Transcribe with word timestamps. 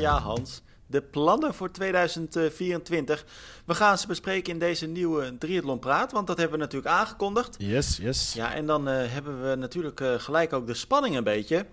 ja, 0.00 0.18
Hans. 0.18 0.62
De 0.86 1.02
plannen 1.02 1.54
voor 1.54 1.70
2024. 1.70 3.24
We 3.64 3.74
gaan 3.74 3.98
ze 3.98 4.06
bespreken 4.06 4.52
in 4.52 4.58
deze 4.58 4.86
nieuwe 4.86 5.38
Triathlon 5.38 5.78
Praat, 5.78 6.12
want 6.12 6.26
dat 6.26 6.38
hebben 6.38 6.58
we 6.58 6.64
natuurlijk 6.64 6.94
aangekondigd. 6.94 7.54
Yes, 7.58 7.96
yes. 7.96 8.32
Ja, 8.32 8.54
en 8.54 8.66
dan 8.66 8.88
uh, 8.88 8.94
hebben 8.96 9.48
we 9.48 9.54
natuurlijk 9.54 10.00
uh, 10.00 10.14
gelijk 10.14 10.52
ook 10.52 10.66
de 10.66 10.74
spanning 10.74 11.16
een 11.16 11.24
beetje. 11.24 11.66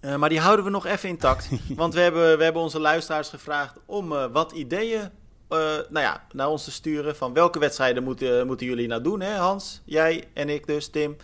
Uh, 0.00 0.16
maar 0.16 0.28
die 0.28 0.40
houden 0.40 0.64
we 0.64 0.70
nog 0.70 0.86
even 0.86 1.08
intact. 1.08 1.48
want 1.76 1.94
we 1.94 2.00
hebben, 2.00 2.38
we 2.38 2.44
hebben 2.44 2.62
onze 2.62 2.80
luisteraars 2.80 3.28
gevraagd 3.28 3.78
om 3.86 4.08
wat 4.08 4.52
ideeën 4.52 5.10
nou 5.48 6.00
ja, 6.00 6.26
naar 6.32 6.48
ons 6.48 6.64
te 6.64 6.70
sturen. 6.70 7.16
Van 7.16 7.32
welke 7.32 7.58
wedstrijden 7.58 8.02
moeten, 8.02 8.46
moeten 8.46 8.66
jullie 8.66 8.88
nou 8.88 9.02
doen, 9.02 9.20
hè 9.20 9.34
Hans? 9.34 9.80
Jij 9.84 10.24
en 10.32 10.48
ik 10.48 10.66
dus, 10.66 10.88
Tim. 10.88 11.16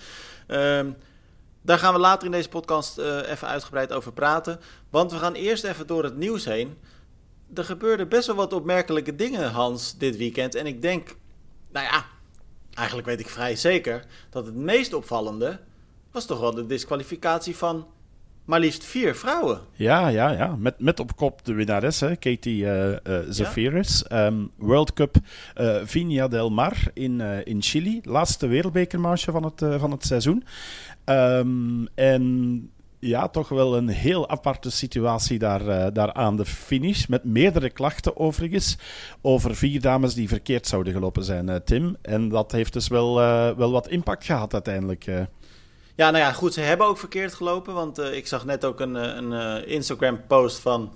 Ehm, 0.46 0.90
daar 1.62 1.78
gaan 1.78 1.94
we 1.94 2.00
later 2.00 2.26
in 2.26 2.32
deze 2.32 2.48
podcast 2.48 2.98
even 2.98 3.48
uitgebreid 3.48 3.92
over 3.92 4.12
praten. 4.12 4.60
Want 4.90 5.12
we 5.12 5.18
gaan 5.18 5.34
eerst 5.34 5.64
even 5.64 5.86
door 5.86 6.04
het 6.04 6.16
nieuws 6.16 6.44
heen 6.44 6.76
er 7.54 7.64
gebeurde 7.64 8.06
best 8.06 8.26
wel 8.26 8.36
wat 8.36 8.52
opmerkelijke 8.52 9.14
dingen, 9.14 9.50
Hans, 9.50 9.98
dit 9.98 10.16
weekend. 10.16 10.54
En 10.54 10.66
ik 10.66 10.82
denk, 10.82 11.16
nou 11.72 11.86
ja, 11.86 12.04
eigenlijk 12.74 13.08
weet 13.08 13.20
ik 13.20 13.28
vrij 13.28 13.56
zeker 13.56 14.04
dat 14.30 14.46
het 14.46 14.54
meest 14.54 14.92
opvallende 14.92 15.60
was 16.10 16.26
toch 16.26 16.40
wel 16.40 16.54
de 16.54 16.66
disqualificatie 16.66 17.56
van 17.56 17.86
maar 18.44 18.60
liefst 18.60 18.84
vier 18.84 19.14
vrouwen. 19.14 19.60
Ja, 19.72 20.08
ja, 20.08 20.30
ja. 20.30 20.56
Met, 20.56 20.74
met 20.78 21.00
op 21.00 21.16
kop 21.16 21.44
de 21.44 21.52
winnares, 21.52 22.00
hè, 22.00 22.16
Katie 22.16 22.62
uh, 22.64 22.88
uh, 22.88 22.96
Zafiris. 23.28 24.04
Ja. 24.08 24.26
Um, 24.26 24.50
World 24.56 24.92
Cup 24.92 25.16
uh, 25.60 25.76
Viña 25.84 26.28
del 26.28 26.50
Mar 26.50 26.76
in, 26.94 27.20
in 27.20 27.62
Chili. 27.62 28.00
Laatste 28.02 28.46
wereldbekermarge 28.46 29.30
van 29.30 29.44
het, 29.44 29.80
van 29.80 29.90
het 29.90 30.06
seizoen. 30.06 30.44
Um, 31.12 31.88
en 31.94 32.70
ja, 32.98 33.28
toch 33.28 33.48
wel 33.48 33.76
een 33.76 33.88
heel 33.88 34.28
aparte 34.28 34.70
situatie 34.70 35.38
daar, 35.38 35.62
uh, 35.62 35.86
daar 35.92 36.12
aan 36.12 36.36
de 36.36 36.44
finish. 36.44 37.06
Met 37.06 37.24
meerdere 37.24 37.70
klachten 37.70 38.16
overigens. 38.16 38.78
Over 39.20 39.56
vier 39.56 39.80
dames 39.80 40.14
die 40.14 40.28
verkeerd 40.28 40.66
zouden 40.66 40.92
gelopen 40.92 41.24
zijn, 41.24 41.48
uh, 41.48 41.56
Tim. 41.56 41.96
En 42.02 42.28
dat 42.28 42.52
heeft 42.52 42.72
dus 42.72 42.88
wel, 42.88 43.20
uh, 43.20 43.50
wel 43.50 43.70
wat 43.70 43.88
impact 43.88 44.24
gehad 44.24 44.52
uiteindelijk. 44.52 45.04
Ja, 45.94 46.10
nou 46.10 46.16
ja, 46.16 46.32
goed. 46.32 46.54
Ze 46.54 46.60
hebben 46.60 46.86
ook 46.86 46.98
verkeerd 46.98 47.34
gelopen. 47.34 47.74
Want 47.74 47.98
ik 47.98 48.26
zag 48.26 48.44
net 48.44 48.64
ook 48.64 48.80
een, 48.80 48.94
een 48.94 49.66
Instagram-post 49.68 50.58
van 50.58 50.92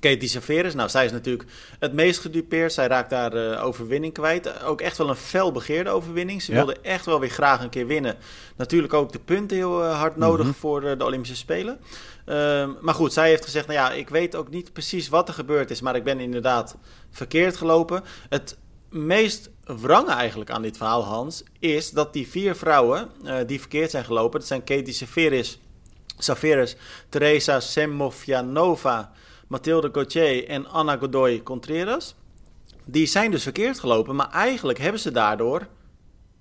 Katie 0.00 0.28
Saveris, 0.28 0.74
nou, 0.74 0.88
zij 0.88 1.04
is 1.04 1.12
natuurlijk 1.12 1.50
het 1.78 1.92
meest 1.92 2.20
gedupeerd. 2.20 2.72
Zij 2.72 2.86
raakt 2.86 3.10
daar 3.10 3.34
uh, 3.34 3.64
overwinning 3.64 4.12
kwijt. 4.12 4.62
Ook 4.62 4.80
echt 4.80 4.98
wel 4.98 5.08
een 5.08 5.16
fel 5.16 5.52
begeerde 5.52 5.90
overwinning. 5.90 6.42
Ze 6.42 6.52
wilde 6.52 6.76
echt 6.82 7.06
wel 7.06 7.20
weer 7.20 7.30
graag 7.30 7.62
een 7.62 7.70
keer 7.70 7.86
winnen. 7.86 8.16
Natuurlijk 8.56 8.94
ook 8.94 9.12
de 9.12 9.18
punten 9.18 9.56
heel 9.56 9.82
uh, 9.84 9.98
hard 9.98 10.16
nodig 10.16 10.46
mm 10.46 10.52
-hmm. 10.52 10.60
voor 10.60 10.82
uh, 10.82 10.98
de 10.98 11.04
Olympische 11.04 11.36
Spelen. 11.36 11.80
Ehm, 12.24 12.70
maar 12.80 12.94
goed, 12.94 13.12
zij 13.12 13.28
heeft 13.28 13.44
gezegd, 13.44 13.66
nou 13.66 13.78
ja, 13.78 13.92
ik 13.92 14.08
weet 14.08 14.36
ook 14.36 14.50
niet 14.50 14.72
precies 14.72 15.08
wat 15.08 15.28
er 15.28 15.34
gebeurd 15.34 15.70
is, 15.70 15.80
maar 15.80 15.96
ik 15.96 16.04
ben 16.04 16.20
inderdaad 16.20 16.76
verkeerd 17.10 17.56
gelopen. 17.56 18.02
Het 18.28 18.56
meest 18.88 19.50
wrange 19.64 20.12
eigenlijk 20.12 20.50
aan 20.50 20.62
dit 20.62 20.76
verhaal, 20.76 21.04
Hans, 21.04 21.42
is 21.58 21.90
dat 21.90 22.12
die 22.12 22.28
vier 22.28 22.54
vrouwen 22.54 23.08
die 23.46 23.60
verkeerd 23.60 23.90
zijn 23.90 24.04
gelopen, 24.04 24.38
dat 24.38 24.48
zijn 24.48 24.64
Katie 24.64 24.92
Saveris, 24.92 25.58
Saveris 26.18 26.76
Teresa 27.08 27.60
Semofjanova... 27.60 29.12
Mathilde 29.50 29.88
Gauthier 29.92 30.48
en 30.48 30.66
Anna 30.66 30.96
Godoy 30.96 31.42
Contreras. 31.42 32.14
Die 32.84 33.06
zijn 33.06 33.30
dus 33.30 33.42
verkeerd 33.42 33.78
gelopen, 33.78 34.16
maar 34.16 34.30
eigenlijk 34.30 34.78
hebben 34.78 35.00
ze 35.00 35.10
daardoor 35.10 35.66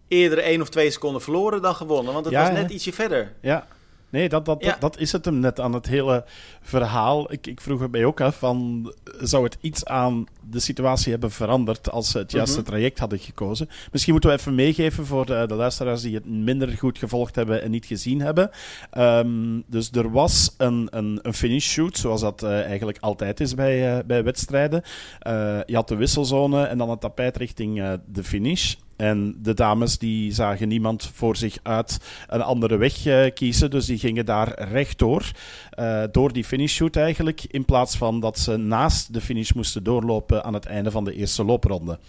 eerder 0.07 0.37
één 0.37 0.61
of 0.61 0.69
twee 0.69 0.91
seconden 0.91 1.21
verloren 1.21 1.61
dan 1.61 1.75
gewonnen. 1.75 2.13
Want 2.13 2.25
het 2.25 2.33
ja, 2.33 2.41
was 2.41 2.51
net 2.51 2.71
ietsje 2.71 2.93
verder. 2.93 3.35
Ja, 3.41 3.67
Nee, 4.09 4.29
dat, 4.29 4.45
dat, 4.45 4.63
ja. 4.63 4.71
dat, 4.71 4.81
dat, 4.81 4.97
is 4.99 5.11
het 5.11 5.25
hem 5.25 5.39
net 5.39 5.59
aan 5.59 5.73
het 5.73 5.87
hele 5.87 6.25
verhaal. 6.61 7.31
Ik, 7.31 7.47
ik 7.47 7.61
vroeg 7.61 7.81
erbij 7.81 8.05
ook 8.05 8.21
af 8.21 8.37
van, 8.37 8.91
zou 9.19 9.43
het 9.43 9.57
iets 9.61 9.85
aan 9.85 10.25
de 10.49 10.59
situatie 10.59 11.11
hebben 11.11 11.31
veranderd 11.31 11.91
als 11.91 12.11
ze 12.11 12.17
het 12.17 12.31
juiste 12.31 12.57
mm 12.57 12.63
-hmm. 12.63 12.71
traject 12.73 12.99
hadden 12.99 13.19
gekozen? 13.19 13.69
Misschien 13.91 14.13
moeten 14.13 14.29
we 14.29 14.37
even 14.37 14.55
meegeven 14.55 15.05
voor 15.05 15.25
de, 15.25 15.43
de, 15.47 15.53
luisteraars 15.53 16.01
die 16.01 16.15
het 16.15 16.25
minder 16.25 16.69
goed 16.69 16.97
gevolgd 16.97 17.35
hebben 17.35 17.61
en 17.61 17.71
niet 17.71 17.85
gezien 17.85 18.21
hebben. 18.21 18.49
Um, 18.97 19.63
dus 19.67 19.91
er 19.91 20.11
was 20.11 20.55
een, 20.57 20.87
een, 20.91 21.19
een 21.21 21.33
finish 21.33 21.67
shoot, 21.67 21.97
zoals 21.97 22.21
dat 22.21 22.43
uh, 22.43 22.61
eigenlijk 22.61 22.97
altijd 22.99 23.39
is 23.39 23.55
bij, 23.55 23.97
uh, 23.97 24.03
bij 24.05 24.23
wedstrijden. 24.23 24.81
Uh, 25.27 25.59
je 25.65 25.75
had 25.75 25.87
de 25.87 25.95
wisselzone 25.95 26.63
en 26.63 26.77
dan 26.77 26.89
het 26.89 27.01
tapijt 27.01 27.37
richting 27.37 27.99
de 28.05 28.23
finish. 28.23 28.75
En 28.99 29.35
de 29.41 29.53
dames 29.53 29.97
die 29.97 30.33
zagen 30.33 30.67
niemand 30.67 31.11
voor 31.13 31.35
zich 31.35 31.57
uit 31.63 31.99
een 32.27 32.41
andere 32.41 32.77
weg 32.77 33.05
uh, 33.05 33.25
kiezen. 33.33 33.69
Dus 33.69 33.85
die 33.85 33.97
gingen 33.97 34.25
daar 34.25 34.63
rechtdoor. 34.71 35.31
Uh, 35.79 36.03
door 36.11 36.33
die 36.33 36.43
finishshoot 36.43 36.95
eigenlijk. 36.95 37.43
In 37.47 37.65
plaats 37.65 37.97
van 37.97 38.19
dat 38.19 38.39
ze 38.39 38.57
naast 38.57 39.13
de 39.13 39.21
finish 39.21 39.51
moesten 39.51 39.83
doorlopen 39.83 40.43
aan 40.43 40.53
het 40.53 40.65
einde 40.65 40.91
van 40.91 41.03
de 41.03 41.13
eerste 41.13 41.43
loopronde. 41.43 41.99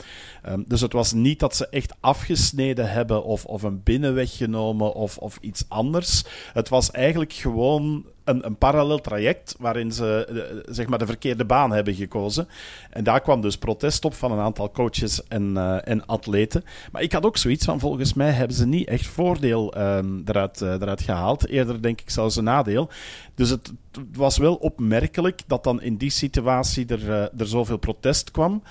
Um, 0.49 0.65
dus 0.69 0.81
het 0.81 0.93
was 0.93 1.13
niet 1.13 1.39
dat 1.39 1.57
ze 1.57 1.69
echt 1.69 1.95
afgesneden 2.01 2.91
hebben 2.91 3.25
of, 3.25 3.45
of 3.45 3.63
een 3.63 3.83
binnenweg 3.83 4.37
genomen 4.37 4.95
of, 4.95 5.19
of 5.19 5.39
iets 5.41 5.65
anders. 5.69 6.25
Het 6.53 6.69
was 6.69 6.91
eigenlijk 6.91 7.33
gewoon 7.33 8.05
een, 8.25 8.47
een 8.47 8.57
parallel 8.57 9.01
traject 9.01 9.55
waarin 9.59 9.93
ze 9.93 10.29
uh, 10.31 10.73
zeg 10.75 10.87
maar 10.87 10.99
de 10.99 11.07
verkeerde 11.07 11.45
baan 11.45 11.73
hebben 11.73 11.95
gekozen. 11.95 12.49
En 12.91 13.05
daar 13.05 13.21
kwam 13.21 13.41
dus 13.41 13.57
protest 13.59 14.05
op 14.05 14.15
van 14.15 14.33
een 14.33 14.39
aantal 14.39 14.71
coaches 14.71 15.27
en, 15.29 15.51
uh, 15.57 15.89
en 15.89 16.07
atleten. 16.07 16.65
Maar 16.93 17.03
ik 17.03 17.13
had 17.13 17.25
ook 17.25 17.37
zoiets 17.37 17.65
van, 17.65 17.81
volgens 17.81 18.15
mij 18.15 18.31
hebben 18.31 18.57
ze 18.57 18.67
niet 18.67 18.89
echt 18.89 19.07
voordeel 19.07 19.75
eruit, 20.25 20.61
uh, 20.61 20.73
eruit 20.73 21.03
gehaald. 21.03 21.49
Eerder 21.49 21.83
denk 21.83 22.01
ik 22.01 22.11
zelfs 22.11 22.37
een 22.37 22.45
nadeel. 22.45 22.91
Dus 23.35 23.51
het, 23.51 23.73
het 23.93 24.17
was 24.17 24.39
wel 24.39 24.55
opmerkelijk 24.55 25.43
dat 25.47 25.65
dan 25.65 25.83
in 25.83 25.97
die 25.97 26.11
situatie 26.11 26.87
er, 26.87 27.11
er 27.39 27.47
zoveel 27.47 27.79
protest 27.79 28.31
kwam. 28.31 28.63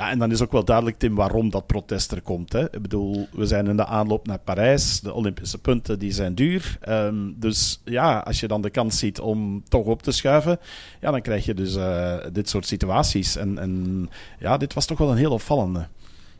Ja, 0.00 0.10
en 0.10 0.18
dan 0.18 0.30
is 0.30 0.42
ook 0.42 0.52
wel 0.52 0.64
duidelijk, 0.64 0.98
Tim, 0.98 1.14
waarom 1.14 1.50
dat 1.50 1.66
protest 1.66 2.12
er 2.12 2.22
komt. 2.22 2.52
Hè. 2.52 2.64
Ik 2.64 2.82
bedoel, 2.82 3.28
we 3.32 3.46
zijn 3.46 3.66
in 3.66 3.76
de 3.76 3.86
aanloop 3.86 4.26
naar 4.26 4.38
Parijs. 4.38 5.00
De 5.00 5.12
Olympische 5.12 5.58
punten 5.58 5.98
die 5.98 6.12
zijn 6.12 6.34
duur. 6.34 6.78
Um, 6.88 7.34
dus 7.36 7.80
ja, 7.84 8.18
als 8.18 8.40
je 8.40 8.48
dan 8.48 8.60
de 8.60 8.70
kans 8.70 8.98
ziet 8.98 9.20
om 9.20 9.62
toch 9.68 9.86
op 9.86 10.02
te 10.02 10.12
schuiven, 10.12 10.60
ja, 11.00 11.10
dan 11.10 11.22
krijg 11.22 11.44
je 11.44 11.54
dus 11.54 11.76
uh, 11.76 12.16
dit 12.32 12.48
soort 12.48 12.66
situaties. 12.66 13.36
En, 13.36 14.10
ja, 14.38 14.56
dit 14.56 14.74
was 14.74 14.86
toch 14.86 14.98
wel 14.98 15.10
een 15.10 15.16
heel 15.16 15.32
opvallende. 15.32 15.86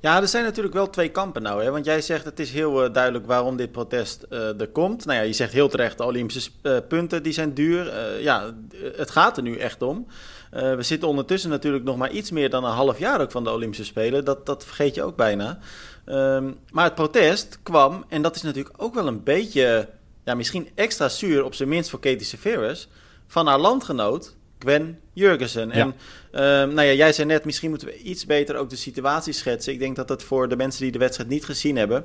Ja, 0.00 0.20
er 0.20 0.28
zijn 0.28 0.44
natuurlijk 0.44 0.74
wel 0.74 0.90
twee 0.90 1.08
kampen 1.08 1.42
nou. 1.42 1.64
Hè? 1.64 1.70
Want 1.70 1.84
jij 1.84 2.00
zegt 2.00 2.24
het 2.24 2.40
is 2.40 2.50
heel 2.50 2.84
uh, 2.84 2.92
duidelijk 2.92 3.26
waarom 3.26 3.56
dit 3.56 3.72
protest 3.72 4.26
uh, 4.30 4.60
er 4.60 4.68
komt. 4.68 5.04
Nou 5.04 5.18
ja, 5.18 5.24
je 5.24 5.32
zegt 5.32 5.52
heel 5.52 5.68
terecht, 5.68 5.98
de 5.98 6.04
Olympische 6.04 6.50
punten 6.88 7.22
die 7.22 7.32
zijn 7.32 7.54
duur. 7.54 7.92
ja, 8.22 8.54
het 8.96 9.10
gaat 9.10 9.36
er 9.36 9.42
nu 9.42 9.56
echt 9.56 9.82
om. 9.82 10.06
We 10.50 10.82
zitten 10.82 11.08
ondertussen 11.08 11.50
natuurlijk 11.50 11.84
nog 11.84 11.96
maar 11.96 12.10
iets 12.10 12.30
meer 12.30 12.50
dan 12.50 12.64
een 12.64 12.72
half 12.72 12.98
jaar 12.98 13.20
ook 13.20 13.30
van 13.30 13.44
de 13.44 13.50
Olympische 13.50 13.84
Spelen. 13.84 14.24
Dat, 14.24 14.46
dat 14.46 14.64
vergeet 14.64 14.94
je 14.94 15.02
ook 15.02 15.16
bijna. 15.16 15.58
Um, 16.06 16.58
maar 16.70 16.84
het 16.84 16.94
protest 16.94 17.58
kwam, 17.62 18.04
en 18.08 18.22
dat 18.22 18.36
is 18.36 18.42
natuurlijk 18.42 18.74
ook 18.76 18.94
wel 18.94 19.06
een 19.06 19.22
beetje... 19.22 19.88
Ja, 20.24 20.34
misschien 20.34 20.68
extra 20.74 21.08
zuur, 21.08 21.44
op 21.44 21.54
zijn 21.54 21.68
minst 21.68 21.90
voor 21.90 22.00
Katie 22.00 22.24
Severus... 22.26 22.88
van 23.26 23.46
haar 23.46 23.58
landgenoot 23.58 24.36
Gwen 24.58 24.98
Jurgensen. 25.12 25.70
En 25.70 25.94
ja. 26.32 26.66
Uh, 26.66 26.74
nou 26.74 26.86
ja, 26.86 26.92
jij 26.92 27.12
zei 27.12 27.26
net, 27.26 27.44
misschien 27.44 27.70
moeten 27.70 27.88
we 27.88 27.98
iets 27.98 28.26
beter 28.26 28.56
ook 28.56 28.70
de 28.70 28.76
situatie 28.76 29.32
schetsen. 29.32 29.72
Ik 29.72 29.78
denk 29.78 29.96
dat 29.96 30.08
dat 30.08 30.22
voor 30.22 30.48
de 30.48 30.56
mensen 30.56 30.82
die 30.82 30.92
de 30.92 30.98
wedstrijd 30.98 31.30
niet 31.30 31.44
gezien 31.44 31.76
hebben. 31.76 32.04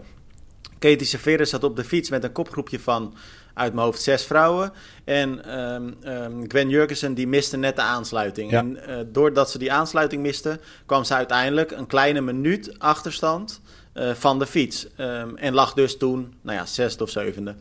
Katie 0.79 1.05
Severus 1.05 1.49
zat 1.49 1.63
op 1.63 1.75
de 1.75 1.83
fiets 1.83 2.09
met 2.09 2.23
een 2.23 2.31
kopgroepje 2.31 2.79
van 2.79 3.13
uit 3.55 3.73
mijn 3.73 3.85
hoofd 3.85 4.01
zes 4.01 4.23
vrouwen. 4.23 4.73
En 5.03 5.59
um, 5.59 5.95
um, 6.03 6.45
Gwen 6.47 6.69
Jurgensen 6.69 7.13
die 7.13 7.27
miste 7.27 7.57
net 7.57 7.75
de 7.75 7.81
aansluiting. 7.81 8.51
Ja. 8.51 8.59
En 8.59 8.79
uh, 8.89 8.95
doordat 9.07 9.51
ze 9.51 9.57
die 9.57 9.71
aansluiting 9.71 10.21
miste, 10.21 10.59
kwam 10.85 11.03
ze 11.03 11.13
uiteindelijk 11.13 11.71
een 11.71 11.87
kleine 11.87 12.21
minuut 12.21 12.79
achterstand 12.79 13.61
uh, 13.93 14.13
van 14.13 14.39
de 14.39 14.45
fiets. 14.45 14.87
Um, 14.97 15.37
en 15.37 15.53
lag 15.53 15.73
dus 15.73 15.97
toen, 15.97 16.33
nou 16.41 16.57
ja, 16.57 16.65
zesde 16.65 17.03
of 17.03 17.09
zevende. 17.09 17.55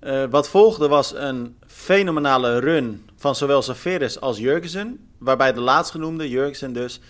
Uh, 0.00 0.24
wat 0.30 0.48
volgde 0.48 0.88
was 0.88 1.14
een 1.14 1.56
fenomenale 1.66 2.58
run 2.58 3.08
van 3.16 3.36
zowel 3.36 3.62
Saveris 3.62 4.20
als 4.20 4.38
Jurgensen. 4.38 5.08
Waarbij 5.18 5.52
de 5.52 5.60
laatstgenoemde, 5.60 6.28
Jurgensen 6.28 6.72
dus, 6.72 7.00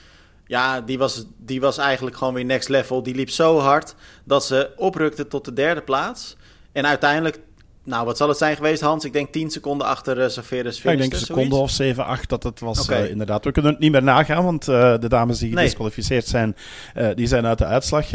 ja, 0.46 0.80
die 0.80 0.98
was, 0.98 1.24
die 1.36 1.60
was 1.60 1.78
eigenlijk 1.78 2.16
gewoon 2.16 2.34
weer 2.34 2.44
next 2.44 2.68
level. 2.68 3.02
Die 3.02 3.14
liep 3.14 3.30
zo 3.30 3.58
hard 3.58 3.94
dat 4.24 4.44
ze 4.44 4.70
oprukte 4.76 5.26
tot 5.26 5.44
de 5.44 5.52
derde 5.52 5.82
plaats. 5.82 6.36
En 6.72 6.86
uiteindelijk 6.86 7.38
nou, 7.84 8.06
wat 8.06 8.16
zal 8.16 8.28
het 8.28 8.38
zijn 8.38 8.56
geweest, 8.56 8.82
Hans? 8.82 9.04
Ik 9.04 9.12
denk 9.12 9.32
10 9.32 9.50
seconden 9.50 9.86
achter 9.86 10.18
uh, 10.18 10.28
Saveris 10.28 10.82
ja, 10.82 10.90
Ik 10.90 10.98
denk 10.98 11.12
een 11.12 11.18
seconde 11.18 11.54
of 11.54 11.70
7, 11.70 12.04
8 12.04 12.28
dat 12.28 12.42
het 12.42 12.60
was, 12.60 12.82
okay. 12.82 13.04
uh, 13.04 13.10
inderdaad. 13.10 13.44
We 13.44 13.52
kunnen 13.52 13.70
het 13.70 13.80
niet 13.80 13.92
meer 13.92 14.02
nagaan, 14.02 14.44
want 14.44 14.68
uh, 14.68 14.98
de 14.98 15.08
dames 15.08 15.38
die 15.38 15.50
gedisqualificeerd 15.50 16.26
zijn, 16.26 16.56
die 17.14 17.26
zijn 17.26 17.46
uit 17.46 17.58
de 17.58 17.64
uitslag 17.64 18.06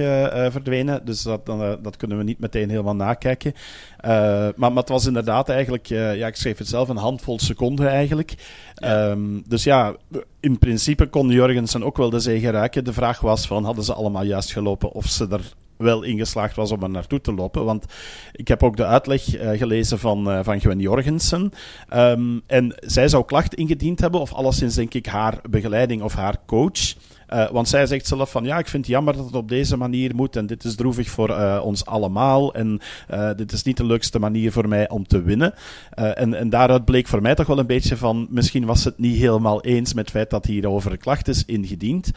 verdwenen. 0.52 1.06
Dus 1.06 1.22
dat, 1.22 1.46
dat 1.82 1.98
kunnen 1.98 2.18
we 2.18 2.24
niet 2.24 2.40
meteen 2.40 2.70
helemaal 2.70 2.96
nakijken. 2.96 3.54
maar, 4.02 4.54
maar 4.56 4.76
het 4.76 4.90
was 4.90 5.06
inderdaad 5.06 5.50
eigenlijk, 5.50 5.86
ja, 5.86 6.28
ik 6.28 6.36
schreef 6.36 6.58
het 6.58 6.68
zelf, 6.68 6.90
een 6.90 6.98
handvol 6.98 7.40
seconden 7.40 7.88
eigenlijk. 7.88 8.34
Ja. 8.76 9.10
Um, 9.10 9.44
dus 9.48 9.64
ja, 9.64 9.96
in 10.40 10.58
principe 10.58 11.08
kon 11.08 11.30
Jorgensen 11.30 11.84
ook 11.84 11.98
wel 11.98 12.10
de 12.10 12.20
zege 12.20 12.50
raken. 12.50 12.84
De 12.84 12.94
vraag 12.94 13.20
was 13.20 13.48
van, 13.48 13.64
hadden 13.64 13.84
ze 13.84 13.94
allemaal 13.94 14.24
juist 14.24 14.52
gelopen 14.52 14.92
of 14.92 15.06
ze 15.06 15.28
er 15.30 15.54
wel 15.80 16.04
ingeslaagd 16.04 16.56
was 16.56 16.72
om 16.72 16.84
er 16.84 16.90
naartoe 16.90 17.22
te 17.22 17.34
lopen. 17.34 17.66
Want 17.66 17.86
ik 18.32 18.48
heb 18.48 18.64
ook 18.64 18.78
de 18.78 18.86
uitleg 18.86 19.24
gelezen 19.58 20.00
van, 20.00 20.44
van 20.44 20.60
Gwen 20.60 20.80
Jorgensen. 20.80 21.52
Ehm, 21.88 22.40
en 22.48 22.74
zij 22.80 23.08
zou 23.08 23.26
klacht 23.26 23.54
ingediend 23.54 24.00
hebben, 24.00 24.22
of 24.22 24.34
alleszins 24.34 24.76
denk 24.76 24.94
ik 24.94 25.06
haar 25.06 25.40
begeleiding 25.50 26.02
of 26.02 26.14
haar 26.14 26.38
coach. 26.46 26.96
Uh, 27.34 27.50
want 27.50 27.68
zij 27.68 27.86
zegt 27.86 28.08
zelf 28.08 28.32
van 28.32 28.44
ja, 28.44 28.58
ik 28.58 28.68
vind 28.68 28.86
het 28.86 28.96
jammer 28.96 29.16
dat 29.16 29.26
het 29.26 29.36
op 29.36 29.50
deze 29.50 29.78
manier 29.78 30.16
moet 30.16 30.36
en 30.36 30.46
dit 30.46 30.64
is 30.64 30.76
droevig 30.76 31.10
voor 31.10 31.30
uh, 31.30 31.62
ons 31.64 31.86
allemaal 31.86 32.54
en 32.54 32.80
uh, 33.14 33.30
dit 33.36 33.52
is 33.52 33.64
niet 33.64 33.78
de 33.78 33.86
leukste 33.86 34.20
manier 34.20 34.52
voor 34.52 34.68
mij 34.68 34.90
om 34.90 35.08
te 35.08 35.22
winnen. 35.22 35.54
en, 35.90 36.34
en 36.34 36.50
daaruit 36.50 36.86
bleek 36.86 37.08
voor 37.08 37.22
mij 37.22 37.36
toch 37.36 37.48
wel 37.48 37.60
een 37.60 37.66
beetje 37.66 37.98
van 37.98 38.28
misschien 38.30 38.66
was 38.66 38.84
het 38.84 38.98
niet 38.98 39.18
helemaal 39.18 39.62
eens 39.62 39.94
met 39.94 40.06
het 40.06 40.14
feit 40.14 40.30
dat 40.30 40.46
hierover 40.46 40.98
klacht 40.98 41.28
is 41.28 41.46
ingediend. 41.46 42.12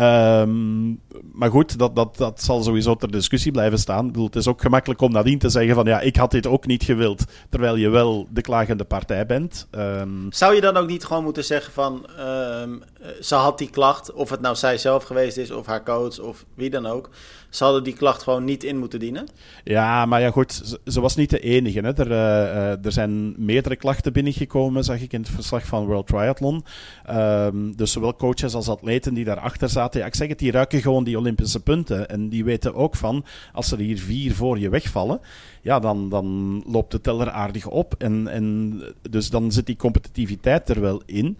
Um, 0.00 1.00
maar 1.32 1.50
goed, 1.50 1.78
dat, 1.78 1.96
dat, 1.96 2.16
dat 2.16 2.42
zal 2.42 2.62
sowieso 2.62 2.94
ter 2.94 3.10
discussie 3.10 3.52
blijven 3.52 3.78
staan. 3.78 4.06
Ik 4.06 4.12
bedoel, 4.12 4.26
het 4.26 4.36
is 4.36 4.48
ook 4.48 4.60
gemakkelijk 4.60 5.00
om 5.00 5.12
nadien 5.12 5.38
te 5.38 5.48
zeggen 5.48 5.74
van 5.74 5.84
ja, 5.84 6.00
ik 6.00 6.16
had 6.16 6.30
dit 6.30 6.46
ook 6.46 6.66
niet 6.66 6.82
gewild, 6.82 7.24
terwijl 7.48 7.76
je 7.76 7.88
wel 7.88 8.26
de 8.30 8.40
klagende 8.40 8.84
partij 8.84 9.26
bent. 9.26 9.66
Um, 9.70 10.26
Zou 10.30 10.54
je 10.54 10.60
dan 10.60 10.76
ook 10.76 10.88
niet 10.88 11.04
gewoon 11.04 11.24
moeten 11.24 11.44
zeggen 11.44 11.72
van 11.72 12.06
um, 12.20 12.82
ze 13.20 13.34
had 13.34 13.58
die 13.58 13.70
klacht, 13.70 14.12
of 14.12 14.30
het 14.30 14.40
nou 14.40 14.49
zij 14.56 14.78
zelf 14.78 15.04
geweest 15.04 15.36
is, 15.36 15.50
of 15.50 15.66
haar 15.66 15.84
coach, 15.84 16.18
of 16.18 16.44
wie 16.54 16.70
dan 16.70 16.86
ook. 16.86 17.10
Ze 17.50 17.64
hadden 17.64 17.84
die 17.84 17.94
klacht 17.94 18.22
gewoon 18.22 18.44
niet 18.44 18.64
in 18.64 18.78
moeten 18.78 18.98
dienen? 18.98 19.28
Ja, 19.64 20.06
maar 20.06 20.20
ja 20.20 20.30
goed, 20.30 20.78
ze, 20.84 21.00
was 21.00 21.16
niet 21.16 21.30
de 21.30 21.40
enige. 21.40 21.80
Hè. 21.80 21.98
Er, 21.98 22.10
uh, 22.10 22.84
er 22.84 22.92
zijn 22.92 23.44
meerdere 23.44 23.76
klachten 23.76 24.12
binnengekomen, 24.12 24.84
zag 24.84 25.00
ik 25.00 25.12
in 25.12 25.20
het 25.20 25.30
verslag 25.30 25.66
van 25.66 25.86
World 25.86 26.06
Triathlon. 26.06 26.64
Um, 27.10 27.76
dus 27.76 27.92
zowel 27.92 28.16
coaches 28.16 28.54
als 28.54 28.68
atleten 28.68 29.14
die 29.14 29.24
daarachter 29.24 29.68
zaten. 29.68 30.00
Ja, 30.00 30.06
ik 30.06 30.14
zeg 30.14 30.28
het, 30.28 30.38
die 30.38 30.50
ruiken 30.50 30.80
gewoon 30.80 31.04
die 31.04 31.18
Olympische 31.18 31.60
punten. 31.60 32.08
En 32.08 32.28
die 32.28 32.44
weten 32.44 32.74
ook 32.74 32.96
van, 32.96 33.24
als 33.52 33.72
er 33.72 33.78
hier 33.78 33.98
vier 33.98 34.34
voor 34.34 34.58
je 34.58 34.68
wegvallen, 34.68 35.20
ja, 35.62 35.78
dan, 35.78 36.08
dan 36.08 36.62
loopt 36.66 36.90
de 36.90 37.00
teller 37.00 37.30
aardig 37.30 37.66
op. 37.66 37.94
En, 37.98 38.28
en 38.28 38.80
dus 39.10 39.30
dan 39.30 39.52
zit 39.52 39.66
die 39.66 39.76
competitiviteit 39.76 40.68
er 40.68 40.80
wel 40.80 41.02
in. 41.06 41.38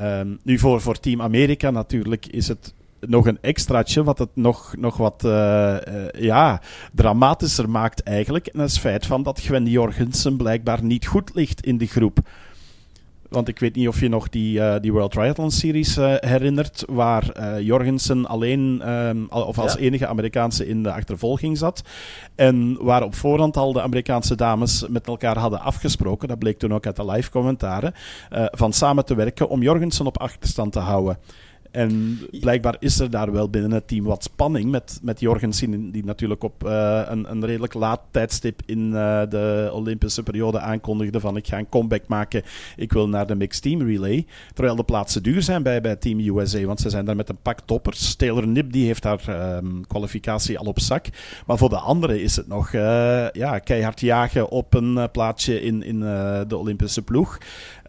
Um, 0.00 0.38
nu 0.42 0.58
voor, 0.58 0.80
voor 0.80 1.00
Team 1.00 1.22
Amerika 1.22 1.70
natuurlijk 1.70 2.26
is 2.26 2.48
het 2.48 2.74
nog 3.00 3.26
een 3.26 3.38
extraatje 3.40 4.04
wat 4.04 4.18
het 4.18 4.30
nog, 4.34 4.74
nog 4.78 4.96
wat 4.96 5.22
uh, 5.24 5.76
uh, 5.88 6.08
ja, 6.18 6.60
dramatischer 6.92 7.70
maakt 7.70 8.02
eigenlijk. 8.02 8.46
En 8.46 8.58
dat 8.58 8.68
is 8.68 8.72
het 8.72 8.82
feit 8.82 9.06
van 9.06 9.22
dat 9.22 9.40
Gwen 9.40 9.66
Jorgensen 9.66 10.36
blijkbaar 10.36 10.84
niet 10.84 11.06
goed 11.06 11.34
ligt 11.34 11.66
in 11.66 11.78
de 11.78 11.86
groep. 11.86 12.18
Want 13.32 13.48
ik 13.48 13.58
weet 13.58 13.74
niet 13.74 13.88
of 13.88 14.00
je 14.00 14.08
nog 14.08 14.28
die, 14.28 14.58
uh, 14.58 14.74
die 14.80 14.92
World 14.92 15.10
Triathlon 15.10 15.50
Series 15.50 15.96
herinnert, 16.20 16.84
waar 16.88 17.60
Jorgensen 17.62 18.26
alleen 18.26 18.90
um, 18.90 19.26
of 19.30 19.58
als 19.58 19.76
enige 19.76 20.06
Amerikaanse 20.06 20.68
in 20.68 20.82
de 20.82 20.92
achtervolging 20.92 21.58
zat. 21.58 21.82
En 22.34 22.76
waar 22.80 23.02
op 23.02 23.14
voorhand 23.14 23.56
al 23.56 23.72
de 23.72 23.82
Amerikaanse 23.82 24.34
dames 24.34 24.84
met 24.88 25.06
elkaar 25.06 25.38
hadden 25.38 25.60
afgesproken, 25.60 26.28
dat 26.28 26.38
bleek 26.38 26.58
toen 26.58 26.74
ook 26.74 26.86
uit 26.86 26.96
de 26.96 27.04
live 27.04 27.30
commentaren, 27.30 27.94
van 28.30 28.72
samen 28.72 29.04
te 29.04 29.14
werken 29.14 29.48
om 29.48 29.62
Jorgensen 29.62 30.06
op 30.06 30.18
achterstand 30.18 30.72
te 30.72 30.78
houden. 30.78 31.18
En 31.72 32.20
blijkbaar 32.40 32.76
is 32.78 33.00
er 33.00 33.10
daar 33.10 33.32
wel 33.32 33.50
binnen 33.50 33.70
het 33.70 33.88
team 33.88 34.04
wat 34.04 34.22
spanning 34.22 34.70
met, 34.70 34.98
met 35.02 35.20
Jorgensen, 35.20 35.90
die 35.90 36.04
natuurlijk 36.04 36.42
op 36.42 36.64
uh, 36.66 37.02
een, 37.04 37.30
een 37.30 37.46
redelijk 37.46 37.74
laat 37.74 38.00
tijdstip 38.10 38.60
in 38.66 38.86
uh, 38.86 39.22
de 39.28 39.70
Olympische 39.72 40.22
periode 40.22 40.60
aankondigde 40.60 41.20
van 41.20 41.36
ik 41.36 41.46
ga 41.46 41.58
een 41.58 41.68
comeback 41.68 42.06
maken, 42.06 42.42
ik 42.76 42.92
wil 42.92 43.08
naar 43.08 43.26
de 43.26 43.34
mixed 43.34 43.62
team 43.62 43.82
relay. 43.82 44.26
Terwijl 44.54 44.76
de 44.76 44.84
plaatsen 44.84 45.22
duur 45.22 45.42
zijn 45.42 45.62
bij, 45.62 45.80
bij 45.80 45.96
Team 45.96 46.18
USA, 46.18 46.64
want 46.64 46.80
ze 46.80 46.90
zijn 46.90 47.04
daar 47.04 47.16
met 47.16 47.28
een 47.28 47.42
pak 47.42 47.60
toppers. 47.64 48.14
Taylor 48.14 48.46
Nip 48.46 48.72
die 48.72 48.86
heeft 48.86 49.04
haar 49.04 49.56
um, 49.56 49.86
kwalificatie 49.86 50.58
al 50.58 50.66
op 50.66 50.80
zak. 50.80 51.06
Maar 51.46 51.58
voor 51.58 51.68
de 51.68 51.78
anderen 51.78 52.22
is 52.22 52.36
het 52.36 52.48
nog 52.48 52.72
uh, 52.72 53.30
ja, 53.30 53.58
keihard 53.58 54.00
jagen 54.00 54.48
op 54.48 54.74
een 54.74 55.08
plaatsje 55.12 55.62
in, 55.62 55.82
in 55.82 56.00
de 56.48 56.56
Olympische 56.56 57.02
ploeg. 57.02 57.38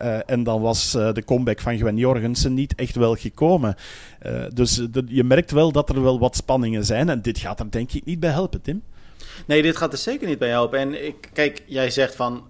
Uh, 0.03 0.17
en 0.25 0.43
dan 0.43 0.61
was 0.61 0.95
uh, 0.95 1.13
de 1.13 1.23
comeback 1.23 1.59
van 1.59 1.77
Gwen 1.77 1.97
Jorgensen 1.97 2.53
niet 2.53 2.75
echt 2.75 2.95
wel 2.95 3.15
gekomen. 3.15 3.75
Uh, 4.25 4.45
dus 4.53 4.81
je 5.07 5.23
merkt 5.23 5.51
wel 5.51 5.71
dat 5.71 5.89
er 5.89 6.01
wel 6.01 6.19
wat 6.19 6.35
spanningen 6.35 6.85
zijn. 6.85 7.09
En 7.09 7.21
dit 7.21 7.37
gaat 7.37 7.59
er 7.59 7.71
denk 7.71 7.91
ik 7.91 8.05
niet 8.05 8.19
bij 8.19 8.29
helpen, 8.29 8.61
Tim. 8.61 8.83
Nee, 9.45 9.61
dit 9.61 9.77
gaat 9.77 9.91
er 9.91 9.97
zeker 9.97 10.27
niet 10.27 10.39
bij 10.39 10.49
helpen. 10.49 10.79
En 10.79 11.05
ik, 11.05 11.29
kijk, 11.33 11.63
jij 11.65 11.89
zegt 11.89 12.15
van 12.15 12.43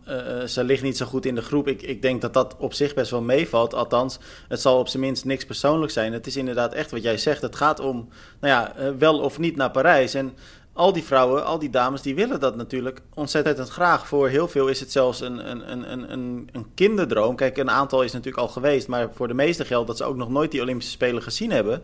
ze 0.45 0.63
ligt 0.63 0.83
niet 0.83 0.97
zo 0.97 1.05
goed 1.05 1.25
in 1.25 1.35
de 1.35 1.41
groep. 1.41 1.67
Ik, 1.67 1.81
ik 1.81 2.01
denk 2.01 2.21
dat 2.21 2.33
dat 2.33 2.55
op 2.57 2.73
zich 2.73 2.93
best 2.93 3.11
wel 3.11 3.21
meevalt. 3.21 3.73
Althans, 3.73 4.19
het 4.47 4.61
zal 4.61 4.79
op 4.79 4.87
zijn 4.87 5.03
minst 5.03 5.25
niks 5.25 5.45
persoonlijk 5.45 5.91
zijn. 5.91 6.13
Het 6.13 6.27
is 6.27 6.37
inderdaad 6.37 6.73
echt 6.73 6.91
wat 6.91 7.03
jij 7.03 7.17
zegt. 7.17 7.41
Het 7.41 7.55
gaat 7.55 7.79
om, 7.79 8.09
nou 8.41 8.53
ja, 8.53 8.95
wel 8.97 9.19
of 9.19 9.39
niet 9.39 9.55
naar 9.55 9.71
Parijs. 9.71 10.13
En 10.13 10.33
al 10.73 10.93
die 10.93 11.03
vrouwen, 11.03 11.45
al 11.45 11.59
die 11.59 11.69
dames, 11.69 12.01
die 12.01 12.15
willen 12.15 12.39
dat 12.39 12.55
natuurlijk 12.55 13.01
ontzettend 13.13 13.69
graag. 13.69 14.07
Voor 14.07 14.27
heel 14.27 14.47
veel 14.47 14.67
is 14.67 14.79
het 14.79 14.91
zelfs 14.91 15.21
een, 15.21 15.49
een, 15.49 15.71
een, 15.71 16.11
een, 16.11 16.49
een 16.51 16.65
kinderdroom. 16.73 17.35
Kijk, 17.35 17.57
een 17.57 17.69
aantal 17.69 18.01
is 18.01 18.11
natuurlijk 18.11 18.43
al 18.43 18.47
geweest, 18.47 18.87
maar 18.87 19.09
voor 19.13 19.27
de 19.27 19.33
meeste 19.33 19.65
geldt 19.65 19.87
dat 19.87 19.97
ze 19.97 20.03
ook 20.03 20.15
nog 20.15 20.29
nooit 20.29 20.51
die 20.51 20.61
Olympische 20.61 20.91
Spelen 20.91 21.21
gezien 21.21 21.51
hebben. 21.51 21.83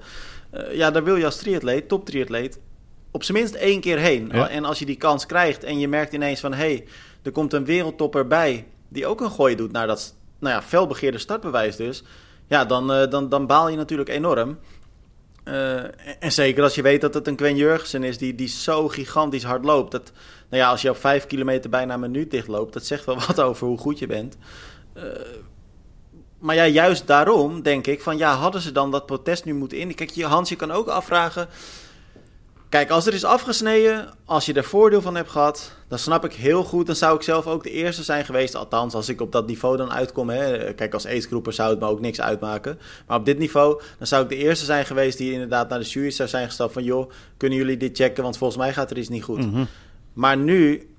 Uh, 0.53 0.75
ja, 0.75 0.91
daar 0.91 1.03
wil 1.03 1.15
je 1.15 1.25
als 1.25 1.37
triatleet, 1.37 1.87
top 1.87 2.05
triatleet, 2.05 2.59
op 3.11 3.23
zijn 3.23 3.37
minst 3.37 3.55
één 3.55 3.81
keer 3.81 3.97
heen. 3.97 4.31
En 4.31 4.65
als 4.65 4.79
je 4.79 4.85
die 4.85 4.97
kans 4.97 5.25
krijgt 5.25 5.63
en 5.63 5.79
je 5.79 5.87
merkt 5.87 6.13
ineens 6.13 6.39
van... 6.39 6.53
hé, 6.53 6.73
hey, 6.73 6.87
er 7.21 7.31
komt 7.31 7.53
een 7.53 7.65
wereldtopper 7.65 8.27
bij 8.27 8.67
die 8.87 9.07
ook 9.07 9.21
een 9.21 9.31
gooi 9.31 9.55
doet 9.55 9.71
naar 9.71 9.87
dat 9.87 10.15
nou 10.39 10.55
ja, 10.55 10.61
felbegeerde 10.61 11.17
startbewijs 11.17 11.75
dus... 11.75 12.03
ja, 12.47 12.65
dan, 12.65 12.91
uh, 12.91 13.09
dan, 13.09 13.29
dan 13.29 13.47
baal 13.47 13.69
je 13.69 13.77
natuurlijk 13.77 14.09
enorm. 14.09 14.57
Uh, 15.45 15.83
en 16.19 16.31
zeker 16.31 16.63
als 16.63 16.75
je 16.75 16.81
weet 16.81 17.01
dat 17.01 17.13
het 17.13 17.27
een 17.27 17.37
Gwen 17.37 17.55
Jurgensen 17.55 18.03
is 18.03 18.17
die, 18.17 18.35
die 18.35 18.47
zo 18.47 18.87
gigantisch 18.87 19.43
hard 19.43 19.65
loopt. 19.65 19.91
Dat, 19.91 20.11
nou 20.49 20.63
ja, 20.63 20.69
als 20.69 20.81
je 20.81 20.89
op 20.89 20.97
vijf 20.97 21.25
kilometer 21.25 21.69
bijna 21.69 21.93
een 21.93 21.99
minuut 21.99 22.31
dichtloopt, 22.31 22.73
dat 22.73 22.85
zegt 22.85 23.05
wel 23.05 23.19
wat 23.27 23.41
over 23.41 23.67
hoe 23.67 23.77
goed 23.77 23.99
je 23.99 24.07
bent. 24.07 24.37
Uh, 24.97 25.03
maar 26.39 26.55
ja, 26.55 26.67
juist 26.67 27.07
daarom 27.07 27.61
denk 27.61 27.87
ik 27.87 28.01
van 28.01 28.17
ja, 28.17 28.35
hadden 28.35 28.61
ze 28.61 28.71
dan 28.71 28.91
dat 28.91 29.05
protest 29.05 29.45
nu 29.45 29.53
moeten 29.53 29.77
in? 29.77 29.95
Kijk, 29.95 30.21
Hans, 30.21 30.49
je 30.49 30.55
kan 30.55 30.71
ook 30.71 30.87
afvragen 30.87 31.47
Kijk, 32.69 32.89
als 32.89 33.05
er 33.05 33.13
is 33.13 33.23
afgesneden, 33.23 34.09
als 34.25 34.45
je 34.45 34.53
er 34.53 34.63
voordeel 34.63 35.01
van 35.01 35.15
hebt 35.15 35.29
gehad, 35.29 35.75
dan 35.87 35.99
snap 35.99 36.25
ik 36.25 36.33
heel 36.33 36.63
goed. 36.63 36.85
Dan 36.85 36.95
zou 36.95 37.15
ik 37.15 37.21
zelf 37.21 37.47
ook 37.47 37.63
de 37.63 37.71
eerste 37.71 38.03
zijn 38.03 38.25
geweest. 38.25 38.55
Althans, 38.55 38.93
als 38.93 39.09
ik 39.09 39.21
op 39.21 39.31
dat 39.31 39.47
niveau 39.47 39.77
dan 39.77 39.91
uitkom. 39.91 40.29
Hè. 40.29 40.73
Kijk, 40.73 40.93
als 40.93 41.05
aidsgroeper 41.05 41.53
zou 41.53 41.69
het 41.69 41.79
me 41.79 41.85
ook 41.85 41.99
niks 41.99 42.21
uitmaken. 42.21 42.79
Maar 43.07 43.17
op 43.17 43.25
dit 43.25 43.37
niveau, 43.37 43.81
dan 43.97 44.07
zou 44.07 44.23
ik 44.23 44.29
de 44.29 44.35
eerste 44.35 44.65
zijn 44.65 44.85
geweest 44.85 45.17
die 45.17 45.31
inderdaad 45.31 45.69
naar 45.69 45.79
de 45.79 45.85
jury 45.85 46.09
zou 46.09 46.29
zijn 46.29 46.45
gestapt. 46.45 46.73
Van 46.73 46.83
joh, 46.83 47.11
kunnen 47.37 47.57
jullie 47.57 47.77
dit 47.77 47.97
checken? 47.97 48.23
Want 48.23 48.37
volgens 48.37 48.59
mij 48.59 48.73
gaat 48.73 48.91
er 48.91 48.97
iets 48.97 49.09
niet 49.09 49.23
goed. 49.23 49.45
Mm 49.45 49.53
-hmm. 49.53 49.67
Maar 50.13 50.37
nu, 50.37 50.89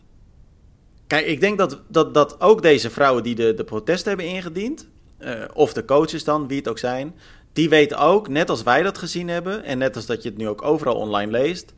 kijk, 1.07 1.27
ik 1.27 1.41
denk 1.41 1.59
dat, 1.59 1.81
dat, 1.89 2.15
dat 2.15 2.41
ook 2.41 2.63
deze 2.63 2.91
vrouwen 2.91 3.23
die 3.23 3.35
de, 3.35 3.55
de 3.55 3.65
protest 3.65 4.05
hebben 4.05 4.27
ingediend. 4.27 4.87
Uh, 5.19 5.33
of 5.53 5.73
de 5.73 5.85
coaches 5.85 6.25
dan, 6.25 6.49
wie 6.49 6.59
het 6.59 6.69
ook 6.69 6.79
zijn 6.79 7.15
die 7.61 7.69
weten 7.69 7.99
ook, 7.99 8.29
net 8.29 8.51
als 8.51 8.63
wij 8.63 8.83
dat 8.83 8.99
gezien 8.99 9.29
hebben, 9.29 9.65
en 9.65 9.79
net 9.79 9.97
als 9.97 10.07
dat 10.07 10.23
je 10.23 10.29
het 10.29 10.39
nu 10.39 10.49
ook 10.49 10.63
overal 10.63 10.95
online 10.95 11.31
leest, 11.31 11.75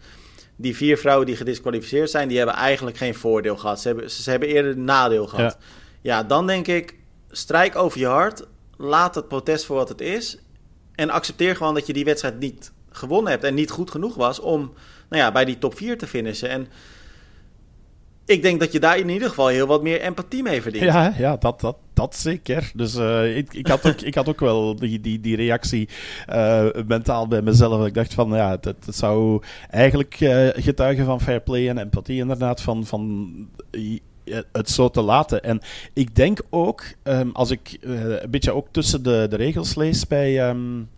die 0.56 0.76
vier 0.76 0.98
vrouwen 0.98 1.26
die 1.26 1.36
gedisqualificeerd 1.36 2.10
zijn, 2.10 2.28
die 2.28 2.36
hebben 2.36 2.56
eigenlijk 2.56 2.96
geen 2.96 3.14
voordeel 3.14 3.56
gehad. 3.56 3.80
Ze 3.80 3.88
hebben, 3.88 4.10
ze, 4.10 4.30
hebben 4.30 4.48
eerder 4.48 4.78
nadeel 4.78 5.26
gehad. 5.26 5.56
Ja. 5.60 6.16
ja, 6.16 6.22
dan 6.22 6.46
denk 6.46 6.66
ik, 6.66 6.98
strijk 7.30 7.76
over 7.76 7.98
je 7.98 8.06
hart, 8.06 8.46
laat 8.76 9.14
het 9.14 9.28
protest 9.28 9.64
voor 9.64 9.76
wat 9.76 9.88
het 9.88 10.00
is, 10.00 10.38
en 10.94 11.10
accepteer 11.10 11.56
gewoon 11.56 11.74
dat 11.74 11.86
je 11.86 11.92
die 11.92 12.04
wedstrijd 12.04 12.38
niet 12.38 12.72
gewonnen 12.90 13.30
hebt 13.30 13.44
en 13.44 13.54
niet 13.54 13.70
goed 13.70 13.90
genoeg 13.90 14.14
was 14.14 14.38
om 14.38 14.72
nou 15.08 15.22
ja, 15.22 15.32
bij 15.32 15.44
die 15.44 15.58
top 15.58 15.76
4 15.76 15.98
te 15.98 16.06
finishen. 16.06 16.48
En 16.48 16.66
ik 18.26 18.42
denk 18.42 18.60
dat 18.60 18.72
je 18.72 18.80
daar 18.80 18.98
in 18.98 19.08
ieder 19.08 19.28
geval 19.28 19.46
heel 19.46 19.66
wat 19.66 19.82
meer 19.82 20.00
empathie 20.00 20.42
mee 20.42 20.62
verdient. 20.62 20.84
Ja, 20.84 21.14
ja 21.18 21.36
dat, 21.36 21.60
dat, 21.60 21.76
zeker. 22.10 22.70
Dus 22.74 22.96
uh, 22.96 23.36
ik, 23.36 23.54
ik, 23.54 23.66
had 23.66 23.86
ook, 23.86 24.00
ik 24.00 24.14
had 24.14 24.28
ook 24.28 24.40
wel 24.40 24.76
die, 24.76 25.00
die, 25.00 25.20
die 25.20 25.36
reactie 25.36 25.88
uh, 26.28 26.66
mentaal 26.86 27.28
bij 27.28 27.42
mezelf. 27.42 27.86
Ik 27.86 27.94
dacht 27.94 28.14
van, 28.14 28.30
ja, 28.30 28.58
het, 28.60 28.76
zou 28.86 29.42
eigenlijk 29.70 30.20
uh, 30.20 30.48
getuigen 30.52 31.04
van 31.04 31.20
fair 31.20 31.40
play 31.40 31.68
en 31.68 31.78
empathie 31.78 32.20
inderdaad. 32.20 32.60
Van, 32.60 32.86
van 32.86 33.30
het 34.52 34.70
zo 34.70 34.88
te 34.88 35.02
laten. 35.02 35.42
En 35.42 35.60
ik 35.92 36.16
denk 36.16 36.40
ook, 36.50 36.84
um, 37.02 37.30
als 37.32 37.50
ik 37.50 37.78
een 37.80 38.30
beetje 38.30 38.52
ook 38.52 38.66
tussen 38.70 39.02
de, 39.02 39.26
de 39.30 39.36
regels 39.36 39.74
lees 39.74 40.06
bij 40.06 40.48
um, 40.48 40.88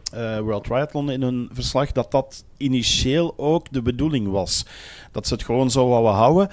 World 0.40 0.64
Triathlon 0.64 1.10
in 1.10 1.22
hun 1.22 1.48
verslag, 1.52 1.92
dat 1.92 2.10
dat 2.10 2.44
initieel 2.56 3.34
ook 3.36 3.72
de 3.72 3.82
bedoeling 3.82 4.28
was 4.28 4.66
dat 5.12 5.26
ze 5.26 5.34
het 5.34 5.44
gewoon 5.44 5.70
zo 5.70 5.88
wouden 5.88 6.12
houden. 6.12 6.48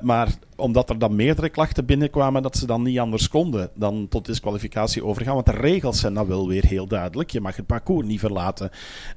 Maar 0.00 0.28
omdat 0.56 0.90
er 0.90 0.98
dan 0.98 1.16
meerdere 1.16 1.48
klachten 1.48 1.84
binnenkwamen, 1.84 2.42
dat 2.42 2.56
ze 2.56 2.66
dan 2.66 2.82
niet 2.82 2.98
anders 2.98 3.28
konden 3.28 3.70
dan 3.74 4.06
tot 4.08 4.26
disqualificatie 4.26 5.04
overgaan. 5.04 5.34
Want 5.34 5.46
de 5.46 5.52
regels 5.52 6.00
zijn 6.00 6.14
dan 6.14 6.26
wel 6.26 6.48
weer 6.48 6.66
heel 6.66 6.86
duidelijk. 6.86 7.30
Je 7.30 7.40
mag 7.40 7.56
het 7.56 7.66
parcours 7.66 8.06
niet 8.06 8.20
verlaten. 8.20 8.70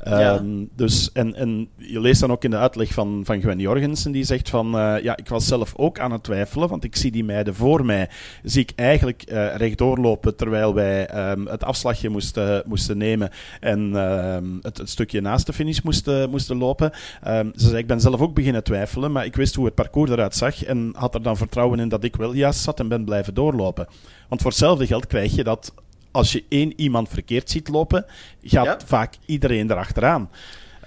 Ja. 0.03 0.35
Um, 0.35 0.69
dus, 0.75 1.11
en, 1.11 1.35
en 1.35 1.69
je 1.75 1.99
leest 1.99 2.21
dan 2.21 2.31
ook 2.31 2.43
in 2.43 2.49
de 2.49 2.57
uitleg 2.57 2.93
van, 2.93 3.21
van 3.25 3.41
Gwen 3.41 3.59
Jorgensen, 3.59 4.11
die 4.11 4.23
zegt 4.23 4.49
van, 4.49 4.75
uh, 4.75 5.03
ja, 5.03 5.17
ik 5.17 5.27
was 5.29 5.47
zelf 5.47 5.73
ook 5.75 5.99
aan 5.99 6.11
het 6.11 6.23
twijfelen, 6.23 6.69
want 6.69 6.83
ik 6.83 6.95
zie 6.95 7.11
die 7.11 7.23
meiden 7.23 7.55
voor 7.55 7.85
mij, 7.85 8.09
zie 8.43 8.61
ik 8.61 8.71
eigenlijk 8.75 9.23
uh, 9.31 9.55
rechtdoor 9.55 9.97
lopen, 9.97 10.35
terwijl 10.35 10.73
wij 10.73 11.31
um, 11.31 11.47
het 11.47 11.63
afslagje 11.63 12.09
moesten, 12.09 12.63
moesten 12.65 12.97
nemen 12.97 13.29
en 13.59 13.95
um, 13.95 14.59
het, 14.61 14.77
het, 14.77 14.89
stukje 14.89 15.21
naast 15.21 15.45
de 15.45 15.53
finish 15.53 15.81
moesten, 15.81 16.29
moesten, 16.29 16.57
lopen. 16.57 16.91
Ze 17.23 17.51
zei, 17.55 17.77
ik 17.77 17.87
ben 17.87 18.01
zelf 18.01 18.21
ook 18.21 18.33
beginnen 18.33 18.63
twijfelen, 18.63 19.11
maar 19.11 19.25
ik 19.25 19.35
wist 19.35 19.55
hoe 19.55 19.65
het 19.65 19.75
parcours 19.75 20.11
eruit 20.11 20.35
zag 20.35 20.63
en 20.63 20.93
had 20.95 21.15
er 21.15 21.21
dan 21.21 21.28
vertrouwen 21.37 21.79
in 21.79 21.89
dat 21.89 22.03
ik 22.03 22.15
wel 22.15 22.33
juist 22.33 22.59
zat 22.59 22.79
en 22.79 22.87
ben 22.87 23.05
blijven 23.05 23.33
doorlopen. 23.33 23.87
Want 24.27 24.41
voor 24.41 24.49
hetzelfde 24.49 24.87
geld 24.87 25.07
krijg 25.07 25.35
je 25.35 25.43
dat 25.43 25.73
als 26.11 26.31
je 26.31 26.43
één 26.49 26.73
iemand 26.75 27.09
verkeerd 27.09 27.49
ziet 27.49 27.67
lopen, 27.67 28.05
gaat 28.43 28.83
vaak 28.83 29.15
iedereen 29.25 29.71
erachteraan 29.71 30.29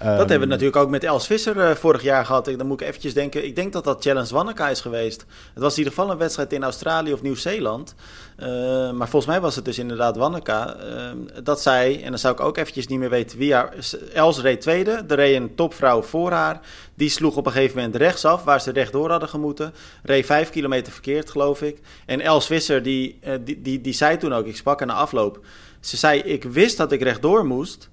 dat 0.03 0.17
hebben 0.17 0.27
we 0.27 0.41
ehm, 0.41 0.49
natuurlijk 0.49 0.75
ook 0.75 0.89
met 0.89 1.03
Els 1.03 1.27
Visser 1.27 1.57
uh, 1.57 1.71
vorig 1.71 2.01
jaar 2.01 2.25
gehad. 2.25 2.45
Dan 2.45 2.67
moet 2.67 2.81
ik 2.81 2.87
eventjes 2.87 3.13
denken. 3.13 3.45
Ik 3.45 3.55
denk 3.55 3.73
dat 3.73 3.83
dat 3.83 4.03
Challenge 4.03 4.33
Wanneka 4.33 4.69
is 4.69 4.81
geweest. 4.81 5.25
Het 5.53 5.63
was 5.63 5.71
in 5.71 5.77
ieder 5.77 5.93
geval 5.93 6.11
een 6.11 6.17
wedstrijd 6.17 6.53
in 6.53 6.63
Australië 6.63 7.13
of 7.13 7.21
Nieuw-Zeeland. 7.21 7.95
Uh, 8.39 8.47
maar 8.91 9.09
volgens 9.09 9.25
mij 9.25 9.41
was 9.41 9.55
het 9.55 9.65
dus 9.65 9.79
inderdaad 9.79 10.17
Wanneka. 10.17 10.75
Uh, 10.75 11.43
dat 11.43 11.61
zij, 11.61 12.03
en 12.03 12.09
dan 12.09 12.19
zou 12.19 12.33
ik 12.33 12.39
ook 12.39 12.57
eventjes 12.57 12.87
niet 12.87 12.99
meer 12.99 13.09
weten 13.09 13.37
wie 13.37 13.53
haar... 13.53 13.73
Els 14.13 14.41
reed 14.41 14.61
tweede. 14.61 14.91
Er 15.07 15.15
reed 15.15 15.35
een 15.35 15.55
topvrouw 15.55 16.01
voor 16.01 16.31
haar. 16.31 16.59
Die 16.95 17.09
sloeg 17.09 17.35
op 17.35 17.45
een 17.45 17.51
gegeven 17.51 17.75
moment 17.75 17.95
rechtsaf, 17.95 18.43
waar 18.43 18.61
ze 18.61 18.71
rechtdoor 18.71 19.09
hadden 19.09 19.29
gemoeten. 19.29 19.73
Reed 20.03 20.25
vijf 20.25 20.49
kilometer 20.49 20.93
verkeerd, 20.93 21.29
geloof 21.29 21.61
ik. 21.61 21.79
En 22.05 22.21
Els 22.21 22.45
Visser, 22.45 22.83
die, 22.83 23.19
uh, 23.27 23.33
die, 23.41 23.61
die, 23.61 23.81
die 23.81 23.93
zei 23.93 24.17
toen 24.17 24.33
ook, 24.33 24.45
ik 24.45 24.55
sprak 24.55 24.79
haar 24.79 24.87
na 24.87 24.93
afloop. 24.93 25.45
Ze 25.79 25.97
zei, 25.97 26.19
ik 26.19 26.43
wist 26.43 26.77
dat 26.77 26.91
ik 26.91 27.01
rechtdoor 27.01 27.45
moest... 27.45 27.91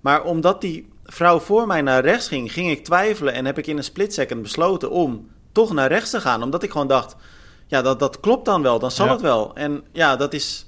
Maar 0.00 0.24
omdat 0.24 0.60
die 0.60 0.88
vrouw 1.06 1.38
voor 1.38 1.66
mij 1.66 1.82
naar 1.82 2.04
rechts 2.04 2.28
ging, 2.28 2.52
ging 2.52 2.70
ik 2.70 2.84
twijfelen 2.84 3.34
en 3.34 3.44
heb 3.44 3.58
ik 3.58 3.66
in 3.66 3.76
een 3.76 3.84
split 3.84 4.14
second 4.14 4.42
besloten 4.42 4.90
om 4.90 5.28
toch 5.52 5.72
naar 5.72 5.88
rechts 5.88 6.10
te 6.10 6.20
gaan. 6.20 6.42
Omdat 6.42 6.62
ik 6.62 6.70
gewoon 6.70 6.86
dacht, 6.86 7.16
ja, 7.66 7.82
dat, 7.82 7.98
dat 7.98 8.20
klopt 8.20 8.44
dan 8.44 8.62
wel, 8.62 8.78
dan 8.78 8.90
zal 8.90 9.08
het 9.08 9.20
wel. 9.20 9.54
En 9.54 9.84
ja, 9.92 10.16
dat 10.16 10.32
is, 10.32 10.66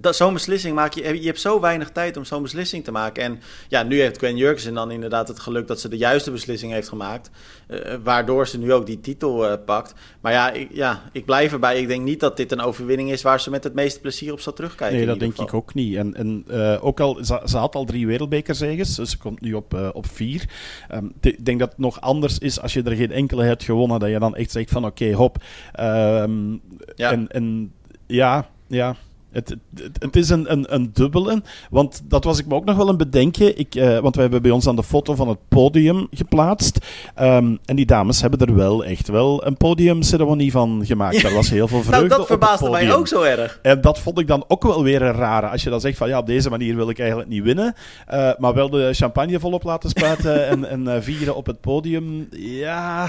zo'n 0.00 0.32
beslissing 0.32 0.74
maak 0.74 0.92
je. 0.92 1.20
Je 1.20 1.26
hebt 1.26 1.40
zo 1.40 1.60
weinig 1.60 1.90
tijd 1.90 2.16
om 2.16 2.24
zo'n 2.24 2.42
beslissing 2.42 2.84
te 2.84 2.90
maken. 2.90 3.22
En 3.22 3.40
ja, 3.68 3.82
nu 3.82 4.00
heeft 4.00 4.16
Gwen 4.18 4.36
Jurgensen 4.36 4.74
dan 4.74 4.90
inderdaad 4.90 5.28
het 5.28 5.40
geluk 5.40 5.66
dat 5.66 5.80
ze 5.80 5.88
de 5.88 5.96
juiste 5.96 6.30
beslissing 6.30 6.72
heeft 6.72 6.88
gemaakt. 6.88 7.30
Uh, 7.68 7.94
waardoor 8.02 8.48
ze 8.48 8.58
nu 8.58 8.72
ook 8.72 8.86
die 8.86 9.00
titel 9.00 9.50
uh, 9.50 9.54
pakt. 9.66 9.94
Maar 10.20 10.32
ja 10.32 10.50
ik, 10.50 10.68
ja, 10.72 11.02
ik 11.12 11.24
blijf 11.24 11.52
erbij. 11.52 11.80
Ik 11.80 11.88
denk 11.88 12.02
niet 12.02 12.20
dat 12.20 12.36
dit 12.36 12.52
een 12.52 12.60
overwinning 12.60 13.10
is 13.10 13.22
waar 13.22 13.40
ze 13.40 13.50
met 13.50 13.64
het 13.64 13.74
meeste 13.74 14.00
plezier 14.00 14.32
op 14.32 14.40
zal 14.40 14.52
terugkijken. 14.52 14.96
Nee, 14.96 15.06
dat 15.06 15.18
denk 15.18 15.38
ik 15.38 15.54
ook 15.54 15.74
niet. 15.74 15.96
En, 15.96 16.14
en 16.14 16.44
uh, 16.50 16.84
ook 16.84 17.00
al, 17.00 17.18
ze, 17.24 17.40
ze, 17.44 17.56
had 17.56 17.74
al 17.74 17.84
drie 17.84 18.06
wereldbekerzegers, 18.06 18.94
dus 18.94 19.10
ze 19.10 19.18
komt 19.18 19.40
nu 19.40 19.54
op, 19.54 19.90
op 19.92 20.06
vier. 20.06 20.48
Um, 20.94 21.12
ik 21.20 21.44
denk 21.44 21.58
dat 21.58 21.68
het 21.68 21.78
nog 21.78 22.00
anders 22.00 22.38
is 22.38 22.60
als 22.60 22.72
je 22.72 22.82
er 22.82 22.96
geen 22.96 23.12
enkele 23.12 23.44
hebt 23.44 23.64
gewonnen, 23.64 24.00
dat 24.00 24.10
je 24.10 24.18
dan 24.18 24.36
echt 24.36 24.50
zegt 24.50 24.70
van 24.70 24.84
oké, 24.84 25.02
okay, 25.02 25.14
hop. 25.14 25.42
Um, 25.80 26.60
ja. 26.96 27.12
En, 27.12 27.28
en 27.28 27.72
ja, 28.06 28.48
ja. 28.66 28.96
Het, 29.32 29.56
het, 29.98 30.16
is 30.16 30.28
een, 30.28 30.52
een, 30.52 30.74
een 30.74 30.90
dubbele, 30.92 31.42
want 31.70 32.02
dat 32.04 32.24
was 32.24 32.38
ik 32.38 32.46
me 32.46 32.54
ook 32.54 32.64
nog 32.64 32.76
wel 32.76 32.88
een 32.88 32.96
bedenken. 32.96 33.58
Ik, 33.58 33.74
uh, 33.74 33.98
want 33.98 34.14
we 34.14 34.20
hebben 34.20 34.42
bij 34.42 34.50
ons 34.50 34.66
aan 34.66 34.76
de 34.76 34.82
foto 34.82 35.14
van 35.14 35.28
het 35.28 35.38
podium 35.48 36.06
geplaatst. 36.10 36.86
Um, 37.20 37.58
en 37.64 37.76
die 37.76 37.86
dames 37.86 38.20
hebben 38.20 38.38
er 38.38 38.54
wel 38.54 38.84
echt 38.84 39.08
wel 39.08 39.46
een 39.46 39.56
podiumceremonie 39.56 40.50
van 40.50 40.82
gemaakt. 40.84 41.16
Ja. 41.16 41.22
Daar 41.22 41.34
was 41.34 41.50
heel 41.50 41.68
veel 41.68 41.78
nou, 41.78 41.88
vreugde 41.88 42.08
nou, 42.08 42.18
dat 42.20 42.26
verbaasde 42.26 42.70
mij 42.70 42.94
ook 42.94 43.08
zo 43.08 43.22
erg. 43.22 43.58
En 43.62 43.80
dat 43.80 43.98
vond 43.98 44.18
ik 44.18 44.26
dan 44.26 44.44
ook 44.48 44.62
wel 44.62 44.82
weer 44.82 45.02
een 45.02 45.12
rare. 45.12 45.46
Als 45.46 45.62
je 45.62 45.70
dan 45.70 45.80
zegt 45.80 45.98
van 45.98 46.08
ja, 46.08 46.18
op 46.18 46.26
deze 46.26 46.50
manier 46.50 46.76
wil 46.76 46.88
ik 46.88 46.98
eigenlijk 46.98 47.28
niet 47.28 47.42
winnen. 47.42 47.74
Uh, 48.12 48.30
maar 48.38 48.54
wel 48.54 48.70
de 48.70 48.88
champagne 48.92 49.40
volop 49.40 49.62
laten 49.62 49.90
spuiten 49.90 50.46
en, 50.52 50.68
en 50.68 50.84
uh, 50.84 50.94
vieren 51.00 51.36
op 51.36 51.46
het 51.46 51.60
podium. 51.60 52.28
Ja... 52.30 53.08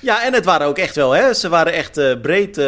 Ja, 0.00 0.24
en 0.24 0.34
het 0.34 0.44
waren 0.44 0.66
ook 0.66 0.78
echt 0.78 0.96
wel, 0.96 1.12
hè? 1.12 1.34
Ze 1.34 1.48
waren 1.48 1.72
echt 1.72 1.98
uh, 1.98 2.20
breed, 2.20 2.58
uh, 2.58 2.64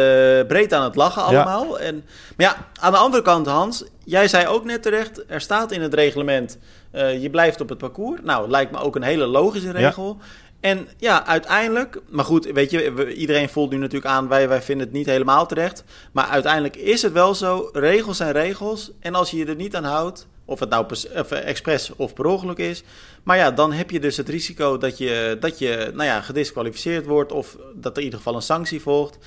breed 0.47 0.73
aan 0.73 0.83
het 0.83 0.95
lachen 0.95 1.23
allemaal. 1.23 1.79
En, 1.79 1.95
maar 2.37 2.47
ja, 2.47 2.67
aan 2.79 2.91
de 2.91 2.97
andere 2.97 3.23
kant, 3.23 3.47
Hans, 3.47 3.83
jij 4.03 4.27
zei 4.27 4.47
ook 4.47 4.65
net 4.65 4.81
terecht: 4.81 5.23
er 5.27 5.41
staat 5.41 5.71
in 5.71 5.81
het 5.81 5.93
reglement, 5.93 6.57
uh, 6.95 7.21
je 7.21 7.29
blijft 7.29 7.61
op 7.61 7.69
het 7.69 7.77
parcours. 7.77 8.19
Nou, 8.23 8.49
lijkt 8.49 8.71
me 8.71 8.79
ook 8.79 8.95
een 8.95 9.03
hele 9.03 9.25
logische 9.25 9.71
regel. 9.71 10.17
Ja. 10.19 10.25
En 10.59 10.87
ja, 10.97 11.25
uiteindelijk, 11.25 12.01
maar 12.09 12.25
goed, 12.25 12.45
weet 12.45 12.71
je, 12.71 13.13
iedereen 13.13 13.49
voelt 13.49 13.69
nu 13.69 13.77
natuurlijk 13.77 14.11
aan, 14.11 14.27
wij, 14.27 14.47
wij 14.47 14.61
vinden 14.61 14.85
het 14.85 14.95
niet 14.95 15.05
helemaal 15.05 15.45
terecht. 15.45 15.83
Maar 16.11 16.25
uiteindelijk 16.25 16.75
is 16.75 17.01
het 17.01 17.11
wel 17.11 17.35
zo, 17.35 17.69
regels 17.73 18.17
zijn 18.17 18.31
regels. 18.31 18.91
En 18.99 19.15
als 19.15 19.31
je 19.31 19.37
je 19.37 19.45
er 19.45 19.55
niet 19.55 19.75
aan 19.75 19.83
houdt, 19.83 20.27
of 20.45 20.59
het 20.59 20.69
nou 20.69 20.85
of 21.15 21.31
expres 21.31 21.95
of 21.95 22.13
per 22.13 22.25
ongeluk 22.25 22.57
is. 22.57 22.83
Maar 23.23 23.37
ja, 23.37 23.51
dan 23.51 23.71
heb 23.71 23.89
je 23.89 23.99
dus 23.99 24.17
het 24.17 24.29
risico 24.29 24.77
dat 24.77 24.97
je, 24.97 25.37
dat 25.39 25.59
je 25.59 25.91
nou 25.93 26.07
ja, 26.07 26.21
gedisqualificeerd 26.21 27.05
wordt 27.05 27.31
of 27.31 27.57
dat 27.75 27.91
er 27.91 27.97
in 27.97 28.03
ieder 28.03 28.19
geval 28.19 28.35
een 28.35 28.41
sanctie 28.41 28.81
volgt. 28.81 29.17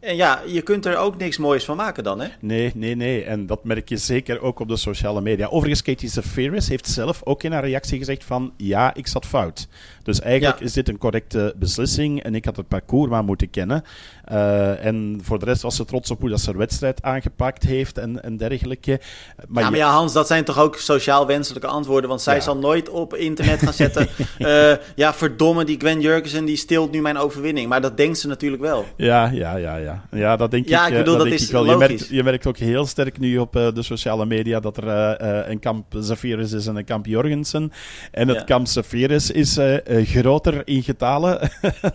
En 0.00 0.16
ja, 0.16 0.42
je 0.46 0.62
kunt 0.62 0.86
er 0.86 0.96
ook 0.96 1.16
niks 1.16 1.38
moois 1.38 1.64
van 1.64 1.76
maken 1.76 2.04
dan, 2.04 2.20
hè? 2.20 2.28
Nee, 2.40 2.72
nee, 2.74 2.94
nee. 2.94 3.24
En 3.24 3.46
dat 3.46 3.64
merk 3.64 3.88
je 3.88 3.96
zeker 3.96 4.40
ook 4.40 4.60
op 4.60 4.68
de 4.68 4.76
sociale 4.76 5.20
media. 5.20 5.46
Overigens, 5.46 5.82
Katie 5.82 6.08
Zafiris 6.08 6.68
heeft 6.68 6.88
zelf 6.88 7.20
ook 7.24 7.42
in 7.42 7.52
haar 7.52 7.64
reactie 7.64 7.98
gezegd 7.98 8.24
van... 8.24 8.52
Ja, 8.56 8.94
ik 8.94 9.06
zat 9.06 9.26
fout. 9.26 9.68
Dus 10.10 10.20
eigenlijk 10.20 10.60
is 10.60 10.72
dit 10.72 10.88
een 10.88 10.98
correcte 10.98 11.54
beslissing 11.56 12.22
en 12.22 12.34
ik 12.34 12.44
had 12.44 12.56
het 12.56 12.68
parcours 12.68 13.10
maar 13.10 13.24
moeten 13.24 13.50
kennen. 13.50 13.84
Uh, 14.32 14.84
en 14.84 15.20
voor 15.22 15.38
de 15.38 15.44
rest 15.44 15.62
was 15.62 15.76
ze 15.76 15.84
trots 15.84 16.10
op 16.10 16.20
hoe 16.20 16.28
dat 16.28 16.40
ze 16.40 16.50
haar 16.50 16.58
wedstrijd 16.58 17.02
aangepakt 17.02 17.62
heeft 17.62 17.98
en, 17.98 18.22
en 18.22 18.36
dergelijke. 18.36 19.00
Maar 19.48 19.62
ja, 19.62 19.70
maar 19.70 19.78
ja, 19.78 19.90
Hans, 19.90 20.12
dat 20.12 20.26
zijn 20.26 20.44
toch 20.44 20.58
ook 20.58 20.76
sociaal 20.76 21.26
wenselijke 21.26 21.66
antwoorden? 21.66 22.08
Want 22.08 22.22
zij 22.22 22.34
ja. 22.34 22.40
zal 22.40 22.56
nooit 22.56 22.88
op 22.88 23.14
internet 23.14 23.58
gaan 23.58 23.72
zetten... 23.84 24.08
uh, 24.38 24.72
ja, 24.94 25.14
verdomme, 25.14 25.64
die 25.64 25.78
Gwen 25.78 26.00
Jurgensen 26.00 26.44
die 26.44 26.56
stilt 26.56 26.90
nu 26.90 27.00
mijn 27.00 27.16
overwinning. 27.16 27.68
Maar 27.68 27.80
dat 27.80 27.96
denkt 27.96 28.18
ze 28.18 28.26
natuurlijk 28.26 28.62
wel. 28.62 28.84
Ja, 28.96 29.30
ja, 29.32 29.56
ja, 29.56 29.76
ja. 29.76 30.04
Ja, 30.10 30.36
dat 30.36 30.50
denk 30.50 30.68
ja, 30.68 30.86
ik, 30.86 30.92
ik 30.92 30.98
bedoel, 30.98 31.16
dat, 31.16 31.24
dat 31.24 31.40
is 31.40 31.50
wel. 31.50 31.66
Je 31.66 31.76
merkt, 31.76 32.08
je 32.08 32.22
merkt 32.22 32.46
ook 32.46 32.56
heel 32.56 32.86
sterk 32.86 33.18
nu 33.18 33.38
op 33.38 33.56
uh, 33.56 33.68
de 33.74 33.82
sociale 33.82 34.26
media 34.26 34.60
dat 34.60 34.76
er 34.76 34.88
een 35.50 35.58
kamp 35.58 35.86
Zafiris 35.98 36.52
is 36.52 36.66
en 36.66 36.76
een 36.76 36.84
kamp 36.84 37.06
Jorgensen. 37.06 37.72
En 38.10 38.28
het 38.28 38.44
kamp 38.44 38.66
Zafiris 38.66 39.30
is 39.30 39.58
groter 40.04 40.62
in 40.64 40.82
getalen 40.82 41.38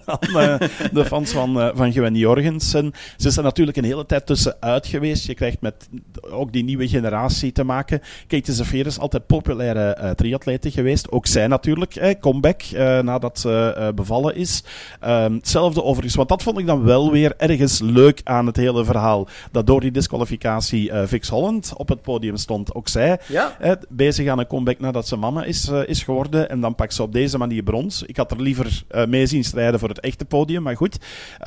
dan 0.06 0.20
uh, 0.30 0.56
de 0.92 1.06
fans 1.06 1.32
van, 1.32 1.58
uh, 1.58 1.70
van 1.74 1.92
Gwen 1.92 2.16
Jorgensen. 2.16 2.94
Ze 3.18 3.28
is 3.28 3.38
er 3.38 3.44
natuurlijk 3.44 3.78
een 3.78 3.84
hele 3.84 4.06
tijd 4.06 4.26
tussenuit 4.26 4.88
geweest. 4.88 5.26
Je 5.26 5.34
krijgt 5.34 5.62
met 5.62 5.90
ook 6.22 6.52
die 6.52 6.64
nieuwe 6.64 6.88
generatie 6.88 7.52
te 7.52 7.64
maken. 7.64 8.02
Kijk, 8.28 8.46
de 8.46 8.54
Zafir 8.54 8.86
is 8.86 9.00
altijd 9.00 9.26
populaire 9.26 9.98
uh, 10.02 10.10
triatlete 10.10 10.72
geweest. 10.72 11.12
Ook 11.12 11.28
zij 11.28 11.48
natuurlijk, 11.48 11.96
eh, 11.96 12.20
comeback 12.20 12.62
nadat 13.02 13.40
ze 13.40 13.92
bevallen 13.96 14.36
is. 14.36 14.64
Ehm, 15.00 15.34
hetzelfde 15.34 15.84
overigens, 15.84 16.16
want 16.16 16.30
dat 16.30 16.44
vond 16.44 16.60
ik 16.60 16.66
dan 16.66 16.84
wel 16.84 17.12
weer 17.12 17.34
ergens 17.38 17.80
leuk 17.80 18.22
aan 18.24 18.46
het 18.46 18.56
hele 18.56 18.86
verhaal. 18.86 19.28
Dat 19.52 19.68
door 19.68 19.82
die 19.82 19.92
disqualificatie 19.92 20.92
Vix 20.94 21.30
Holland 21.30 21.74
op 21.78 21.90
het 21.90 22.02
podium 22.02 22.38
stond. 22.38 22.74
Ook 22.76 22.88
zij 22.88 23.20
ja. 23.28 23.78
bezig 23.90 24.28
aan 24.28 24.40
een 24.40 24.48
comeback 24.48 24.80
nadat 24.80 25.08
ze 25.08 25.16
mama 25.16 25.44
is, 25.44 25.72
is 25.86 26.04
geworden. 26.04 26.50
En 26.50 26.60
dan 26.60 26.76
pakt 26.76 26.94
ze 26.94 27.04
op 27.04 27.14
deze 27.14 27.38
manier 27.38 27.64
Ik 28.06 28.18
had 28.18 28.32
er 28.32 28.42
liever 28.42 28.84
uh, 28.92 29.06
mee 29.06 29.26
zien 29.26 29.44
strijden 29.44 29.80
voor 29.80 29.90
het 29.90 30.00
echte 30.00 30.26
podium, 30.26 30.64
maar 30.64 30.78
goed. 30.78 30.98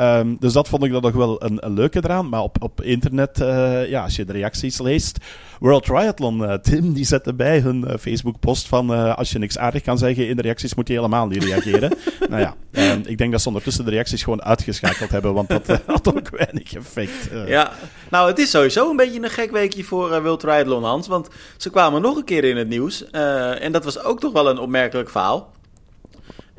Um, 0.00 0.36
dus 0.40 0.52
dat 0.52 0.68
vond 0.68 0.84
ik 0.84 0.92
dan 0.92 1.02
nog 1.02 1.12
wel 1.12 1.44
een, 1.44 1.66
een 1.66 1.72
leuke 1.72 2.00
eraan. 2.04 2.28
Maar 2.28 2.42
op, 2.42 2.62
op 2.62 2.82
internet, 2.82 3.40
uh, 3.40 3.88
ja, 3.88 4.02
als 4.02 4.16
je 4.16 4.24
de 4.24 4.32
reacties 4.32 4.78
leest. 4.78 5.18
World 5.60 5.84
Triathlon, 5.84 6.40
uh, 6.40 6.54
Tim, 6.54 6.92
die 6.92 7.04
zette 7.04 7.34
bij 7.34 7.60
hun 7.60 7.98
Facebook-post 8.00 8.66
van 8.66 9.16
als 9.16 9.30
je 9.30 9.38
niks 9.38 9.58
aardig 9.58 9.82
kan 9.82 9.98
zeggen 9.98 10.28
in 10.28 10.36
de 10.36 10.42
reacties, 10.42 10.74
moet 10.74 10.88
je 10.88 10.94
helemaal 10.94 11.26
niet 11.26 11.44
reageren. 11.44 11.92
nou 12.30 12.40
ja, 12.40 12.54
um, 12.92 13.02
ik 13.04 13.18
denk 13.18 13.32
dat 13.32 13.40
ze 13.40 13.48
ondertussen 13.48 13.84
de 13.84 13.90
reacties 13.90 14.22
gewoon 14.22 14.42
uitgeschakeld 14.42 15.10
hebben, 15.10 15.34
want 15.34 15.48
dat 15.48 15.80
had 15.86 16.14
ook 16.16 16.30
weinig 16.30 16.74
effect. 16.74 17.30
Ja, 17.46 17.72
nou, 18.10 18.28
het 18.28 18.38
is 18.38 18.50
sowieso 18.50 18.90
een 18.90 18.96
beetje 18.96 19.22
een 19.22 19.30
gek 19.30 19.50
weekje 19.50 19.84
voor 19.84 20.22
World 20.22 20.40
Triathlon, 20.40 20.84
Hans. 20.84 21.06
Want 21.06 21.28
ze 21.56 21.70
kwamen 21.70 22.02
nog 22.02 22.16
een 22.16 22.24
keer 22.24 22.44
in 22.44 22.56
het 22.56 22.68
nieuws. 22.68 23.10
en 23.10 23.72
dat 23.72 23.84
was 23.84 24.02
ook 24.02 24.20
toch 24.20 24.32
wel 24.32 24.48
een 24.48 24.58
opmerkelijk 24.58 25.10
verhaal. 25.10 25.52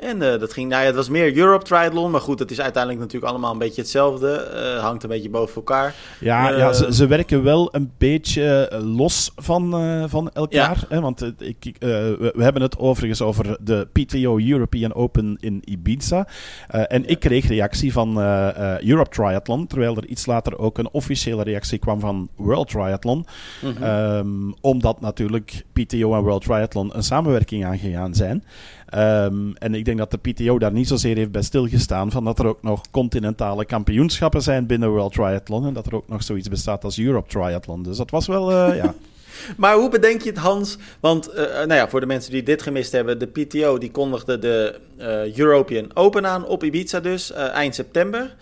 En 0.00 0.16
uh, 0.16 0.38
dat 0.38 0.52
ging, 0.52 0.68
nou 0.68 0.80
ja, 0.80 0.86
het 0.86 0.96
was 0.96 1.08
meer 1.08 1.36
Europe 1.36 1.64
Triathlon. 1.64 2.10
Maar 2.10 2.20
goed, 2.20 2.38
het 2.38 2.50
is 2.50 2.60
uiteindelijk 2.60 3.02
natuurlijk 3.02 3.32
allemaal 3.32 3.52
een 3.52 3.58
beetje 3.58 3.80
hetzelfde. 3.80 4.50
Uh, 4.54 4.82
hangt 4.82 5.02
een 5.02 5.08
beetje 5.08 5.30
boven 5.30 5.54
elkaar. 5.54 5.94
Ja, 6.20 6.52
uh, 6.52 6.58
ja 6.58 6.72
ze, 6.72 6.94
ze, 6.94 7.06
werken 7.06 7.42
wel 7.42 7.68
een 7.74 7.92
beetje 7.98 8.70
los 8.84 9.32
van, 9.36 9.70
van 10.08 10.30
elkaar. 10.32 10.76
Ja. 10.80 10.94
Hè? 10.94 11.00
Want 11.00 11.32
ik, 11.38 11.76
we, 11.78 12.32
we, 12.34 12.42
hebben 12.42 12.62
het 12.62 12.78
overigens 12.78 13.22
over 13.22 13.56
de 13.60 13.88
PTO 13.92 14.38
European 14.38 14.94
Open 14.94 15.36
in 15.40 15.62
Ibiza. 15.64 16.26
en 16.68 17.02
ja. 17.02 17.08
ik 17.08 17.20
kreeg 17.20 17.46
reactie 17.46 17.92
van 17.92 18.20
Europe 18.80 19.10
Triathlon. 19.10 19.66
Terwijl 19.66 19.96
er 19.96 20.06
iets 20.06 20.26
later 20.26 20.58
ook 20.58 20.78
een 20.78 20.90
officiële 20.90 21.42
reactie 21.42 21.78
kwam 21.78 22.00
van 22.00 22.28
World 22.36 22.68
Triathlon. 22.68 23.26
Mm 23.62 23.74
-hmm. 23.76 23.84
um, 23.84 24.54
omdat 24.60 25.00
natuurlijk 25.00 25.64
PTO 25.72 26.14
en 26.14 26.22
World 26.22 26.42
Triathlon 26.42 26.96
een 26.96 27.02
samenwerking 27.02 27.64
aangegaan 27.64 28.14
zijn. 28.14 28.44
Um, 28.94 29.56
en 29.56 29.74
ik 29.74 29.84
denk 29.84 29.98
dat 29.98 30.10
de 30.10 30.18
PTO 30.18 30.58
daar 30.58 30.72
niet 30.72 30.88
zozeer 30.88 31.16
heeft 31.16 31.30
bij 31.30 31.42
stilgestaan 31.42 32.10
van 32.10 32.24
dat 32.24 32.38
er 32.38 32.46
ook 32.46 32.62
nog 32.62 32.90
continentale 32.90 33.64
kampioenschappen 33.64 34.42
zijn 34.42 34.66
binnen 34.66 34.90
World 34.90 35.12
Triathlon 35.12 35.66
en 35.66 35.74
dat 35.74 35.86
er 35.86 35.94
ook 35.94 36.08
nog 36.08 36.22
zoiets 36.22 36.48
bestaat 36.48 36.84
als 36.84 36.98
Europe 36.98 37.28
Triathlon. 37.28 37.82
Dus 37.82 37.96
dat 37.96 38.10
was 38.10 38.26
wel, 38.26 38.50
uh, 38.52 38.76
ja... 38.76 38.94
Maar 39.56 39.74
hoe 39.74 39.90
bedenk 39.90 40.22
je 40.22 40.30
het, 40.30 40.38
Hans? 40.38 40.78
Want 41.00 41.28
uh, 41.28 41.34
nou 41.36 41.74
ja, 41.74 41.88
voor 41.88 42.00
de 42.00 42.06
mensen 42.06 42.32
die 42.32 42.42
dit 42.42 42.62
gemist 42.62 42.92
hebben, 42.92 43.18
de 43.18 43.26
PTO 43.26 43.78
die 43.78 43.90
kondigde 43.90 44.38
de 44.38 44.78
European 45.36 45.90
Open 45.94 46.26
aan 46.26 46.46
op 46.46 46.64
Ibiza 46.64 47.00
dus, 47.00 47.32
eind 47.32 47.74
september. 47.74 48.36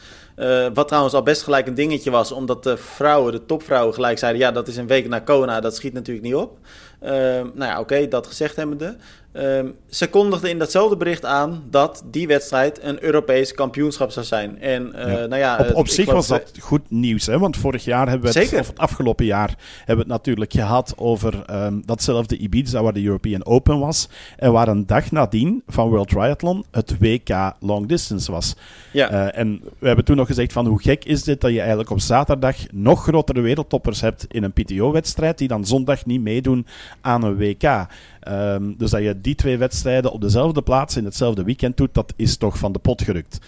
Wat 0.74 0.88
trouwens 0.88 1.14
al 1.14 1.22
best 1.22 1.42
gelijk 1.42 1.66
een 1.66 1.74
dingetje 1.74 2.10
was, 2.10 2.32
omdat 2.32 2.62
de 2.62 2.76
vrouwen, 2.76 3.32
de 3.32 3.46
topvrouwen, 3.46 3.94
gelijk 3.94 4.18
zeiden: 4.18 4.40
ja, 4.40 4.52
dat 4.52 4.68
is 4.68 4.76
een 4.76 4.86
week 4.86 5.08
na 5.08 5.18
Kona, 5.18 5.60
dat 5.60 5.76
schiet 5.76 5.92
natuurlijk 5.92 6.26
niet 6.26 6.34
op. 6.34 6.58
nou 7.00 7.64
ja, 7.64 7.80
oké, 7.80 8.08
dat 8.08 8.26
gezegd 8.26 8.56
hebbende. 8.56 8.96
Um, 9.38 9.74
ze 9.88 10.08
kondigden 10.08 10.50
in 10.50 10.58
datzelfde 10.58 10.96
bericht 10.96 11.24
aan 11.24 11.64
dat 11.70 12.02
die 12.10 12.26
wedstrijd 12.26 12.82
een 12.82 13.02
Europees 13.02 13.54
kampioenschap 13.54 14.10
zou 14.10 14.26
zijn. 14.26 14.60
En, 14.60 14.92
uh, 14.96 15.04
Nou 15.04 15.36
ja, 15.36 15.58
op, 15.58 15.74
op 15.74 15.88
zich 15.88 16.10
was 16.10 16.26
dat 16.26 16.52
goed 16.60 16.90
nieuws, 16.90 17.26
hè? 17.26 17.38
want 17.38 17.56
vorig 17.56 17.84
jaar 17.84 18.08
hebben 18.08 18.32
we 18.32 18.38
het, 18.40 18.52
of 18.52 18.66
het 18.66 18.78
afgelopen 18.78 19.24
jaar 19.24 19.48
hebben 19.78 19.94
we 19.94 20.00
het 20.00 20.10
natuurlijk 20.10 20.52
gehad 20.52 20.94
over 20.96 21.44
um, 21.50 21.82
datzelfde 21.86 22.36
Ibiza 22.36 22.82
waar 22.82 22.92
de 22.92 23.04
European 23.04 23.46
Open 23.46 23.78
was. 23.78 24.08
En 24.36 24.52
waar 24.52 24.68
een 24.68 24.86
dag 24.86 25.10
nadien 25.10 25.62
van 25.66 25.88
World 25.88 26.08
Triathlon 26.08 26.64
het 26.70 26.98
WK 26.98 27.52
Long 27.60 27.86
Distance 27.88 28.32
was. 28.32 28.56
Ja. 28.92 29.12
Uh, 29.12 29.38
en 29.38 29.60
we 29.78 29.86
hebben 29.86 30.04
toen 30.04 30.16
nog 30.16 30.26
gezegd 30.26 30.52
van 30.52 30.66
hoe 30.66 30.82
gek 30.82 31.04
is 31.04 31.22
dit 31.22 31.40
dat 31.40 31.50
je 31.50 31.58
eigenlijk 31.58 31.90
op 31.90 32.00
zaterdag 32.00 32.56
nog 32.72 33.02
grotere 33.02 33.40
wereldtoppers 33.40 34.00
hebt 34.00 34.26
in 34.28 34.42
een 34.42 34.52
PTO-wedstrijd 34.52 35.38
die 35.38 35.48
dan 35.48 35.66
zondag 35.66 36.06
niet 36.06 36.20
meedoen 36.20 36.66
aan 37.00 37.22
een 37.22 37.36
WK. 37.36 37.86
Um, 38.30 38.74
dus 38.78 38.90
dat 38.90 39.02
je 39.02 39.20
die 39.20 39.34
twee 39.34 39.58
wedstrijden 39.58 40.10
op 40.10 40.20
dezelfde 40.20 40.62
plaats 40.62 40.96
in 40.96 41.04
hetzelfde 41.04 41.44
weekend 41.44 41.76
doet, 41.76 41.94
dat 41.94 42.12
is 42.16 42.36
toch 42.36 42.58
van 42.58 42.72
de 42.72 42.78
pot 42.78 43.02
gerukt. 43.02 43.38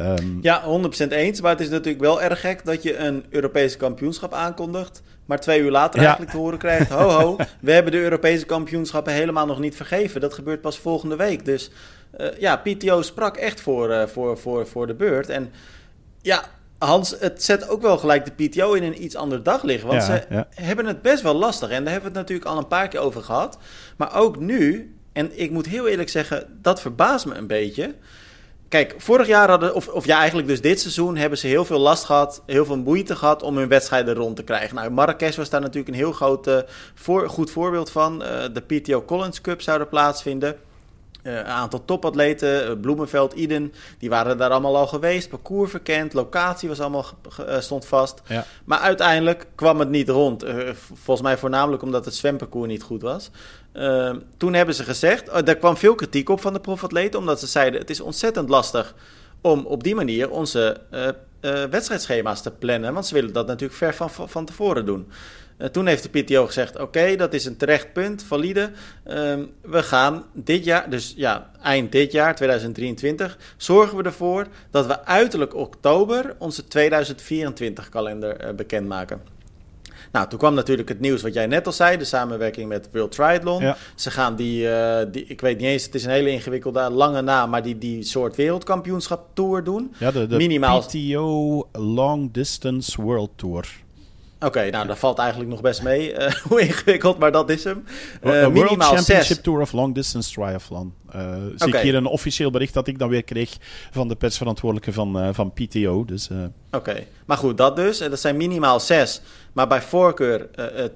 Um, 0.00 0.38
ja, 0.42 0.62
100% 1.06 1.08
eens. 1.08 1.40
Maar 1.40 1.50
het 1.50 1.60
is 1.60 1.68
natuurlijk 1.68 2.04
wel 2.04 2.22
erg 2.22 2.40
gek 2.40 2.64
dat 2.64 2.82
je 2.82 2.96
een 2.96 3.24
Europese 3.30 3.76
kampioenschap 3.76 4.32
aankondigt. 4.32 5.02
Maar 5.24 5.40
twee 5.40 5.60
uur 5.60 5.70
later 5.70 6.00
eigenlijk 6.00 6.30
te 6.30 6.36
horen 6.36 6.58
krijgt: 6.58 6.90
ho, 6.90 7.08
ho, 7.08 7.36
we 7.60 7.72
hebben 7.72 7.92
de 7.92 8.00
Europese 8.00 8.46
kampioenschappen 8.46 9.12
helemaal 9.12 9.46
nog 9.46 9.58
niet 9.58 9.76
vergeven. 9.76 10.20
Dat 10.20 10.34
gebeurt 10.34 10.60
pas 10.60 10.78
volgende 10.78 11.16
week. 11.16 11.44
Dus 11.44 11.70
uh, 12.20 12.26
ja, 12.38 12.56
PTO 12.56 13.02
sprak 13.02 13.36
echt 13.36 13.60
voor, 13.60 13.90
uh, 13.90 14.06
voor, 14.06 14.38
voor, 14.38 14.66
voor 14.66 14.86
de 14.86 14.94
beurt. 14.94 15.28
En 15.28 15.52
ja, 16.22 16.44
Hans, 16.78 17.14
het 17.18 17.42
zet 17.42 17.68
ook 17.68 17.82
wel 17.82 17.98
gelijk 17.98 18.36
de 18.36 18.48
PTO 18.48 18.72
in 18.72 18.82
een 18.82 19.04
iets 19.04 19.14
ander 19.14 19.42
daglicht. 19.42 19.82
Want 19.82 20.02
ze 20.02 20.44
hebben 20.54 20.86
het 20.86 21.02
best 21.02 21.22
wel 21.22 21.34
lastig. 21.34 21.70
En 21.70 21.84
daar 21.84 21.92
hebben 21.92 22.12
we 22.12 22.18
het 22.18 22.28
natuurlijk 22.28 22.50
al 22.50 22.58
een 22.58 22.68
paar 22.68 22.88
keer 22.88 23.00
over 23.00 23.22
gehad. 23.22 23.58
Maar 23.96 24.16
ook 24.16 24.38
nu, 24.38 24.94
en 25.12 25.40
ik 25.40 25.50
moet 25.50 25.66
heel 25.66 25.86
eerlijk 25.86 26.08
zeggen, 26.08 26.58
dat 26.62 26.80
verbaast 26.80 27.26
me 27.26 27.34
een 27.34 27.46
beetje. 27.46 27.94
Kijk, 28.68 28.94
vorig 28.98 29.26
jaar 29.26 29.48
hadden, 29.48 29.74
of, 29.74 29.88
of 29.88 30.06
ja, 30.06 30.18
eigenlijk 30.18 30.48
dus 30.48 30.60
dit 30.60 30.80
seizoen, 30.80 31.16
hebben 31.16 31.38
ze 31.38 31.46
heel 31.46 31.64
veel 31.64 31.78
last 31.78 32.04
gehad, 32.04 32.42
heel 32.46 32.64
veel 32.64 32.76
moeite 32.78 33.16
gehad 33.16 33.42
om 33.42 33.56
hun 33.56 33.68
wedstrijden 33.68 34.14
rond 34.14 34.36
te 34.36 34.42
krijgen. 34.42 34.74
Nou, 34.74 34.90
Marrakesh 34.90 35.36
was 35.36 35.50
daar 35.50 35.60
natuurlijk 35.60 35.88
een 35.88 35.94
heel 35.94 36.12
groot, 36.12 36.46
uh, 36.46 36.58
voor, 36.94 37.28
goed 37.28 37.50
voorbeeld 37.50 37.90
van. 37.90 38.22
Uh, 38.22 38.28
de 38.52 38.60
PTO 38.60 39.02
Collins 39.02 39.40
Cup 39.40 39.60
zou 39.62 39.80
er 39.80 39.86
plaatsvinden. 39.86 40.56
Uh, 41.26 41.36
een 41.36 41.44
aantal 41.44 41.84
topatleten, 41.84 42.70
uh, 42.70 42.80
Bloemenveld, 42.80 43.32
Iden, 43.32 43.72
die 43.98 44.08
waren 44.08 44.38
daar 44.38 44.50
allemaal 44.50 44.76
al 44.76 44.86
geweest. 44.86 45.28
Parcours 45.28 45.70
verkend, 45.70 46.12
locatie 46.12 46.68
was 46.68 46.80
allemaal 46.80 47.06
uh, 47.40 47.60
stond 47.60 47.86
vast. 47.86 48.22
Ja. 48.26 48.44
Maar 48.64 48.78
uiteindelijk 48.78 49.46
kwam 49.54 49.78
het 49.78 49.88
niet 49.88 50.08
rond. 50.08 50.44
volgens 50.74 51.26
mij 51.26 51.38
voornamelijk 51.38 51.82
omdat 51.82 52.04
het 52.04 52.14
zwemparcours 52.14 52.68
niet 52.68 52.82
goed 52.82 53.02
was. 53.02 53.30
toen 54.36 54.54
hebben 54.54 54.74
ze 54.74 54.84
gezegd, 54.84 55.28
oh, 55.30 55.42
daar 55.44 55.56
kwam 55.56 55.76
veel 55.76 55.94
kritiek 55.94 56.28
op 56.28 56.40
van 56.40 56.52
de 56.52 56.60
profatleten, 56.60 57.18
omdat 57.18 57.40
ze 57.40 57.46
zeiden 57.46 57.80
het 57.80 57.90
is 57.90 58.00
ontzettend 58.00 58.48
lastig 58.48 58.94
om 59.40 59.66
op 59.66 59.82
die 59.82 59.94
manier 59.94 60.30
onze 60.30 60.76
wedstrijdschema's 61.70 62.42
te 62.42 62.50
plannen. 62.50 62.92
Want 62.92 63.06
ze 63.06 63.14
willen 63.14 63.32
dat 63.32 63.46
natuurlijk 63.46 63.78
ver 63.78 63.94
van, 63.94 64.28
van 64.28 64.44
tevoren 64.44 64.86
doen. 64.86 65.10
Uh, 65.58 65.66
toen 65.66 65.86
heeft 65.86 66.12
de 66.12 66.22
PTO 66.22 66.46
gezegd: 66.46 66.80
Oké, 66.80 67.16
dat 67.16 67.34
is 67.34 67.44
een 67.44 67.56
terecht 67.56 67.92
punt, 67.92 68.22
valide. 68.22 68.70
Uh, 69.06 69.14
we 69.60 69.82
gaan 69.82 70.24
dit 70.32 70.64
jaar, 70.64 70.90
dus 70.90 71.14
ja, 71.16 71.50
eind 71.62 71.92
dit 71.92 72.12
jaar, 72.12 72.34
2023, 72.34 73.38
zorgen 73.56 73.96
we 73.96 74.02
ervoor 74.02 74.46
dat 74.70 74.86
we 74.86 75.04
uiterlijk 75.04 75.54
oktober 75.54 76.34
onze 76.38 76.62
2024-kalender 76.64 78.44
uh, 78.44 78.54
bekendmaken. 78.54 79.34
Nou, 80.12 80.28
toen 80.28 80.38
kwam 80.38 80.54
natuurlijk 80.54 80.88
het 80.88 81.00
nieuws 81.00 81.22
wat 81.22 81.34
jij 81.34 81.46
net 81.46 81.66
al 81.66 81.72
zei, 81.72 81.96
de 81.96 82.04
samenwerking 82.04 82.68
met 82.68 82.88
World 82.92 83.12
Triathlon. 83.12 83.62
Ja. 83.62 83.76
Ze 83.94 84.10
gaan 84.10 84.36
die, 84.36 84.62
uh, 84.62 84.98
die, 85.10 85.24
ik 85.26 85.40
weet 85.40 85.58
niet 85.58 85.66
eens, 85.66 85.84
het 85.84 85.94
is 85.94 86.04
een 86.04 86.10
hele 86.10 86.30
ingewikkelde, 86.30 86.90
lange 86.90 87.22
naam, 87.22 87.50
maar 87.50 87.62
die, 87.62 87.78
die 87.78 88.02
soort 88.02 88.36
wereldkampioenschap 88.36 89.26
tour 89.32 89.64
doen. 89.64 89.94
Ja, 89.98 90.10
de, 90.10 90.26
de 90.26 90.36
Minimaal... 90.36 90.80
PTO 90.80 91.68
Long 91.72 92.32
Distance 92.32 93.02
World 93.02 93.30
Tour. 93.36 93.84
Oké, 94.40 94.70
nou 94.70 94.86
dat 94.86 94.98
valt 94.98 95.18
eigenlijk 95.18 95.50
nog 95.50 95.60
best 95.60 95.82
mee. 95.82 96.12
Uh, 96.12 96.32
hoe 96.48 96.60
ingewikkeld, 96.60 97.18
maar 97.18 97.32
dat 97.32 97.50
is 97.50 97.64
hem. 97.64 97.84
Uh, 98.22 98.30
minimaal 98.32 98.52
World 98.52 98.82
Championship 98.82 99.22
6. 99.22 99.40
Tour 99.40 99.60
of 99.60 99.72
Long 99.72 99.94
Distance 99.94 100.32
Triathlon. 100.32 100.94
Uh, 101.14 101.34
zie 101.54 101.74
ik 101.74 101.80
hier 101.80 101.94
een 101.94 102.06
officieel 102.06 102.50
bericht 102.50 102.74
dat 102.74 102.86
ik 102.86 102.98
dan 102.98 103.08
weer 103.08 103.22
kreeg 103.22 103.56
van 103.90 104.08
de 104.08 104.14
persverantwoordelijke 104.14 104.92
van, 104.92 105.34
van 105.34 105.52
PTO. 105.52 106.04
Dus, 106.04 106.28
Oké, 106.30 106.50
okay. 106.70 107.06
maar 107.26 107.36
goed, 107.36 107.56
dat 107.56 107.76
dus. 107.76 107.98
Dat 107.98 108.20
zijn 108.20 108.36
minimaal 108.36 108.80
zes, 108.80 109.20
maar 109.52 109.66
bij 109.66 109.82
voorkeur 109.82 110.48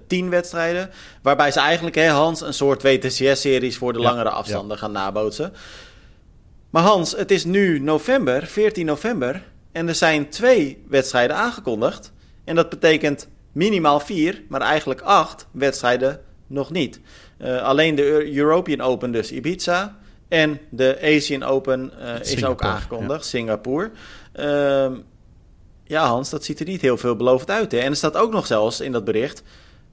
tien 0.06 0.30
wedstrijden. 0.30 0.90
Waarbij 1.22 1.50
ze 1.50 1.60
eigenlijk, 1.60 1.96
hè, 1.96 2.08
Hans, 2.08 2.40
een 2.40 2.54
soort 2.54 2.82
WTCS-series 2.82 3.76
voor 3.76 3.92
de 3.92 4.00
ja, 4.00 4.04
langere 4.04 4.30
afstanden 4.30 4.76
ja. 4.76 4.82
gaan 4.82 4.92
nabootsen. 4.92 5.52
Maar 6.70 6.82
Hans, 6.82 7.12
het 7.16 7.30
is 7.30 7.44
nu 7.44 7.78
november, 7.78 8.46
14 8.46 8.86
november. 8.86 9.42
En 9.72 9.88
er 9.88 9.94
zijn 9.94 10.28
twee 10.28 10.84
wedstrijden 10.88 11.36
aangekondigd. 11.36 12.12
En 12.44 12.54
dat 12.54 12.68
betekent 12.68 13.28
minimaal 13.52 14.00
vier, 14.00 14.42
maar 14.48 14.60
eigenlijk 14.60 15.00
acht 15.00 15.46
wedstrijden 15.50 16.20
nog 16.46 16.70
niet. 16.70 17.00
Uh, 17.38 17.62
alleen 17.62 17.94
de 17.94 18.36
European 18.36 18.80
Open, 18.80 19.12
dus 19.12 19.32
Ibiza. 19.32 19.98
En 20.28 20.60
de 20.68 20.98
Asian 21.02 21.42
Open 21.42 21.92
uh, 21.98 22.20
is 22.20 22.44
ook 22.44 22.62
aangekondigd, 22.62 23.22
ja. 23.22 23.28
Singapore. 23.28 23.90
Uh, 24.40 24.98
ja, 25.84 26.06
Hans, 26.06 26.30
dat 26.30 26.44
ziet 26.44 26.60
er 26.60 26.66
niet 26.66 26.80
heel 26.80 26.96
veel 26.96 27.16
belovend 27.16 27.50
uit. 27.50 27.72
Hè? 27.72 27.78
En 27.78 27.90
er 27.90 27.96
staat 27.96 28.16
ook 28.16 28.32
nog 28.32 28.46
zelfs 28.46 28.80
in 28.80 28.92
dat 28.92 29.04
bericht 29.04 29.42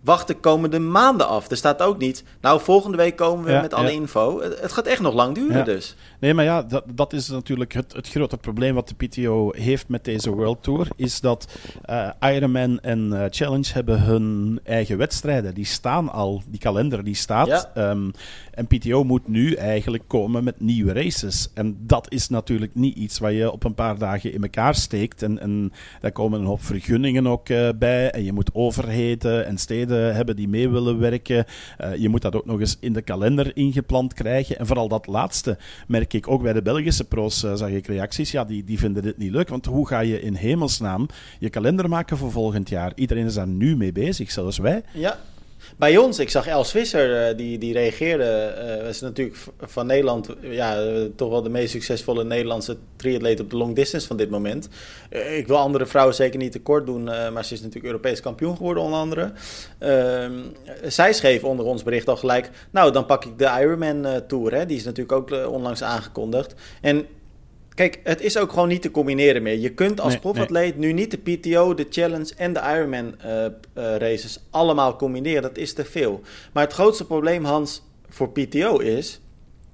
wacht 0.07 0.27
de 0.27 0.35
komende 0.35 0.79
maanden 0.79 1.27
af. 1.27 1.49
Er 1.49 1.57
staat 1.57 1.81
ook 1.81 1.97
niet, 1.97 2.23
nou 2.41 2.61
volgende 2.61 2.97
week 2.97 3.15
komen 3.15 3.45
we 3.45 3.51
ja, 3.51 3.61
met 3.61 3.73
alle 3.73 3.87
ja. 3.87 3.93
info. 3.93 4.41
Het, 4.41 4.71
gaat 4.71 4.85
echt 4.85 5.01
nog 5.01 5.13
lang 5.13 5.35
duren 5.35 5.57
ja. 5.57 5.63
dus. 5.63 5.95
Nee, 6.19 6.33
maar 6.33 6.45
ja, 6.45 6.61
dat, 6.61 6.83
dat 6.93 7.13
is 7.13 7.29
natuurlijk 7.29 7.73
het, 7.73 7.93
het 7.93 8.09
grote 8.09 8.37
probleem 8.37 8.75
wat 8.75 8.87
de 8.87 9.07
PTO 9.07 9.51
heeft 9.55 9.87
met 9.87 10.05
deze 10.05 10.31
World 10.31 10.63
Tour. 10.63 10.87
Is 10.95 11.19
dat 11.19 11.57
uh, 11.89 12.09
Ironman 12.19 12.79
en 12.79 13.07
uh, 13.07 13.25
Challenge 13.29 13.73
hebben 13.73 14.01
hun 14.01 14.59
eigen 14.63 14.97
wedstrijden. 14.97 15.53
Die 15.53 15.65
staan 15.65 16.09
al, 16.11 16.41
die 16.47 16.59
kalender 16.59 17.03
die 17.03 17.15
staat. 17.15 17.69
Um, 17.77 18.11
en 18.51 18.67
PTO 18.67 19.03
moet 19.03 19.27
nu 19.27 19.53
eigenlijk 19.53 20.03
komen 20.07 20.43
met 20.43 20.59
nieuwe 20.59 20.93
races. 20.93 21.49
En 21.53 21.77
dat 21.79 22.11
is 22.11 22.29
natuurlijk 22.29 22.75
niet 22.75 22.95
iets 22.95 23.19
wat 23.19 23.31
je 23.31 23.51
op 23.51 23.63
een 23.63 23.73
paar 23.73 23.97
dagen 23.97 24.33
in 24.33 24.41
elkaar 24.41 24.75
steekt. 24.75 25.23
En, 25.23 25.39
en 25.39 25.71
daar 26.01 26.11
komen 26.11 26.39
een 26.39 26.45
hoop 26.45 26.63
vergunningen 26.63 27.27
ook 27.27 27.49
uh, 27.49 27.69
bij. 27.75 28.11
En 28.11 28.23
je 28.23 28.33
moet 28.33 28.49
overheden 28.53 29.45
en 29.45 29.57
steden 29.57 30.15
hebben 30.15 30.35
die 30.35 30.47
mee 30.47 30.69
willen 30.69 30.99
werken. 30.99 31.45
Je 31.97 32.09
moet 32.09 32.21
dat 32.21 32.35
ook 32.35 32.45
nog 32.45 32.59
eens 32.59 32.77
in 32.79 32.93
de 32.93 33.01
kalender 33.01 33.51
ingepland 33.55 34.13
krijgen. 34.13 34.59
En 34.59 34.67
vooral 34.67 34.87
dat 34.87 35.07
laatste 35.07 35.57
merk 35.87 36.06
ik 36.13 36.27
ook 36.27 36.41
bij 36.41 36.53
de 36.53 36.61
Belgische 36.61 37.03
pro's, 37.03 37.43
uh, 37.43 37.55
zag 37.55 37.69
ik 37.69 37.87
reacties. 37.87 38.31
Ja, 38.31 38.45
die, 38.45 38.63
die 38.63 38.79
vinden 38.79 39.03
dit 39.03 39.17
niet 39.17 39.31
leuk. 39.31 39.49
Want 39.49 39.65
hoe 39.65 39.87
ga 39.87 39.99
je 39.99 40.21
in 40.21 40.33
hemelsnaam 40.33 41.07
je 41.39 41.49
kalender 41.49 41.89
maken 41.89 42.17
voor 42.17 42.31
volgend 42.31 42.69
jaar? 42.69 42.91
Iedereen 42.95 43.25
is 43.25 43.33
daar 43.33 43.47
nu 43.47 43.75
mee 43.75 43.91
bezig, 43.91 44.31
zelfs 44.31 44.57
wij. 44.57 44.83
Ja, 44.93 45.19
bij 45.77 45.97
ons, 45.97 46.19
ik 46.19 46.29
zag 46.29 46.47
Els 46.47 46.71
Visser, 46.71 47.29
uh, 47.29 47.37
die, 47.37 47.57
die 47.57 47.73
reageerde. 47.73 48.55
Uh, 48.81 48.87
is 48.87 49.01
natuurlijk 49.01 49.37
van 49.59 49.85
Nederland 49.85 50.29
ja, 50.41 50.83
uh, 50.83 51.01
toch 51.15 51.29
wel 51.29 51.41
de 51.41 51.49
meest 51.49 51.71
succesvolle 51.71 52.23
Nederlandse 52.23 52.77
triatleet 52.95 53.39
op 53.39 53.49
de 53.49 53.57
long 53.57 53.75
distance 53.75 54.07
van 54.07 54.17
dit 54.17 54.29
moment. 54.29 54.69
ik 55.09 55.47
wil 55.47 55.57
andere 55.57 55.85
vrouwen 55.85 56.15
zeker 56.15 56.39
niet 56.39 56.51
tekort 56.51 56.85
doen, 56.85 57.03
maar 57.03 57.45
ze 57.45 57.53
is 57.53 57.59
natuurlijk 57.59 57.85
Europees 57.85 58.21
kampioen 58.21 58.57
geworden, 58.57 58.83
onder 58.83 58.99
andere. 58.99 59.31
Ehm, 59.79 60.33
zij 60.83 61.13
schreef 61.13 61.43
onder 61.43 61.65
ons 61.65 61.83
bericht 61.83 62.07
al 62.07 62.17
gelijk. 62.17 62.49
Nou, 62.71 62.91
dan 62.91 63.05
pak 63.05 63.25
ik 63.25 63.37
de 63.37 63.57
Ironman 63.59 64.25
Tour. 64.27 64.53
Hè. 64.53 64.65
Die 64.65 64.77
is 64.77 64.83
natuurlijk 64.83 65.11
ook 65.11 65.47
onlangs 65.51 65.83
aangekondigd. 65.83 66.53
En 66.81 67.05
Kijk, 67.77 67.99
het 68.03 68.21
is 68.21 68.37
ook 68.37 68.49
gewoon 68.49 68.67
niet 68.67 68.81
te 68.81 68.91
combineren 68.91 69.43
meer. 69.43 69.57
Je 69.57 69.73
kunt 69.73 69.99
als 69.99 70.11
nee, 70.11 70.21
profatleet 70.21 70.77
nee. 70.77 70.87
nu 70.87 70.93
niet 70.93 71.11
de 71.11 71.17
PTO, 71.17 71.73
de 71.73 71.87
Challenge 71.89 72.33
en 72.37 72.53
de 72.53 72.59
Ironman 72.59 73.15
uh, 73.25 73.43
uh, 73.43 73.49
races 73.73 74.39
allemaal 74.49 74.95
combineren. 74.95 75.41
Dat 75.41 75.57
is 75.57 75.73
te 75.73 75.85
veel. 75.85 76.21
Maar 76.53 76.63
het 76.63 76.73
grootste 76.73 77.05
probleem, 77.05 77.45
Hans, 77.45 77.83
voor 78.09 78.31
PTO 78.31 78.77
is 78.77 79.21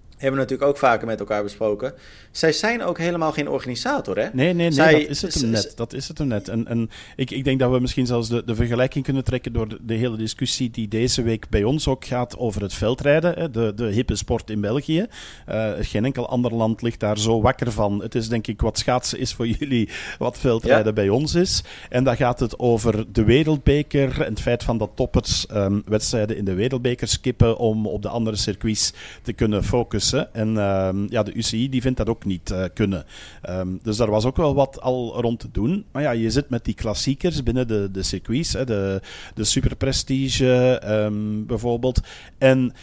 hebben 0.09 0.41
we 0.41 0.47
natuurlijk 0.47 0.69
ook 0.69 0.77
vaker 0.77 1.07
met 1.07 1.19
elkaar 1.19 1.43
besproken. 1.43 1.93
Zij 2.33 2.51
zijn 2.51 2.83
ook 2.83 2.97
helemaal 2.97 3.31
geen 3.31 3.49
organisator, 3.49 4.17
hè? 4.17 4.29
Nee, 4.33 4.45
nee, 4.45 4.53
nee, 4.53 4.71
Zij, 4.71 4.91
dat 4.91 5.09
is 5.09 5.21
het 5.21 5.33
hem 5.33 5.49
net. 5.49 5.73
Dat 5.75 5.93
is 5.93 6.07
het 6.07 6.17
hem 6.17 6.27
net. 6.27 6.49
En, 6.49 6.67
en 6.67 6.89
ik, 7.15 7.31
ik 7.31 7.43
denk 7.43 7.59
dat 7.59 7.71
we 7.71 7.79
misschien 7.79 8.05
zelfs 8.05 8.29
de, 8.29 8.43
de 8.45 8.55
vergelijking 8.55 9.03
kunnen 9.03 9.23
trekken 9.23 9.53
door 9.53 9.67
de, 9.67 9.77
de, 9.81 9.93
hele 9.93 10.17
discussie 10.17 10.69
die 10.69 10.87
deze 10.87 11.21
week 11.21 11.49
bij 11.49 11.63
ons 11.63 11.87
ook 11.87 12.05
gaat 12.05 12.37
over 12.37 12.61
het 12.61 12.73
veldrijden, 12.73 13.33
hè, 13.33 13.51
de, 13.51 13.73
de 13.75 13.85
hippe 13.85 14.15
sport 14.15 14.49
in 14.49 14.61
België. 14.61 15.05
Uh, 15.49 15.71
geen 15.79 16.05
enkel 16.05 16.29
ander 16.29 16.53
land 16.53 16.81
ligt 16.81 16.99
daar 16.99 17.17
zo 17.17 17.41
wakker 17.41 17.71
van. 17.71 18.01
Het 18.01 18.15
is 18.15 18.29
denk 18.29 18.47
ik 18.47 18.61
wat 18.61 18.77
schaatsen 18.77 19.19
is 19.19 19.33
voor 19.33 19.47
jullie, 19.57 19.89
wat 20.17 20.37
veldrijden 20.37 20.85
ja. 20.85 20.93
bij 20.93 21.09
ons 21.09 21.35
is. 21.35 21.63
En 21.89 22.03
dan 22.03 22.15
gaat 22.15 22.39
het 22.39 22.59
over 22.59 23.13
de 23.13 23.23
wereldbeker 23.23 24.21
en 24.21 24.29
het 24.29 24.41
feit 24.41 24.63
van 24.63 24.77
dat 24.77 24.91
toppers 24.95 25.45
um, 25.51 25.81
wedstrijden 25.85 26.37
in 26.37 26.45
de 26.45 26.53
wereldbeker 26.53 27.07
skippen 27.07 27.57
om 27.57 27.87
op 27.87 28.01
de 28.01 28.09
andere 28.09 28.35
circuits 28.35 28.93
te 29.21 29.33
kunnen 29.33 29.63
focussen. 29.63 30.33
En 30.33 30.49
uh, 30.49 30.89
ja, 31.09 31.23
de 31.23 31.33
UCI 31.33 31.69
die 31.69 31.81
vindt 31.81 31.97
dat 31.97 32.09
ook 32.09 32.22
niet 32.25 32.53
kunnen. 32.73 33.05
Ehm, 33.41 33.67
dus 33.81 33.97
daar 33.97 34.09
was 34.09 34.25
ook 34.25 34.37
wel 34.37 34.55
wat 34.55 34.81
al 34.81 35.21
rond 35.21 35.39
te 35.39 35.51
doen. 35.51 35.85
Maar 35.91 36.01
ja, 36.01 36.11
je 36.11 36.29
zit 36.29 36.49
met 36.49 36.65
die 36.65 36.73
klassiekers 36.73 37.43
binnen 37.43 37.67
de, 37.67 37.89
de 37.91 38.03
circuits, 38.03 38.53
hè, 38.53 38.65
de, 38.65 39.01
de 39.35 39.43
Super 39.43 39.75
Prestige 39.75 40.81
um, 40.85 41.45
bijvoorbeeld. 41.45 42.01
En 42.37 42.73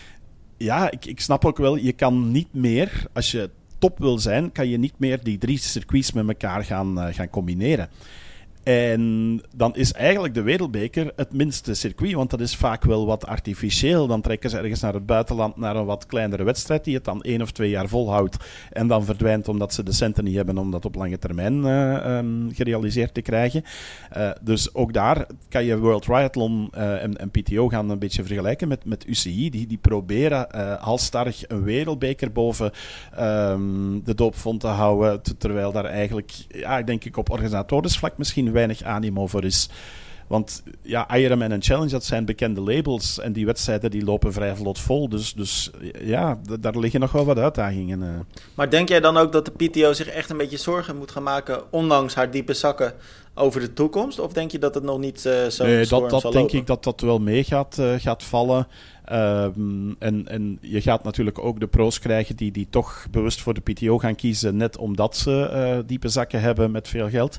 ja, 0.56 0.90
ik, 0.90 1.04
ik 1.06 1.20
snap 1.20 1.44
ook 1.44 1.58
wel, 1.58 1.76
je 1.76 1.92
kan 1.92 2.30
niet 2.30 2.54
meer, 2.54 3.06
als 3.12 3.30
je 3.30 3.50
top 3.78 3.98
wil 3.98 4.18
zijn, 4.18 4.52
kan 4.52 4.68
je 4.68 4.78
niet 4.78 4.94
meer 4.96 5.22
die 5.22 5.38
drie 5.38 5.58
circuits 5.58 6.12
met 6.12 6.28
elkaar 6.28 6.64
gaan, 6.64 6.98
uh, 6.98 7.14
gaan 7.14 7.30
combineren. 7.30 7.88
En 8.70 9.40
dan 9.56 9.76
is 9.76 9.92
eigenlijk 9.92 10.34
de 10.34 10.42
Wereldbeker 10.42 11.12
het 11.16 11.32
minste 11.32 11.74
circuit, 11.74 12.12
want 12.12 12.30
dat 12.30 12.40
is 12.40 12.56
vaak 12.56 12.84
wel 12.84 13.06
wat 13.06 13.26
artificieel. 13.26 14.06
Dan 14.06 14.20
trekken 14.20 14.50
ze 14.50 14.58
ergens 14.58 14.80
naar 14.80 14.94
het 14.94 15.06
buitenland 15.06 15.56
naar 15.56 15.76
een 15.76 15.84
wat 15.84 16.06
kleinere 16.06 16.44
wedstrijd 16.44 16.84
die 16.84 16.94
het 16.94 17.04
dan 17.04 17.22
één 17.22 17.42
of 17.42 17.50
twee 17.50 17.70
jaar 17.70 17.88
volhoudt 17.88 18.36
en 18.72 18.86
dan 18.86 19.04
verdwijnt 19.04 19.48
omdat 19.48 19.74
ze 19.74 19.82
de 19.82 19.92
centen 19.92 20.24
niet 20.24 20.34
hebben 20.34 20.58
om 20.58 20.70
dat 20.70 20.84
op 20.84 20.94
lange 20.94 21.18
termijn 21.18 21.64
uh, 21.64 22.16
um, 22.16 22.50
gerealiseerd 22.54 23.14
te 23.14 23.22
krijgen. 23.22 23.62
Uh, 24.16 24.30
dus 24.40 24.74
ook 24.74 24.92
daar 24.92 25.26
kan 25.48 25.64
je 25.64 25.78
World 25.78 26.02
Triathlon 26.02 26.70
uh, 26.74 27.02
en, 27.02 27.30
PTO 27.30 27.68
gaan 27.68 27.90
een 27.90 27.98
beetje 27.98 28.24
vergelijken 28.24 28.68
met, 28.68 28.84
met 28.84 29.06
UCI. 29.06 29.50
Die, 29.50 29.66
die 29.66 29.78
proberen 29.78 30.46
halstarrig 30.80 31.48
een 31.48 31.62
Wereldbeker 31.62 32.32
boven 32.32 32.72
um, 33.20 34.04
de 34.04 34.14
doopvond 34.14 34.60
te 34.60 34.66
houden, 34.66 35.20
terwijl 35.38 35.72
daar 35.72 35.84
eigenlijk, 35.84 36.32
ja, 36.48 36.82
denk 36.82 37.04
ik 37.04 37.16
op 37.16 37.30
organisatorisvlak 37.30 38.18
misschien 38.18 38.52
weinig 38.60 38.82
animo 38.82 39.26
voor 39.26 39.44
is. 39.44 39.68
Want 40.30 40.62
ja, 40.82 41.16
Ironman 41.16 41.52
en 41.52 41.62
Challenge, 41.62 41.90
dat 41.90 42.04
zijn 42.04 42.24
bekende 42.24 42.60
labels. 42.60 43.18
En 43.18 43.32
die 43.32 43.46
wedstrijden 43.46 43.90
die 43.90 44.04
lopen 44.04 44.32
vrij 44.32 44.56
vlot 44.56 44.78
vol. 44.78 45.08
Dus, 45.08 45.32
dus 45.32 45.70
ja, 46.00 46.38
daar 46.60 46.78
liggen 46.78 47.00
nog 47.00 47.12
wel 47.12 47.24
wat 47.24 47.38
uitdagingen. 47.38 48.02
Eh. 48.02 48.08
Maar 48.54 48.70
denk 48.70 48.88
jij 48.88 49.00
dan 49.00 49.16
ook 49.16 49.32
dat 49.32 49.44
de 49.44 49.68
PTO 49.68 49.92
zich 49.92 50.06
echt 50.06 50.30
een 50.30 50.36
beetje 50.36 50.56
zorgen 50.56 50.96
moet 50.96 51.10
gaan 51.10 51.22
maken... 51.22 51.72
ondanks 51.72 52.14
haar 52.14 52.30
diepe 52.30 52.54
zakken 52.54 52.92
over 53.40 53.60
de 53.60 53.72
toekomst? 53.72 54.18
Of 54.18 54.32
denk 54.32 54.50
je 54.50 54.58
dat 54.58 54.74
het 54.74 54.84
nog 54.84 54.98
niet 54.98 55.24
uh, 55.26 55.46
zo 55.46 55.64
nee, 55.64 55.86
dat, 55.86 56.10
dat 56.10 56.32
denk 56.32 56.52
ik 56.52 56.66
dat 56.66 56.84
dat 56.84 57.00
wel 57.00 57.18
mee 57.18 57.44
gaat, 57.44 57.76
uh, 57.80 57.94
gaat 57.98 58.22
vallen. 58.22 58.66
Um, 59.12 59.96
en, 59.98 60.28
en 60.28 60.58
je 60.60 60.80
gaat 60.80 61.04
natuurlijk 61.04 61.38
ook 61.38 61.60
de 61.60 61.66
pro's 61.66 61.98
krijgen 61.98 62.36
die, 62.36 62.50
die 62.50 62.66
toch 62.70 63.06
bewust 63.10 63.40
voor 63.40 63.54
de 63.54 63.60
PTO 63.60 63.98
gaan 63.98 64.14
kiezen, 64.14 64.56
net 64.56 64.76
omdat 64.76 65.16
ze 65.16 65.50
uh, 65.52 65.78
diepe 65.86 66.08
zakken 66.08 66.40
hebben 66.40 66.70
met 66.70 66.88
veel 66.88 67.08
geld. 67.08 67.38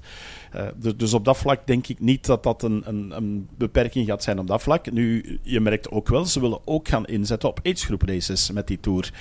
Dus, 0.75 0.95
dus, 0.97 1.13
op 1.13 1.25
dat 1.25 1.37
vlak 1.37 1.67
denk 1.67 1.87
ik 1.87 1.99
niet 1.99 2.25
dat 2.25 2.43
dat 2.43 2.63
een, 2.63 2.83
een, 2.85 3.11
een, 3.15 3.47
beperking 3.57 4.07
gaat 4.07 4.23
zijn 4.23 4.39
op 4.39 4.47
dat 4.47 4.61
vlak. 4.61 4.91
Nu, 4.91 5.39
je 5.43 5.59
merkt 5.59 5.91
ook 5.91 6.07
wel, 6.07 6.25
ze 6.25 6.39
willen 6.39 6.59
ook 6.65 6.87
gaan 6.87 7.05
inzetten 7.05 7.49
op 7.49 7.59
agegroep 7.63 8.01
races 8.01 8.51
met 8.51 8.67
die 8.67 8.79
tour. 8.79 9.11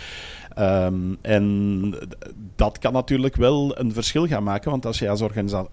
Um, 0.59 1.19
en 1.23 1.95
dat 2.57 2.79
kan 2.79 2.93
natuurlijk 2.93 3.37
wel 3.37 3.79
een 3.79 3.93
verschil 3.93 4.27
gaan 4.27 4.43
maken, 4.43 4.71
want 4.71 4.87
als 4.87 4.99
je 4.99 5.09
als, 5.09 5.21
organisa 5.21 5.67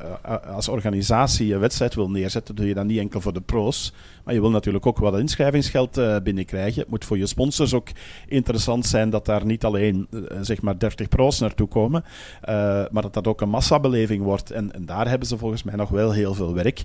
als 0.54 0.68
organisatie 0.68 1.54
een 1.54 1.60
wedstrijd 1.60 1.96
wil 1.96 2.10
neerzetten, 2.10 2.56
doe 2.56 2.68
je 2.68 2.74
dat 2.74 2.86
niet 2.86 3.00
enkel 3.00 3.22
voor 3.22 3.34
de 3.34 3.42
pro's, 3.42 3.94
maar 4.24 4.34
je 4.34 4.42
wil 4.42 4.50
natuurlijk 4.50 4.86
ook 4.86 4.98
wat 4.98 5.20
inschrijvingsgeld 5.20 5.98
uh, 5.98 6.16
binnenkrijgen. 6.24 6.82
Het 6.82 6.90
moet 6.90 7.06
voor 7.06 7.18
je 7.18 7.26
sponsors 7.26 7.74
ook 7.74 7.88
interessant 8.28 8.86
zijn 8.86 9.10
dat 9.10 9.26
daar 9.26 9.46
niet 9.46 9.63
alleen 9.63 10.08
zeg 10.42 10.62
maar 10.62 10.80
30 10.80 11.08
pro's 11.08 11.40
naartoe 11.40 11.68
komen, 11.68 12.04
maar 12.92 13.02
dat 13.02 13.13
dat 13.13 13.28
ook 13.28 13.42
een 13.42 13.50
massabeleving 13.50 14.24
wordt. 14.24 14.52
En, 14.52 14.74
en, 14.74 14.86
daar 14.86 15.10
hebben 15.10 15.28
ze 15.28 15.38
volgens 15.38 15.63
mij 15.63 15.76
nog 15.76 15.90
wel 15.90 16.12
heel 16.12 16.34
veel 16.34 16.54
werk. 16.54 16.84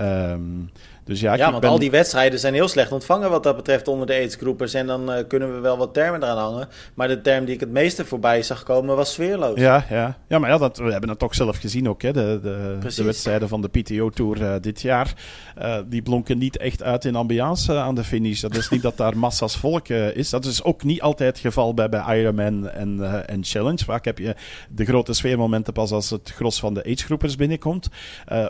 Um, 0.00 0.70
dus 1.04 1.20
ja, 1.20 1.34
ja 1.34 1.50
want 1.50 1.60
ben... 1.60 1.70
al 1.70 1.78
die 1.78 1.90
wedstrijden 1.90 2.38
zijn 2.38 2.54
heel 2.54 2.68
slecht 2.68 2.92
ontvangen 2.92 3.30
wat 3.30 3.42
dat 3.42 3.56
betreft 3.56 3.88
onder 3.88 4.06
de 4.06 4.12
aidsgroepers. 4.12 4.74
En 4.74 4.86
dan 4.86 5.12
uh, 5.12 5.18
kunnen 5.28 5.54
we 5.54 5.60
wel 5.60 5.76
wat 5.76 5.94
termen 5.94 6.22
eraan 6.22 6.38
hangen. 6.38 6.68
Maar 6.94 7.08
de 7.08 7.20
term 7.20 7.44
die 7.44 7.54
ik 7.54 7.60
het 7.60 7.70
meeste 7.70 8.04
voorbij 8.04 8.42
zag 8.42 8.62
komen 8.62 8.96
was 8.96 9.12
sfeerloos. 9.12 9.58
Ja, 9.58 9.86
ja. 9.90 10.18
ja 10.28 10.38
maar 10.38 10.50
ja, 10.50 10.58
dat, 10.58 10.78
we 10.78 10.90
hebben 10.90 11.08
het 11.08 11.18
toch 11.18 11.34
zelf 11.34 11.56
gezien 11.56 11.88
ook. 11.88 12.02
Hè. 12.02 12.12
De, 12.12 12.40
de, 12.42 12.78
de 12.96 13.04
wedstrijden 13.04 13.48
van 13.48 13.62
de 13.62 13.68
PTO-tour 13.68 14.40
uh, 14.40 14.54
dit 14.60 14.80
jaar. 14.80 15.14
Uh, 15.58 15.76
die 15.86 16.02
blonken 16.02 16.38
niet 16.38 16.56
echt 16.56 16.82
uit 16.82 17.04
in 17.04 17.14
ambiance 17.14 17.74
aan 17.74 17.94
de 17.94 18.04
finish. 18.04 18.40
Dat 18.40 18.56
is 18.56 18.68
niet 18.68 18.82
dat 18.82 18.96
daar 18.96 19.18
massa's 19.24 19.56
volk 19.56 19.88
is. 19.88 20.30
Dat 20.30 20.44
is 20.44 20.62
ook 20.62 20.82
niet 20.82 21.00
altijd 21.00 21.28
het 21.28 21.38
geval 21.38 21.74
bij, 21.74 21.88
bij 21.88 22.20
Ironman 22.20 22.68
en, 22.68 23.26
en 23.26 23.44
Challenge. 23.44 23.84
Vaak 23.84 24.04
heb 24.04 24.18
je 24.18 24.34
de 24.70 24.84
grote 24.84 25.12
sfeermomenten 25.12 25.72
pas 25.72 25.90
als 25.90 26.10
het 26.10 26.32
gros 26.34 26.60
van 26.60 26.74
de 26.74 26.84
agegroepers 26.84 27.36
binnenkomt. 27.36 27.88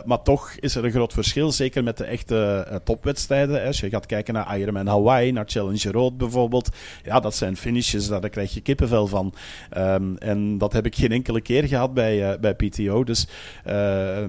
maar 0.05 0.21
toch 0.21 0.51
is 0.59 0.75
er 0.75 0.85
een 0.85 0.91
groot 0.91 1.13
verschil. 1.13 1.51
Zeker 1.51 1.83
met 1.83 1.97
de 1.97 2.03
echte 2.03 2.44
uh, 2.45 2.75
topwedstrijden. 2.83 3.65
Als 3.65 3.79
je 3.79 3.89
gaat 3.89 4.05
kijken 4.05 4.33
naar 4.33 4.59
Ironman 4.59 4.87
Hawaii, 4.87 5.31
naar 5.31 5.45
Challenge 5.47 5.91
Road 5.91 6.17
bijvoorbeeld. 6.17 6.69
Ja, 7.03 7.19
dat 7.19 7.35
zijn 7.35 7.57
finishes, 7.57 8.07
daar 8.07 8.29
krijg 8.29 8.53
je 8.53 8.61
kippenvel 8.61 9.07
van. 9.07 9.33
Um, 9.77 10.17
en 10.17 10.57
dat 10.57 10.73
heb 10.73 10.85
ik 10.85 10.95
geen 10.95 11.11
enkele 11.11 11.41
keer 11.41 11.67
gehad 11.67 11.93
bij, 11.93 12.31
uh, 12.33 12.39
bij 12.39 12.55
PTO. 12.55 13.03
Dus 13.03 13.27
uh, 13.67 14.23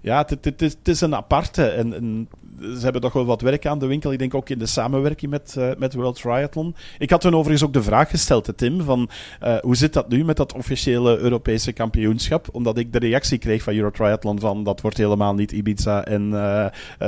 ja, 0.00 0.26
het 0.40 0.88
is 0.88 1.00
een 1.00 1.14
aparte. 1.14 1.64
En, 1.64 1.94
en 1.94 2.28
ze 2.60 2.80
hebben 2.80 3.00
toch 3.00 3.12
wel 3.12 3.24
wat 3.24 3.40
werk 3.40 3.66
aan 3.66 3.78
de 3.78 3.86
winkel. 3.86 4.12
Ik 4.12 4.18
denk 4.18 4.34
ook 4.34 4.48
in 4.48 4.58
de 4.58 4.66
samenwerking 4.66 5.30
met, 5.30 5.54
uh, 5.58 5.70
met 5.78 5.94
World 5.94 6.20
Triathlon. 6.20 6.74
Ik 6.98 7.10
had 7.10 7.20
toen 7.20 7.34
overigens 7.34 7.64
ook 7.64 7.72
de 7.72 7.82
vraag 7.82 8.10
gesteld, 8.10 8.52
Tim, 8.56 8.82
van 8.82 9.08
uh, 9.42 9.56
hoe 9.58 9.76
zit 9.76 9.92
dat 9.92 10.08
nu 10.08 10.24
met 10.24 10.36
dat 10.36 10.52
officiële 10.52 11.18
Europese 11.18 11.72
kampioenschap? 11.72 12.48
Omdat 12.52 12.78
ik 12.78 12.92
de 12.92 12.98
reactie 12.98 13.38
kreeg 13.38 13.62
van 13.62 13.74
Euro 13.74 13.90
Triathlon 13.90 14.40
van 14.40 14.64
dat 14.64 14.80
wordt 14.80 14.96
helemaal 14.96 15.34
niet 15.34 15.52
Ibiza 15.52 16.04
en 16.04 16.22
uh, 16.32 16.66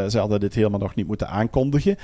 ze 0.08 0.18
hadden 0.18 0.40
dit 0.40 0.54
helemaal 0.54 0.78
nog 0.78 0.94
niet 0.94 1.06
moeten 1.06 1.28
aankondigen. 1.28 1.96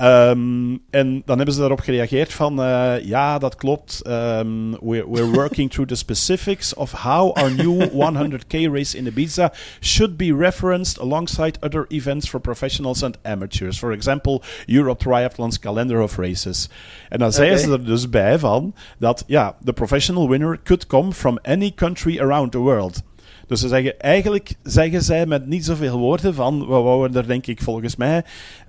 Um, 0.00 0.82
en 0.90 1.22
dan 1.24 1.36
hebben 1.36 1.54
ze 1.54 1.60
daarop 1.60 1.80
gereageerd 1.80 2.32
van 2.32 2.54
ja, 3.02 3.38
dat 3.38 3.54
klopt. 3.54 4.02
Um, 4.06 4.70
we're, 4.70 5.10
we're 5.10 5.30
working 5.30 5.70
through 5.70 5.90
the 5.90 5.96
specifics 5.96 6.74
of 6.74 6.92
how 6.92 7.36
our 7.36 7.54
new 7.54 7.82
100k 8.08 8.72
race 8.72 8.96
in 8.96 9.06
Ibiza 9.06 9.52
should 9.80 10.16
be 10.16 10.34
referenced 10.38 11.00
alongside 11.00 11.58
other 11.62 11.84
events 11.88 12.28
for 12.28 12.40
professional 12.40 12.77
professionals 12.78 13.02
and 13.02 13.18
amateurs. 13.24 13.78
For 13.78 13.92
example, 13.92 14.42
Europe 14.66 15.00
Triathlon's 15.00 15.58
calendar 15.58 16.00
of 16.00 16.18
races. 16.18 16.68
En 17.10 17.18
dan 17.18 17.32
zeiden 17.32 17.58
ze 17.58 17.72
er 17.72 17.84
dus 17.84 18.10
bij 18.10 18.38
van 18.38 18.74
dat 18.98 19.24
ja, 19.26 19.56
the 19.64 19.72
professional 19.72 20.28
winner 20.28 20.58
could 20.64 20.86
come 20.86 21.12
from 21.12 21.38
any 21.42 21.70
country 21.70 22.18
around 22.20 22.52
the 22.52 22.58
world. 22.58 23.02
Dus 23.48 23.60
ze 23.60 23.68
zeggen, 23.68 23.98
eigenlijk 23.98 24.54
zeggen 24.62 25.02
zij 25.02 25.26
met 25.26 25.46
niet 25.46 25.64
zoveel 25.64 25.98
woorden 25.98 26.34
van, 26.34 26.58
we 26.58 26.66
wouden 26.66 27.16
er 27.16 27.26
denk 27.26 27.46
ik 27.46 27.62
volgens 27.62 27.96
mij 27.96 28.24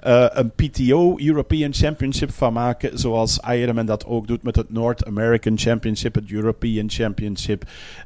uh, 0.07 0.25
een 0.29 0.51
PTO 0.51 1.15
European 1.17 1.73
Championship 1.73 2.31
van 2.31 2.53
maken, 2.53 2.99
zoals 2.99 3.39
Ironman 3.49 3.85
dat 3.85 4.05
ook 4.05 4.27
doet 4.27 4.43
met 4.43 4.55
het 4.55 4.73
North 4.73 5.05
American 5.05 5.57
Championship, 5.57 6.15
het 6.15 6.31
European 6.31 6.89
Championship. 6.89 7.63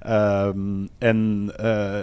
Um, 0.07 0.89
en 0.97 1.51
uh, 1.61 1.97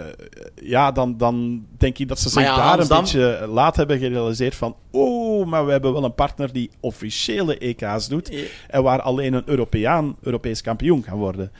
ja, 0.55 0.91
dan, 0.91 1.17
dan 1.17 1.65
denk 1.77 1.97
ik 1.97 2.07
dat 2.07 2.19
ze 2.19 2.29
zich 2.29 2.43
ja, 2.43 2.55
daar 2.55 2.79
een 2.79 3.01
beetje 3.01 3.47
laat 3.49 3.75
hebben 3.75 3.99
gerealiseerd 3.99 4.55
van, 4.55 4.75
oh, 4.91 5.47
maar 5.47 5.65
we 5.65 5.71
hebben 5.71 5.93
wel 5.93 6.03
een 6.03 6.15
partner 6.15 6.53
die 6.53 6.69
officiële 6.79 7.57
EK's 7.57 8.07
doet 8.07 8.33
en 8.67 8.83
waar 8.83 9.01
alleen 9.01 9.33
een 9.33 9.43
Europeaan 9.45 10.15
Europees 10.21 10.61
kampioen 10.61 11.01
kan 11.01 11.17
worden. 11.17 11.51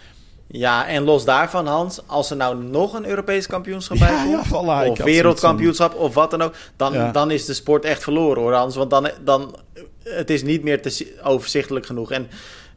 Ja, 0.52 0.88
en 0.88 1.04
los 1.04 1.26
daarvan, 1.26 1.68
Hans, 1.68 2.00
als 2.06 2.30
er 2.30 2.36
nou 2.36 2.64
nog 2.64 2.94
een 2.94 3.06
Europees 3.06 3.48
kampioenschap 3.48 3.98
bij 3.98 4.14
komt, 4.24 4.66
ja, 4.66 4.90
of 4.90 5.04
wereldkampioenschap, 5.04 5.96
of 5.96 6.14
wat 6.14 6.32
dan 6.32 6.42
ook, 6.42 6.54
dan, 6.76 7.12
dan 7.12 7.32
is 7.32 7.46
de 7.46 7.54
sport 7.54 7.86
echt 7.86 8.04
verloren 8.04 8.42
hoor, 8.42 8.54
Hans. 8.54 8.76
Want 8.76 8.90
dan, 8.90 9.10
dan 9.22 9.56
het 10.04 10.30
is 10.30 10.44
niet 10.44 10.64
meer 10.64 10.82
te 10.82 11.16
overzichtelijk 11.24 11.86
genoeg. 11.86 12.12
En 12.12 12.30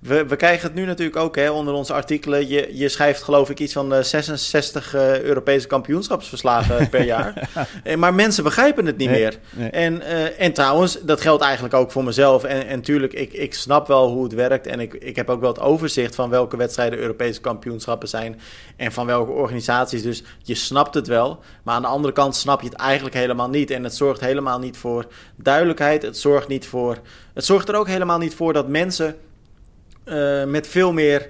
we, 0.04 0.26
we 0.26 0.36
krijgen 0.36 0.66
het 0.66 0.74
nu 0.74 0.84
natuurlijk 0.84 1.16
ook 1.16 1.36
hè, 1.36 1.50
onder 1.50 1.74
onze 1.74 1.92
artikelen. 1.92 2.48
Je, 2.48 2.68
je 2.72 2.88
schrijft 2.88 3.22
geloof 3.22 3.50
ik 3.50 3.60
iets 3.60 3.72
van 3.72 3.94
uh, 3.94 4.00
66 4.00 4.94
uh, 4.94 5.20
Europese 5.20 5.66
kampioenschapsverslagen 5.66 6.88
per 6.88 7.04
jaar. 7.14 7.48
En, 7.82 7.98
maar 7.98 8.14
mensen 8.14 8.44
begrijpen 8.44 8.86
het 8.86 8.96
niet 8.96 9.10
nee, 9.10 9.20
meer. 9.20 9.38
Nee. 9.50 9.70
En, 9.70 9.94
uh, 9.94 10.40
en 10.40 10.52
trouwens, 10.52 11.00
dat 11.02 11.20
geldt 11.20 11.42
eigenlijk 11.42 11.74
ook 11.74 11.92
voor 11.92 12.04
mezelf. 12.04 12.44
En, 12.44 12.66
en 12.66 12.80
tuurlijk, 12.80 13.12
ik, 13.12 13.32
ik 13.32 13.54
snap 13.54 13.86
wel 13.86 14.08
hoe 14.08 14.24
het 14.24 14.34
werkt. 14.34 14.66
En 14.66 14.80
ik, 14.80 14.94
ik 14.94 15.16
heb 15.16 15.30
ook 15.30 15.40
wel 15.40 15.50
het 15.50 15.60
overzicht 15.60 16.14
van 16.14 16.30
welke 16.30 16.56
wedstrijden 16.56 16.98
Europese 16.98 17.40
kampioenschappen 17.40 18.08
zijn. 18.08 18.40
En 18.76 18.92
van 18.92 19.06
welke 19.06 19.30
organisaties. 19.30 20.02
Dus 20.02 20.22
je 20.42 20.54
snapt 20.54 20.94
het 20.94 21.06
wel. 21.06 21.40
Maar 21.62 21.74
aan 21.74 21.82
de 21.82 21.88
andere 21.88 22.12
kant 22.12 22.36
snap 22.36 22.60
je 22.60 22.68
het 22.68 22.78
eigenlijk 22.78 23.16
helemaal 23.16 23.48
niet. 23.48 23.70
En 23.70 23.84
het 23.84 23.94
zorgt 23.94 24.20
helemaal 24.20 24.58
niet 24.58 24.76
voor 24.76 25.06
duidelijkheid. 25.36 26.02
Het 26.02 26.18
zorgt, 26.18 26.48
niet 26.48 26.66
voor, 26.66 26.98
het 27.34 27.44
zorgt 27.44 27.68
er 27.68 27.74
ook 27.74 27.88
helemaal 27.88 28.18
niet 28.18 28.34
voor 28.34 28.52
dat 28.52 28.68
mensen 28.68 29.16
uh, 30.04 30.44
met 30.44 30.66
veel 30.66 30.92
meer. 30.92 31.28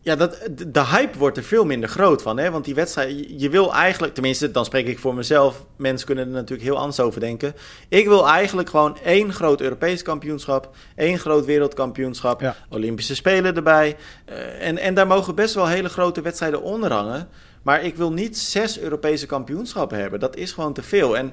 Ja, 0.00 0.16
dat, 0.16 0.38
de 0.66 0.84
hype 0.84 1.18
wordt 1.18 1.36
er 1.36 1.42
veel 1.42 1.64
minder 1.64 1.88
groot 1.88 2.22
van. 2.22 2.38
Hè? 2.38 2.50
Want 2.50 2.64
die 2.64 2.74
wedstrijd, 2.74 3.40
je 3.40 3.50
wil 3.50 3.74
eigenlijk, 3.74 4.14
tenminste, 4.14 4.50
dan 4.50 4.64
spreek 4.64 4.86
ik 4.86 4.98
voor 4.98 5.14
mezelf. 5.14 5.66
Mensen 5.76 6.06
kunnen 6.06 6.24
er 6.24 6.32
natuurlijk 6.32 6.68
heel 6.68 6.78
anders 6.78 7.00
over 7.00 7.20
denken. 7.20 7.54
Ik 7.88 8.06
wil 8.06 8.28
eigenlijk 8.28 8.68
gewoon 8.68 8.98
één 9.04 9.32
groot 9.32 9.60
Europees 9.60 10.02
kampioenschap, 10.02 10.76
één 10.94 11.18
groot 11.18 11.44
wereldkampioenschap, 11.44 12.40
ja. 12.40 12.56
Olympische 12.70 13.14
Spelen 13.14 13.56
erbij. 13.56 13.96
Uh, 14.28 14.66
en, 14.66 14.78
en 14.78 14.94
daar 14.94 15.06
mogen 15.06 15.34
best 15.34 15.54
wel 15.54 15.66
hele 15.66 15.88
grote 15.88 16.20
wedstrijden 16.20 16.62
onder 16.62 16.92
hangen. 16.92 17.28
Maar 17.62 17.84
ik 17.84 17.96
wil 17.96 18.12
niet 18.12 18.38
zes 18.38 18.80
Europese 18.80 19.26
kampioenschappen 19.26 19.98
hebben. 19.98 20.20
Dat 20.20 20.36
is 20.36 20.52
gewoon 20.52 20.72
te 20.72 20.82
veel. 20.82 21.16
En 21.16 21.32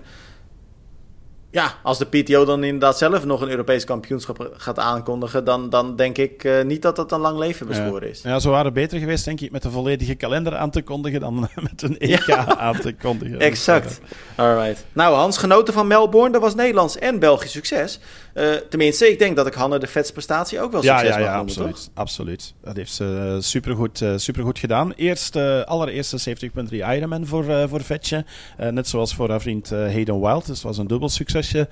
ja, 1.53 1.73
als 1.83 1.97
de 1.97 2.05
PTO 2.05 2.45
dan 2.45 2.63
inderdaad 2.63 2.97
zelf 2.97 3.25
nog 3.25 3.41
een 3.41 3.49
Europees 3.49 3.83
kampioenschap 3.83 4.49
gaat 4.57 4.79
aankondigen, 4.79 5.43
dan, 5.43 5.69
dan 5.69 5.95
denk 5.95 6.17
ik 6.17 6.43
uh, 6.43 6.63
niet 6.63 6.81
dat 6.81 6.95
dat 6.95 7.11
een 7.11 7.19
lang 7.19 7.37
leven 7.37 7.67
beschoren 7.67 8.09
is. 8.09 8.21
Ja, 8.21 8.39
zo 8.39 8.49
waren 8.49 8.73
beter 8.73 8.99
geweest, 8.99 9.25
denk 9.25 9.41
ik, 9.41 9.51
met 9.51 9.63
een 9.63 9.71
volledige 9.71 10.15
kalender 10.15 10.55
aan 10.55 10.69
te 10.69 10.81
kondigen 10.81 11.19
dan 11.19 11.39
met 11.71 11.81
een 11.81 11.99
EK 11.99 12.29
aan 12.57 12.79
te 12.79 12.93
kondigen. 12.93 13.39
exact. 13.39 13.99
Alright. 14.35 14.85
Nou, 14.93 15.15
Hans, 15.15 15.37
genoten 15.37 15.73
van 15.73 15.87
Melbourne, 15.87 16.31
dat 16.31 16.41
was 16.41 16.55
Nederlands 16.55 16.97
en 16.97 17.19
Belgisch 17.19 17.51
succes. 17.51 17.99
Uh, 18.33 18.53
tenminste, 18.69 19.11
ik 19.11 19.19
denk 19.19 19.35
dat 19.35 19.47
ik 19.47 19.53
Hanne 19.53 19.79
de 19.79 19.87
vetste 19.87 20.13
prestatie 20.13 20.61
ook 20.61 20.71
wel 20.71 20.81
succes 20.81 21.09
ja, 21.09 21.19
ja, 21.19 21.25
ja, 21.25 21.37
absoluut, 21.37 21.75
toch? 21.75 21.89
absoluut. 21.93 22.53
Dat 22.63 22.75
heeft 22.75 22.93
ze 22.93 23.33
uh, 23.35 23.41
supergoed, 23.41 24.01
uh, 24.01 24.13
supergoed 24.15 24.59
gedaan. 24.59 24.93
Eerst, 24.95 25.35
allereerste 25.65 26.35
70.3 26.49 26.69
Ironman 26.69 27.25
voor, 27.25 27.45
voor 27.69 27.83
Vetje. 27.83 28.25
net 28.57 28.87
zoals 28.87 29.15
voor 29.15 29.29
haar 29.29 29.41
vriend 29.41 29.69
Hayden 29.69 30.21
Wild. 30.21 30.45
Dus 30.45 30.55
het 30.55 30.65
was 30.65 30.77
een 30.77 30.87
dubbel 30.87 31.09
succesje 31.09 31.67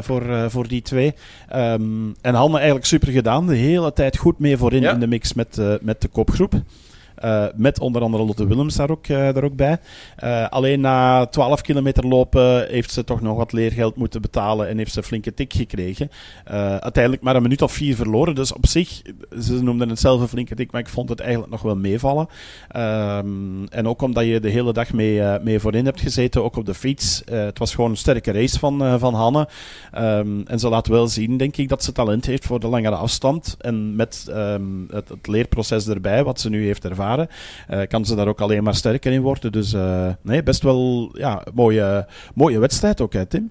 voor, 0.00 0.50
voor 0.50 0.68
die 0.68 0.82
twee. 0.82 1.14
Um, 1.54 2.14
en 2.20 2.34
Hanne 2.34 2.56
eigenlijk 2.56 2.86
super 2.86 3.12
gedaan. 3.12 3.46
De 3.46 3.54
hele 3.54 3.92
tijd 3.92 4.16
goed 4.16 4.38
mee 4.38 4.56
voorin 4.56 4.82
in 4.82 5.00
de 5.00 5.06
mix 5.06 5.32
met, 5.32 5.60
met 5.80 6.00
de 6.00 6.08
kopgroep. 6.08 6.54
Uh, 7.24 7.44
met 7.54 7.80
onder 7.80 8.02
andere 8.02 8.24
Lotte 8.24 8.46
Willems 8.46 8.76
daar 8.76 8.90
ook, 8.90 9.08
uh, 9.08 9.16
daar 9.16 9.44
ook 9.44 9.56
bij. 9.56 9.78
Uh, 10.24 10.48
alleen 10.48 10.80
na 10.80 11.26
12 11.26 11.60
kilometer 11.60 12.06
lopen 12.06 12.66
heeft 12.68 12.90
ze 12.90 13.04
toch 13.04 13.20
nog 13.20 13.36
wat 13.36 13.52
leergeld 13.52 13.96
moeten 13.96 14.20
betalen 14.20 14.68
en 14.68 14.78
heeft 14.78 14.92
ze 14.92 14.98
een 14.98 15.04
flinke 15.04 15.34
tik 15.34 15.52
gekregen. 15.52 16.10
uiteindelijk 16.80 17.22
maar 17.22 17.36
een 17.36 17.42
minuut 17.42 17.62
of 17.62 17.72
vier 17.72 17.96
verloren. 17.96 18.34
Dus 18.34 18.52
op 18.52 18.66
zich, 18.66 19.02
ze 19.40 19.62
noemden 19.62 19.88
het 19.88 19.98
zelf 19.98 20.20
een 20.20 20.28
flinke 20.28 20.54
tik, 20.54 20.72
maar 20.72 20.80
ik 20.80 20.88
vond 20.88 21.08
het 21.08 21.20
eigenlijk 21.20 21.50
nog 21.50 21.62
wel 21.62 21.76
meevallen. 21.76 22.28
Um, 22.76 23.68
en 23.68 23.88
ook 23.88 24.02
omdat 24.02 24.24
je 24.24 24.40
de 24.40 24.48
hele 24.48 24.72
dag 24.72 24.92
mee, 24.92 25.22
mee 25.42 25.60
voorin 25.60 25.84
hebt 25.84 26.00
gezeten, 26.00 26.44
ook 26.44 26.56
op 26.56 26.66
de 26.66 26.74
fiets. 26.74 27.22
het 27.24 27.58
was 27.58 27.74
gewoon 27.74 27.90
een 27.90 27.96
sterke 27.96 28.32
race 28.32 28.58
van, 28.58 28.98
van 28.98 29.14
Hanne. 29.14 29.48
Um, 29.98 30.42
en 30.46 30.58
ze 30.58 30.68
laat 30.68 30.86
wel 30.86 31.08
zien, 31.08 31.36
denk 31.36 31.56
ik, 31.56 31.68
dat 31.68 31.84
ze 31.84 31.92
talent 31.92 32.26
heeft 32.26 32.46
voor 32.46 32.60
de 32.60 32.68
langere 32.68 32.96
afstand. 32.96 33.56
En 33.60 33.96
met 33.96 34.26
het, 34.88 35.08
het 35.08 35.26
leerproces 35.26 35.88
erbij, 35.88 36.24
wat 36.24 36.40
ze 36.40 36.48
nu 36.48 36.64
heeft 36.66 36.84
ervaren 36.84 37.11
uh, 37.18 37.80
kan 37.88 38.04
ze 38.04 38.14
daar 38.14 38.28
ook 38.28 38.40
alleen 38.40 38.62
maar 38.62 38.74
sterker 38.74 39.12
in 39.12 39.22
worden. 39.22 39.52
Dus 39.52 39.72
uh, 39.72 40.08
nee, 40.22 40.42
best 40.42 40.62
wel 40.62 41.10
ja, 41.12 41.42
mooie, 41.54 42.06
mooie 42.34 42.58
wedstrijd 42.58 43.00
ook, 43.00 43.12
hè, 43.12 43.26
Tim? 43.26 43.50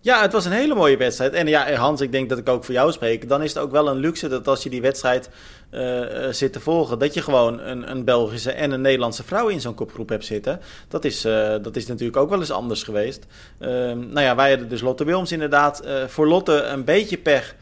Ja, 0.00 0.22
het 0.22 0.32
was 0.32 0.44
een 0.44 0.52
hele 0.52 0.74
mooie 0.74 0.96
wedstrijd. 0.96 1.32
En 1.32 1.46
ja, 1.46 1.72
Hans, 1.74 2.00
ik 2.00 2.12
denk 2.12 2.28
dat 2.28 2.38
ik 2.38 2.48
ook 2.48 2.64
voor 2.64 2.74
jou 2.74 2.92
spreek. 2.92 3.28
Dan 3.28 3.42
is 3.42 3.54
het 3.54 3.62
ook 3.62 3.70
wel 3.70 3.88
een 3.88 3.96
luxe 3.96 4.28
dat 4.28 4.48
als 4.48 4.62
je 4.62 4.70
die 4.70 4.80
wedstrijd 4.80 5.30
uh, 5.70 6.00
zit 6.30 6.52
te 6.52 6.60
volgen, 6.60 6.98
dat 6.98 7.14
je 7.14 7.22
gewoon 7.22 7.60
een, 7.60 7.90
een 7.90 8.04
Belgische 8.04 8.52
en 8.52 8.70
een 8.70 8.80
Nederlandse 8.80 9.24
vrouw 9.24 9.48
in 9.48 9.60
zo'n 9.60 9.74
kopgroep 9.74 10.08
hebt 10.08 10.24
zitten. 10.24 10.60
Dat 10.88 11.04
is, 11.04 11.20
dat 11.62 11.76
is 11.76 11.86
natuurlijk 11.86 12.16
ook 12.16 12.30
wel 12.30 12.38
eens 12.38 12.50
anders 12.50 12.82
geweest. 12.82 13.26
Uh, 13.58 13.68
nou 13.92 14.20
ja, 14.20 14.34
wij 14.36 14.50
hadden 14.50 14.68
dus 14.68 14.80
Lotte 14.80 15.04
Wilms 15.04 15.32
inderdaad. 15.32 15.82
voor 16.06 16.28
Lotte 16.28 16.62
een 16.62 16.84
beetje 16.84 17.18
pech 17.18 17.54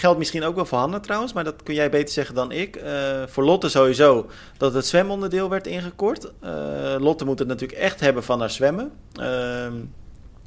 Geldt 0.00 0.18
misschien 0.18 0.44
ook 0.44 0.54
wel 0.54 0.64
voor 0.66 0.78
Hanna 0.78 1.00
trouwens, 1.00 1.32
maar 1.32 1.44
dat 1.44 1.62
kun 1.62 1.74
jij 1.74 1.90
beter 1.90 2.08
zeggen 2.08 2.34
dan 2.34 2.52
ik. 2.52 2.76
Uh, 2.76 3.22
voor 3.26 3.44
Lotte 3.44 3.68
sowieso 3.68 4.26
dat 4.56 4.74
het 4.74 4.86
zwemonderdeel 4.86 5.48
werd 5.48 5.66
ingekort. 5.66 6.32
Uh, 6.44 6.50
Lotte 6.98 7.24
moet 7.24 7.38
het 7.38 7.48
natuurlijk 7.48 7.80
echt 7.80 8.00
hebben 8.00 8.24
van 8.24 8.40
haar 8.40 8.50
zwemmen. 8.50 8.92
Uh, 9.20 9.66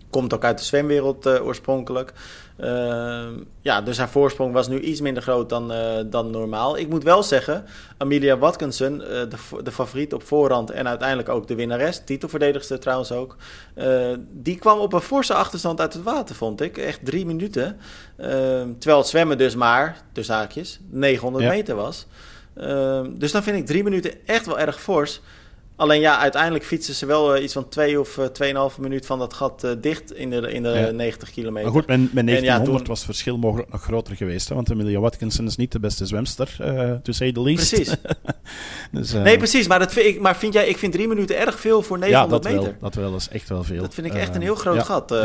komt 0.09 0.33
ook 0.33 0.43
uit 0.43 0.57
de 0.57 0.63
zwemwereld 0.63 1.25
uh, 1.25 1.45
oorspronkelijk. 1.45 2.13
Uh, 2.59 3.23
ja, 3.61 3.81
dus 3.81 3.97
haar 3.97 4.09
voorsprong 4.09 4.53
was 4.53 4.67
nu 4.67 4.79
iets 4.79 5.01
minder 5.01 5.23
groot 5.23 5.49
dan, 5.49 5.71
uh, 5.71 5.79
dan 6.05 6.29
normaal. 6.29 6.77
Ik 6.77 6.89
moet 6.89 7.03
wel 7.03 7.23
zeggen, 7.23 7.65
Amelia 7.97 8.37
Watkinson, 8.37 8.97
de, 8.97 9.27
de 9.63 9.71
favoriet 9.71 10.13
op 10.13 10.23
voorhand 10.23 10.71
en 10.71 10.87
uiteindelijk 10.87 11.29
ook 11.29 11.47
de 11.47 11.55
winnares, 11.55 12.01
titelverdedigster 12.05 12.79
trouwens 12.79 13.11
ook, 13.11 13.35
die 14.31 14.57
kwam 14.57 14.79
op 14.79 14.93
een 14.93 15.01
forse 15.01 15.33
achterstand 15.33 15.79
uit 15.79 15.93
het 15.93 16.03
water, 16.03 16.35
vond 16.35 16.61
ik. 16.61 16.77
Echt 16.77 17.05
drie 17.05 17.25
minuten. 17.25 17.77
Ehm, 18.17 18.67
terwijl 18.77 18.97
het 18.97 19.07
zwemmen 19.07 19.37
dus 19.37 19.55
maar, 19.55 20.01
dus 20.11 20.27
haakjes, 20.27 20.79
900 20.89 21.45
meter 21.45 21.75
was. 21.75 22.07
Ehm, 22.55 23.11
dus 23.13 23.31
dan 23.31 23.43
vind 23.43 23.57
ik 23.57 23.65
drie 23.65 23.83
minuten 23.83 24.13
echt 24.25 24.45
wel 24.45 24.59
erg 24.59 24.81
fors. 24.81 25.21
Alleen 25.75 26.01
ja, 26.01 26.17
uiteindelijk 26.19 26.65
fietsen 26.65 26.93
ze 26.93 27.05
wel 27.05 27.35
uh, 27.35 27.43
iets 27.43 27.53
van 27.53 27.69
twee 27.69 27.99
of 27.99 28.17
uh, 28.17 28.25
tweeënhalve 28.25 28.81
minuut 28.81 29.05
van 29.05 29.19
dat 29.19 29.33
gat 29.33 29.63
uh, 29.63 29.71
dicht 29.81 30.13
in 30.13 30.29
de, 30.29 30.51
in 30.51 30.63
de 30.63 30.69
ja. 30.69 30.91
90 30.91 31.31
kilometer. 31.31 31.63
Maar 31.63 31.81
goed, 31.81 31.87
met, 31.87 32.13
met 32.13 32.25
1900 32.25 32.81
ja, 32.81 32.87
was 32.87 32.97
het 32.97 33.05
verschil 33.05 33.37
mogelijk 33.37 33.71
nog 33.71 33.83
groter 33.83 34.15
geweest. 34.15 34.49
Hè? 34.49 34.55
Want 34.55 34.69
Emilia 34.69 34.99
Watkinson 34.99 35.45
is 35.45 35.55
niet 35.55 35.71
de 35.71 35.79
beste 35.79 36.05
zwemster, 36.05 36.55
to 37.03 37.11
say 37.11 37.31
the 37.31 37.41
least. 37.41 37.73
Precies. 37.73 37.95
dus, 38.91 39.11
nee, 39.13 39.37
precies. 39.37 39.67
Maar, 39.67 39.79
dat 39.79 39.93
vind 39.93 40.05
ik, 40.05 40.19
maar 40.19 40.37
vind 40.37 40.53
jij, 40.53 40.67
ik 40.67 40.77
vind 40.77 40.93
drie 40.93 41.07
minuten 41.07 41.37
erg 41.37 41.59
veel 41.59 41.81
voor 41.81 41.99
900 41.99 42.43
ja, 42.43 42.49
dat 42.49 42.59
meter. 42.59 42.77
Wel, 42.79 42.89
dat 42.89 42.95
wel, 42.95 43.11
dat 43.11 43.19
is 43.19 43.29
echt 43.29 43.49
wel 43.49 43.63
veel. 43.63 43.81
Dat 43.81 43.93
vind 43.93 44.07
ik 44.07 44.13
echt 44.13 44.35
een 44.35 44.41
heel 44.41 44.55
groot 44.55 44.83
gat. 44.83 45.15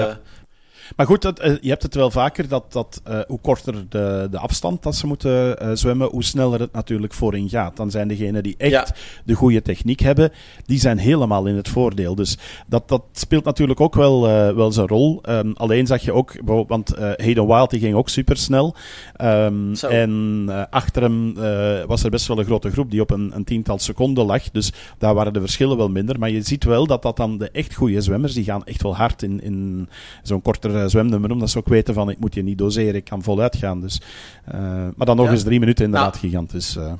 Maar 0.97 1.07
goed, 1.07 1.23
dat, 1.23 1.45
uh, 1.45 1.57
je 1.61 1.69
hebt 1.69 1.83
het 1.83 1.95
wel 1.95 2.11
vaker 2.11 2.49
dat, 2.49 2.73
dat 2.73 3.03
uh, 3.09 3.19
hoe 3.27 3.41
korter 3.41 3.75
de, 3.89 4.29
de 4.31 4.39
afstand 4.39 4.83
dat 4.83 4.97
ze 4.97 5.07
moeten 5.07 5.63
uh, 5.63 5.71
zwemmen, 5.73 6.09
hoe 6.09 6.25
sneller 6.25 6.61
het 6.61 6.73
natuurlijk 6.73 7.15
voorin 7.15 7.49
gaat. 7.49 7.77
Dan 7.77 7.91
zijn 7.91 8.09
degenen 8.09 8.43
die 8.43 8.55
echt 8.59 8.71
ja. 8.71 8.87
de 9.25 9.35
goede 9.35 9.63
techniek 9.63 10.01
hebben, 10.01 10.33
die 10.65 10.79
zijn 10.79 10.99
helemaal 10.99 11.47
in 11.47 11.57
het 11.57 11.69
voordeel. 11.69 12.15
Dus 12.15 12.39
dat, 12.67 12.89
dat 12.89 13.03
speelt 13.13 13.45
natuurlijk 13.45 13.81
ook 13.81 13.95
wel, 13.95 14.21
wel 14.55 14.73
zijn 14.73 14.87
rol. 14.87 15.23
Um, 15.29 15.53
alleen 15.57 15.87
zag 15.87 16.03
je 16.03 16.13
ook, 16.13 16.33
want 16.45 16.97
Hayden 16.97 17.47
Wild 17.47 17.71
die 17.71 17.81
ging 17.81 17.95
ook 17.95 18.09
supersnel. 18.09 18.75
Um, 19.23 19.75
en 19.75 20.49
achter 20.71 21.03
hem 21.03 21.35
was 21.87 22.05
er 22.05 22.11
best 22.11 22.27
wel 22.27 22.39
een 22.39 22.45
grote 22.45 22.71
groep 22.71 22.91
die 22.91 23.01
op 23.01 23.11
een, 23.11 23.31
een 23.35 23.45
tiental 23.45 23.79
seconden 23.79 24.27
lag. 24.27 24.51
Dus 24.51 24.73
daar 24.99 25.15
waren 25.15 25.33
de 25.33 25.41
verschillen 25.41 25.77
wel 25.77 25.89
minder. 25.89 26.19
Maar 26.19 26.31
je 26.31 26.43
ziet 26.43 26.65
wel 26.65 26.87
dat 26.87 27.03
dat 27.03 27.17
dan 27.17 27.39
de 27.39 27.51
echt 27.51 27.75
goede 27.75 28.01
zwemmers, 28.01 28.35
die 28.35 28.45
gaan 28.45 28.65
echt 28.65 28.83
wel 28.83 28.97
hard 28.97 29.23
in, 29.23 29.43
in 29.43 29.89
zo'n 30.23 30.43
kortere 30.43 30.78
uh, 30.83 30.87
zwemnummer, 30.87 31.31
omdat 31.31 31.51
ze 31.51 31.59
ook 31.59 31.69
weten 31.69 31.95
van 31.95 32.11
ik 32.11 32.19
moet 32.19 32.35
je 32.35 32.43
niet 32.43 32.59
doseren, 32.59 32.95
ik 32.95 33.05
kan 33.05 33.23
voluit 33.23 33.57
gaan. 33.57 33.81
Dus, 33.81 34.01
uh, 34.55 34.61
maar 34.97 35.07
dan 35.07 35.17
nog 35.17 35.27
ja. 35.27 35.33
eens 35.33 35.43
drie 35.43 35.59
minuten 35.59 35.85
inderdaad 35.85 36.13
nou, 36.13 36.27
gigantisch. 36.27 36.77
Uh. 36.77 36.93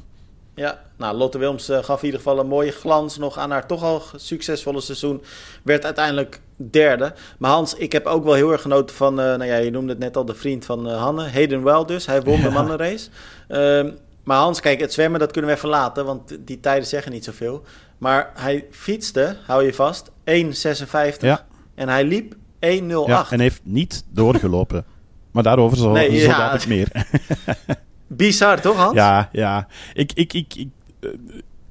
Ja, 0.55 0.81
nou, 0.97 1.17
Lotte 1.17 1.39
Wilms 1.39 1.71
gaf 1.73 1.99
in 1.99 2.05
ieder 2.05 2.21
geval 2.21 2.39
een 2.39 2.47
mooie 2.47 2.73
glans 2.73 3.19
nog 3.19 3.39
aan 3.39 3.51
haar 3.51 3.67
toch 3.67 3.83
al 3.83 4.03
succesvolle 4.17 4.81
seizoen. 4.81 5.23
Werd 5.63 5.85
uiteindelijk 5.85 6.41
derde. 6.57 7.13
Maar 7.39 7.51
Hans, 7.51 7.75
ik 7.75 7.93
heb 7.93 8.07
ook 8.07 8.25
wel 8.25 8.35
heel 8.35 8.53
erg 8.53 8.63
genoten 8.63 8.97
van, 8.97 9.15
nou 9.15 9.45
ja, 9.45 9.57
je 9.57 9.71
noemde 9.71 9.93
het 9.93 9.99
net 9.99 10.17
al, 10.17 10.25
de 10.25 10.35
vriend 10.35 10.65
van 10.65 10.89
Hanne, 10.89 11.29
Hayden 11.29 11.65
Wild 11.65 11.89
dus. 11.89 12.07
Hij 12.07 12.23
won 12.23 12.37
ja. 12.37 12.43
de 12.43 12.51
mannenrace. 12.51 13.09
Ehm, 13.49 13.91
maar 14.29 14.39
Hans, 14.39 14.61
kijk, 14.61 14.81
het 14.81 14.93
zwemmen 14.93 15.21
dat 15.21 15.33
kunnen 15.33 15.51
we 15.51 15.57
even 15.57 15.69
laten, 15.69 16.05
want 16.05 16.37
die 16.41 16.61
tijden 16.61 16.87
zeggen 16.87 17.13
niet 17.13 17.25
zoveel. 17.25 17.63
Maar 17.99 18.31
hij 18.35 18.67
fietste, 18.71 19.37
hou 19.47 19.65
je 19.65 19.75
vast, 19.75 20.11
1,56. 20.25 21.21
Ja. 21.21 21.47
En 21.75 21.89
hij 21.89 22.05
liep 22.05 22.35
108. 22.35 22.38
Ja, 22.61 23.27
en 23.31 23.41
heeft 23.41 23.61
niet 23.65 24.05
doorgelopen. 24.11 24.85
maar 25.33 25.43
daarover 25.43 25.77
zo, 25.77 25.93
nee, 25.93 26.19
zo 26.21 26.27
ja. 26.27 26.39
dadelijk 26.39 26.67
meer. 26.67 27.07
Bizar, 28.07 28.61
toch 28.61 28.77
Hans? 28.77 28.95
Ja, 28.95 29.29
ja. 29.33 29.67
Ik, 29.95 30.13
ik, 30.13 30.33
ik, 30.33 30.55
ik, 30.55 30.69
uh, 31.01 31.11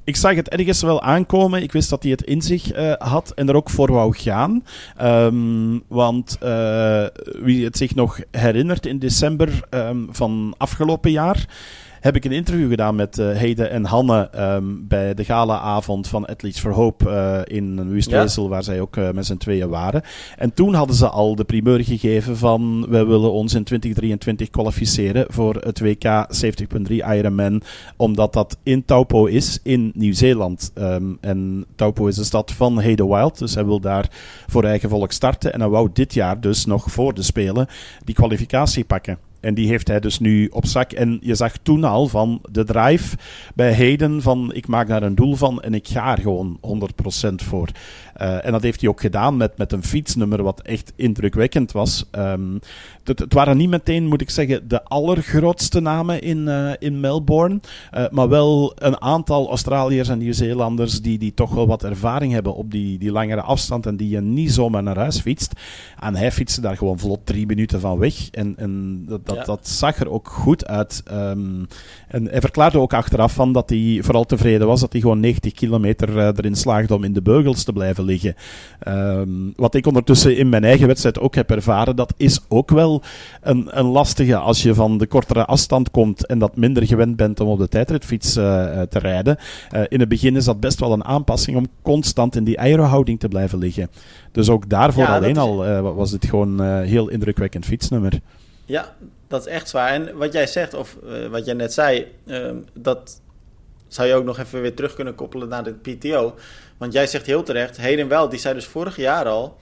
ik 0.04 0.16
zag 0.16 0.36
het 0.36 0.50
ergens 0.50 0.82
wel 0.82 1.02
aankomen. 1.02 1.62
Ik 1.62 1.72
wist 1.72 1.90
dat 1.90 2.04
hij 2.04 2.12
het 2.12 2.22
in 2.22 2.42
zich 2.42 2.78
uh, 2.78 2.94
had 2.98 3.32
en 3.36 3.50
er 3.50 3.56
ook 3.56 3.70
voor 3.70 3.92
wou 3.92 4.18
gaan. 4.18 4.64
Um, 5.02 5.84
want 5.88 6.38
uh, 6.44 7.06
wie 7.42 7.66
het 7.66 7.78
zich 7.78 7.96
nog 7.96 8.20
herinnert, 8.32 8.86
in 8.86 9.00
december 9.00 9.60
um, 9.70 10.08
van 10.12 10.54
afgelopen 10.58 11.12
jaar 11.12 11.46
heb 12.00 12.16
ik 12.16 12.26
een 12.26 12.32
interview 12.32 12.70
gedaan 12.70 12.96
met 12.96 13.18
uh, 13.18 13.26
Heide 13.26 13.68
en 13.68 13.86
Hanne 13.86 14.30
um, 14.36 14.88
bij 14.88 15.14
de 15.14 15.24
galaavond 15.24 16.08
van 16.08 16.28
Athletes 16.28 16.60
for 16.60 16.72
Hope 16.72 17.10
uh, 17.10 17.58
in 17.58 17.90
Wustwezel, 17.90 18.44
ja. 18.44 18.50
waar 18.50 18.64
zij 18.64 18.82
ook 18.82 18.96
uh, 18.96 19.12
met 19.12 19.26
z'n 19.26 19.38
tweeën 19.38 19.70
waren. 19.70 20.02
En 20.38 20.54
toen 20.54 20.74
hadden 20.74 20.96
ze 20.96 21.10
al 21.10 21.36
de 21.36 21.44
primeur 21.44 21.84
gegeven 21.84 22.38
van 22.38 22.86
wij 22.90 23.06
willen 23.06 23.32
ons 23.32 23.54
in 23.54 23.64
2023 23.64 24.50
kwalificeren 24.50 25.26
voor 25.28 25.56
het 25.56 25.80
WK 25.80 26.28
70.3 26.88 26.92
Ironman, 26.92 27.62
omdat 27.96 28.34
dat 28.34 28.58
in 28.64 28.86
Taupo 28.86 29.26
is 29.26 29.60
in 29.64 29.92
Nieuw-Zeeland. 29.96 30.72
Um, 30.76 31.18
en 31.22 31.66
Taupo 31.76 32.08
is 32.08 32.16
de 32.16 32.24
stad 32.24 32.52
van 32.52 32.82
Heide 32.82 33.08
Wild, 33.08 33.40
dus 33.40 33.56
hij 33.56 33.66
wil 33.66 33.80
daar 33.80 34.10
voor 34.48 34.64
eigen 34.64 34.90
volk 34.90 35.12
starten. 35.12 35.54
En 35.54 35.60
hij 35.60 35.70
wou 35.70 35.90
dit 35.94 36.14
jaar 36.14 36.40
dus 36.40 36.66
nog 36.66 36.92
voor 36.92 37.14
de 37.14 37.22
Spelen 37.22 37.68
die 38.04 38.16
kwalificatie 38.16 38.86
pakken. 38.86 39.18
En 39.48 39.54
die 39.54 39.68
heeft 39.68 39.88
hij 39.88 40.00
dus 40.00 40.20
nu 40.20 40.48
op 40.48 40.66
zak. 40.66 40.92
En 40.92 41.18
je 41.22 41.36
zag 41.36 41.58
toen 41.58 41.84
al 41.84 42.08
van 42.08 42.42
de 42.52 42.64
drive 42.64 43.18
bij 43.56 43.72
Heden 43.72 44.22
van 44.22 44.54
ik 44.54 44.68
maak 44.68 44.88
daar 44.88 45.04
een 45.04 45.16
doel 45.16 45.36
van 45.36 45.62
en 45.62 45.74
ik 45.74 45.88
ga 45.88 46.12
er 46.12 46.22
gewoon 46.22 46.60
100% 46.62 47.36
voor. 47.36 47.70
Uh, 48.22 48.46
en 48.46 48.52
dat 48.52 48.62
heeft 48.62 48.82
hij 48.82 48.90
ook 48.90 49.02
gedaan 49.02 49.38
met, 49.38 49.58
met 49.58 49.72
een 49.72 49.84
fietsnummer 49.84 50.44
wat 50.44 50.62
echt 50.62 50.94
indrukwekkend 50.96 51.72
was. 51.72 52.06
Um, 52.12 52.60
het, 53.04 53.20
het, 53.20 53.34
waren 53.34 53.58
niet 53.58 53.70
meteen, 53.70 54.08
moet 54.08 54.22
ik 54.22 54.30
zeggen, 54.30 54.68
de 54.68 54.84
allergrootste 54.84 55.80
namen 55.80 56.22
in, 56.22 56.38
uh, 56.38 56.72
in 56.80 57.00
Melbourne. 57.00 57.60
Uh, 57.94 58.06
maar 58.10 58.30
wel 58.30 58.74
een 58.76 59.02
aantal 59.02 59.50
Australiërs 59.50 60.10
en 60.10 60.18
Nieuw-Zeelanders 60.18 61.02
die, 61.02 61.18
die 61.18 61.34
toch 61.34 61.54
wel 61.54 61.68
wat 61.68 61.84
ervaring 61.84 62.34
hebben 62.34 62.56
op 62.56 62.72
die, 62.72 62.98
die 62.98 63.12
langere 63.12 63.42
afstand 63.42 63.86
en 63.86 63.98
die 63.98 64.10
je 64.10 64.22
niet 64.22 64.52
zomaar 64.52 64.84
naar 64.84 64.98
huis 64.98 65.20
fietst. 65.20 65.54
En 66.00 66.16
hij 66.16 66.32
fietste 66.32 66.62
daar 66.62 66.78
gewoon 66.78 67.00
vlot 67.00 67.26
drie 67.26 67.46
minuten 67.46 67.80
van 67.80 68.00
weg. 68.00 68.30
En, 68.30 68.54
en 68.58 69.04
dat, 69.06 69.26
dat, 69.26 69.36
ja. 69.36 69.44
dat 69.44 69.68
zag 69.68 70.00
er 70.00 70.10
ook 70.10 70.28
goed 70.28 70.68
uit. 70.68 71.04
Um, 71.12 71.68
en 72.08 72.28
hij 72.28 72.42
verklaarde 72.42 72.80
ook 72.80 72.94
achteraf 72.94 73.34
van 73.34 73.54
dat 73.54 73.70
hij 73.70 74.00
vooral 74.02 74.26
tevreden 74.26 74.68
was 74.68 74.80
dat 74.80 74.92
hij 74.92 75.02
gewoon 75.02 75.20
90 75.20 75.54
kilometer 75.54 76.18
erin 76.18 76.56
slaagde 76.56 76.96
om 76.96 77.04
in 77.04 77.14
de 77.14 77.22
beugels 77.22 77.64
te 77.64 77.74
blijven 77.74 78.06
liggen. 78.08 78.36
Ehm, 78.80 79.30
wat 79.56 79.76
ik 79.76 79.88
ondertussen 79.88 80.38
in 80.38 80.50
mijn 80.50 80.64
eigen 80.64 80.88
wedstrijd 80.88 81.20
ook 81.20 81.36
heb 81.36 81.52
ervaren, 81.52 81.96
dat 81.96 82.14
is 82.18 82.40
ook 82.48 82.70
wel 82.70 83.02
een, 83.42 83.68
een 83.70 83.86
lastige 83.86 84.36
als 84.36 84.64
je 84.64 84.74
van 84.74 84.98
de 84.98 85.08
kortere 85.08 85.46
afstand 85.46 85.92
komt 85.92 86.26
en 86.26 86.40
dat 86.40 86.56
minder 86.56 86.88
gewend 86.88 87.16
bent 87.16 87.40
om 87.40 87.48
op 87.48 87.60
de 87.60 87.68
tijdritfiets 87.68 88.38
uh, 88.38 88.44
te 88.82 89.00
rijden. 89.00 89.38
Uh, 89.72 89.82
in 89.88 90.00
het 90.00 90.10
begin 90.10 90.36
is 90.36 90.46
dat 90.46 90.60
best 90.60 90.80
wel 90.80 90.92
een 90.92 91.06
aanpassing 91.06 91.58
om 91.58 91.68
constant 91.82 92.36
in 92.36 92.44
die 92.44 92.60
aerohouding 92.60 93.20
te 93.20 93.28
blijven 93.28 93.60
liggen. 93.60 93.90
Dus 94.32 94.50
ook 94.50 94.70
daarvoor 94.70 95.08
alleen 95.08 95.38
al 95.38 95.82
was 95.82 96.12
het 96.12 96.26
gewoon 96.26 96.60
een 96.60 96.86
heel 96.86 97.10
indrukwekkend 97.10 97.66
fietsnummer. 97.66 98.20
Ja, 98.66 98.96
dat 99.28 99.48
is 99.48 99.54
echt 99.54 99.70
zwaar. 99.70 99.90
En 99.90 100.18
wat 100.18 100.34
jij 100.34 100.48
zegt, 100.48 100.74
of 100.74 100.98
wat 101.32 101.46
jij 101.46 101.54
net 101.54 101.74
zei, 101.74 102.06
ehm, 102.26 102.56
dat 102.74 103.22
zou 103.88 104.08
je 104.08 104.14
ook 104.14 104.26
nog 104.26 104.40
even 104.40 104.62
weer 104.62 104.74
terug 104.74 104.94
kunnen 104.94 105.16
koppelen 105.16 105.50
naar 105.50 105.64
de 105.64 105.74
PTO. 105.74 106.36
Want 106.78 106.94
jij 106.94 107.08
zegt 107.08 107.26
heel 107.26 107.44
terecht, 107.44 107.78
Heden 107.78 108.08
wel, 108.08 108.30
die 108.30 108.40
zei 108.40 108.54
dus 108.54 108.66
vorig 108.66 108.96
jaar 108.96 109.26
al... 109.26 109.58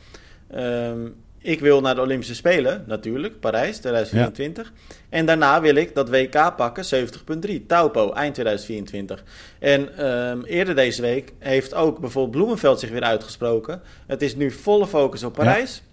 Um, 0.56 1.16
ik 1.46 1.60
wil 1.60 1.82
naar 1.82 1.96
de 1.96 2.02
Olympische 2.02 2.36
Spelen, 2.36 2.84
natuurlijk, 2.88 3.40
Parijs 3.40 3.78
2024. 3.78 4.74
En 5.10 5.26
daarna 5.26 5.62
wil 5.62 5.76
ik 5.76 5.96
dat 5.96 6.10
WK 6.10 6.56
pakken, 6.56 6.86
70.3, 6.86 7.66
Taupo, 7.68 8.14
eind 8.14 8.34
2024. 8.34 9.24
En 9.60 9.98
ehm, 9.98 10.42
eerder 10.42 10.76
deze 10.76 11.02
week 11.02 11.34
heeft 11.40 11.74
ook 11.74 12.00
bijvoorbeeld 12.00 12.36
Bloemenveld 12.36 12.80
zich 12.80 12.90
weer 12.90 13.04
uitgesproken. 13.04 13.82
Het 14.08 14.22
is 14.22 14.36
nu 14.36 14.52
volle 14.52 14.88
focus 14.88 15.24
op 15.24 15.34
Parijs. 15.34 15.84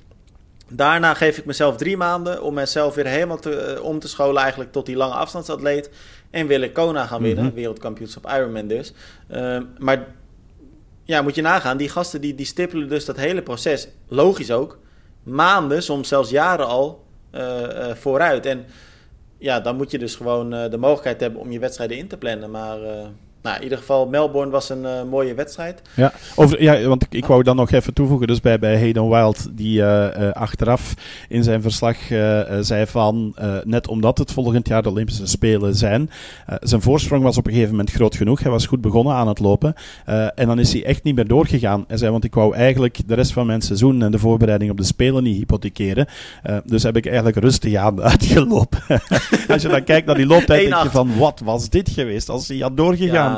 Daarna 0.68 1.14
geef 1.14 1.38
ik 1.38 1.44
mezelf 1.44 1.76
drie 1.76 1.96
maanden 1.96 2.42
om 2.42 2.54
mezelf 2.54 2.94
weer 2.94 3.06
helemaal 3.06 3.38
te, 3.40 3.56
eh, 3.56 3.82
om 3.82 3.98
te 3.98 4.08
scholen 4.08 4.42
eigenlijk 4.42 4.72
tot 4.72 4.86
die 4.86 4.96
lange 4.96 5.14
afstandsatleet. 5.14 5.90
En 6.30 6.46
wil 6.46 6.60
ik 6.60 6.72
Kona 6.72 7.06
gaan 7.06 7.22
winnen, 7.22 7.44
mm 7.44 7.54
wereldkampioenschap 7.54 8.26
Ironman 8.26 8.66
dus. 8.66 8.92
Ehm, 9.28 9.62
maar 9.78 10.06
ja, 11.04 11.22
moet 11.22 11.34
je 11.34 11.42
nagaan, 11.42 11.76
die 11.76 11.88
gasten 11.88 12.20
die, 12.20 12.34
die 12.34 12.46
stippelen 12.46 12.88
dus 12.88 13.04
dat 13.04 13.16
hele 13.16 13.42
proces, 13.42 13.88
logisch 14.08 14.50
ook, 14.50 14.78
maanden, 15.22 15.82
soms 15.82 16.08
zelfs 16.08 16.30
jaren 16.30 16.66
al 16.66 17.04
eh, 17.30 17.90
eh, 17.90 17.96
vooruit. 17.96 18.46
En 18.46 18.64
ja, 19.38 19.60
dan 19.60 19.76
moet 19.76 19.90
je 19.90 19.98
dus 19.98 20.14
gewoon 20.14 20.50
de 20.50 20.78
mogelijkheid 20.78 21.20
hebben 21.20 21.40
om 21.40 21.52
je 21.52 21.58
wedstrijden 21.58 21.96
in 21.96 22.08
te 22.08 22.16
plannen. 22.16 22.50
Maar 22.50 22.78
nou, 23.42 23.56
in 23.56 23.62
ieder 23.62 23.78
geval, 23.78 24.06
Melbourne 24.06 24.50
was 24.50 24.68
een 24.68 24.82
uh, 24.82 25.02
mooie 25.10 25.34
wedstrijd. 25.34 25.82
Ja, 25.94 26.12
over, 26.34 26.62
ja 26.62 26.88
want 26.88 27.02
ik, 27.02 27.14
ik 27.14 27.26
wou 27.26 27.42
dan 27.42 27.56
nog 27.56 27.70
even 27.70 27.94
toevoegen. 27.94 28.26
Dus 28.26 28.40
bij, 28.40 28.58
bij 28.58 28.78
Hayden 28.78 29.08
Wild, 29.08 29.48
die 29.52 29.80
uh, 29.80 30.30
achteraf 30.32 30.94
in 31.28 31.42
zijn 31.42 31.62
verslag 31.62 31.96
zei 32.60 32.86
van... 32.86 33.34
net 33.64 33.88
omdat 33.88 34.18
het 34.18 34.32
volgend 34.32 34.68
jaar 34.68 34.82
de 34.82 34.88
Olympische 34.88 35.26
Spelen 35.26 35.74
zijn... 35.74 36.10
zijn 36.60 36.82
voorsprong 36.82 37.22
was 37.22 37.36
op 37.36 37.46
een 37.46 37.52
gegeven 37.52 37.74
moment 37.74 37.90
groot 37.90 38.16
genoeg. 38.16 38.40
Hij 38.40 38.50
was 38.50 38.66
goed 38.66 38.80
begonnen 38.80 39.14
aan 39.14 39.28
het 39.28 39.38
lopen. 39.38 39.74
en 40.34 40.46
dan 40.46 40.58
is 40.58 40.72
hij 40.72 40.84
echt 40.84 41.02
niet 41.02 41.14
meer 41.14 41.26
doorgegaan. 41.26 41.84
Hij 41.88 41.96
zei, 41.96 42.10
want 42.10 42.24
ik 42.24 42.34
wou 42.34 42.54
eigenlijk 42.54 42.98
de 43.06 43.14
rest 43.14 43.32
van 43.32 43.46
mijn 43.46 43.62
seizoen... 43.62 44.02
en 44.02 44.10
de 44.10 44.18
voorbereiding 44.18 44.70
op 44.70 44.76
de 44.76 44.84
Spelen 44.84 45.22
niet 45.22 45.36
hypothekeren. 45.36 46.06
dus 46.64 46.82
heb 46.82 46.96
ik 46.96 47.06
eigenlijk 47.06 47.36
rustig 47.36 47.74
aan 47.74 48.02
uitgelopen. 48.12 48.82
Als 49.48 49.62
je 49.62 49.68
dan 49.68 49.84
kijkt 49.84 50.06
naar 50.06 50.16
die 50.16 50.26
looptijd, 50.26 50.68
denk 50.68 50.82
je 50.82 50.90
van... 50.90 51.18
Wat 51.18 51.40
was 51.44 51.68
dit 51.68 51.90
geweest 51.90 52.28
als 52.28 52.48
hij 52.48 52.58
had 52.58 52.76
doorgegaan? 52.76 53.31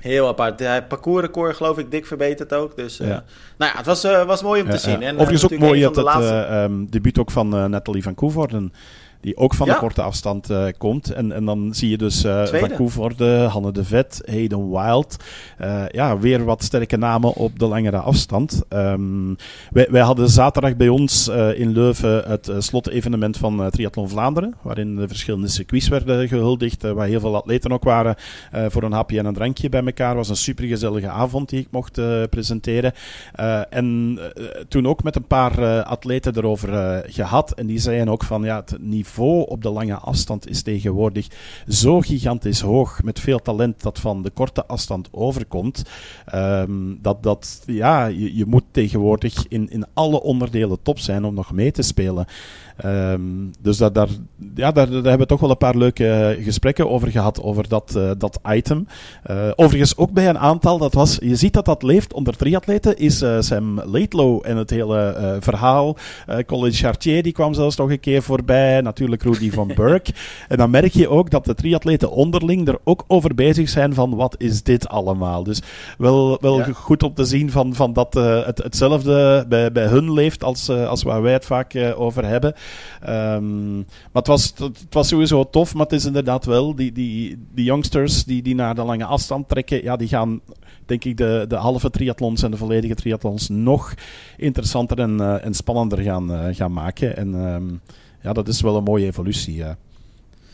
Heel 0.00 0.28
apart. 0.28 0.58
Hij 0.58 0.82
parcoursrecord 0.82 1.56
geloof 1.56 1.78
ik 1.78 1.90
dik 1.90 2.06
verbeterd 2.06 2.52
ook. 2.52 2.76
Dus 2.76 3.00
uh, 3.00 3.08
nou 3.08 3.22
ja, 3.58 3.72
het 3.76 3.86
was, 3.86 4.04
uh, 4.04 4.24
was 4.24 4.42
mooi 4.42 4.62
om 4.62 4.70
te 4.70 4.78
zien. 4.78 5.02
En, 5.02 5.14
Overigens 5.14 5.52
ook 5.52 5.58
mooi 5.58 5.80
dat 5.80 5.96
het 5.96 6.04
laatste... 6.04 6.48
um, 6.50 6.90
debuut 6.90 7.18
ook 7.18 7.30
van 7.30 7.48
Nathalie 7.48 8.02
van 8.02 8.14
Koevoorden 8.14 8.72
die 9.20 9.36
ook 9.36 9.54
van 9.54 9.68
de 9.68 9.76
korte 9.76 10.02
afstand 10.02 10.50
uh, 10.50 10.64
komt. 10.78 11.12
En, 11.12 11.32
en 11.32 11.44
dan 11.44 11.74
zie 11.74 11.90
je 11.90 11.98
dus 11.98 12.24
uh, 12.24 12.46
Van 12.46 12.70
Koevoorde, 12.70 13.38
Hanne 13.38 13.72
de 13.72 13.84
Vet, 13.84 14.22
Hayden 14.24 14.70
Wild. 14.70 15.16
Uh, 15.60 15.84
ja, 15.88 16.18
weer 16.18 16.44
wat 16.44 16.62
sterke 16.62 16.96
namen 16.96 17.34
op 17.34 17.58
de 17.58 17.66
langere 17.66 17.96
afstand. 17.96 18.62
Um, 18.68 19.36
wij, 19.70 19.86
wij 19.90 20.02
hadden 20.02 20.28
zaterdag 20.28 20.76
bij 20.76 20.88
ons 20.88 21.28
in 21.54 21.72
Leuven 21.72 22.28
het 22.28 22.50
slotevenement 22.58 23.36
van 23.36 23.70
Triathlon 23.70 24.08
Vlaanderen, 24.08 24.54
waarin 24.62 24.96
de 24.96 25.08
verschillende 25.08 25.48
circuits 25.48 25.88
werden 25.88 26.28
gehuldigd, 26.28 26.82
waar 26.82 27.06
heel 27.06 27.20
veel 27.20 27.36
atleten 27.36 27.72
ook 27.72 27.84
waren 27.84 28.16
voor 28.52 28.82
een 28.82 28.92
hapje 28.92 29.18
en 29.18 29.26
een 29.26 29.34
drankje 29.34 29.68
bij 29.68 29.84
elkaar. 29.84 30.08
Het 30.08 30.16
was 30.16 30.28
een 30.28 30.36
supergezellige 30.36 31.08
avond 31.08 31.48
die 31.48 31.60
ik 31.60 31.68
mocht 31.70 32.00
presenteren. 32.30 32.92
en 33.70 34.18
toen 34.68 34.86
ook 34.86 35.02
met 35.02 35.16
een 35.16 35.26
paar 35.26 35.82
atleten 35.82 36.36
erover 36.36 37.02
gehad. 37.06 37.52
En 37.52 37.66
die 37.66 37.78
zeiden 37.78 38.08
ook 38.08 38.24
van 38.24 38.42
ja, 38.42 38.56
het 38.56 38.76
niveau 38.80 39.06
niveau 39.08 39.46
op 39.46 39.62
de 39.62 39.70
lange 39.70 39.94
afstand 39.94 40.48
is 40.48 40.62
tegenwoordig 40.62 41.26
zo 41.68 42.00
gigantisch 42.00 42.60
hoog, 42.60 43.02
met 43.02 43.20
veel 43.20 43.38
talent 43.38 43.82
dat 43.82 43.98
van 43.98 44.22
de 44.22 44.30
korte 44.30 44.66
afstand 44.66 45.08
overkomt, 45.10 45.82
um, 46.34 46.98
dat, 47.02 47.22
dat 47.22 47.62
ja, 47.66 48.06
je, 48.06 48.36
je 48.36 48.46
moet 48.46 48.64
tegenwoordig 48.70 49.48
in, 49.48 49.70
in 49.70 49.86
alle 49.94 50.22
onderdelen 50.22 50.82
top 50.82 50.98
zijn 50.98 51.24
om 51.24 51.34
nog 51.34 51.52
mee 51.52 51.70
te 51.70 51.82
spelen. 51.82 52.26
Um, 52.84 53.50
dus 53.60 53.76
daar, 53.76 53.92
daar, 53.92 54.08
ja, 54.54 54.72
daar, 54.72 54.86
daar, 54.86 54.94
hebben 54.94 55.18
we 55.18 55.26
toch 55.26 55.40
wel 55.40 55.50
een 55.50 55.56
paar 55.56 55.76
leuke 55.76 56.38
gesprekken 56.40 56.90
over 56.90 57.10
gehad, 57.10 57.42
over 57.42 57.68
dat, 57.68 57.94
uh, 57.96 58.10
dat 58.18 58.40
item. 58.48 58.86
Uh, 59.30 59.36
overigens 59.56 59.96
ook 59.96 60.10
bij 60.10 60.28
een 60.28 60.38
aantal, 60.38 60.78
dat 60.78 60.94
was, 60.94 61.18
je 61.20 61.36
ziet 61.36 61.52
dat 61.52 61.64
dat 61.64 61.82
leeft 61.82 62.12
onder 62.12 62.36
triatleten, 62.36 62.96
is 62.96 63.22
uh, 63.22 63.36
Sam 63.40 63.80
Laidlow 63.80 64.40
en 64.42 64.56
het 64.56 64.70
hele 64.70 65.36
verhaal. 65.40 65.96
Colin 66.46 66.72
Chartier, 66.72 67.22
die 67.22 67.32
kwam 67.32 67.54
zelfs 67.54 67.76
nog 67.76 67.90
een 67.90 68.00
keer 68.00 68.22
voorbij, 68.22 68.80
natuurlijk 68.80 69.22
Rudy 69.22 69.50
van 69.58 69.72
Burke. 69.74 70.12
en 70.48 70.56
dan 70.56 70.70
merk 70.70 70.92
je 70.92 71.08
ook 71.08 71.30
dat 71.30 71.44
de 71.44 71.54
triatleten 71.54 72.10
onderling 72.10 72.68
er 72.68 72.78
ook 72.84 73.04
over 73.06 73.34
bezig 73.34 73.68
zijn 73.68 73.94
van 73.94 74.14
wat 74.14 74.34
is 74.38 74.62
dit 74.62 74.88
allemaal. 74.88 75.42
Dus 75.42 75.62
wel, 75.98 76.38
wel 76.40 76.58
ja. 76.58 76.72
goed 76.72 77.02
om 77.02 77.14
te 77.14 77.24
zien 77.24 77.50
van, 77.50 77.74
van 77.74 77.92
dat 77.92 78.14
het, 78.14 78.62
hetzelfde 78.62 79.44
bij, 79.48 79.72
bij 79.72 79.86
hun 79.86 80.12
leeft 80.12 80.44
als, 80.44 80.70
als 80.70 81.02
waar 81.02 81.22
wij 81.22 81.32
het 81.32 81.46
vaak 81.46 81.76
over 81.96 82.26
hebben. 82.26 82.54
Um, 83.08 83.76
maar 83.76 84.22
het 84.22 84.26
was, 84.26 84.52
het, 84.56 84.86
was 84.90 85.08
sowieso 85.08 85.50
tof, 85.50 85.74
maar 85.74 85.82
het 85.82 85.92
is 85.92 86.04
inderdaad 86.04 86.44
wel, 86.44 86.74
die, 86.74 86.92
die, 86.92 87.46
die 87.54 87.64
youngsters 87.64 88.24
die, 88.24 88.42
die 88.42 88.54
naar 88.54 88.74
de 88.74 88.82
lange 88.82 89.04
afstand 89.04 89.48
trekken, 89.48 89.82
ja, 89.82 89.96
die 89.96 90.08
gaan 90.08 90.40
denk 90.86 91.04
ik 91.04 91.16
de, 91.16 91.44
de 91.48 91.56
halve 91.56 91.90
triathlons 91.90 92.42
en 92.42 92.50
de 92.50 92.56
volledige 92.56 92.94
triathlons 92.94 93.48
nog 93.48 93.94
interessanter 94.36 94.98
en, 94.98 95.42
en 95.42 95.54
spannender 95.54 95.98
gaan, 95.98 96.32
uh, 96.32 96.44
gaan 96.50 96.72
maken. 96.72 97.16
En 97.16 97.34
um, 97.34 97.80
ja, 98.22 98.32
dat 98.32 98.48
is 98.48 98.60
wel 98.60 98.76
een 98.76 98.84
mooie 98.84 99.06
evolutie. 99.06 99.54
Ja. 99.54 99.76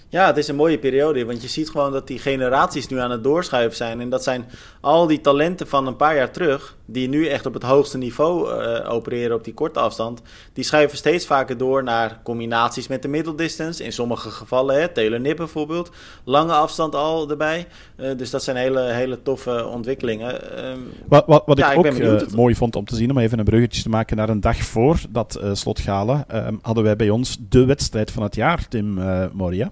Ja, 0.09 0.27
het 0.27 0.37
is 0.37 0.48
een 0.48 0.57
mooie 0.57 0.79
periode, 0.79 1.24
want 1.24 1.42
je 1.42 1.48
ziet 1.48 1.70
gewoon 1.70 1.92
dat 1.92 2.07
die 2.07 2.18
generaties 2.18 2.88
nu 2.88 2.98
aan 2.98 3.11
het 3.11 3.22
doorschuiven 3.22 3.77
zijn. 3.77 4.00
En 4.00 4.09
dat 4.09 4.22
zijn 4.22 4.44
al 4.81 5.07
die 5.07 5.20
talenten 5.20 5.66
van 5.66 5.87
een 5.87 5.96
paar 5.96 6.16
jaar 6.16 6.31
terug, 6.31 6.77
die 6.87 7.09
nu 7.09 7.27
echt 7.27 7.47
op 7.47 7.55
het 7.55 7.62
hoogste 7.62 7.99
niveau 7.99 8.62
uh, 8.62 8.92
opereren 8.92 9.37
op 9.37 9.44
die 9.44 9.55
korte 9.55 9.81
afstand, 9.81 10.23
die 10.53 10.64
schuiven 10.64 10.99
steeds 10.99 11.27
vaker 11.27 11.57
door 11.57 11.83
naar 11.83 12.20
combinaties 12.23 12.88
met 12.88 13.03
de 13.03 13.09
middeldistance. 13.09 13.85
In 13.85 13.92
sommige 13.92 14.31
gevallen, 14.31 14.81
hè, 14.81 14.88
Taylor 14.88 15.20
Nip 15.20 15.37
bijvoorbeeld, 15.37 15.90
lange 16.25 16.53
afstand 16.53 16.94
al 16.94 17.31
erbij. 17.31 17.66
Uh, 17.97 18.16
dus 18.16 18.31
dat 18.31 18.42
zijn 18.42 18.57
hele, 18.57 18.81
hele 18.81 19.23
toffe 19.23 19.66
ontwikkelingen. 19.66 20.64
Um, 20.66 20.92
wat 21.09 21.27
wat, 21.27 21.42
wat 21.47 21.59
ja, 21.59 21.73
ik 21.73 21.79
ook 21.79 21.87
uh, 21.87 22.20
mooi 22.35 22.55
vond 22.55 22.77
om 22.77 22.85
te 22.85 22.97
zien, 22.97 23.11
om 23.11 23.18
even 23.18 23.38
een 23.38 23.44
bruggetje 23.44 23.83
te 23.83 23.88
maken 23.88 24.16
naar 24.16 24.29
een 24.29 24.40
dag 24.40 24.57
voor 24.57 25.01
dat 25.09 25.40
slotgalen, 25.53 26.25
ehm, 26.29 26.55
hadden 26.62 26.85
wij 26.85 26.97
bij 26.97 27.11
ons 27.11 27.37
de 27.49 27.64
wedstrijd 27.64 28.11
van 28.11 28.23
het 28.23 28.35
jaar, 28.35 28.68
Tim 28.68 29.01
Moria. 29.33 29.70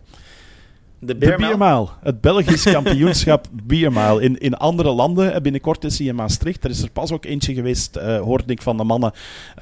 De 1.04 1.14
Biermaal. 1.14 1.90
Het 2.00 2.20
Belgisch 2.20 2.62
kampioenschap 2.62 3.46
Biermaal. 3.66 4.18
In, 4.18 4.38
in 4.38 4.54
andere 4.54 4.90
landen, 4.90 5.42
binnenkort 5.42 5.84
is 5.84 5.98
hij 5.98 6.06
in 6.06 6.14
Maastricht. 6.14 6.64
Er 6.64 6.70
is 6.70 6.82
er 6.82 6.90
pas 6.90 7.12
ook 7.12 7.24
eentje 7.24 7.54
geweest, 7.54 7.96
uh, 7.96 8.20
hoorde 8.20 8.52
ik 8.52 8.62
van 8.62 8.76
de 8.76 8.84
mannen 8.84 9.12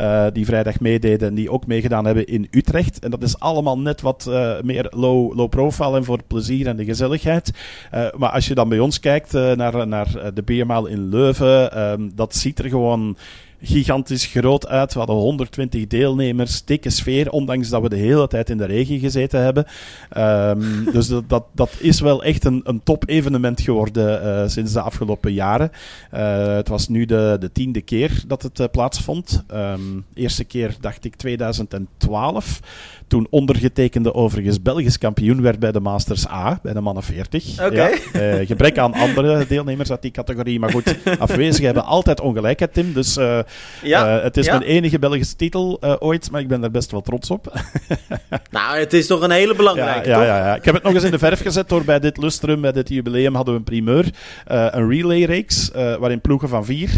uh, 0.01 0.27
die 0.33 0.45
vrijdag 0.45 0.81
meededen 0.81 1.29
en 1.29 1.35
die 1.35 1.51
ook 1.51 1.67
meegedaan 1.67 2.05
hebben 2.05 2.27
in 2.27 2.49
Utrecht. 2.51 2.99
En 2.99 3.11
dat 3.11 3.23
is 3.23 3.39
allemaal 3.39 3.79
net 3.79 4.01
wat 4.01 4.27
uh, 4.29 4.61
meer 4.63 4.87
low, 4.91 5.37
low 5.37 5.49
profile 5.49 5.97
en 5.97 6.05
voor 6.05 6.23
plezier 6.27 6.67
en 6.67 6.77
de 6.77 6.85
gezelligheid. 6.85 7.53
maar 8.17 8.31
als 8.31 8.47
je 8.47 8.55
dan 8.55 8.69
bij 8.69 8.79
ons 8.79 9.01
kijkt 9.01 9.33
naar, 9.33 9.89
naar 9.89 10.35
de 10.35 10.43
Biermaal 10.43 10.87
in 10.87 11.09
Leuven, 11.09 11.81
um, 11.81 12.13
dat 12.15 12.37
ziet 12.37 12.59
er 12.59 12.69
gewoon 12.69 13.17
gigantisch 13.63 14.27
groot 14.27 14.67
uit. 14.67 14.93
We 14.93 14.99
hadden 14.99 15.17
120 15.17 15.87
deelnemers, 15.87 16.65
dikke 16.65 16.91
sfeer, 16.91 17.31
ondanks 17.31 17.69
dat 17.69 17.83
we 17.83 17.89
de 17.89 17.97
hele 17.97 18.29
tijd 18.29 18.51
in 18.51 18.57
de 18.57 18.65
regen 18.65 18.99
gezeten 18.99 19.43
hebben. 19.43 19.67
Um, 20.17 20.85
dus 20.93 21.09
dat, 21.27 21.45
dat, 21.53 21.71
is 21.79 22.01
wel 22.01 22.25
echt 22.25 22.45
een, 22.45 22.61
een 22.65 22.83
top-evenement 22.83 23.61
geworden 23.61 24.25
uh, 24.25 24.49
sinds 24.49 24.73
de 24.73 24.81
afgelopen 24.81 25.33
jaren. 25.33 25.71
Uh, 26.15 26.47
het 26.55 26.69
was 26.69 26.89
nu 26.89 27.05
de, 27.05 27.37
de 27.41 27.53
tiende 27.53 27.81
keer 27.81 28.23
dat 28.27 28.43
het 28.43 28.61
uh, 28.61 28.67
plaatsvond. 28.73 29.45
Um, 29.55 30.05
eerste 30.15 30.45
keer 30.45 30.77
dacht 30.81 31.05
ik 31.05 31.17
2012 31.17 32.61
toen 33.11 33.27
ondergetekende 33.31 34.15
overigens 34.15 34.63
Belgisch 34.63 34.99
kampioen 34.99 35.43
werd 35.43 35.59
bij 35.59 35.73
de 35.73 35.81
Masters 35.81 36.29
A, 36.29 36.59
bij 36.63 36.73
de 36.73 36.81
mannen 36.81 37.03
40. 37.03 37.65
Okay. 37.65 38.01
Ja, 38.13 38.39
uh, 38.39 38.47
gebrek 38.47 38.79
aan 38.79 38.95
andere 38.95 39.47
deelnemers 39.47 39.91
uit 39.91 40.03
die 40.03 40.11
categorie. 40.11 40.59
Maar 40.61 40.71
goed, 40.71 40.97
afwezig 41.19 41.65
hebben 41.65 41.85
altijd 41.85 42.21
ongelijkheid, 42.21 42.75
Tim. 42.75 42.93
Dus 42.93 43.17
uh, 43.17 43.39
Ja, 43.83 44.21
het 44.21 44.37
is 44.37 44.47
mijn 44.47 44.63
enige 44.63 44.99
Belgische 44.99 45.37
titel 45.37 45.79
ooit, 45.99 46.31
maar 46.31 46.41
ik 46.41 46.49
ben 46.49 46.61
daar 46.61 46.71
best 46.71 46.91
wel 46.91 47.01
trots 47.01 47.31
op. 47.31 47.61
nou, 48.51 48.79
het 48.79 48.93
is 48.93 49.07
toch 49.07 49.23
een 49.23 49.31
hele 49.31 49.55
belangrijke, 49.55 50.09
ja, 50.09 50.23
ja, 50.23 50.37
ja, 50.37 50.55
Ik 50.55 50.65
heb 50.65 50.75
het 50.75 50.83
nog 50.83 50.95
eens 50.95 51.05
in 51.05 51.11
de 51.11 51.19
verf 51.19 51.41
gezet 51.41 51.69
door 51.69 51.85
bij 51.85 52.01
dit 52.01 52.17
lustrum, 52.17 52.61
bij 52.61 52.73
dit 52.73 52.89
jubileum, 52.89 53.35
hadden 53.35 53.55
we 53.55 53.61
een 53.61 53.67
primeur. 53.67 54.07
een 54.45 54.89
relay-reeks, 54.89 55.71
waarin 55.73 56.21
ploegen 56.21 56.49
van 56.49 56.65
vier 56.65 56.91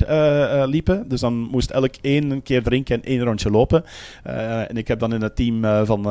liepen. 0.66 1.08
Dus 1.08 1.20
dan 1.20 1.34
moest 1.34 1.70
elk 1.70 1.94
één 2.00 2.42
keer 2.42 2.62
drinken 2.62 2.94
en 2.94 3.04
één 3.04 3.24
rondje 3.24 3.50
lopen. 3.50 3.84
en 4.68 4.76
ik 4.76 4.88
heb 4.88 4.98
dan 4.98 5.14
in 5.14 5.22
het 5.22 5.36
team 5.36 5.86
van 5.86 6.01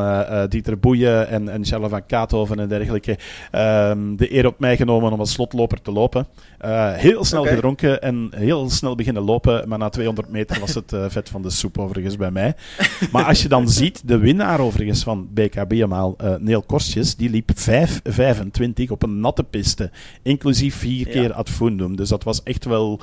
Dieter 0.49 0.79
Boeien 0.79 1.27
en, 1.27 1.49
en 1.49 1.65
Charles 1.65 1.89
van 1.89 2.05
Kaathoven 2.05 2.59
en 2.59 2.67
dergelijke 2.67 3.17
ehm, 3.51 4.15
de 4.15 4.33
eer 4.33 4.45
op 4.45 4.59
mij 4.59 4.77
genomen 4.77 5.11
om 5.11 5.19
als 5.19 5.31
slotloper 5.31 5.81
te 5.81 5.91
lopen. 5.91 6.27
Uh, 6.65 6.93
heel 6.93 7.23
snel 7.23 7.45
gedronken 7.45 8.01
en 8.01 8.31
heel 8.35 8.69
snel 8.69 8.95
beginnen 8.95 9.23
lopen. 9.23 9.69
Maar 9.69 9.77
na 9.77 9.89
200 9.89 10.29
meter 10.29 10.59
was 10.59 10.73
het 10.73 10.91
uh, 10.93 11.05
vet 11.07 11.29
van 11.29 11.41
de 11.41 11.49
soep 11.49 11.77
overigens 11.77 12.17
bij 12.17 12.31
mij. 12.31 12.55
maar 13.11 13.23
als 13.23 13.41
je 13.41 13.47
dan 13.47 13.69
ziet, 13.69 14.01
de 14.05 14.17
winnaar 14.17 14.59
overigens 14.59 15.03
van 15.03 15.27
BKB 15.33 15.71
uh, 15.71 16.07
Neel 16.39 16.61
Korstjes, 16.61 17.15
die 17.15 17.29
liep 17.29 17.51
5,25 17.51 18.83
op 18.87 19.03
een 19.03 19.19
natte 19.19 19.43
piste. 19.43 19.91
Inclusief 20.21 20.75
vier 20.75 21.07
keer 21.07 21.33
ad 21.33 21.49
fundum. 21.49 21.95
Dus 21.95 22.09
dat 22.09 22.23
was 22.23 22.43
echt 22.43 22.65
wel 22.65 22.99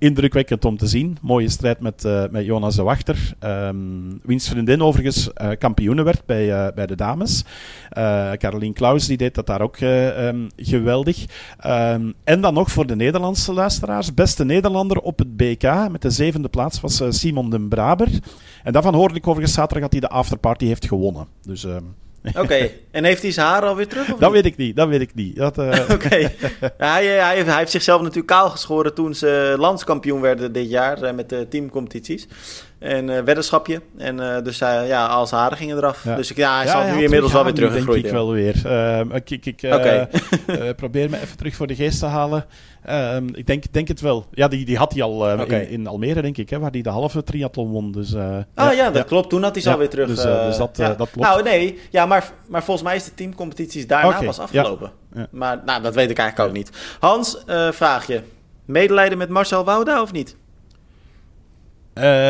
indrukwekkend 0.00 0.64
om 0.64 0.76
te 0.76 0.86
zien. 0.86 1.18
Mooie 1.20 1.48
strijd 1.48 1.80
met, 1.80 2.04
uh, 2.04 2.24
met 2.30 2.44
Jonas 2.44 2.76
de 2.76 2.82
Wachter. 2.82 3.32
Um, 3.40 4.20
wiens 4.22 4.48
vriendin 4.48 4.82
overigens 4.82 5.30
uh, 5.42 5.50
kampioene 5.58 6.02
werd 6.02 6.22
bij, 6.26 6.46
uh, 6.46 6.66
bij 6.74 6.86
de 6.86 6.96
dames. 6.96 7.44
Caroline 8.36 8.72
Klaus 8.72 9.06
die 9.06 9.16
deed 9.16 9.34
dat 9.34 9.46
daar 9.46 9.60
ook 9.60 9.80
um, 9.80 10.48
geweldig. 10.56 11.24
Um, 11.66 12.14
en 12.24 12.40
dan 12.40 12.54
nog 12.54 12.70
voor 12.70 12.86
de 12.86 12.96
Nederlandse 13.00 13.52
luisteraars. 13.52 14.14
Beste 14.14 14.44
Nederlander 14.44 14.98
op 14.98 15.18
het 15.18 15.36
BK 15.36 15.88
met 15.90 16.02
de 16.02 16.10
zevende 16.10 16.48
plaats 16.48 16.80
was 16.80 17.02
Simon 17.08 17.50
den 17.50 17.68
Braber. 17.68 18.08
En 18.62 18.72
daarvan 18.72 18.94
hoorde 18.94 19.14
ik 19.14 19.26
overigens 19.26 19.54
zaterdag 19.54 19.82
dat 19.82 19.92
hij 19.92 20.08
de 20.08 20.14
afterparty 20.16 20.66
heeft 20.66 20.86
gewonnen. 20.86 21.26
Dus... 21.42 21.66
Oké, 22.42 22.70
en 22.90 23.04
heeft 23.04 23.22
hij 23.22 23.30
zijn 23.30 23.46
haar 23.46 23.62
alweer 23.62 23.88
terug? 23.88 24.12
Of 24.12 24.18
dat 24.18 24.32
weet 24.32 24.44
ik 24.44 24.56
niet, 24.56 24.76
dat 24.76 24.88
weet 24.88 25.00
ik 25.00 25.14
niet. 25.14 25.36
Uh... 25.36 25.46
Oké, 25.90 26.08
hij, 26.76 27.06
hij, 27.06 27.34
heeft, 27.34 27.46
hij, 27.46 27.58
heeft 27.58 27.70
zichzelf 27.70 28.00
natuurlijk 28.00 28.26
kaal 28.26 28.50
geschoren 28.50 28.94
toen 28.94 29.14
ze 29.14 29.54
landskampioen 29.58 30.20
werden 30.20 30.52
dit 30.52 30.70
jaar 30.70 31.02
uh, 31.02 31.12
met 31.12 31.28
de 31.28 31.46
teamcompetities. 31.48 32.28
En 32.80 33.08
uh, 33.08 33.18
weddenschapje. 33.20 33.80
En 33.98 34.42
dus 34.44 34.58
ja, 34.58 35.06
al 35.06 35.26
zijn 35.26 35.40
haren 35.40 35.56
gingen 35.56 35.76
eraf. 35.76 36.02
Dus 36.16 36.28
ja, 36.28 36.56
hij 36.56 36.66
zal 36.66 36.84
nu 36.84 37.02
inmiddels 37.02 37.32
wel 37.32 37.44
weer 37.44 37.54
teruggegroeid. 37.54 38.02
denk 38.02 38.06
ik 38.06 38.12
wel 38.12 38.32
weer. 38.32 38.66
Ehm, 38.66 39.10
ik 39.12 39.30
ik 39.30 39.60
okay. 39.64 40.08
probeer 40.76 41.10
me 41.10 41.20
even 41.20 41.36
terug 41.36 41.54
voor 41.54 41.66
de 41.66 41.74
geest 41.74 41.98
te 41.98 42.06
halen. 42.06 42.44
Um, 42.90 43.34
ik 43.34 43.46
denk, 43.46 43.72
denk 43.72 43.88
het 43.88 44.00
wel. 44.00 44.26
Ja, 44.30 44.48
die, 44.48 44.64
die 44.64 44.76
had 44.76 44.92
hij 44.92 45.02
al 45.02 45.30
in, 45.30 45.68
in, 45.68 45.86
Almere, 45.86 46.22
denk 46.22 46.36
ik, 46.36 46.50
hè, 46.50 46.58
waar 46.58 46.70
hij 46.70 46.82
de 46.82 46.90
halve 46.90 47.24
triathlon 47.24 47.70
won. 47.70 47.92
Dus, 47.92 48.14
ah 48.14 48.74
ja, 48.74 48.90
dat 48.90 49.04
klopt. 49.04 49.30
Toen 49.30 49.42
had 49.42 49.52
hij 49.52 49.62
ze 49.62 49.68
ja, 49.68 49.74
alweer 49.74 49.90
terug. 49.90 50.08
Dus, 50.08 50.22
dus 50.22 50.56
dat, 50.56 50.76
dat 50.76 50.96
klopt. 50.96 51.16
Nou 51.16 51.42
nee, 51.42 51.78
ja, 51.90 52.06
maar, 52.06 52.30
maar 52.48 52.64
volgens 52.64 52.86
mij 52.86 52.96
is 52.96 53.04
de 53.04 53.14
teamcompetities 53.14 53.86
daarna 53.86 54.08
okay, 54.08 54.24
pas 54.24 54.38
afgelopen. 54.38 54.92
Maar 55.30 55.62
nou, 55.64 55.82
dat 55.82 55.94
weet 55.94 56.10
ik 56.10 56.18
eigenlijk 56.18 56.48
ook 56.48 56.56
niet. 56.56 56.70
Hans, 56.98 57.44
vraag 57.70 58.06
je. 58.06 58.22
Medelijden 58.64 59.18
met 59.18 59.28
Marcel 59.28 59.64
Wouda 59.64 60.02
of 60.02 60.12
niet? 60.12 60.36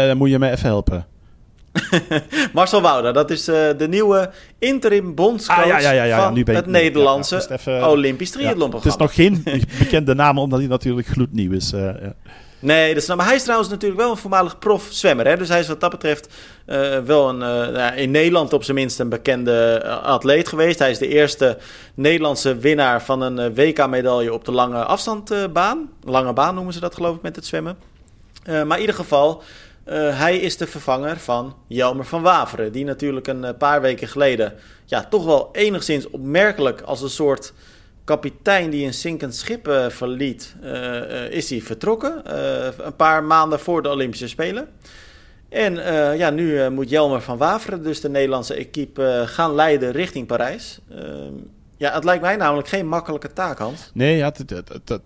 Dan 0.06 0.16
moet 0.16 0.30
je 0.30 0.38
mij 0.38 0.52
even 0.52 0.68
helpen. 0.68 1.06
Marcel 2.52 2.80
Wouda, 2.80 3.12
dat 3.12 3.30
is 3.30 3.48
uh, 3.48 3.54
de 3.78 3.88
nieuwe 3.88 4.30
interim 4.58 5.14
bondscoach 5.14 5.58
ah, 5.58 5.80
ja, 5.80 5.90
ja, 5.90 6.02
ja, 6.02 6.24
van 6.24 6.54
het 6.54 6.66
Nederlandse 6.66 7.46
even, 7.50 7.88
Olympisch 7.88 8.30
triathlonprogramma. 8.30 9.04
Het 9.04 9.14
is 9.14 9.24
nog 9.24 9.42
geen 9.44 9.62
bekende 9.78 10.14
naam, 10.14 10.38
omdat 10.38 10.58
hij 10.58 10.68
natuurlijk 10.68 11.06
gloednieuw 11.06 11.52
is. 11.52 11.72
Uh, 11.72 11.90
nee, 12.58 12.88
dat 12.88 13.02
is, 13.02 13.06
nou, 13.06 13.18
maar 13.18 13.28
hij 13.28 13.36
is 13.36 13.42
trouwens 13.42 13.70
natuurlijk 13.70 14.00
wel 14.00 14.10
een 14.10 14.16
voormalig 14.16 14.58
prof-zwemmer. 14.58 15.26
Hè? 15.26 15.36
Dus 15.36 15.48
hij 15.48 15.60
is 15.60 15.68
wat 15.68 15.80
dat 15.80 15.90
betreft 15.90 16.28
uh, 16.66 16.98
wel 16.98 17.28
een, 17.28 17.96
in 17.96 18.10
Nederland 18.10 18.52
op 18.52 18.64
zijn 18.64 18.76
minst 18.76 19.00
een 19.00 19.08
bekende 19.08 19.84
atleet 20.02 20.48
geweest. 20.48 20.78
Hij 20.78 20.90
is 20.90 20.98
de 20.98 21.08
eerste 21.08 21.58
Nederlandse 21.94 22.56
winnaar 22.56 23.02
van 23.02 23.20
een 23.20 23.54
WK-medaille 23.54 24.32
op 24.32 24.44
de 24.44 24.52
lange 24.52 24.84
afstandbaan. 24.84 25.90
lange 26.04 26.32
baan 26.32 26.54
noemen 26.54 26.72
ze 26.72 26.80
dat 26.80 26.94
geloof 26.94 27.16
ik 27.16 27.22
met 27.22 27.36
het 27.36 27.46
zwemmen. 27.46 27.89
Maar 28.44 28.76
in 28.76 28.80
ieder 28.80 28.94
geval... 28.94 29.42
Uh, 29.90 30.18
hij 30.18 30.38
is 30.38 30.56
de 30.56 30.66
vervanger 30.66 31.16
van 31.16 31.56
Jelmer 31.66 32.04
van 32.04 32.22
Waveren. 32.22 32.72
Die 32.72 32.84
natuurlijk 32.84 33.26
een 33.26 33.44
uh, 33.44 33.50
paar 33.58 33.80
weken 33.80 34.08
geleden 34.08 34.54
ja, 34.84 35.04
toch 35.04 35.24
wel 35.24 35.48
enigszins 35.52 36.10
opmerkelijk 36.10 36.80
als 36.80 37.02
een 37.02 37.10
soort 37.10 37.52
kapitein 38.04 38.70
die 38.70 38.86
een 38.86 38.94
zinkend 38.94 39.34
schip 39.34 39.88
verliet, 39.88 40.54
is 41.30 41.50
hij 41.50 41.60
vertrokken. 41.60 42.22
een 42.86 42.96
paar 42.96 43.24
maanden 43.24 43.60
voor 43.60 43.82
de 43.82 43.88
Olympische 43.88 44.28
Spelen. 44.28 44.68
En 45.48 45.74
ja, 46.16 46.30
nu 46.30 46.70
moet 46.70 46.90
Jelmer 46.90 47.20
van 47.20 47.38
Waveren 47.38 47.82
dus 47.82 48.00
de 48.00 48.08
Nederlandse 48.08 48.54
equipe 48.54 49.22
gaan 49.26 49.54
leiden 49.54 49.92
richting 49.92 50.26
Parijs. 50.26 50.80
Ehm, 50.90 51.34
ja, 51.76 51.92
het 51.92 52.04
lijkt 52.04 52.22
mij 52.22 52.36
namelijk 52.36 52.68
geen 52.68 52.88
makkelijke 52.88 53.32
taak, 53.32 53.58
Hans. 53.58 53.90
Nee, 53.94 54.16
ja, 54.16 54.32
het, 54.36 54.50
het, 54.50 54.88
het 54.88 55.02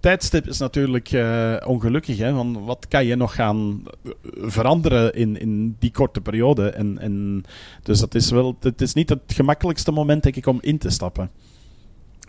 tijdstip 0.00 0.46
is 0.46 0.58
natuurlijk 0.58 1.12
uh, 1.12 1.56
ongelukkig. 1.64 2.18
Hè? 2.18 2.32
Want 2.32 2.58
wat 2.64 2.88
kan 2.88 3.06
je 3.06 3.16
nog 3.16 3.34
gaan 3.34 3.82
eh, 4.04 4.10
veranderen 4.42 5.14
in, 5.14 5.40
in 5.40 5.76
die 5.78 5.90
korte 5.90 6.20
periode? 6.20 6.70
En, 6.70 6.98
en, 6.98 7.44
dus 7.82 8.00
dat 8.00 8.14
is 8.14 8.30
wel, 8.30 8.56
het 8.60 8.80
is 8.80 8.94
niet 8.94 9.08
het 9.08 9.20
gemakkelijkste 9.26 9.92
moment, 9.92 10.22
denk 10.22 10.36
ik, 10.36 10.46
om 10.46 10.58
in 10.60 10.78
te 10.78 10.90
stappen. 10.90 11.30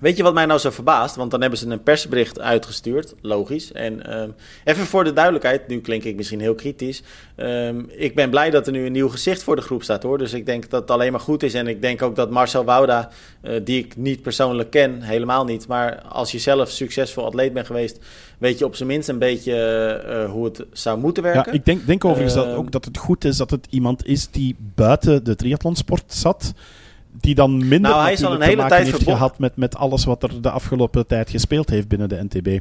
Weet 0.01 0.17
je 0.17 0.23
wat 0.23 0.33
mij 0.33 0.45
nou 0.45 0.59
zo 0.59 0.69
verbaast? 0.69 1.15
Want 1.15 1.31
dan 1.31 1.41
hebben 1.41 1.59
ze 1.59 1.67
een 1.67 1.83
persbericht 1.83 2.39
uitgestuurd, 2.39 3.15
logisch. 3.21 3.71
En 3.71 4.19
um, 4.21 4.33
even 4.63 4.85
voor 4.85 5.03
de 5.03 5.13
duidelijkheid, 5.13 5.67
nu 5.67 5.81
klink 5.81 6.03
ik 6.03 6.15
misschien 6.15 6.39
heel 6.39 6.55
kritisch. 6.55 7.03
Um, 7.37 7.89
ik 7.89 8.15
ben 8.15 8.29
blij 8.29 8.49
dat 8.49 8.67
er 8.67 8.73
nu 8.73 8.85
een 8.85 8.91
nieuw 8.91 9.09
gezicht 9.09 9.43
voor 9.43 9.55
de 9.55 9.61
groep 9.61 9.83
staat 9.83 10.03
hoor. 10.03 10.17
Dus 10.17 10.33
ik 10.33 10.45
denk 10.45 10.69
dat 10.69 10.81
het 10.81 10.91
alleen 10.91 11.11
maar 11.11 11.21
goed 11.21 11.43
is. 11.43 11.53
En 11.53 11.67
ik 11.67 11.81
denk 11.81 12.01
ook 12.01 12.15
dat 12.15 12.29
Marcel 12.29 12.63
Wouda, 12.63 13.09
uh, 13.41 13.59
die 13.63 13.83
ik 13.83 13.97
niet 13.97 14.21
persoonlijk 14.21 14.69
ken, 14.69 15.01
helemaal 15.01 15.45
niet. 15.45 15.67
Maar 15.67 16.01
als 16.01 16.31
je 16.31 16.39
zelf 16.39 16.69
succesvol 16.69 17.25
atleet 17.25 17.53
bent 17.53 17.65
geweest, 17.65 17.99
weet 18.37 18.59
je 18.59 18.65
op 18.65 18.75
zijn 18.75 18.89
minst 18.89 19.09
een 19.09 19.19
beetje 19.19 19.53
uh, 20.07 20.31
hoe 20.31 20.45
het 20.45 20.65
zou 20.71 20.99
moeten 20.99 21.23
werken. 21.23 21.43
Ja, 21.45 21.51
ik 21.51 21.65
denk, 21.65 21.87
denk 21.87 22.05
overigens 22.05 22.35
uh, 22.35 22.43
dat 22.43 22.55
ook 22.55 22.71
dat 22.71 22.85
het 22.85 22.97
goed 22.97 23.25
is 23.25 23.37
dat 23.37 23.51
het 23.51 23.67
iemand 23.69 24.07
is 24.07 24.27
die 24.27 24.55
buiten 24.75 25.23
de 25.23 25.35
triathlonsport 25.35 26.13
zat 26.13 26.53
die 27.11 27.35
dan 27.35 27.57
minder 27.57 27.91
nou, 27.91 28.03
hij 28.03 28.13
is 28.13 28.23
al 28.23 28.33
een 28.33 28.41
hele 28.41 28.65
tijd 28.65 28.85
heeft 28.85 29.03
gehad 29.03 29.39
met, 29.39 29.55
met 29.55 29.75
alles 29.75 30.05
wat 30.05 30.23
er 30.23 30.41
de 30.41 30.49
afgelopen 30.49 31.07
tijd 31.07 31.29
gespeeld 31.29 31.69
heeft 31.69 31.87
binnen 31.87 32.09
de 32.09 32.23
NTB. 32.29 32.59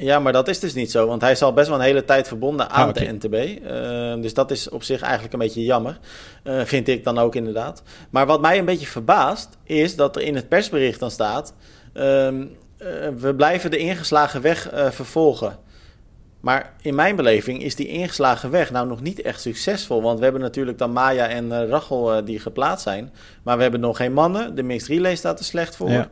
Ja, 0.00 0.18
maar 0.18 0.32
dat 0.32 0.48
is 0.48 0.60
dus 0.60 0.74
niet 0.74 0.90
zo, 0.90 1.06
want 1.06 1.20
hij 1.20 1.30
is 1.30 1.42
al 1.42 1.52
best 1.52 1.68
wel 1.68 1.78
een 1.78 1.84
hele 1.84 2.04
tijd 2.04 2.28
verbonden 2.28 2.70
aan 2.70 2.88
ah, 2.88 2.94
de 2.94 3.12
NTB. 3.12 3.34
Uh, 3.34 4.22
dus 4.22 4.34
dat 4.34 4.50
is 4.50 4.68
op 4.68 4.82
zich 4.82 5.00
eigenlijk 5.00 5.32
een 5.32 5.38
beetje 5.38 5.64
jammer, 5.64 5.98
uh, 6.44 6.60
vind 6.64 6.88
ik 6.88 7.04
dan 7.04 7.18
ook 7.18 7.34
inderdaad. 7.34 7.82
Maar 8.10 8.26
wat 8.26 8.40
mij 8.40 8.58
een 8.58 8.64
beetje 8.64 8.86
verbaast, 8.86 9.48
is 9.64 9.96
dat 9.96 10.16
er 10.16 10.22
in 10.22 10.34
het 10.34 10.48
persbericht 10.48 11.00
dan 11.00 11.10
staat... 11.10 11.54
Uh, 11.94 12.28
we 13.18 13.34
blijven 13.36 13.70
de 13.70 13.78
ingeslagen 13.78 14.40
weg 14.40 14.70
vervolgen. 14.90 15.58
Maar 16.40 16.72
in 16.82 16.94
mijn 16.94 17.16
beleving 17.16 17.62
is 17.62 17.74
die 17.74 17.88
ingeslagen 17.88 18.50
weg 18.50 18.70
nou 18.70 18.88
nog 18.88 19.00
niet 19.00 19.22
echt 19.22 19.40
succesvol. 19.40 20.02
Want 20.02 20.18
we 20.18 20.24
hebben 20.24 20.42
natuurlijk 20.42 20.78
dan 20.78 20.92
Maya 20.92 21.26
en 21.26 21.44
uh, 21.44 21.68
Rachel 21.68 22.16
uh, 22.16 22.24
die 22.24 22.38
geplaatst 22.38 22.82
zijn. 22.82 23.12
Maar 23.42 23.56
we 23.56 23.62
hebben 23.62 23.80
nog 23.80 23.96
geen 23.96 24.12
mannen. 24.12 24.54
De 24.54 24.62
mixed 24.62 24.88
relay 24.88 25.16
staat 25.16 25.38
er 25.38 25.44
slecht 25.44 25.76
voor. 25.76 25.90
Ja. 25.90 26.08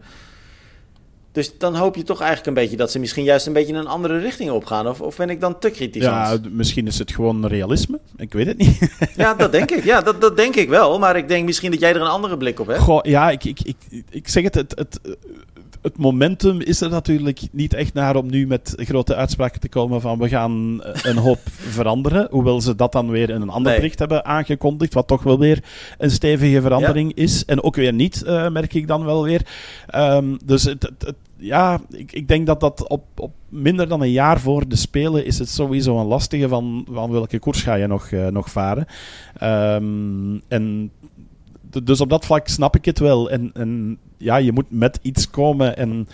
Dus 1.33 1.59
dan 1.59 1.75
hoop 1.75 1.97
je 1.97 2.03
toch 2.03 2.21
eigenlijk 2.21 2.49
een 2.49 2.63
beetje 2.63 2.77
dat 2.77 2.91
ze 2.91 2.99
misschien 2.99 3.25
juist 3.25 3.47
een 3.47 3.53
beetje 3.53 3.73
in 3.73 3.79
een 3.79 3.87
andere 3.87 4.19
richting 4.19 4.51
opgaan. 4.51 4.89
Of, 4.89 5.01
of 5.01 5.17
ben 5.17 5.31
ik 5.31 5.41
dan 5.41 5.59
te 5.59 5.71
kritisch? 5.71 6.03
Ja, 6.03 6.39
misschien 6.51 6.87
is 6.87 6.99
het 6.99 7.13
gewoon 7.13 7.47
realisme. 7.47 7.99
Ik 8.17 8.33
weet 8.33 8.47
het 8.47 8.57
niet. 8.57 8.79
ja, 9.17 9.35
dat 9.35 9.53
denk 9.53 9.71
ik. 9.71 9.85
Ja, 9.85 10.01
dat, 10.01 10.21
dat 10.21 10.37
denk 10.37 10.57
ik 10.57 10.69
wel. 10.69 10.99
Maar 10.99 11.17
ik 11.17 11.29
denk 11.29 11.47
misschien 11.47 11.71
dat 11.71 11.81
jij 11.81 11.95
er 11.95 12.01
een 12.01 12.07
andere 12.07 12.37
blik 12.37 12.61
op 12.61 12.67
hebt. 12.67 12.81
Goh, 12.81 13.05
ja, 13.05 13.31
ik, 13.31 13.45
ik, 13.45 13.61
ik, 13.63 14.05
ik 14.11 14.29
zeg 14.29 14.43
het, 14.43 14.55
het, 14.55 14.73
het 14.77 15.01
het 15.87 15.99
momentum 15.99 16.61
is 16.61 16.81
er 16.81 16.91
natuurlijk 16.91 17.41
niet 17.53 17.75
echt 17.75 17.95
naar 17.95 18.17
om 18.17 18.31
nu 18.31 18.47
met 18.47 18.73
grote 18.77 19.15
uitspraken 19.15 19.61
te 19.61 19.69
komen 19.69 20.01
van 20.01 20.19
we 20.19 20.29
gaan 20.29 20.83
eh, 20.83 21.03
een 21.03 21.17
hoop 21.17 21.41
veranderen. 21.79 22.29
Hoewel 22.31 22.61
ze 22.61 22.75
dat 22.75 22.93
dan 22.93 23.11
weer 23.11 23.31
in 23.31 23.41
een 23.41 23.49
ander 23.49 23.75
bericht 23.75 23.99
hebben 23.99 24.25
aangekondigd, 24.25 24.95
wat 24.95 25.07
toch 25.07 25.23
wel 25.23 25.39
weer 25.39 25.65
een 25.99 26.11
stevige 26.11 26.61
verandering 26.61 27.15
is. 27.15 27.45
En 27.45 27.63
ook 27.63 27.77
weer 27.77 27.93
niet, 27.93 28.23
uh, 28.27 28.49
merk 28.49 28.75
ik 28.75 28.87
dan 28.87 29.05
wel 29.05 29.23
weer. 29.23 29.47
Um, 29.95 30.39
dus 30.45 30.63
het, 30.63 30.83
het, 30.83 31.15
ja, 31.37 31.81
ik, 31.91 32.13
ik, 32.13 32.29
denk 32.29 32.47
dat 32.47 32.61
dat 32.61 32.89
op, 32.89 33.05
op, 33.15 33.33
minder 33.49 33.89
dan 33.89 34.03
een 34.03 34.11
jaar 34.11 34.41
voor 34.41 34.69
de 34.69 34.77
Spelen 34.77 35.27
is 35.27 35.39
het 35.39 35.49
sowieso 35.49 35.99
een 35.99 36.07
lastige 36.07 36.49
van, 36.49 36.87
van 36.91 37.11
welke 37.11 37.39
koers 37.39 37.63
ga 37.63 37.75
je 37.75 37.87
nog, 37.87 38.11
uh, 38.11 38.27
nog 38.27 38.51
varen. 38.51 38.87
Um, 39.43 40.43
en 40.49 40.91
dus 41.83 42.01
op 42.01 42.11
dat 42.11 42.25
vlak 42.27 42.49
snap 42.49 42.77
ik 42.77 42.85
het 42.85 42.99
wel. 42.99 43.31
En, 43.31 43.51
en 43.55 43.99
ja, 44.17 44.37
je 44.37 44.53
moet 44.53 44.67
met 44.69 44.99
iets 45.03 45.31
komen. 45.31 45.77
En 45.77 46.09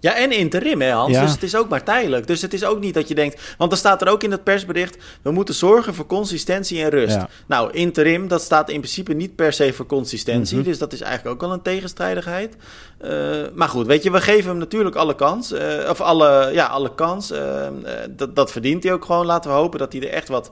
Ja, 0.00 0.16
en 0.16 0.32
interim, 0.32 0.80
hè, 0.80 0.90
Hans. 0.90 1.18
Dus 1.18 1.30
het 1.32 1.42
is 1.42 1.56
ook 1.56 1.68
maar 1.68 1.84
tijdelijk. 1.84 2.26
Dus 2.26 2.42
het 2.42 2.52
is 2.52 2.64
ook 2.64 2.80
niet 2.80 2.94
dat 2.94 3.08
je 3.08 3.14
denkt... 3.14 3.54
Want 3.58 3.72
er 3.72 3.78
staat 3.78 4.02
er 4.02 4.08
ook 4.08 4.22
in 4.22 4.30
het 4.30 4.44
persbericht... 4.44 4.96
we 5.22 5.30
moeten 5.30 5.54
zorgen 5.54 5.94
voor 5.94 6.06
consistentie 6.06 6.82
en 6.82 6.88
rust. 6.88 7.18
Nou, 7.46 7.72
interim, 7.72 8.28
dat 8.28 8.42
staat 8.42 8.70
in 8.70 8.80
principe 8.80 9.12
niet 9.12 9.34
per 9.34 9.52
se 9.52 9.72
voor 9.72 9.86
consistentie. 9.86 10.56
Mhm. 10.56 10.66
Dus 10.66 10.78
dat 10.78 10.92
is 10.92 11.00
eigenlijk 11.00 11.34
ook 11.34 11.40
wel 11.40 11.52
een 11.52 11.62
tegenstrijdigheid. 11.62 12.56
Uh, 13.04 13.10
maar 13.54 13.68
goed, 13.68 13.86
weet 13.86 14.02
je, 14.02 14.10
we 14.10 14.20
geven 14.20 14.50
hem 14.50 14.58
natuurlijk 14.58 14.96
alle 14.96 15.14
kans. 15.14 15.52
Uh, 15.52 15.60
of 15.88 16.00
alle, 16.00 16.50
ja, 16.52 16.66
alle 16.66 16.94
kans. 16.94 17.32
Uh, 17.32 17.66
dat, 18.10 18.36
dat 18.36 18.52
verdient 18.52 18.82
hij 18.82 18.92
ook 18.92 19.04
gewoon. 19.04 19.26
Laten 19.26 19.50
we 19.50 19.56
hopen 19.56 19.78
dat 19.78 19.92
hij 19.92 20.02
er 20.02 20.08
echt 20.08 20.28
wat 20.28 20.50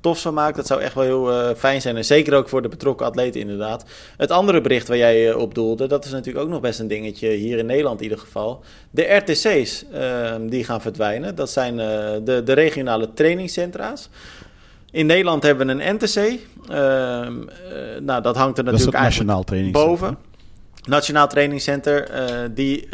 tofs 0.00 0.22
van 0.22 0.34
maakt. 0.34 0.56
Dat 0.56 0.66
zou 0.66 0.80
echt 0.80 0.94
wel 0.94 1.04
heel 1.04 1.30
uh, 1.30 1.54
fijn 1.56 1.80
zijn. 1.80 1.96
En 1.96 2.04
zeker 2.04 2.34
ook 2.34 2.48
voor 2.48 2.62
de 2.62 2.68
betrokken 2.68 3.06
atleten 3.06 3.40
inderdaad. 3.40 3.84
Het 4.16 4.30
andere 4.30 4.60
bericht 4.60 4.88
waar 4.88 4.96
jij 4.96 5.28
uh, 5.28 5.36
op 5.36 5.54
doelde, 5.54 5.86
dat 5.86 6.04
is 6.04 6.10
natuurlijk 6.10 6.44
ook 6.44 6.50
nog 6.50 6.60
best 6.60 6.80
een 6.80 6.88
dingetje 6.88 7.28
hier 7.28 7.58
in 7.58 7.66
Nederland 7.66 7.98
in 7.98 8.02
ieder 8.02 8.18
geval. 8.18 8.64
De 8.90 9.02
RTC's 9.02 9.84
uh, 9.92 10.34
die 10.40 10.64
gaan 10.64 10.80
verdwijnen. 10.80 11.34
Dat 11.34 11.50
zijn 11.50 11.74
uh, 11.74 11.80
de, 12.24 12.42
de 12.44 12.52
regionale 12.52 13.12
trainingscentra's. 13.12 14.08
In 14.90 15.06
Nederland 15.06 15.42
hebben 15.42 15.66
we 15.66 15.84
een 15.84 15.94
NTC. 15.94 16.16
Ehm, 16.68 17.34
nou, 18.04 18.22
dat 18.22 18.36
hangt 18.36 18.58
er 18.58 18.64
natuurlijk 18.64 18.92
dat 18.92 19.02
nationaal 19.02 19.44
boven. 19.72 20.18
Nationaal 20.88 21.28
Trainingscenter, 21.28 22.08
die, 22.54 22.88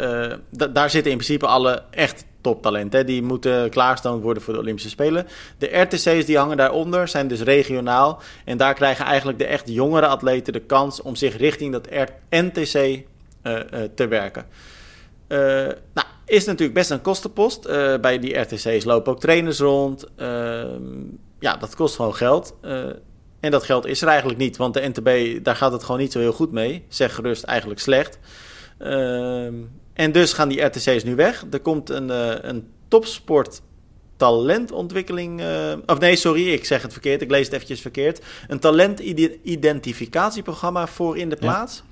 daar 0.71 0.89
zitten 0.89 1.11
in 1.11 1.17
principe 1.17 1.47
alle 1.47 1.83
echt 1.89 2.25
toptalenten. 2.47 3.05
Die 3.05 3.21
moeten 3.23 3.69
klaarstaan 3.69 4.19
worden 4.19 4.43
voor 4.43 4.53
de 4.53 4.59
Olympische 4.59 4.89
Spelen. 4.89 5.27
De 5.57 5.77
RTC's 5.77 6.25
die 6.25 6.37
hangen 6.37 6.57
daaronder 6.57 7.07
zijn 7.07 7.27
dus 7.27 7.41
regionaal. 7.41 8.21
En 8.45 8.57
daar 8.57 8.73
krijgen 8.73 9.05
eigenlijk 9.05 9.37
de 9.37 9.45
echt 9.45 9.69
jongere 9.69 10.07
atleten 10.07 10.53
de 10.53 10.59
kans 10.59 11.01
om 11.01 11.15
zich 11.15 11.37
richting 11.37 11.71
dat 11.71 11.89
NTC 12.29 12.73
uh, 12.75 13.01
uh, 13.43 13.59
te 13.95 14.07
werken. 14.07 14.45
Uh, 15.27 15.37
nou, 15.93 16.07
is 16.25 16.45
natuurlijk 16.45 16.73
best 16.73 16.89
een 16.89 17.01
kostenpost. 17.01 17.67
Bij 18.01 18.19
die 18.19 18.37
RTC's 18.37 18.83
lopen 18.83 19.11
ook 19.11 19.19
trainers 19.19 19.59
rond. 19.59 20.05
Ehm, 20.15 20.81
ja, 21.39 21.57
dat 21.57 21.75
kost 21.75 21.95
gewoon 21.95 22.15
geld. 22.15 22.55
En 23.39 23.51
dat 23.51 23.63
geld 23.63 23.85
is 23.85 24.01
er 24.01 24.07
eigenlijk 24.07 24.39
niet, 24.39 24.57
want 24.57 24.73
de 24.73 24.89
NTB, 24.93 25.43
daar 25.43 25.55
gaat 25.55 25.71
het 25.71 25.83
gewoon 25.83 25.99
niet 25.99 26.11
zo 26.11 26.19
heel 26.19 26.33
goed 26.33 26.51
mee. 26.51 26.85
Zeg 26.87 27.15
gerust, 27.15 27.43
eigenlijk 27.43 27.79
slecht. 27.79 28.19
Ehm, 28.77 29.53
en 29.97 30.11
dus 30.11 30.33
gaan 30.33 30.49
die 30.49 30.61
RTC's 30.61 31.03
nu 31.03 31.15
weg. 31.15 31.45
Er 31.51 31.59
komt 31.59 31.89
een, 31.89 32.09
uh, 32.09 32.31
een 32.41 32.67
topsport 32.87 33.61
talentontwikkeling. 34.17 35.41
Uh, 35.41 35.73
of 35.85 35.99
nee, 35.99 36.15
sorry, 36.15 36.53
ik 36.53 36.65
zeg 36.65 36.81
het 36.81 36.91
verkeerd. 36.91 37.21
Ik 37.21 37.29
lees 37.29 37.45
het 37.45 37.53
eventjes 37.53 37.81
verkeerd. 37.81 38.21
Een 38.47 38.59
talentidentificatieprogramma 38.59 40.87
voor 40.87 41.17
in 41.17 41.29
de 41.29 41.35
plaats. 41.35 41.83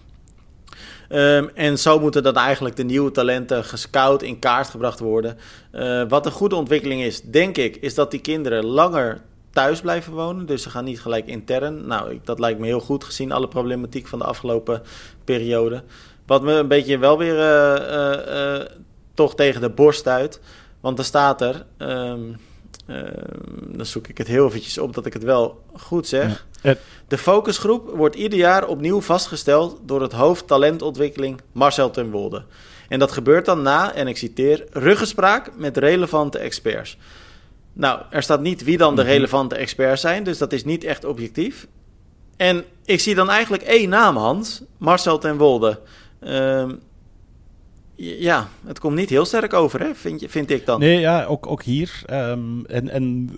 Um, 1.10 1.50
en 1.54 1.80
zo 1.80 2.00
moeten 2.00 2.24
dan 2.24 2.36
eigenlijk 2.36 2.76
de 2.76 2.84
nieuwe 2.84 3.12
talenten 3.12 3.64
gescout, 3.64 4.24
in 4.24 4.40
kaart 4.40 4.68
gebracht 4.68 5.00
worden. 5.00 5.38
Uh, 5.74 6.04
wat 6.08 6.26
een 6.26 6.32
goede 6.32 6.56
ontwikkeling 6.56 7.02
is, 7.02 7.22
denk 7.22 7.58
ik, 7.58 7.76
is 7.76 7.94
dat 7.94 8.12
die 8.12 8.22
kinderen 8.22 8.66
langer 8.66 9.22
thuis 9.52 9.82
blijven 9.82 10.14
wonen. 10.14 10.46
Dus 10.46 10.64
ze 10.64 10.70
gaan 10.70 10.84
niet 10.84 11.02
gelijk 11.02 11.28
intern. 11.28 11.88
Nou, 11.88 12.20
dat 12.24 12.40
lijkt 12.40 12.60
me 12.60 12.66
heel 12.66 12.80
goed 12.80 13.04
gezien 13.04 13.32
alle 13.32 13.48
problematiek 13.48 14.08
van 14.08 14.20
de 14.20 14.26
afgelopen 14.26 14.82
periode. 15.24 15.84
Wat 16.26 16.42
me 16.42 16.54
een 16.54 16.68
beetje 16.68 16.98
wel 16.98 17.18
weer 17.18 17.38
uh, 17.38 18.66
toch 19.14 19.36
tegen 19.36 19.62
de 19.62 19.70
borst 19.70 20.08
uit. 20.08 20.40
Want 20.80 21.00
er 21.00 21.06
staat 21.06 21.42
er. 21.42 21.66
Um, 21.78 22.38
dan 23.68 23.86
zoek 23.86 24.08
ik 24.08 24.18
het 24.18 24.28
heel 24.28 24.46
eventjes 24.46 24.78
op 24.78 24.94
dat 24.94 25.06
ik 25.06 25.14
het 25.14 25.24
wel 25.24 25.64
goed 25.74 26.08
zeg. 26.08 26.46
De 27.08 27.18
focusgroep 27.18 27.90
wordt 27.90 28.16
ieder 28.16 28.40
jaar 28.40 28.68
opnieuw 28.68 29.02
vastgesteld 29.02 29.80
door 29.82 30.02
het 30.02 30.12
hoofd 30.12 30.48
talentontwikkeling 30.48 31.42
Marcel 31.52 31.92
ten 31.92 32.12
Wolde. 32.12 32.44
En 32.90 33.00
dat 33.00 33.12
gebeurt 33.12 33.46
dan 33.46 33.62
na, 33.62 33.94
en 33.94 34.08
ik 34.08 34.18
citeer, 34.18 34.66
ruggespraak 34.72 35.52
met 35.58 35.78
relevante 35.78 36.38
experts. 36.38 36.98
Nou, 37.74 38.02
er 38.10 38.24
staat 38.24 38.42
niet 38.42 38.64
wie 38.64 38.78
dan 38.78 38.96
de 38.96 39.02
mhm. 39.02 39.12
relevante 39.12 39.56
experts 39.56 40.02
zijn, 40.02 40.24
dus 40.24 40.38
dat 40.38 40.54
is 40.54 40.64
niet 40.64 40.84
echt 40.84 41.06
objectief. 41.06 41.68
En 42.38 42.64
ik 42.86 43.00
zie 43.00 43.16
dan 43.16 43.30
eigenlijk 43.30 43.64
één 43.64 43.90
naam, 43.90 44.18
Hans, 44.18 44.62
Marcel 44.78 45.18
ten 45.18 45.38
Wolde. 45.38 45.80
Ehm, 46.20 46.72
ja, 47.98 48.48
het 48.66 48.80
komt 48.80 48.96
niet 48.96 49.10
heel 49.10 49.26
sterk 49.26 49.54
over, 49.54 49.80
hè? 49.80 49.96
Vind, 49.96 50.20
je, 50.20 50.30
vind 50.30 50.52
ik 50.52 50.66
dan. 50.66 50.80
Nee, 50.80 51.00
ja, 51.00 51.26
ook, 51.26 51.48
ook 51.48 51.64
hier. 51.64 52.04
Um, 52.10 52.66
en 52.66 52.90
en 52.90 53.30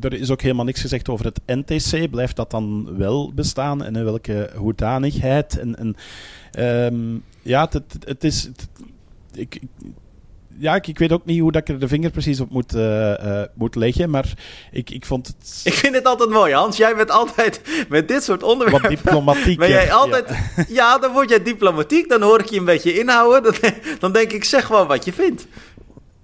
er 0.00 0.12
is 0.12 0.30
ook 0.30 0.42
helemaal 0.42 0.64
niks 0.64 0.80
gezegd 0.80 1.08
over 1.08 1.24
het 1.24 1.40
NTC. 1.46 2.10
Blijft 2.10 2.36
dat 2.36 2.50
dan 2.50 2.96
wel 2.96 3.32
bestaan 3.34 3.84
en 3.84 3.96
in 3.96 4.04
welke 4.04 4.50
hoedanigheid? 4.56 5.58
En, 5.58 5.96
um, 6.58 7.22
ja, 7.42 7.68
het, 7.70 7.96
het, 8.04 8.24
is. 8.24 8.50
Ik, 9.34 9.60
ja, 10.60 10.74
ik, 10.74 10.86
ik, 10.86 10.98
weet 10.98 11.12
ook 11.12 11.24
niet 11.24 11.40
hoe 11.40 11.52
dat 11.52 11.60
ik 11.60 11.68
er 11.68 11.80
de 11.80 11.88
vinger 11.88 12.10
precies 12.10 12.40
op 12.40 12.50
moet, 12.50 12.74
uh, 12.74 12.82
uh, 12.82 13.42
moet 13.54 13.74
leggen, 13.74 14.10
maar 14.10 14.32
ik, 14.72 14.90
ik 14.90 15.06
vond 15.06 15.26
het... 15.26 15.60
Ik 15.72 15.72
vind 15.72 15.94
het 15.94 16.04
altijd 16.04 16.30
mooi, 16.30 16.54
Hans. 16.54 16.76
Jij 16.76 16.96
bent 16.96 17.10
altijd 17.10 17.60
met 17.88 18.08
dit 18.08 18.22
soort 18.22 18.42
onderwerpen... 18.42 18.90
Wat 18.90 19.02
diplomatiek. 19.02 19.58
Ben 19.58 19.68
jij 19.68 19.92
altijd... 19.92 20.28
Ja. 20.28 20.64
ja. 20.80 20.98
dan 20.98 21.12
word 21.12 21.28
jij 21.28 21.42
diplomatiek, 21.42 22.08
dan 22.08 22.22
hoor 22.22 22.40
ik 22.40 22.50
je 22.50 22.58
een 22.58 22.64
beetje 22.64 22.98
inhouden. 22.98 23.42
Dan, 23.42 23.72
dan 23.98 24.12
denk 24.12 24.32
ik, 24.32 24.44
zeg 24.44 24.68
wel 24.68 24.86
wat 24.86 25.04
je 25.04 25.12
vindt. 25.12 25.46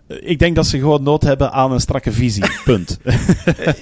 Ik 0.09 0.39
denk 0.39 0.57
dat 0.57 0.67
ze 0.67 0.79
gewoon 0.79 1.03
nood 1.03 1.23
hebben 1.23 1.53
aan 1.53 1.73
een 1.73 1.81
strakke 1.81 2.13
visie. 2.13 2.45
Punt. 2.65 2.99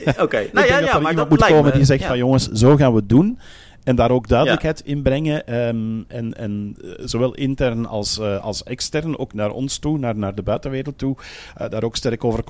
Oké, 0.06 0.22
okay. 0.22 0.50
nou 0.52 0.66
ja, 0.66 0.78
ja, 0.78 0.98
maar 0.98 1.14
dat 1.14 1.28
moet 1.28 1.44
komen 1.44 1.64
me, 1.64 1.72
die 1.72 1.84
zegt 1.84 2.04
van 2.04 2.18
jongens, 2.18 2.48
zo 2.48 2.76
gaan 2.76 2.90
we 2.90 2.98
het 2.98 3.08
doen. 3.08 3.38
En 3.84 3.96
daar 3.96 4.10
ook 4.10 4.28
duidelijkheid 4.28 4.80
in 4.80 5.02
brengen. 5.02 5.46
Ehm, 5.46 6.02
en, 6.08 6.34
en 6.34 6.76
eh, 6.82 6.90
zowel 7.04 7.34
intern 7.34 7.86
als, 7.86 8.18
uh, 8.18 8.44
als 8.44 8.62
extern, 8.62 9.18
ook 9.18 9.32
naar 9.32 9.50
ons 9.50 9.78
toe, 9.78 9.98
naar, 9.98 10.16
naar 10.16 10.34
de 10.34 10.42
buitenwereld 10.42 10.98
toe, 10.98 11.16
uh, 11.60 11.68
daar 11.68 11.82
ook 11.82 11.96
sterk 11.96 12.24
over 12.24 12.44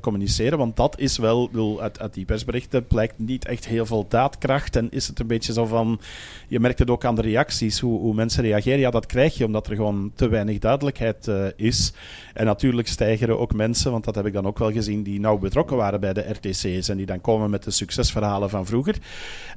communiceren. 0.00 0.58
Want 0.58 0.76
dat 0.76 0.98
is 0.98 1.18
wel, 1.18 1.48
wil, 1.52 1.80
uit, 1.80 2.00
uit 2.00 2.14
die 2.14 2.24
persberichten 2.24 2.86
blijkt 2.86 3.18
niet 3.18 3.46
echt 3.46 3.66
heel 3.66 3.86
veel 3.86 4.06
daadkracht. 4.08 4.76
En 4.76 4.90
is 4.90 5.06
het 5.06 5.20
een 5.20 5.26
beetje 5.26 5.52
zo 5.52 5.64
van, 5.64 6.00
je 6.48 6.60
merkt 6.60 6.78
het 6.78 6.90
ook 6.90 7.04
aan 7.04 7.14
de 7.14 7.22
reacties, 7.22 7.80
hoe, 7.80 8.00
hoe 8.00 8.14
mensen 8.14 8.42
reageren. 8.42 8.78
Ja, 8.78 8.90
dat 8.90 9.06
krijg 9.06 9.36
je 9.36 9.44
omdat 9.44 9.66
er 9.66 9.76
gewoon 9.76 10.12
te 10.14 10.28
weinig 10.28 10.58
duidelijkheid 10.58 11.30
is. 11.56 11.92
En 12.34 12.46
natuurlijk 12.46 12.88
stijgen 12.88 13.28
er 13.28 13.38
ook 13.38 13.54
mensen, 13.54 13.90
want 13.90 14.04
dat 14.04 14.14
heb 14.14 14.26
ik 14.26 14.32
dan 14.32 14.46
ook 14.46 14.58
wel 14.58 14.72
gezien, 14.72 15.02
die 15.02 15.20
nauw 15.20 15.38
betrokken 15.38 15.76
waren 15.76 16.00
bij 16.00 16.12
de 16.12 16.30
RTC's 16.30 16.88
en 16.88 16.96
die 16.96 17.06
dan 17.06 17.20
komen 17.20 17.50
met 17.50 17.64
de 17.64 17.70
succesverhalen 17.70 18.50
van 18.50 18.66
vroeger. 18.66 18.96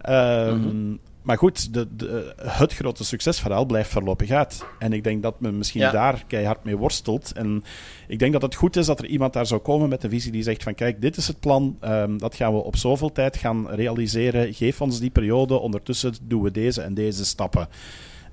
Um, 0.10 0.91
maar 1.22 1.38
goed, 1.38 1.74
de, 1.74 1.96
de, 1.96 2.34
het 2.38 2.74
grote 2.74 3.04
succesverhaal 3.04 3.66
blijft 3.66 3.90
voorlopig 3.90 4.30
uit. 4.30 4.66
En 4.80 4.94
ik 4.94 5.04
denk 5.04 5.22
dat 5.22 5.40
men 5.40 5.58
misschien 5.58 5.82
daar 5.92 6.24
keihard 6.28 6.64
mee 6.64 6.78
worstelt. 6.78 7.32
En 7.32 7.64
ik 8.08 8.20
denk 8.20 8.34
dat 8.34 8.42
het 8.42 8.56
goed 8.56 8.76
is 8.76 8.86
dat 8.86 9.00
er 9.00 9.06
iemand 9.06 9.34
daar 9.34 9.46
zou 9.46 9.62
komen 9.62 9.90
met 9.90 10.04
een 10.04 10.10
visie 10.10 10.32
die 10.32 10.44
zegt 10.44 10.64
van 10.64 10.76
kijk, 10.76 11.02
dit 11.02 11.18
is 11.18 11.28
het 11.28 11.40
plan, 11.40 11.78
um, 11.82 12.18
dat 12.18 12.36
gaan 12.36 12.54
we 12.54 12.64
op 12.64 12.76
zoveel 12.76 13.12
tijd 13.12 13.38
gaan 13.38 13.70
realiseren. 13.70 14.54
Geef 14.54 14.82
ons 14.82 15.00
die 15.00 15.10
periode, 15.10 15.60
ondertussen 15.60 16.14
doen 16.22 16.42
we 16.42 16.52
deze 16.52 16.82
en 16.82 16.94
deze 16.94 17.26
stappen. 17.26 17.68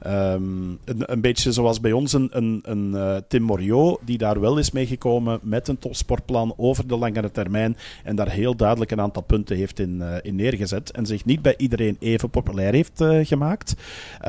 Um, 0.07 0.79
een, 0.85 1.21
beetje 1.21 1.53
zoals 1.53 1.81
bij 1.81 1.93
ons 1.93 2.13
een, 2.13 2.29
een, 2.63 2.91
uh, 2.95 3.17
Tim 3.29 3.43
Moriot, 3.43 3.99
die 4.05 4.19
daar 4.19 4.41
wel 4.41 4.59
is 4.59 4.71
meegekomen 4.71 5.39
met 5.43 5.69
een 5.69 5.79
topsportplan 5.79 6.55
over 6.57 6.87
de 6.87 6.97
langere 6.97 7.31
termijn 7.31 7.77
en 8.05 8.17
daar 8.17 8.31
heel 8.31 8.57
duidelijk 8.57 8.91
een 8.91 9.01
aantal 9.01 9.23
punten 9.23 9.57
heeft 9.57 9.79
in, 9.79 10.03
in 10.23 10.35
neergezet 10.35 10.91
en 10.91 11.07
zich 11.07 11.25
niet 11.25 11.43
bij 11.43 11.55
iedereen 11.57 11.97
even 11.99 12.31
populair 12.31 12.73
heeft 12.73 13.01
uh, 13.01 13.27
gemaakt. 13.27 13.75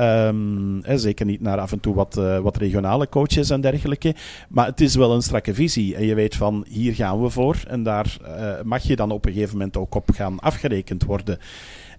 Um, 0.00 0.80
hè, 0.82 0.98
zeker 0.98 1.26
niet 1.26 1.40
naar 1.40 1.58
af 1.58 1.72
en 1.72 1.80
toe 1.80 1.94
wat, 1.94 2.14
wat 2.42 2.56
regionale 2.56 3.08
coaches 3.08 3.50
en 3.50 3.60
dergelijke. 3.60 4.14
Maar 4.48 4.66
het 4.66 4.80
is 4.80 4.94
wel 4.94 5.14
een 5.14 5.22
strakke 5.22 5.54
visie 5.54 5.96
en 5.96 6.06
je 6.06 6.14
weet 6.14 6.36
van 6.36 6.64
hier 6.68 6.94
gaan 6.94 7.22
we 7.22 7.30
voor 7.30 7.56
en 7.68 7.82
daar 7.82 8.16
mag 8.64 8.82
je 8.82 8.96
dan 8.96 9.10
op 9.10 9.26
een 9.26 9.32
gegeven 9.32 9.56
moment 9.56 9.76
ook 9.76 9.94
op 9.94 10.10
gaan 10.10 10.38
afgerekend 10.38 11.04
worden. 11.04 11.38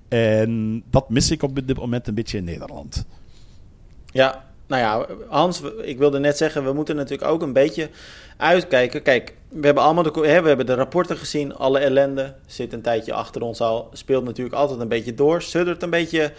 En 0.08 0.84
dat 0.90 1.10
mis 1.10 1.32
ik 1.32 1.44
op 1.44 1.68
dit 1.68 1.78
moment 1.78 2.08
een 2.08 2.14
beetje 2.14 2.38
in 2.38 2.44
Nederland. 2.44 3.06
Ja, 4.12 4.44
nou 4.68 4.82
ja, 4.82 5.06
Hans, 5.28 5.62
ik 5.82 5.98
wilde 5.98 6.20
net 6.20 6.38
zeggen, 6.38 6.64
we 6.64 6.74
moeten 6.74 6.96
natuurlijk 6.96 7.32
ook 7.32 7.42
een 7.42 7.54
beetje 7.54 7.90
uitkijken. 8.38 9.02
Kijk, 9.02 9.36
we 9.50 9.66
hebben 9.66 9.84
allemaal 9.84 10.04
de, 10.04 10.28
hè, 10.28 10.42
we 10.42 10.48
hebben 10.48 10.66
de 10.66 10.74
rapporten 10.74 11.18
gezien, 11.18 11.56
alle 11.56 11.80
ellende 11.80 12.36
zit 12.46 12.74
een 12.74 12.82
tijdje 12.82 13.14
achter 13.14 13.42
ons 13.42 13.62
al. 13.62 13.90
Speelt 13.94 14.24
natuurlijk 14.24 14.56
altijd 14.56 14.80
een 14.80 14.88
beetje 14.88 15.14
door, 15.14 15.42
suddert 15.42 15.84
een 15.84 15.90
beetje, 15.90 16.34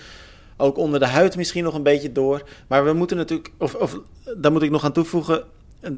ook 0.56 0.76
onder 0.76 1.00
de 1.00 1.06
huid 1.06 1.36
misschien 1.36 1.64
nog 1.64 1.74
een 1.74 1.82
beetje 1.82 2.12
door. 2.12 2.42
Maar 2.66 2.84
we 2.84 2.92
moeten 2.92 3.16
natuurlijk, 3.16 3.50
of, 3.58 3.74
of 3.74 3.98
daar 4.36 4.52
moet 4.52 4.62
ik 4.62 4.70
nog 4.70 4.84
aan 4.84 4.92
toevoegen, 4.92 5.44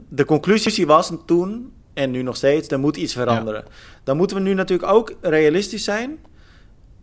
de 0.09 0.25
conclusie 0.25 0.87
was 0.87 1.13
toen 1.27 1.73
en 1.95 2.11
nu 2.11 2.23
nog 2.23 2.37
steeds, 2.37 2.69
er 2.69 2.81
moet 2.81 2.97
iets 2.97 3.13
veranderen. 3.13 3.65
Dan 4.05 4.17
moeten 4.17 4.37
we 4.37 4.43
nu 4.43 4.55
natuurlijk 4.55 4.93
ook 4.93 5.13
realistisch 5.21 5.85
zijn. 5.85 6.19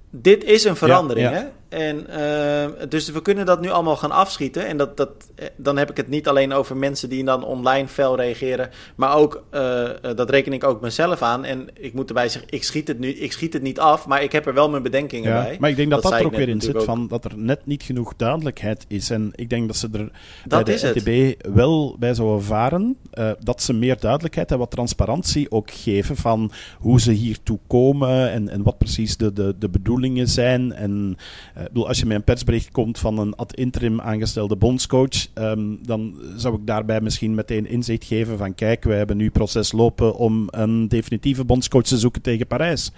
Dit 0.09 0.43
is 0.43 0.63
een 0.63 0.75
verandering, 0.75 1.29
hè? 1.29 1.43
En, 1.71 2.05
uh, 2.09 2.89
dus 2.89 3.09
we 3.09 3.21
kunnen 3.21 3.45
dat 3.45 3.61
nu 3.61 3.69
allemaal 3.69 3.95
gaan 3.95 4.11
afschieten. 4.11 4.67
En 4.67 4.77
dat, 4.77 4.97
dat, 4.97 5.09
eh, 5.35 5.47
dan 5.55 5.77
heb 5.77 5.89
ik 5.89 5.97
het 5.97 6.07
niet 6.07 6.27
alleen 6.27 6.53
over 6.53 6.77
mensen 6.77 7.09
die 7.09 7.23
dan 7.23 7.43
online 7.43 7.87
fel 7.87 8.15
reageren. 8.15 8.69
Maar 8.95 9.15
ook, 9.15 9.43
uh, 9.51 9.89
dat 10.15 10.29
reken 10.29 10.53
ik 10.53 10.63
ook 10.63 10.81
mezelf 10.81 11.21
aan. 11.21 11.45
En 11.45 11.67
ik 11.73 11.93
moet 11.93 12.07
erbij 12.07 12.29
zeggen, 12.29 12.51
ik 12.51 12.63
schiet 12.63 12.87
het, 12.87 12.99
nu, 12.99 13.07
ik 13.07 13.31
schiet 13.31 13.53
het 13.53 13.61
niet 13.61 13.79
af. 13.79 14.07
Maar 14.07 14.23
ik 14.23 14.31
heb 14.31 14.45
er 14.45 14.53
wel 14.53 14.69
mijn 14.69 14.83
bedenkingen 14.83 15.29
ja, 15.29 15.43
bij. 15.43 15.57
Maar 15.59 15.69
ik 15.69 15.75
denk 15.75 15.89
dat 15.89 16.03
dat, 16.03 16.11
er 16.11 16.25
ook 16.25 16.35
weer 16.35 16.49
in 16.49 16.61
zit. 16.61 16.83
Van, 16.83 17.07
dat 17.07 17.25
er 17.25 17.37
net 17.37 17.65
niet 17.65 17.83
genoeg 17.83 18.13
duidelijkheid 18.15 18.85
is. 18.87 19.09
En 19.09 19.31
ik 19.35 19.49
denk 19.49 19.67
dat 19.67 19.75
ze 19.75 19.89
er 19.91 20.11
dat 20.47 20.65
bij 20.65 20.77
de 20.77 20.91
NTB 20.95 21.47
wel 21.55 21.95
bij 21.99 22.13
zouden 22.13 22.43
varen. 22.43 22.97
Uh, 23.13 23.31
dat 23.39 23.61
ze 23.61 23.73
meer 23.73 23.99
duidelijkheid 23.99 24.51
en 24.51 24.57
wat 24.57 24.71
transparantie 24.71 25.51
ook 25.51 25.71
geven. 25.71 26.15
Van 26.15 26.51
hoe 26.79 27.01
ze 27.01 27.11
hiertoe 27.11 27.59
komen. 27.67 28.31
En, 28.31 28.49
en 28.49 28.63
wat 28.63 28.77
precies 28.77 29.17
de, 29.17 29.33
de, 29.33 29.55
de 29.59 29.69
bedoelingen 29.69 30.27
zijn. 30.27 30.73
En 30.73 31.17
bedoel, 31.63 31.87
als 31.87 31.99
je 31.99 32.05
met 32.05 32.17
een 32.17 32.23
persbericht 32.23 32.71
komt 32.71 32.99
van 32.99 33.17
een 33.17 33.35
ad 33.35 33.53
interim 33.53 34.01
aangestelde 34.01 34.55
bondscoach, 34.55 35.27
um, 35.35 35.79
dan 35.85 36.15
zou 36.35 36.55
ik 36.55 36.67
daarbij 36.67 37.01
misschien 37.01 37.35
meteen 37.35 37.67
inzicht 37.67 38.05
geven 38.05 38.37
van 38.37 38.55
kijk, 38.55 38.83
wij 38.83 38.97
hebben 38.97 39.17
nu 39.17 39.29
proces 39.29 39.71
lopen 39.71 40.15
om 40.15 40.47
een 40.49 40.87
definitieve 40.87 41.45
bondscoach 41.45 41.83
te 41.83 41.97
zoeken 41.97 42.21
tegen 42.21 42.47
Parijs. 42.47 42.91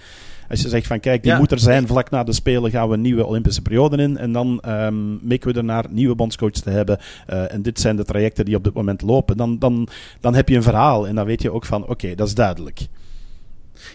Als 0.49 0.61
je 0.61 0.69
zegt 0.69 0.87
van 0.87 0.99
kijk, 0.99 1.23
die 1.23 1.31
ja. 1.31 1.37
moet 1.37 1.51
er 1.51 1.59
zijn, 1.59 1.87
vlak 1.87 2.09
na 2.09 2.23
de 2.23 2.33
Spelen 2.33 2.71
gaan 2.71 2.87
we 2.87 2.93
een 2.93 3.01
nieuwe 3.01 3.25
Olympische 3.25 3.61
periode 3.61 3.97
in. 3.97 4.17
En 4.17 4.31
dan 4.31 4.61
um, 4.67 5.19
mikken 5.21 5.51
we 5.51 5.57
er 5.57 5.63
naar 5.63 5.85
nieuwe 5.89 6.15
bondscoach 6.15 6.51
te 6.51 6.69
hebben. 6.69 6.99
Uh, 7.29 7.53
en 7.53 7.61
dit 7.61 7.79
zijn 7.79 7.95
de 7.95 8.05
trajecten 8.05 8.45
die 8.45 8.55
op 8.55 8.63
dit 8.63 8.73
moment 8.73 9.01
lopen. 9.01 9.37
Dan, 9.37 9.59
dan, 9.59 9.87
dan 10.19 10.35
heb 10.35 10.49
je 10.49 10.55
een 10.55 10.63
verhaal 10.63 11.07
en 11.07 11.15
dan 11.15 11.25
weet 11.25 11.41
je 11.41 11.51
ook 11.51 11.65
van 11.65 11.81
oké, 11.81 11.91
okay, 11.91 12.15
dat 12.15 12.27
is 12.27 12.35
duidelijk. 12.35 12.87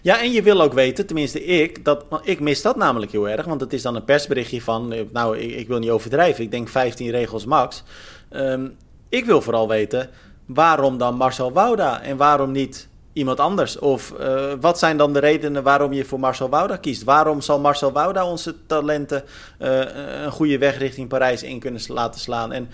Ja, 0.02 0.20
en 0.20 0.32
je 0.32 0.42
wil 0.42 0.62
ook 0.62 0.72
weten, 0.72 1.06
tenminste 1.06 1.44
ik, 1.44 1.84
dat, 1.84 2.04
ik 2.22 2.40
mis 2.40 2.62
dat 2.62 2.76
namelijk 2.76 3.12
heel 3.12 3.28
erg. 3.28 3.46
Want 3.46 3.60
het 3.60 3.72
is 3.72 3.82
dan 3.82 3.94
een 3.94 4.04
persberichtje 4.04 4.62
van, 4.62 4.94
nou, 5.12 5.38
ik, 5.38 5.54
ik 5.54 5.68
wil 5.68 5.78
niet 5.78 5.90
overdrijven, 5.90 6.44
ik 6.44 6.50
denk 6.50 6.68
15 6.68 7.10
regels 7.10 7.44
max. 7.44 7.82
Um, 8.30 8.76
ik 9.08 9.24
wil 9.24 9.42
vooral 9.42 9.68
weten, 9.68 10.10
waarom 10.46 10.98
dan 10.98 11.14
Marcel 11.14 11.52
Wouda 11.52 12.02
en 12.02 12.16
waarom 12.16 12.52
niet 12.52 12.88
iemand 13.12 13.40
anders? 13.40 13.78
Of 13.78 14.14
uh, 14.20 14.52
wat 14.60 14.78
zijn 14.78 14.96
dan 14.96 15.12
de 15.12 15.18
redenen 15.18 15.62
waarom 15.62 15.92
je 15.92 16.04
voor 16.04 16.20
Marcel 16.20 16.48
Wouda 16.48 16.76
kiest? 16.76 17.04
Waarom 17.04 17.40
zal 17.40 17.60
Marcel 17.60 17.92
Wouda 17.92 18.26
onze 18.26 18.54
talenten 18.66 19.24
uh, 19.58 19.80
een 20.24 20.30
goede 20.30 20.58
weg 20.58 20.78
richting 20.78 21.08
Parijs 21.08 21.42
in 21.42 21.58
kunnen 21.58 21.80
laten 21.88 22.20
slaan? 22.20 22.52
En 22.52 22.68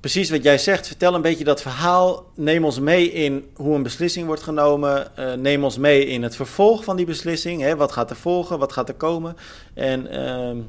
precies 0.00 0.30
wat 0.30 0.42
jij 0.42 0.58
zegt. 0.58 0.86
Vertel 0.86 1.14
een 1.14 1.22
beetje 1.22 1.44
dat 1.44 1.62
verhaal. 1.62 2.26
Neem 2.34 2.64
ons 2.64 2.80
mee 2.80 3.12
in 3.12 3.50
hoe 3.54 3.74
een 3.74 3.82
beslissing 3.82 4.26
wordt 4.26 4.42
genomen. 4.42 5.10
Uh, 5.18 5.32
neem 5.32 5.64
ons 5.64 5.78
mee 5.78 6.06
in 6.06 6.22
het 6.22 6.36
vervolg 6.36 6.84
van 6.84 6.96
die 6.96 7.06
beslissing. 7.06 7.60
Hè? 7.60 7.76
Wat 7.76 7.92
gaat 7.92 8.10
er 8.10 8.16
volgen? 8.16 8.58
Wat 8.58 8.72
gaat 8.72 8.88
er 8.88 8.94
komen? 8.94 9.36
En 9.74 10.14
uh, 10.14 10.64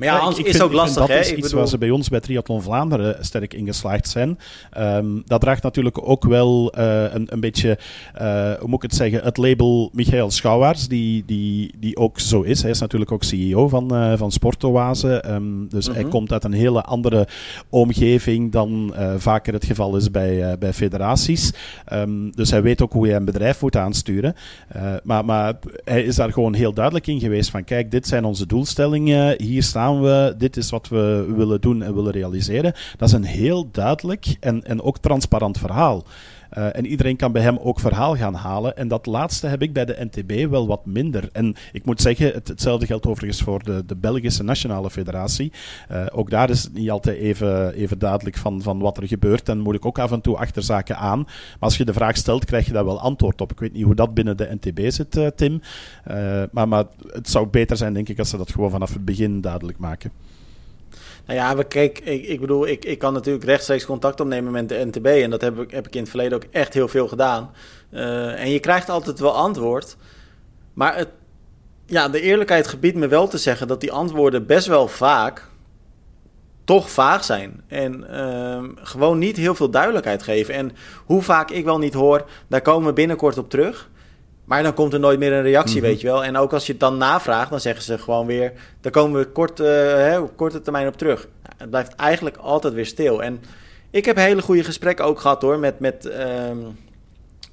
maar 0.00 0.08
ja, 0.08 0.18
Hans, 0.18 0.38
ik, 0.38 0.46
is 0.46 0.50
vind, 0.50 0.62
ook 0.62 0.72
lastig. 0.72 1.00
dat 1.00 1.08
hè? 1.08 1.18
is 1.18 1.30
ik 1.30 1.36
iets 1.36 1.42
bedoel... 1.42 1.58
waar 1.58 1.68
ze 1.68 1.78
bij 1.78 1.90
ons 1.90 2.08
bij 2.08 2.20
Triathlon 2.20 2.62
Vlaanderen 2.62 3.24
sterk 3.24 3.54
ingeslaagd 3.54 4.08
zijn. 4.08 4.38
Um, 4.78 5.22
dat 5.26 5.40
draagt 5.40 5.62
natuurlijk 5.62 6.08
ook 6.08 6.24
wel 6.24 6.78
uh, 6.78 7.02
een, 7.12 7.26
een 7.32 7.40
beetje, 7.40 7.78
uh, 8.20 8.52
hoe 8.52 8.68
moet 8.68 8.84
ik 8.84 8.90
het 8.90 8.94
zeggen, 8.94 9.22
het 9.22 9.36
label 9.36 9.90
Michael 9.92 10.30
Schouwaerts, 10.30 10.88
die, 10.88 11.22
die, 11.26 11.74
die 11.78 11.96
ook 11.96 12.18
zo 12.18 12.42
is. 12.42 12.62
Hij 12.62 12.70
is 12.70 12.80
natuurlijk 12.80 13.12
ook 13.12 13.24
CEO 13.24 13.68
van, 13.68 13.94
uh, 13.94 14.12
van 14.16 14.32
Sportoase. 14.32 15.24
Um, 15.28 15.68
dus 15.68 15.86
hij 15.86 16.04
komt 16.04 16.32
uit 16.32 16.44
een 16.44 16.52
hele 16.52 16.82
andere 16.82 17.28
omgeving 17.68 18.52
dan 18.52 18.94
vaker 19.16 19.52
het 19.52 19.64
geval 19.64 19.96
is 19.96 20.10
bij, 20.10 20.58
bij 20.58 20.72
federaties. 20.72 21.52
Um, 21.92 22.30
dus 22.34 22.50
hij 22.50 22.62
weet 22.62 22.82
ook 22.82 22.92
hoe 22.92 23.06
je 23.06 23.14
een 23.14 23.24
bedrijf 23.24 23.60
moet 23.62 23.76
aansturen. 23.76 24.34
maar, 25.02 25.24
maar 25.24 25.58
hij 25.84 26.02
is 26.02 26.16
daar 26.16 26.32
gewoon 26.32 26.54
heel 26.54 26.72
duidelijk 26.72 27.06
in 27.06 27.20
geweest 27.20 27.50
van 27.50 27.64
kijk, 27.64 27.90
dit 27.90 28.06
zijn 28.06 28.24
onze 28.24 28.46
doelstellingen, 28.46 29.42
hier 29.42 29.62
staan 29.62 29.89
we, 29.98 30.34
dit 30.38 30.56
is 30.56 30.70
wat 30.70 30.88
we 30.88 31.32
willen 31.36 31.60
doen 31.60 31.82
en 31.82 31.94
willen 31.94 32.12
realiseren. 32.12 32.74
Dat 32.96 33.08
is 33.08 33.14
een 33.14 33.24
heel 33.24 33.68
duidelijk 33.70 34.36
en, 34.40 34.64
en 34.64 34.82
ook 34.82 34.98
transparant 34.98 35.58
verhaal. 35.58 36.04
Uh, 36.58 36.76
en 36.76 36.86
iedereen 36.86 37.16
kan 37.16 37.32
bij 37.32 37.42
hem 37.42 37.58
ook 37.58 37.80
verhaal 37.80 38.16
gaan 38.16 38.34
halen. 38.34 38.76
En 38.76 38.88
dat 38.88 39.06
laatste 39.06 39.46
heb 39.46 39.62
ik 39.62 39.72
bij 39.72 39.84
de 39.84 40.08
NTB 40.10 40.50
wel 40.50 40.66
wat 40.66 40.86
minder. 40.86 41.28
En 41.32 41.54
ik 41.72 41.84
moet 41.84 42.00
zeggen, 42.00 42.32
het, 42.32 42.48
hetzelfde 42.48 42.86
geldt 42.86 43.06
overigens 43.06 43.42
voor 43.42 43.62
de, 43.62 43.82
de 43.86 43.96
Belgische 43.96 44.42
Nationale 44.42 44.90
Federatie. 44.90 45.52
Uh, 45.90 46.06
ook 46.12 46.30
daar 46.30 46.50
is 46.50 46.62
het 46.62 46.72
niet 46.72 46.90
altijd 46.90 47.18
even, 47.18 47.74
even 47.74 47.98
duidelijk 47.98 48.36
van, 48.36 48.62
van 48.62 48.78
wat 48.78 48.96
er 48.96 49.08
gebeurt. 49.08 49.48
En 49.48 49.58
moet 49.58 49.74
ik 49.74 49.86
ook 49.86 49.98
af 49.98 50.12
en 50.12 50.20
toe 50.20 50.36
achter 50.36 50.62
zaken 50.62 50.96
aan. 50.96 51.18
Maar 51.18 51.56
als 51.58 51.76
je 51.76 51.84
de 51.84 51.92
vraag 51.92 52.16
stelt, 52.16 52.44
krijg 52.44 52.66
je 52.66 52.72
daar 52.72 52.84
wel 52.84 53.00
antwoord 53.00 53.40
op. 53.40 53.52
Ik 53.52 53.60
weet 53.60 53.72
niet 53.72 53.84
hoe 53.84 53.94
dat 53.94 54.14
binnen 54.14 54.36
de 54.36 54.58
NTB 54.60 54.90
zit, 54.90 55.16
uh, 55.16 55.26
Tim. 55.26 55.60
maar, 56.50 56.68
maar 56.68 56.84
het 57.06 57.28
zou 57.28 57.46
beter 57.46 57.76
zijn, 57.76 57.94
denk 57.94 58.08
ik, 58.08 58.18
als 58.18 58.30
ze 58.30 58.36
dat 58.36 58.52
gewoon 58.52 58.70
vanaf 58.70 58.92
het 58.92 59.04
begin 59.04 59.40
duidelijk 59.40 59.78
maken. 59.78 60.12
Nou 61.30 61.42
ja, 61.42 61.56
we 61.56 61.64
kijk, 61.64 61.98
ik, 61.98 62.26
ik 62.26 62.40
bedoel, 62.40 62.66
ik, 62.66 62.84
ik 62.84 62.98
kan 62.98 63.12
natuurlijk 63.12 63.44
rechtstreeks 63.44 63.84
contact 63.84 64.20
opnemen 64.20 64.52
met 64.52 64.68
de 64.68 64.84
NTB. 64.84 65.06
En 65.06 65.30
dat 65.30 65.40
heb 65.40 65.58
ik, 65.58 65.70
heb 65.70 65.86
ik 65.86 65.94
in 65.94 66.00
het 66.00 66.10
verleden 66.10 66.36
ook 66.36 66.44
echt 66.50 66.74
heel 66.74 66.88
veel 66.88 67.08
gedaan. 67.08 67.50
Uh, 67.92 68.40
en 68.40 68.50
je 68.50 68.60
krijgt 68.60 68.88
altijd 68.88 69.20
wel 69.20 69.34
antwoord. 69.34 69.96
Maar 70.74 70.96
het, 70.96 71.08
ja, 71.86 72.08
de 72.08 72.20
eerlijkheid 72.20 72.66
gebiedt 72.66 72.96
me 72.96 73.08
wel 73.08 73.28
te 73.28 73.38
zeggen 73.38 73.68
dat 73.68 73.80
die 73.80 73.92
antwoorden 73.92 74.46
best 74.46 74.66
wel 74.66 74.88
vaak 74.88 75.48
toch 76.64 76.90
vaag 76.90 77.24
zijn. 77.24 77.62
En 77.68 78.06
uh, 78.10 78.64
gewoon 78.74 79.18
niet 79.18 79.36
heel 79.36 79.54
veel 79.54 79.70
duidelijkheid 79.70 80.22
geven. 80.22 80.54
En 80.54 80.72
hoe 81.04 81.22
vaak 81.22 81.50
ik 81.50 81.64
wel 81.64 81.78
niet 81.78 81.94
hoor, 81.94 82.24
daar 82.48 82.62
komen 82.62 82.88
we 82.88 82.92
binnenkort 82.92 83.38
op 83.38 83.50
terug. 83.50 83.90
Maar 84.50 84.62
dan 84.62 84.74
komt 84.74 84.92
er 84.92 85.00
nooit 85.00 85.18
meer 85.18 85.32
een 85.32 85.42
reactie, 85.42 85.76
mm 85.76 85.82
-hmm. 85.82 85.90
weet 85.90 86.00
je 86.00 86.06
wel. 86.06 86.24
En 86.24 86.36
ook 86.36 86.52
als 86.52 86.66
je 86.66 86.72
het 86.72 86.80
dan 86.80 86.96
navraagt, 86.96 87.50
dan 87.50 87.60
zeggen 87.60 87.84
ze 87.84 87.98
gewoon 87.98 88.26
weer... 88.26 88.52
daar 88.80 88.92
komen 88.92 89.20
we 89.20 89.26
kort, 89.26 89.60
uh, 89.60 89.66
hè, 89.66 90.18
op 90.18 90.36
korte 90.36 90.60
termijn 90.60 90.86
op 90.86 90.96
terug. 90.96 91.28
Nou, 91.42 91.54
het 91.56 91.70
blijft 91.70 91.94
eigenlijk 91.94 92.36
altijd 92.36 92.74
weer 92.74 92.86
stil. 92.86 93.22
En 93.22 93.40
ik 93.90 94.04
heb 94.04 94.16
hele 94.16 94.42
goede 94.42 94.64
gesprekken 94.64 95.04
ook 95.04 95.20
gehad 95.20 95.42
hoor... 95.42 95.58
met, 95.58 95.80
met 95.80 96.06
uh, 96.06 96.14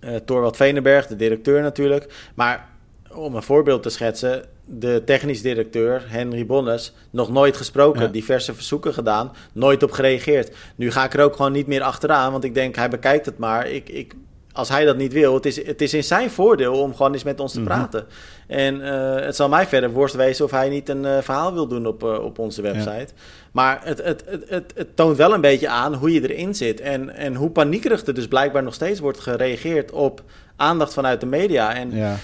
uh, 0.02 0.16
Torwald 0.26 0.56
Venenberg, 0.56 1.08
de 1.08 1.16
directeur 1.16 1.62
natuurlijk. 1.62 2.32
Maar 2.36 2.70
om 3.14 3.36
een 3.36 3.44
voorbeeld 3.44 3.84
te 3.84 3.90
schetsen... 3.90 4.44
de 4.66 5.02
technisch 5.06 5.42
directeur, 5.42 6.04
Henry 6.08 6.46
Bonnes... 6.46 6.94
nog 7.10 7.32
nooit 7.32 7.58
gesproken, 7.58 8.02
ja. 8.02 8.08
diverse 8.08 8.54
verzoeken 8.54 8.94
gedaan... 8.94 9.32
nooit 9.54 9.84
op 9.84 9.92
gereageerd. 9.92 10.56
Nu 10.76 10.92
ga 10.92 11.04
ik 11.04 11.14
er 11.14 11.24
ook 11.24 11.36
gewoon 11.36 11.52
niet 11.52 11.68
meer 11.68 11.82
achteraan... 11.82 12.32
want 12.32 12.44
ik 12.44 12.54
denk, 12.54 12.76
hij 12.76 12.90
bekijkt 12.90 13.26
het 13.26 13.38
maar. 13.38 13.68
Ik... 13.68 13.90
ik 13.90 14.14
als 14.58 14.70
hij 14.70 14.86
dat 14.86 14.98
niet 14.98 15.14
wil, 15.14 15.34
het 15.34 15.46
is, 15.46 15.66
het 15.66 15.82
is 15.82 15.94
in 15.94 16.04
zijn 16.04 16.30
voordeel 16.30 16.82
om 16.82 16.96
gewoon 16.96 17.14
eens 17.14 17.24
met 17.24 17.40
ons 17.40 17.52
te 17.52 17.60
mm 17.60 17.68
-hmm. 17.68 17.76
praten. 17.76 18.06
En 18.48 18.76
uh, 18.76 19.16
het 19.16 19.36
zal 19.36 19.50
mij 19.50 19.68
verder 19.68 19.92
worst 19.92 20.16
wezen 20.16 20.46
of 20.46 20.52
hij 20.52 20.70
niet 20.70 20.90
een 20.90 21.04
uh, 21.04 21.18
verhaal 21.22 21.54
wil 21.54 21.68
doen 21.68 21.86
op, 21.88 22.04
uh, 22.04 22.24
op 22.24 22.40
onze 22.40 22.62
website. 22.62 22.90
Ja. 22.90 23.22
Maar 23.52 23.80
het, 23.84 24.04
het, 24.04 24.24
het, 24.26 24.50
het, 24.50 24.72
het 24.76 24.96
toont 24.96 25.18
wel 25.18 25.34
een 25.34 25.42
beetje 25.42 25.70
aan 25.70 25.94
hoe 25.94 26.14
je 26.14 26.30
erin 26.30 26.56
zit. 26.56 26.80
En, 26.80 27.16
en 27.16 27.36
hoe 27.36 27.50
paniekerig 27.50 28.06
er 28.06 28.14
dus 28.14 28.28
blijkbaar 28.28 28.64
nog 28.64 28.74
steeds 28.74 29.00
wordt 29.00 29.20
gereageerd 29.20 29.92
op 29.92 30.22
aandacht 30.56 30.94
vanuit 30.94 31.20
de 31.20 31.26
media. 31.26 31.76
En 31.76 31.92
ja, 31.92 32.16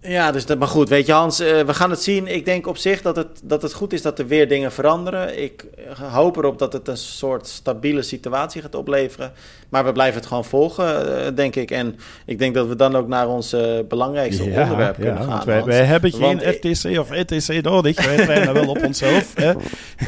ja. 0.00 0.32
Dus 0.32 0.46
dat, 0.46 0.58
maar 0.58 0.68
goed, 0.68 0.88
weet 0.88 1.06
je 1.06 1.12
Hans, 1.12 1.40
uh, 1.40 1.60
we 1.60 1.74
gaan 1.74 1.90
het 1.90 2.02
zien. 2.02 2.26
Ik 2.26 2.44
denk 2.44 2.66
op 2.66 2.76
zich 2.76 3.02
dat 3.02 3.16
het, 3.16 3.40
dat 3.42 3.62
het 3.62 3.72
goed 3.72 3.92
is 3.92 4.02
dat 4.02 4.18
er 4.18 4.26
weer 4.26 4.48
dingen 4.48 4.72
veranderen. 4.72 5.42
Ik 5.42 5.64
hoop 6.10 6.36
erop 6.36 6.58
dat 6.58 6.72
het 6.72 6.88
een 6.88 6.96
soort 6.96 7.46
stabiele 7.46 8.02
situatie 8.02 8.62
gaat 8.62 8.74
opleveren. 8.74 9.32
Maar 9.68 9.84
we 9.84 9.92
blijven 9.92 10.18
het 10.18 10.28
gewoon 10.28 10.44
volgen, 10.44 11.08
uh, 11.08 11.26
denk 11.34 11.56
ik. 11.56 11.70
En 11.70 11.98
ik 12.26 12.38
denk 12.38 12.54
dat 12.54 12.66
we 12.66 12.76
dan 12.76 12.96
ook 12.96 13.08
naar 13.08 13.28
ons 13.28 13.54
uh, 13.54 13.78
belangrijkste 13.88 14.50
ja, 14.50 14.62
onderwerp 14.62 14.96
ja, 14.96 15.02
kunnen 15.02 15.24
gaan. 15.24 15.44
Wij, 15.44 15.64
wij, 15.64 15.84
hebben 15.84 16.12
geen 16.12 16.20
want, 16.20 16.42
FTC 16.42 16.98
of 16.98 17.10
ETC 17.10 17.62
nodig. 17.62 18.04
Wij 18.04 18.16
trainen 18.16 18.54
wel 18.54 18.68
op 18.68 18.84
onszelf. 18.84 19.34
Hè? 19.34 19.52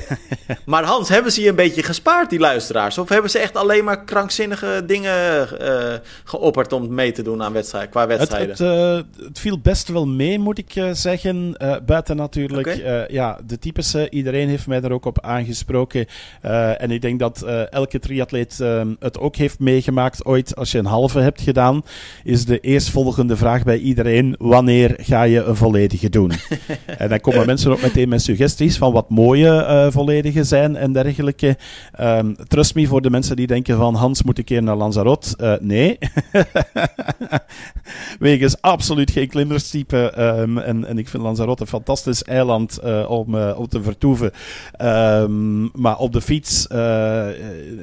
maar 0.64 0.84
Hans, 0.84 1.08
hebben 1.08 1.32
ze 1.32 1.42
je 1.42 1.48
een 1.48 1.54
beetje 1.54 1.82
gespaard, 1.82 2.30
die 2.30 2.38
luisteraars? 2.38 2.98
Of 2.98 3.08
hebben 3.08 3.30
ze 3.30 3.38
echt 3.38 3.56
alleen 3.56 3.84
maar 3.84 4.04
krankzinnige 4.04 4.82
dingen 4.86 5.48
geopperd 6.24 6.72
om 6.72 6.94
mee 6.94 7.12
te 7.12 7.22
doen 7.22 7.42
aan 7.42 7.52
wedstrijd, 7.52 7.90
qua 7.90 8.06
wedstrijden? 8.06 8.50
Het, 8.50 8.58
het, 9.16 9.26
het 9.26 9.38
viel 9.38 9.58
best 9.58 9.81
best 9.82 9.94
wel 9.94 10.14
mee, 10.14 10.38
moet 10.38 10.58
ik 10.58 10.76
uh, 10.76 10.90
zeggen. 10.92 11.54
Uh, 11.62 11.74
buiten 11.86 12.16
natuurlijk 12.16 12.66
okay. 12.66 13.02
uh, 13.02 13.08
ja, 13.08 13.38
de 13.46 13.58
typische. 13.58 14.10
Iedereen 14.10 14.48
heeft 14.48 14.66
mij 14.66 14.80
daar 14.80 14.90
ook 14.90 15.04
op 15.04 15.20
aangesproken. 15.20 16.06
en 16.78 16.90
ik 16.90 17.00
denk 17.00 17.18
dat 17.18 17.42
elke 17.70 17.98
triatleet 17.98 18.58
het 18.98 19.18
ook 19.18 19.36
heeft 19.36 19.58
meegemaakt 19.58 20.24
ooit. 20.24 20.56
Als 20.56 20.72
je 20.72 20.78
een 20.78 20.86
halve 20.86 21.18
hebt 21.18 21.40
gedaan, 21.40 21.82
is 22.24 22.44
de 22.44 22.60
eerstvolgende 22.60 23.36
vraag 23.36 23.64
bij 23.64 23.78
iedereen: 23.78 24.34
wanneer 24.38 24.94
ga 24.96 25.22
je 25.22 25.42
een 25.42 25.56
volledige 25.56 26.08
doen? 26.08 26.32
en 26.98 27.08
dan 27.08 27.20
komen 27.20 27.46
mensen 27.46 27.70
ook 27.70 27.82
meteen 27.82 28.08
met 28.08 28.22
suggesties 28.22 28.78
van 28.78 28.92
wat 28.92 29.10
mooie 29.10 29.88
volledige 29.92 30.44
zijn 30.44 30.76
en 30.76 30.92
dergelijke. 30.92 31.56
Um, 32.00 32.36
trust 32.48 32.74
me 32.74 32.86
voor 32.86 33.02
de 33.02 33.10
mensen 33.10 33.36
die 33.36 33.46
denken 33.46 33.76
van 33.76 33.94
Hans 33.94 34.22
moet 34.22 34.38
een 34.38 34.44
keer 34.44 34.62
naar 34.62 34.76
Lanzarote. 34.76 35.58
nee. 35.62 35.98
Wegens 38.18 38.60
absoluut 38.60 39.10
geen 39.10 39.28
klimmers 39.28 39.70
principe. 39.72 40.10
Ehm, 40.10 40.58
en, 40.58 40.84
en 40.84 40.98
ik 40.98 41.08
vind 41.08 41.22
Lanzarote 41.22 41.62
een 41.62 41.68
fantastisch 41.68 42.22
eiland 42.22 42.78
uh, 42.84 43.10
om, 43.10 43.34
uh, 43.34 43.58
om 43.58 43.68
te 43.68 43.82
vertoeven. 43.82 44.32
Um, 44.82 45.70
maar 45.74 45.98
op 45.98 46.12
de 46.12 46.20
fiets, 46.20 46.66
uh, 46.72 47.26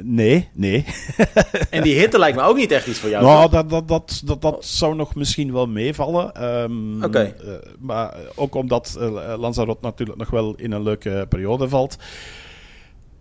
nee, 0.03 0.49
nee. 0.53 0.85
en 1.69 1.83
die 1.83 1.99
hitte 1.99 2.19
lijkt 2.19 2.37
me 2.37 2.43
ook 2.43 2.57
niet 2.57 2.71
echt 2.71 2.87
iets 2.87 2.99
voor 2.99 3.09
jou. 3.09 3.25
Nou, 3.25 3.49
dat, 3.49 3.69
dat, 3.69 3.87
dat, 3.87 4.21
dat, 4.25 4.41
dat 4.41 4.65
zou 4.65 4.95
nog 4.95 5.15
misschien 5.15 5.53
wel 5.53 5.67
meevallen. 5.67 6.43
Um, 6.61 7.03
Oké. 7.03 7.35
maar 7.79 8.13
ook 8.35 8.55
omdat 8.55 8.97
Lanzarote 9.37 9.79
natuurlijk 9.81 10.19
nog 10.19 10.29
wel 10.29 10.53
in 10.57 10.71
een 10.71 10.83
leuke 10.83 11.25
periode 11.29 11.69
valt. 11.69 11.97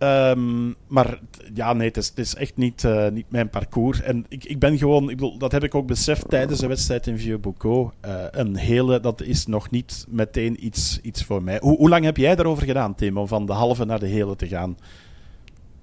Um, 0.03 0.75
maar 0.87 1.19
ja, 1.53 1.73
nee, 1.73 1.91
het 1.93 2.13
is, 2.15 2.35
echt 2.35 2.57
niet, 2.57 2.83
uh, 2.83 3.07
niet 3.07 3.31
mijn 3.31 3.49
parcours. 3.49 4.01
En 4.01 4.25
ik, 4.29 4.45
ik 4.45 4.59
ben 4.59 4.77
gewoon, 4.77 5.09
ik 5.09 5.15
bedoel, 5.15 5.37
dat 5.37 5.51
heb 5.51 5.63
ik 5.63 5.75
ook 5.75 5.87
beseft 5.87 6.29
tijdens 6.29 6.59
de 6.59 6.67
wedstrijd 6.67 7.07
in 7.07 7.17
Vieux-Boucau. 7.17 7.89
Uh, 8.05 8.11
een 8.31 8.55
hele, 8.55 8.99
dat 8.99 9.21
is 9.21 9.45
nog 9.45 9.69
niet 9.69 10.05
meteen 10.09 10.65
iets, 10.65 10.99
iets 11.01 11.23
voor 11.23 11.43
mij. 11.43 11.57
Hoe, 11.61 11.77
hoe 11.77 11.89
lang 11.89 12.03
heb 12.03 12.17
jij 12.17 12.35
daarover 12.35 12.65
gedaan, 12.65 12.95
Tim, 12.95 13.17
om 13.17 13.27
van 13.27 13.45
de 13.45 13.53
halve 13.53 13.85
naar 13.85 13.99
de 13.99 14.07
hele 14.07 14.35
te 14.35 14.47
gaan? 14.47 14.77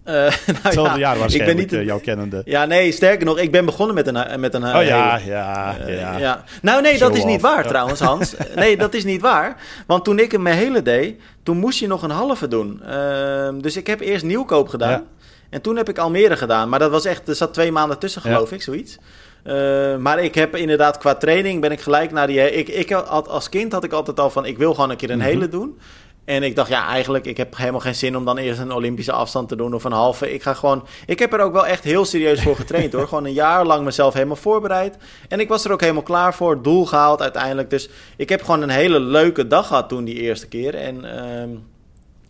Uh, 0.09 0.13
nou 0.15 0.31
Hetzelfde 0.63 0.99
ja, 0.99 0.99
jaar 0.99 1.19
waarschijnlijk, 1.19 1.61
ik 1.61 1.69
ben 1.69 1.79
niet, 1.79 1.87
jouw 1.87 2.01
kennende. 2.01 2.43
Ja, 2.45 2.65
nee, 2.65 2.93
sterker 2.93 3.27
nog, 3.27 3.39
ik 3.39 3.51
ben 3.51 3.65
begonnen 3.65 3.95
met 3.95 4.07
een 4.07 4.41
met 4.41 4.55
een 4.55 4.65
Oh 4.65 4.85
ja, 4.85 5.21
ja, 5.25 5.77
ja. 5.87 6.19
ja. 6.19 6.45
Nou 6.63 6.83
nee, 6.83 6.99
dat 6.99 7.17
is 7.17 7.25
niet 7.25 7.41
waar 7.41 7.67
trouwens, 7.67 8.01
Hans. 8.01 8.35
nee, 8.55 8.77
dat 8.77 8.95
is 8.95 9.05
niet 9.05 9.21
waar. 9.21 9.57
Want 9.87 10.05
toen 10.05 10.19
ik 10.19 10.33
hem 10.33 10.43
mijn 10.43 10.57
hele 10.57 10.83
deed, 10.83 11.21
toen 11.43 11.57
moest 11.57 11.79
je 11.79 11.87
nog 11.87 12.03
een 12.03 12.11
halve 12.11 12.49
doen. 12.49 12.83
Uh, 12.89 13.49
dus 13.61 13.77
ik 13.77 13.87
heb 13.87 14.01
eerst 14.01 14.25
nieuwkoop 14.25 14.69
gedaan. 14.69 14.91
Ja. 14.91 15.03
En 15.51 15.61
toen 15.61 15.77
heb 15.77 15.89
ik 15.89 15.99
Almere 15.99 16.37
gedaan. 16.37 16.69
Maar 16.69 16.79
dat 16.79 16.91
was 16.91 17.05
echt, 17.05 17.29
er 17.29 17.35
zat 17.35 17.55
twee 17.55 17.73
maanden 17.73 17.99
tussen, 17.99 18.23
geloof 18.23 18.53
ik, 18.53 18.63
zoiets. 18.63 18.99
Uh, 19.45 19.97
maar 19.97 20.23
ik 20.23 20.35
heb 20.35 20.57
inderdaad 20.57 20.99
qua 20.99 21.15
training 21.15 21.61
ben 21.61 21.73
ik 21.73 21.81
gelijk 21.81 22.13
naar 22.13 22.27
die. 22.27 22.53
Ik, 22.53 22.69
ik 22.69 22.91
had, 22.91 23.29
als 23.29 23.49
kind 23.49 23.73
had 23.73 23.85
ik 23.85 23.93
altijd 23.93 24.21
al 24.21 24.31
van 24.31 24.45
ik 24.47 24.59
wil 24.59 24.75
gewoon 24.75 24.91
een 24.91 24.97
keer 24.97 25.11
een 25.11 25.19
mhm. 25.19 25.27
hele 25.27 25.49
doen. 25.49 25.79
En 26.27 26.43
ik 26.43 26.57
dacht, 26.57 26.69
ja, 26.69 26.87
eigenlijk, 26.87 27.27
ik 27.27 27.37
heb 27.37 27.57
helemaal 27.57 27.81
geen 27.81 27.95
zin 27.95 28.17
om 28.17 28.25
dan 28.25 28.39
eerst 28.39 28.61
een 28.61 28.73
Olympische 28.73 29.13
afstand 29.13 29.49
te 29.49 29.57
doen 29.57 29.75
of 29.75 29.85
een 29.85 29.93
halve. 29.93 30.33
Ik 30.33 30.43
ga 30.43 30.55
gewoon. 30.55 30.87
Ik 31.07 31.19
heb 31.19 31.33
er 31.33 31.41
ook 31.41 31.53
wel 31.53 31.67
echt 31.67 31.85
heel 31.85 32.05
serieus 32.05 32.43
voor 32.43 32.57
getraind 32.57 32.93
hoor. 32.93 33.09
Gewoon 33.09 33.25
een 33.25 33.33
jaar 33.33 33.67
lang 33.67 33.85
mezelf 33.85 34.15
helemaal 34.15 34.37
voorbereid. 34.37 34.97
En 35.29 35.41
ik 35.41 35.49
was 35.49 35.65
er 35.65 35.73
ook 35.73 35.81
helemaal 35.81 36.03
klaar 36.03 36.35
voor. 36.35 36.63
Doel 36.63 36.87
gehaald 36.87 37.23
uiteindelijk. 37.23 37.71
Dus 37.71 37.89
ik 38.17 38.29
heb 38.29 38.43
gewoon 38.43 38.63
een 38.63 38.69
hele 38.69 39.01
leuke 39.01 39.47
dag 39.47 39.67
gehad 39.67 39.89
toen 39.89 40.05
die 40.05 40.15
eerste 40.15 40.49
keer. 40.49 40.75
En 40.75 41.05
uh, 41.05 41.59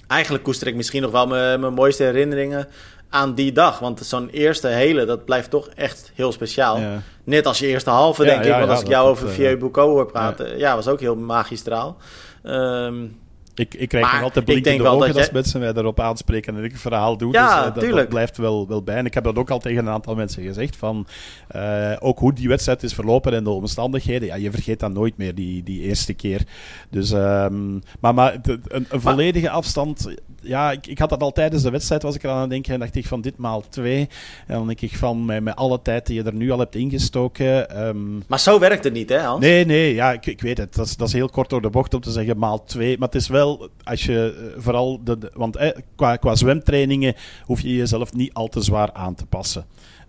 eigenlijk 0.06 0.44
koester 0.44 0.66
ik 0.66 0.74
misschien 0.74 1.02
nog 1.02 1.10
wel 1.10 1.26
mijn, 1.26 1.60
mijn 1.60 1.74
mooiste 1.74 2.02
herinneringen 2.02 2.68
aan 3.08 3.34
die 3.34 3.52
dag. 3.52 3.78
Want 3.78 4.00
zo'n 4.00 4.28
eerste 4.28 4.68
hele, 4.68 5.04
dat 5.04 5.24
blijft 5.24 5.50
toch 5.50 5.68
echt 5.74 6.10
heel 6.14 6.32
speciaal. 6.32 6.80
Net 7.24 7.46
als 7.46 7.58
je 7.58 7.66
eerste 7.66 7.90
halve, 7.90 8.24
denk 8.24 8.44
ik. 8.44 8.52
Want 8.52 8.70
als 8.70 8.80
ik 8.80 8.88
jou 8.88 9.08
over 9.08 9.28
Vieux 9.28 9.58
Boucault 9.58 9.92
hoor 9.92 10.06
praten, 10.06 10.58
ja. 10.58 10.74
was 10.74 10.88
ook 10.88 11.00
heel 11.00 11.16
magistraal. 11.16 11.96
Um, 12.44 13.24
ik, 13.56 13.74
ik 13.74 13.88
krijg 13.88 14.12
nog 14.12 14.22
altijd 14.22 14.44
blik 14.44 14.66
in 14.66 14.78
de 14.78 14.88
ogen 14.88 15.14
als 15.14 15.30
mensen 15.30 15.60
mij 15.60 15.72
daarop 15.72 16.00
aanspreken 16.00 16.56
en 16.56 16.64
ik 16.64 16.72
een 16.72 16.78
verhaal 16.78 17.16
doe. 17.16 17.32
Ja, 17.32 17.70
dus 17.70 17.84
uh, 17.84 17.94
dat, 17.94 18.08
blijft 18.08 18.36
wel, 18.36 18.68
wel 18.68 18.82
bij. 18.82 18.96
En 18.96 19.06
ik 19.06 19.14
heb 19.14 19.24
dat 19.24 19.36
ook 19.36 19.50
al 19.50 19.58
tegen 19.58 19.86
een 19.86 19.92
aantal 19.92 20.14
mensen 20.14 20.42
gezegd. 20.42 20.76
Van, 20.76 21.06
uh, 21.56 21.92
ook 21.98 22.18
hoe 22.18 22.32
die 22.32 22.48
wedstrijd 22.48 22.82
is 22.82 22.94
verlopen 22.94 23.34
en 23.34 23.44
de 23.44 23.50
omstandigheden. 23.50 24.28
Ja, 24.28 24.34
je 24.34 24.50
vergeet 24.50 24.80
dat 24.80 24.92
nooit 24.92 25.16
meer, 25.16 25.34
die, 25.34 25.62
die 25.62 25.80
eerste 25.80 26.14
keer. 26.14 26.42
Dus, 26.90 27.10
um, 27.10 27.82
maar, 28.00 28.14
maar 28.14 28.36
een, 28.42 28.86
een 28.88 29.00
volledige 29.00 29.50
afstand 29.50 30.08
ja, 30.46 30.70
ik, 30.70 30.86
ik 30.86 30.98
had 30.98 31.08
dat 31.08 31.22
al 31.22 31.32
tijdens 31.32 31.62
de 31.62 31.70
wedstrijd, 31.70 32.02
was 32.02 32.14
ik 32.14 32.22
er 32.22 32.30
aan 32.30 32.40
het 32.40 32.50
denken. 32.50 32.74
En 32.74 32.80
dacht 32.80 32.94
ik 32.94 33.06
van 33.06 33.20
dit 33.20 33.36
maal 33.36 33.64
twee. 33.68 34.08
En 34.46 34.54
dan 34.54 34.66
denk 34.66 34.80
ik 34.80 34.96
van 34.96 35.24
met, 35.24 35.42
met 35.42 35.56
alle 35.56 35.82
tijd 35.82 36.06
die 36.06 36.16
je 36.16 36.22
er 36.22 36.34
nu 36.34 36.50
al 36.50 36.58
hebt 36.58 36.74
ingestoken. 36.74 37.86
Um... 37.86 38.24
Maar 38.26 38.40
zo 38.40 38.58
werkt 38.58 38.84
het 38.84 38.92
niet, 38.92 39.08
hè 39.08 39.18
Hans? 39.18 39.40
Nee, 39.40 39.64
nee, 39.64 39.94
ja, 39.94 40.12
ik, 40.12 40.26
ik 40.26 40.40
weet 40.40 40.58
het. 40.58 40.74
Dat 40.74 40.86
is, 40.86 40.96
dat 40.96 41.08
is 41.08 41.14
heel 41.14 41.28
kort 41.28 41.50
door 41.50 41.62
de 41.62 41.70
bocht 41.70 41.94
om 41.94 42.00
te 42.00 42.10
zeggen 42.10 42.38
maal 42.38 42.64
twee. 42.64 42.98
Maar 42.98 43.08
het 43.08 43.16
is 43.16 43.28
wel, 43.28 43.45
als 43.84 44.04
je 44.04 44.50
eh, 44.54 44.62
vooral, 44.62 45.00
want 45.34 45.56
eh, 45.56 45.70
qua, 45.94 46.16
qua 46.16 46.34
zwemtrainingen 46.34 47.14
hoef 47.44 47.60
je 47.60 47.76
jezelf 47.76 48.12
niet 48.12 48.34
al 48.34 48.48
te 48.48 48.60
zwaar 48.60 48.92
aan 48.92 49.14
te 49.14 49.26
passen. 49.26 49.64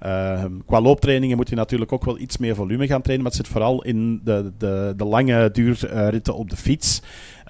Uh, 0.06 0.44
qua 0.66 0.82
looptrainingen 0.82 1.38
moet 1.38 1.50
je 1.50 1.56
natuurlijk 1.56 1.92
ook 1.92 2.06
wel 2.06 2.20
iets 2.20 2.38
meer 2.38 2.56
volume 2.56 2.88
gaan 2.88 3.02
trainen, 3.02 3.26
maar 3.26 3.36
het 3.36 3.46
zit 3.46 3.54
vooral 3.54 3.84
in 3.84 4.22
de, 4.24 4.52
de, 4.58 4.94
de 4.98 5.06
lange 5.06 5.52
duurritten 5.52 6.36
op 6.36 6.50
de 6.50 6.56
fiets. 6.56 7.02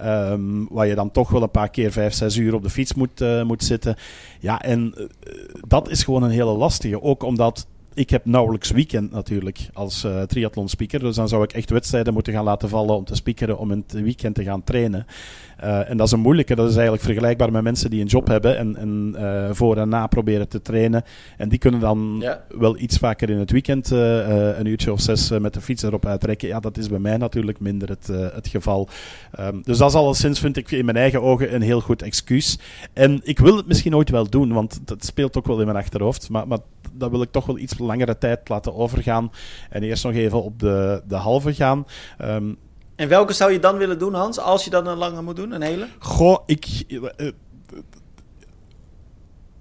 Um, 0.04 0.68
waar 0.70 0.88
je 0.88 0.96
dan 0.96 1.12
toch 1.12 1.30
wel 1.30 1.42
een 1.42 1.52
paar 1.52 1.70
keer 1.70 1.92
vijf, 1.92 2.14
zes 2.14 2.36
uur 2.36 2.54
op 2.54 2.64
de 2.64 2.70
fiets 2.70 2.94
moet, 2.94 3.22
uh, 3.22 3.44
moet 3.44 3.64
zitten. 3.64 3.96
Ja, 4.40 4.62
en 4.62 4.94
dat 5.68 5.90
is 5.90 6.04
gewoon 6.04 6.24
een 6.24 6.30
hele 6.30 6.52
lastige. 6.52 7.02
Ook 7.02 7.24
omdat 7.24 7.68
ik 7.98 8.10
heb 8.10 8.26
nauwelijks 8.26 8.72
weekend 8.72 9.12
natuurlijk 9.12 9.70
als 9.74 10.04
uh, 10.04 10.22
triathlon 10.22 10.70
speaker. 10.70 11.00
Dus 11.00 11.16
dan 11.16 11.28
zou 11.28 11.44
ik 11.44 11.54
echt 11.54 11.70
wedstrijden 11.70 12.14
moeten 12.14 12.34
gaan 12.34 12.44
laten 12.44 12.70
vallen 12.70 12.96
om 12.96 13.04
te 13.04 13.16
speakeren 13.16 13.58
om 13.58 13.72
in 13.72 13.84
het 13.88 14.02
weekend 14.02 14.36
te 14.36 14.44
gaan 14.44 14.64
trainen. 14.64 15.06
Uh, 15.64 15.90
en 15.90 15.98
dat 15.98 16.06
is 16.06 16.14
een 16.14 16.20
moeilijke. 16.20 16.56
Dat 16.56 16.66
is 16.70 16.76
eigenlijk 16.76 17.04
vergelijkbaar 17.04 17.52
met 17.52 17.64
mensen 17.64 17.90
die 17.90 18.02
een 18.02 18.08
job 18.08 18.28
hebben 18.28 18.58
en, 18.58 18.76
en 18.76 19.16
uh, 19.18 19.50
voor 19.52 19.78
en 19.78 19.90
na 19.90 20.08
proberen 20.08 20.48
te 20.48 20.62
trainen. 20.62 21.04
En 21.38 21.50
die 21.50 21.60
kunnen 21.60 21.80
dan 21.80 22.18
ja. 22.20 22.44
wel 22.58 22.78
iets 22.78 22.98
vaker 22.98 23.30
in 23.30 23.38
het 23.38 23.52
weekend 23.52 23.90
een 23.90 24.66
uurtje 24.66 24.92
of 24.92 25.02
zes 25.02 25.30
met 25.30 25.54
de 25.54 25.62
fiets 25.62 25.84
erop 25.84 26.06
uitrekken. 26.06 26.48
Ja, 26.48 26.60
dat 26.60 26.78
is 26.78 26.90
bij 26.90 27.00
mij 27.00 27.18
natuurlijk 27.18 27.60
minder 27.60 27.90
het, 27.90 28.08
het 28.34 28.48
geval. 28.48 28.88
Um, 29.40 29.62
dus 29.64 29.78
dat 29.78 29.90
is 29.90 29.96
alleszins, 29.96 30.40
vind 30.40 30.58
ik 30.58 30.72
in 30.72 30.86
mijn 30.86 30.98
eigen 30.98 31.22
ogen, 31.22 31.56
een 31.56 31.62
heel 31.62 31.82
goed 31.82 32.02
excuus. 32.02 32.60
En 32.94 33.20
ik 33.24 33.40
wil 33.40 33.58
het 33.58 33.68
misschien 33.68 33.96
ooit 33.96 34.10
wel 34.10 34.30
doen, 34.30 34.54
want 34.54 34.80
dat 34.86 35.06
speelt 35.06 35.38
ook 35.38 35.48
wel 35.48 35.60
in 35.60 35.66
mijn 35.66 35.78
achterhoofd. 35.78 36.30
Maar, 36.30 36.48
maar 36.48 36.60
dat 36.94 37.12
wil 37.12 37.22
ik 37.22 37.32
toch 37.32 37.46
wel 37.46 37.58
iets 37.58 37.78
langere 37.78 38.18
tijd 38.18 38.50
laten 38.50 38.76
overgaan. 38.76 39.32
En 39.70 39.84
eerst 39.84 40.04
nog 40.04 40.14
even 40.14 40.44
op 40.44 40.60
de, 40.60 41.02
de 41.08 41.16
halve 41.16 41.54
gaan. 41.54 41.86
Um, 42.22 42.58
en 42.98 43.08
welke 43.08 43.34
zou 43.34 43.52
je 43.52 43.60
dan 43.60 43.78
willen 43.78 44.00
doen, 44.00 44.14
Hans, 44.14 44.40
als 44.40 44.64
je 44.64 44.70
dan 44.70 44.88
een 44.88 44.98
lange 44.98 45.22
moet 45.22 45.36
doen, 45.36 45.52
een 45.52 45.62
hele? 45.62 45.88
Goh, 46.00 46.38
ik... 46.46 46.84
Uh, 46.88 47.32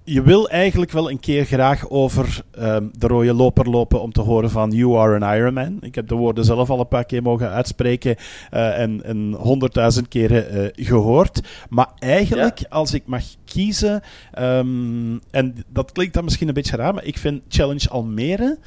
je 0.03 0.21
wil 0.21 0.49
eigenlijk 0.49 0.91
wel 0.91 1.11
een 1.11 1.19
keer 1.19 1.45
graag 1.45 1.89
over 1.89 2.41
um, 2.59 2.91
de 2.97 3.07
rode 3.07 3.33
loper 3.33 3.69
lopen 3.69 4.01
om 4.01 4.11
te 4.11 4.21
horen 4.21 4.49
van 4.49 4.71
You 4.71 4.97
are 4.97 5.25
an 5.25 5.35
Ironman. 5.35 5.77
Ik 5.81 5.95
heb 5.95 6.07
de 6.07 6.15
woorden 6.15 6.45
zelf 6.45 6.69
al 6.69 6.79
een 6.79 6.87
paar 6.87 7.05
keer 7.05 7.21
mogen 7.21 7.49
uitspreken 7.49 8.15
uh, 8.53 8.79
en 8.79 9.33
honderdduizend 9.33 10.07
keren 10.07 10.55
uh, 10.55 10.85
gehoord. 10.87 11.41
Maar 11.69 11.89
eigenlijk, 11.99 12.57
ja. 12.57 12.65
als 12.69 12.93
ik 12.93 13.03
mag 13.05 13.23
kiezen, 13.45 14.01
um, 14.39 15.21
en 15.31 15.63
dat 15.69 15.91
klinkt 15.91 16.13
dan 16.13 16.23
misschien 16.23 16.47
een 16.47 16.53
beetje 16.53 16.75
raar, 16.75 16.93
maar 16.93 17.05
ik 17.05 17.17
vind 17.17 17.41
Challenge 17.47 17.89
Almere 17.89 18.57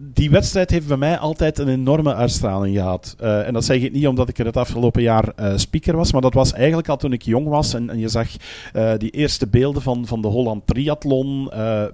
die 0.00 0.30
wedstrijd 0.30 0.70
heeft 0.70 0.86
bij 0.86 0.96
mij 0.96 1.18
altijd 1.18 1.58
een 1.58 1.68
enorme 1.68 2.14
uitstraling 2.14 2.76
gehad. 2.76 3.16
Uh, 3.20 3.46
en 3.46 3.52
dat 3.52 3.64
zeg 3.64 3.80
ik 3.80 3.92
niet 3.92 4.06
omdat 4.06 4.28
ik 4.28 4.38
er 4.38 4.46
het 4.46 4.56
afgelopen 4.56 5.02
jaar 5.02 5.32
uh, 5.40 5.52
speaker 5.56 5.96
was, 5.96 6.12
maar 6.12 6.20
dat 6.20 6.34
was 6.34 6.52
eigenlijk 6.52 6.88
al 6.88 6.96
toen 6.96 7.12
ik 7.12 7.22
jong 7.22 7.48
was. 7.48 7.74
En, 7.74 7.90
en 7.90 7.98
je 7.98 8.08
zag 8.08 8.28
uh, 8.74 8.92
die 8.98 9.10
eerste 9.10 9.46
beelden 9.46 9.82
van, 9.82 10.06
van 10.06 10.22
de 10.22 10.28
Holland 10.28 10.66
Triathlon. 10.66 11.44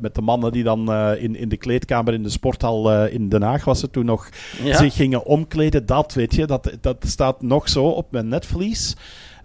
met 0.01 0.15
de 0.15 0.21
mannen 0.23 0.53
die 0.53 0.63
dan 0.63 0.93
in, 0.95 1.37
in 1.37 1.49
de 1.49 1.57
kleedkamer 1.57 2.15
in 2.15 2.23
de 2.23 2.29
sporthal 2.29 3.07
in 3.07 3.29
Den 3.29 3.43
Haag 3.43 3.65
was 3.65 3.83
het 3.83 3.93
toen 3.93 4.05
nog. 4.05 4.29
Ja. 4.63 4.77
zich 4.77 4.95
gingen 4.95 5.25
omkleden. 5.25 5.87
Dat 5.87 6.15
weet 6.15 6.35
je, 6.35 6.47
dat, 6.47 6.71
dat 6.81 6.97
staat 7.07 7.43
nog 7.43 7.69
zo 7.69 7.85
op 7.85 8.11
mijn 8.11 8.29
netvlies. 8.29 8.97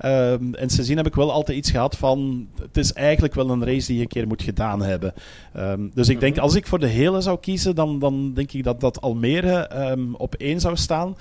Um, 0.06 0.56
en 0.56 0.70
sindsdien 0.70 0.98
heb 0.98 1.08
ik 1.08 1.16
wel 1.16 1.32
altijd 1.32 1.58
iets 1.58 1.72
gehad 1.72 1.98
van... 1.98 2.48
Het 2.62 2.78
is 2.78 2.94
eigenlijk 2.94 3.34
wel 3.34 3.50
een 3.50 3.66
race 3.66 3.88
die 3.88 3.96
je 3.96 4.02
een 4.02 4.08
keer 4.08 4.28
moet 4.28 4.44
gedaan 4.44 4.82
hebben. 4.82 5.14
Um, 5.58 5.92
dus 5.94 6.10
ik 6.10 6.20
denk, 6.20 6.36
mhm. 6.36 6.44
als 6.44 6.56
ik 6.56 6.68
voor 6.68 6.80
de 6.80 6.88
hele 6.88 7.22
zou 7.22 7.40
kiezen, 7.40 7.76
dan, 7.76 8.00
dan 8.00 8.34
denk 8.34 8.52
ik 8.52 8.64
dat, 8.64 8.80
dat 8.80 9.02
Almere 9.02 9.90
um, 9.92 10.16
op 10.16 10.36
één 10.36 10.60
zou 10.60 10.76
staan. 10.76 11.16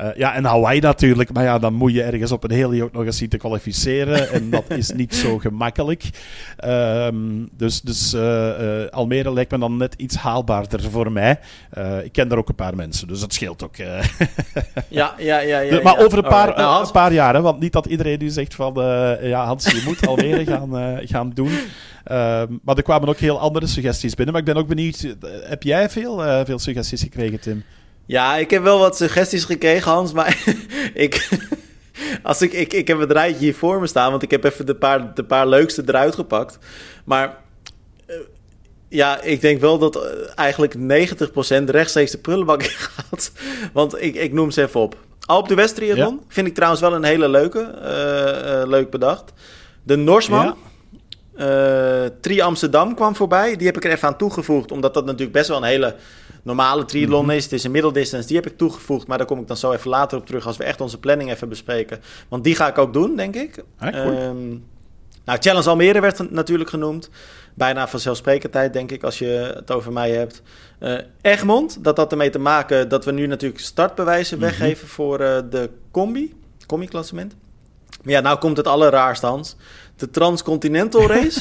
Uh, 0.00 0.08
ja, 0.16 0.34
en 0.34 0.44
Hawaii 0.44 0.80
natuurlijk. 0.80 1.32
Maar 1.32 1.44
ja, 1.44 1.58
dan 1.58 1.74
moet 1.74 1.92
je 1.92 2.02
ergens 2.02 2.32
op 2.32 2.44
een 2.44 2.50
hele 2.50 2.84
ook 2.84 2.92
nog 2.92 3.04
eens 3.04 3.16
zien 3.16 3.28
te 3.28 3.36
kwalificeren. 3.36 4.30
en 4.32 4.50
dat 4.50 4.64
is 4.68 4.92
niet 4.92 5.14
zo 5.14 5.38
gemakkelijk. 5.38 6.10
Um, 6.64 7.48
dus 7.56 7.80
dus 7.80 8.14
uh, 8.14 8.20
uh, 8.20 8.88
Almere 8.90 9.32
lijkt 9.32 9.50
me 9.50 9.58
dan 9.58 9.76
net 9.76 9.94
iets 9.94 10.16
haalbaarder 10.16 10.90
voor 10.90 11.12
mij. 11.12 11.38
ik 12.02 12.12
ken 12.12 12.28
daar 12.28 12.38
ook 12.38 12.48
een 12.48 12.54
paar 12.54 12.76
mensen, 12.76 13.08
dus 13.08 13.20
dat 13.20 13.32
scheelt 13.32 13.64
ook. 13.64 13.76
ja, 14.88 15.14
ja, 15.18 15.38
ja, 15.38 15.58
ja. 15.58 15.82
maar 15.82 15.98
over 15.98 16.18
een 16.18 16.30
paar, 16.30 16.56
nou, 16.56 16.84
een 16.84 16.92
paar 16.92 17.12
jaar, 17.12 17.34
hè, 17.34 17.40
want 17.40 17.60
niet 17.60 17.72
dat 17.72 17.86
iedereen 17.86 18.18
nu 18.18 18.28
zegt 18.28 18.54
van... 18.54 18.74
ja, 19.22 19.44
Hans, 19.44 19.64
je 19.64 19.82
moet 19.84 20.06
Almere 20.06 20.44
gaan, 20.52 21.00
gaan 21.04 21.30
doen. 21.34 21.52
Um, 22.10 22.60
maar 22.62 22.76
er 22.76 22.82
kwamen 22.82 23.08
ook 23.08 23.18
heel 23.18 23.38
andere 23.38 23.66
suggesties 23.66 24.14
binnen. 24.14 24.34
Maar 24.34 24.42
ik 24.42 24.52
ben 24.54 24.62
ook 24.62 24.68
benieuwd, 24.68 25.14
heb 25.42 25.62
jij 25.62 25.90
veel, 25.90 26.44
veel 26.44 26.58
suggesties 26.58 27.02
gekregen, 27.02 27.40
Tim? 27.40 27.64
Ja, 28.10 28.36
ik 28.36 28.50
heb 28.50 28.62
wel 28.62 28.78
wat 28.78 28.96
suggesties 28.96 29.44
gekregen, 29.44 29.92
Hans, 29.92 30.12
maar 30.12 30.42
ik, 30.94 31.28
als 32.22 32.42
ik, 32.42 32.52
ik, 32.52 32.72
ik 32.72 32.88
heb 32.88 32.98
het 32.98 33.12
rijtje 33.12 33.44
hier 33.44 33.54
voor 33.54 33.80
me 33.80 33.86
staan, 33.86 34.10
want 34.10 34.22
ik 34.22 34.30
heb 34.30 34.44
even 34.44 34.66
de 34.66 34.74
paar, 34.74 35.14
de 35.14 35.24
paar 35.24 35.48
leukste 35.48 35.82
eruit 35.86 36.14
gepakt. 36.14 36.58
Maar 37.04 37.36
uh, 38.06 38.16
ja, 38.88 39.20
ik 39.22 39.40
denk 39.40 39.60
wel 39.60 39.78
dat 39.78 39.96
uh, 39.96 40.02
eigenlijk 40.34 40.74
90% 40.74 41.64
rechtstreeks 41.64 42.10
de 42.10 42.18
prullenbak 42.18 42.62
gaat. 42.88 43.32
Want 43.72 44.02
ik, 44.02 44.14
ik 44.14 44.32
noem 44.32 44.50
ze 44.50 44.62
even 44.62 44.80
op. 44.80 44.96
Alp 45.20 45.48
de 45.48 45.54
West 45.54 45.74
Triathlon 45.74 46.14
ja. 46.14 46.24
vind 46.28 46.46
ik 46.46 46.54
trouwens 46.54 46.80
wel 46.80 46.94
een 46.94 47.04
hele 47.04 47.28
leuke, 47.28 47.74
uh, 47.82 48.68
leuk 48.68 48.90
bedacht. 48.90 49.32
De 49.82 49.96
Norsman. 49.96 50.56
Ja. 51.36 52.10
Tri 52.20 52.40
Amsterdam 52.40 52.94
kwam 52.94 53.16
voorbij. 53.16 53.56
Die 53.56 53.66
heb 53.66 53.76
ik 53.76 53.84
er 53.84 53.90
even 53.90 54.08
aan 54.08 54.16
toegevoegd, 54.16 54.72
omdat 54.72 54.94
dat 54.94 55.04
natuurlijk 55.04 55.32
best 55.32 55.48
wel 55.48 55.56
een 55.56 55.62
hele 55.62 55.96
normale 56.42 56.84
triathlon 56.84 57.24
mhm. 57.24 57.34
is. 57.34 57.44
Het 57.44 57.52
is 57.52 57.64
een 57.64 57.70
middeldistance, 57.70 58.26
die 58.26 58.36
heb 58.36 58.46
ik 58.46 58.56
toegevoegd. 58.56 59.06
Maar 59.06 59.18
daar 59.18 59.26
kom 59.26 59.40
ik 59.40 59.46
dan 59.46 59.56
zo 59.56 59.72
even 59.72 59.90
later 59.90 60.18
op 60.18 60.26
terug 60.26 60.46
als 60.46 60.56
we 60.56 60.64
echt 60.64 60.80
onze 60.80 60.98
planning 60.98 61.30
even 61.30 61.48
bespreken. 61.48 62.00
Want 62.28 62.44
die 62.44 62.54
ga 62.54 62.68
ik 62.68 62.78
ook 62.78 62.92
doen, 62.92 63.16
denk 63.16 63.34
ik. 63.34 63.64
Ah, 63.78 63.94
um, 63.94 64.64
nou, 65.24 65.38
Challenge 65.38 65.68
Almere 65.68 66.00
werd 66.00 66.30
natuurlijk 66.30 66.70
genoemd. 66.70 67.10
Bijna 67.54 67.88
vanzelfsprekendheid, 67.88 68.72
denk 68.72 68.90
ik, 68.90 69.02
als 69.02 69.18
je 69.18 69.52
het 69.54 69.70
over 69.70 69.92
mij 69.92 70.10
hebt. 70.10 70.42
Uh, 70.80 70.98
Egmond, 71.20 71.84
dat 71.84 71.96
had 71.96 72.10
ermee 72.10 72.30
te 72.30 72.38
maken 72.38 72.88
dat 72.88 73.04
we 73.04 73.12
nu 73.12 73.26
natuurlijk 73.26 73.60
startbewijzen 73.60 74.38
mhm. 74.38 74.46
weggeven 74.46 74.88
voor 74.88 75.20
uh, 75.20 75.38
de 75.50 75.70
combi, 75.90 76.34
combi-klassement. 76.66 77.36
Maar 78.02 78.12
ja, 78.12 78.20
nou 78.20 78.38
komt 78.38 78.56
het 78.56 78.66
allerraarste, 78.66 79.26
Hans. 79.26 79.56
De 79.96 80.10
Transcontinental 80.10 81.06
Race. 81.06 81.40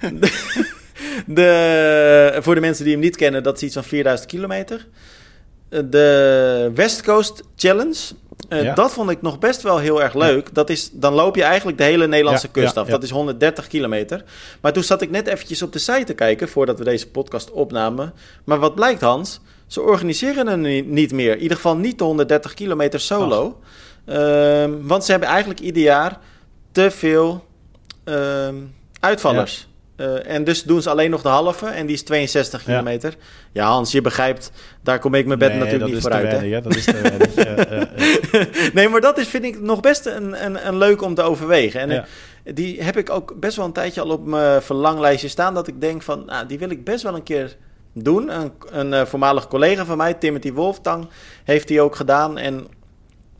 de, 1.26 2.38
voor 2.40 2.54
de 2.54 2.60
mensen 2.60 2.84
die 2.84 2.92
hem 2.92 3.02
niet 3.02 3.16
kennen, 3.16 3.42
dat 3.42 3.56
is 3.56 3.62
iets 3.62 3.74
van 3.74 3.84
4000 3.84 4.28
kilometer. 4.28 4.86
De 5.68 6.70
West 6.74 7.02
Coast 7.02 7.42
Challenge. 7.56 7.98
Uh, 8.48 8.74
Dat 8.74 8.92
vond 8.92 9.10
ik 9.10 9.22
nog 9.22 9.38
best 9.38 9.62
wel 9.62 9.78
heel 9.78 10.02
erg 10.02 10.14
leuk. 10.14 10.54
Dat 10.54 10.70
is, 10.70 10.90
dan 10.92 11.12
loop 11.12 11.36
je 11.36 11.42
eigenlijk 11.42 11.78
de 11.78 11.84
hele 11.84 12.06
Nederlandse 12.06 12.48
kust 12.48 12.76
af. 12.76 12.88
Dat 12.88 13.02
is 13.02 13.10
130 13.10 13.66
kilometer. 13.66 14.24
Maar 14.60 14.72
toen 14.72 14.82
zat 14.82 15.02
ik 15.02 15.10
net 15.10 15.26
eventjes 15.26 15.62
op 15.62 15.72
de 15.72 15.78
site 15.78 16.04
te 16.04 16.14
kijken... 16.14 16.48
voordat 16.48 16.78
we 16.78 16.84
deze 16.84 17.08
podcast 17.10 17.50
opnamen. 17.50 18.12
Maar 18.44 18.58
wat 18.58 18.74
blijkt, 18.74 19.00
Hans? 19.00 19.40
Ze 19.66 19.80
organiseren 19.80 20.46
het 20.46 20.86
niet 20.86 21.12
meer. 21.12 21.32
In 21.32 21.42
ieder 21.42 21.56
geval 21.56 21.76
niet 21.76 21.98
de 21.98 22.04
130 22.04 22.54
kilometer 22.54 23.00
solo. 23.00 23.60
Ehm, 24.04 24.72
want 24.80 25.04
ze 25.04 25.10
hebben 25.10 25.28
eigenlijk 25.28 25.60
ieder 25.60 25.82
jaar 25.82 26.18
te 26.72 26.90
veel 26.90 27.44
ehm, 28.04 28.54
uitvallers. 29.00 29.68
Uh, 30.00 30.26
en 30.26 30.44
dus 30.44 30.62
doen 30.62 30.82
ze 30.82 30.90
alleen 30.90 31.10
nog 31.10 31.22
de 31.22 31.28
halve 31.28 31.66
en 31.66 31.86
die 31.86 31.94
is 31.94 32.02
62 32.02 32.62
kilometer. 32.64 33.16
Ja, 33.52 33.66
Hans, 33.66 33.92
je 33.92 34.00
begrijpt, 34.00 34.52
daar 34.82 34.98
kom 34.98 35.14
ik 35.14 35.26
mijn 35.26 35.38
bed 35.38 35.54
natuurlijk 35.54 35.92
niet 35.92 36.02
vooruit. 36.02 36.22
Weinig, 36.22 36.50
hè? 36.50 36.60
Dat 36.60 36.76
is 36.76 36.84
te 36.84 37.00
weinig. 37.00 38.72
nee, 38.74 38.88
maar 38.88 39.00
dat 39.00 39.18
is, 39.18 39.28
vind 39.28 39.44
ik 39.44 39.60
nog 39.60 39.80
best 39.80 40.06
een, 40.06 40.44
een, 40.44 40.66
een 40.66 40.76
leuk 40.76 41.02
om 41.02 41.14
te 41.14 41.22
overwegen. 41.22 41.80
En 41.80 42.04
die 42.54 42.82
heb 42.82 42.96
ik 42.96 43.10
ook 43.10 43.40
best 43.40 43.56
wel 43.56 43.64
een 43.64 43.72
tijdje 43.72 44.00
al 44.00 44.10
op 44.10 44.26
mijn 44.26 44.62
verlanglijstje 44.62 45.28
staan. 45.28 45.54
Dat 45.54 45.66
ik 45.66 45.80
denk 45.80 46.02
van, 46.02 46.24
nou, 46.26 46.46
die 46.46 46.58
wil 46.58 46.70
ik 46.70 46.84
best 46.84 47.02
wel 47.02 47.14
een 47.14 47.22
keer 47.22 47.56
doen. 47.92 48.28
Een, 48.28 48.52
een 48.70 48.92
uh, 48.92 49.04
voormalig 49.04 49.48
collega 49.48 49.84
van 49.84 49.96
mij, 49.96 50.14
Timothy 50.14 50.52
Wolftang, 50.52 51.08
heeft 51.44 51.68
die 51.68 51.80
ook 51.80 51.96
gedaan. 51.96 52.38
En 52.38 52.66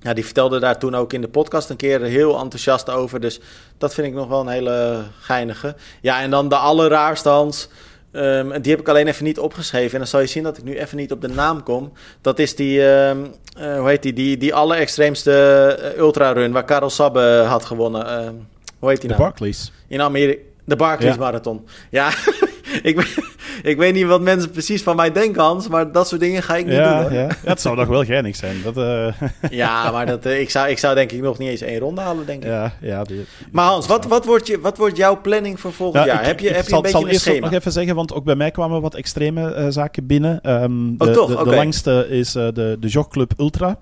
ja, 0.00 0.14
die 0.14 0.24
vertelde 0.24 0.58
daar 0.58 0.78
toen 0.78 0.94
ook 0.94 1.12
in 1.12 1.20
de 1.20 1.28
podcast 1.28 1.70
een 1.70 1.76
keer 1.76 2.00
heel 2.00 2.38
enthousiast 2.38 2.90
over. 2.90 3.20
Dus 3.20 3.40
dat 3.78 3.94
vind 3.94 4.06
ik 4.06 4.12
nog 4.12 4.28
wel 4.28 4.40
een 4.40 4.48
hele 4.48 5.02
geinige. 5.20 5.74
Ja, 6.00 6.20
en 6.20 6.30
dan 6.30 6.48
de 6.48 6.56
allerraarste 6.56 7.28
Hans. 7.28 7.68
Um, 8.12 8.62
die 8.62 8.70
heb 8.70 8.80
ik 8.80 8.88
alleen 8.88 9.06
even 9.06 9.24
niet 9.24 9.38
opgeschreven. 9.38 9.92
En 9.92 9.98
dan 9.98 10.06
zal 10.06 10.20
je 10.20 10.26
zien 10.26 10.42
dat 10.42 10.58
ik 10.58 10.64
nu 10.64 10.78
even 10.78 10.96
niet 10.96 11.12
op 11.12 11.20
de 11.20 11.28
naam 11.28 11.62
kom. 11.62 11.92
Dat 12.20 12.38
is 12.38 12.56
die, 12.56 12.82
um, 12.82 13.34
uh, 13.58 13.78
hoe 13.78 13.88
heet 13.88 14.02
die, 14.02 14.12
die, 14.12 14.36
die 14.36 14.54
allerextreemste 14.54 15.78
uh, 15.94 15.98
ultrarun 15.98 16.52
waar 16.52 16.64
Karel 16.64 16.90
Sabbe 16.90 17.44
had 17.46 17.64
gewonnen. 17.64 18.06
Uh, 18.06 18.30
hoe 18.78 18.88
heet 18.88 19.00
die 19.00 19.08
nou? 19.08 19.20
De 19.20 19.28
Barclays. 19.28 19.72
In 19.88 20.00
Amerika. 20.00 20.40
De 20.64 20.76
Barclays 20.76 21.16
Marathon. 21.16 21.66
Ja, 21.90 22.12
ik, 22.82 23.22
ik 23.62 23.76
weet 23.76 23.94
niet 23.94 24.06
wat 24.06 24.20
mensen 24.20 24.50
precies 24.50 24.82
van 24.82 24.96
mij 24.96 25.12
denken, 25.12 25.42
Hans, 25.42 25.68
maar 25.68 25.92
dat 25.92 26.08
soort 26.08 26.20
dingen 26.20 26.42
ga 26.42 26.56
ik 26.56 26.66
niet 26.66 26.74
doen. 26.74 26.82
Ja, 26.82 27.10
ja, 27.10 27.28
het 27.44 27.60
zou 27.60 27.76
nog 27.76 27.86
wel 27.86 28.04
geinig 28.04 28.36
zijn. 28.36 28.56
Dat, 28.62 28.76
uh... 28.76 29.12
ja, 29.50 29.90
maar 29.90 30.06
dat, 30.06 30.26
uh, 30.26 30.40
ik, 30.40 30.50
zou, 30.50 30.68
ik 30.68 30.78
zou 30.78 30.94
denk 30.94 31.12
ik 31.12 31.20
nog 31.20 31.38
niet 31.38 31.48
eens 31.48 31.60
één 31.60 31.78
ronde 31.78 32.00
halen, 32.00 32.26
denk 32.26 32.42
ik. 32.42 32.48
Ja, 32.48 32.72
ja, 32.80 33.04
die, 33.04 33.24
maar 33.52 33.64
Hans, 33.64 33.86
wat, 33.86 34.06
wat, 34.06 34.24
wordt 34.24 34.46
je, 34.46 34.60
wat 34.60 34.76
wordt 34.76 34.96
jouw 34.96 35.20
planning 35.20 35.60
voor 35.60 35.72
volgend 35.72 36.04
jaar? 36.04 36.20
Ik, 36.20 36.26
heb 36.26 36.40
je, 36.40 36.50
heb 36.50 36.66
je 36.68 36.74
een 36.74 36.82
beetje 36.82 36.98
zal 36.98 37.08
een 37.08 37.20
schema? 37.20 37.46
nog 37.46 37.58
even 37.58 37.72
zeggen, 37.72 37.94
want 37.94 38.14
ook 38.14 38.24
bij 38.24 38.36
mij 38.36 38.50
kwamen 38.50 38.80
wat 38.80 38.94
extreme 38.94 39.54
uh, 39.56 39.66
zaken 39.68 40.06
binnen. 40.06 40.62
Um, 40.62 40.98
de, 40.98 41.04
oh, 41.04 41.12
toch? 41.12 41.26
De, 41.26 41.32
de, 41.32 41.40
okay. 41.40 41.50
de 41.50 41.56
langste 41.56 42.06
is 42.08 42.32
de, 42.32 42.76
de 42.80 42.88
Jogclub 42.88 43.32
Ultra. 43.38 43.78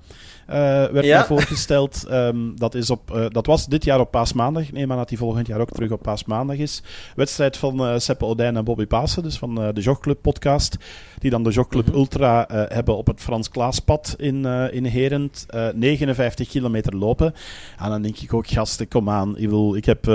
Uh, 0.50 0.54
werd 0.86 1.04
ja. 1.04 1.24
voorgesteld. 1.24 2.06
Um, 2.10 2.58
dat, 2.58 2.74
is 2.74 2.90
op, 2.90 3.10
uh, 3.14 3.24
dat 3.28 3.46
was 3.46 3.66
dit 3.66 3.84
jaar 3.84 4.00
op 4.00 4.10
paasmaandag. 4.10 4.72
Neem 4.72 4.90
aan 4.90 4.98
dat 4.98 5.08
die 5.08 5.18
volgend 5.18 5.46
jaar 5.46 5.60
ook 5.60 5.70
terug 5.70 5.90
op 5.90 6.02
paasmaandag 6.02 6.56
is. 6.56 6.82
Wedstrijd 7.14 7.56
van 7.56 7.82
uh, 7.82 7.98
Seppe 7.98 8.24
Odijn 8.24 8.56
en 8.56 8.64
Bobby 8.64 8.86
Pasen, 8.86 9.22
dus 9.22 9.38
van 9.38 9.54
de 9.54 9.80
Jogclub 9.80 10.22
podcast. 10.22 10.76
Die 11.18 11.30
dan 11.30 11.42
de 11.42 11.50
Jogclub 11.50 11.86
mm 11.86 11.92
-hmm. 11.92 12.00
Ultra 12.00 12.46
hebben 12.48 12.96
op 12.96 13.06
het 13.06 13.20
Frans 13.20 13.50
Klaaspad 13.50 14.14
in, 14.18 14.44
in 14.72 14.84
Herent. 14.84 15.46
59 15.74 16.48
kilometer 16.48 16.96
lopen. 16.96 17.34
En 17.78 17.90
dan 17.90 18.02
denk 18.02 18.18
ik 18.18 18.34
ook, 18.34 18.46
gasten, 18.46 18.88
kom 18.88 19.10
aan. 19.10 19.38
Ik, 19.38 19.48
wil, 19.48 19.74
ik 19.74 19.84
heb 19.84 20.08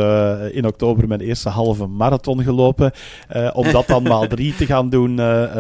in 0.51 0.68
oktober 0.68 1.08
mijn 1.08 1.22
eerste 1.22 1.49
halve 1.49 1.88
marathon 1.88 2.43
gelopen. 2.43 2.91
om 3.54 3.72
dat 3.72 3.88
dan 3.88 4.04
maal 4.04 4.28
drie 4.28 4.56
te 4.56 4.66
gaan 4.66 4.89
doen, 4.89 5.18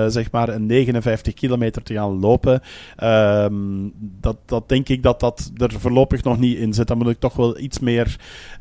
zeg 0.07 0.31
maar, 0.31 0.49
een 0.49 0.65
59 0.65 1.33
kilometer 1.33 1.83
te 1.83 1.93
gaan 1.93 2.19
lopen. 2.19 2.61
Um, 3.03 3.93
dat, 3.97 4.37
dat 4.45 4.69
denk 4.69 4.89
ik 4.89 5.03
dat 5.03 5.19
dat 5.19 5.51
er 5.57 5.71
voorlopig 5.79 6.23
nog 6.23 6.39
niet 6.39 6.57
in 6.57 6.73
zit. 6.73 6.87
Dan 6.87 6.97
moet 6.97 7.09
ik 7.09 7.19
toch 7.19 7.35
wel 7.35 7.59
iets 7.59 7.79
meer 7.79 8.15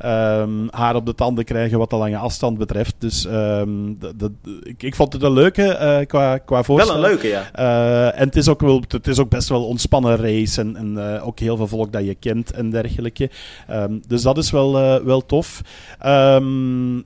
um, 0.04 0.68
haar 0.70 0.94
op 0.94 1.06
de 1.06 1.14
tanden 1.14 1.44
krijgen 1.44 1.78
wat 1.78 1.90
de 1.90 1.96
lange 1.96 2.16
afstand 2.16 2.58
betreft. 2.58 2.94
Dus 2.98 3.22
de, 3.22 4.12
de, 4.16 4.32
ik, 4.62 4.82
ik, 4.82 4.94
vond 4.94 5.12
het 5.12 5.22
een 5.22 5.32
leuke 5.32 5.78
uh, 5.80 6.06
qua, 6.06 6.38
qua 6.38 6.62
Wel 6.76 6.94
een 6.94 7.00
leuke, 7.00 7.28
ja. 7.28 7.50
Uh, 7.58 8.20
en 8.20 8.26
het 8.26 8.36
is, 8.36 8.48
ook 8.48 8.60
wel, 8.60 8.82
het 8.88 9.06
is 9.06 9.18
ook 9.18 9.28
best 9.28 9.48
wel 9.48 9.58
een 9.58 9.66
ontspannen 9.66 10.16
race 10.16 10.60
en, 10.60 10.76
en 10.76 10.92
uh, 10.92 11.26
ook 11.26 11.38
heel 11.38 11.56
veel 11.56 11.66
volk 11.66 11.92
dat 11.92 12.04
je 12.04 12.14
kent 12.14 12.52
en 12.52 12.70
dergelijke. 12.70 13.30
Um, 13.70 14.02
dus 14.06 14.22
dat 14.22 14.38
is 14.38 14.50
wel, 14.50 14.72
wel 15.04 15.26
tof. 15.26 15.60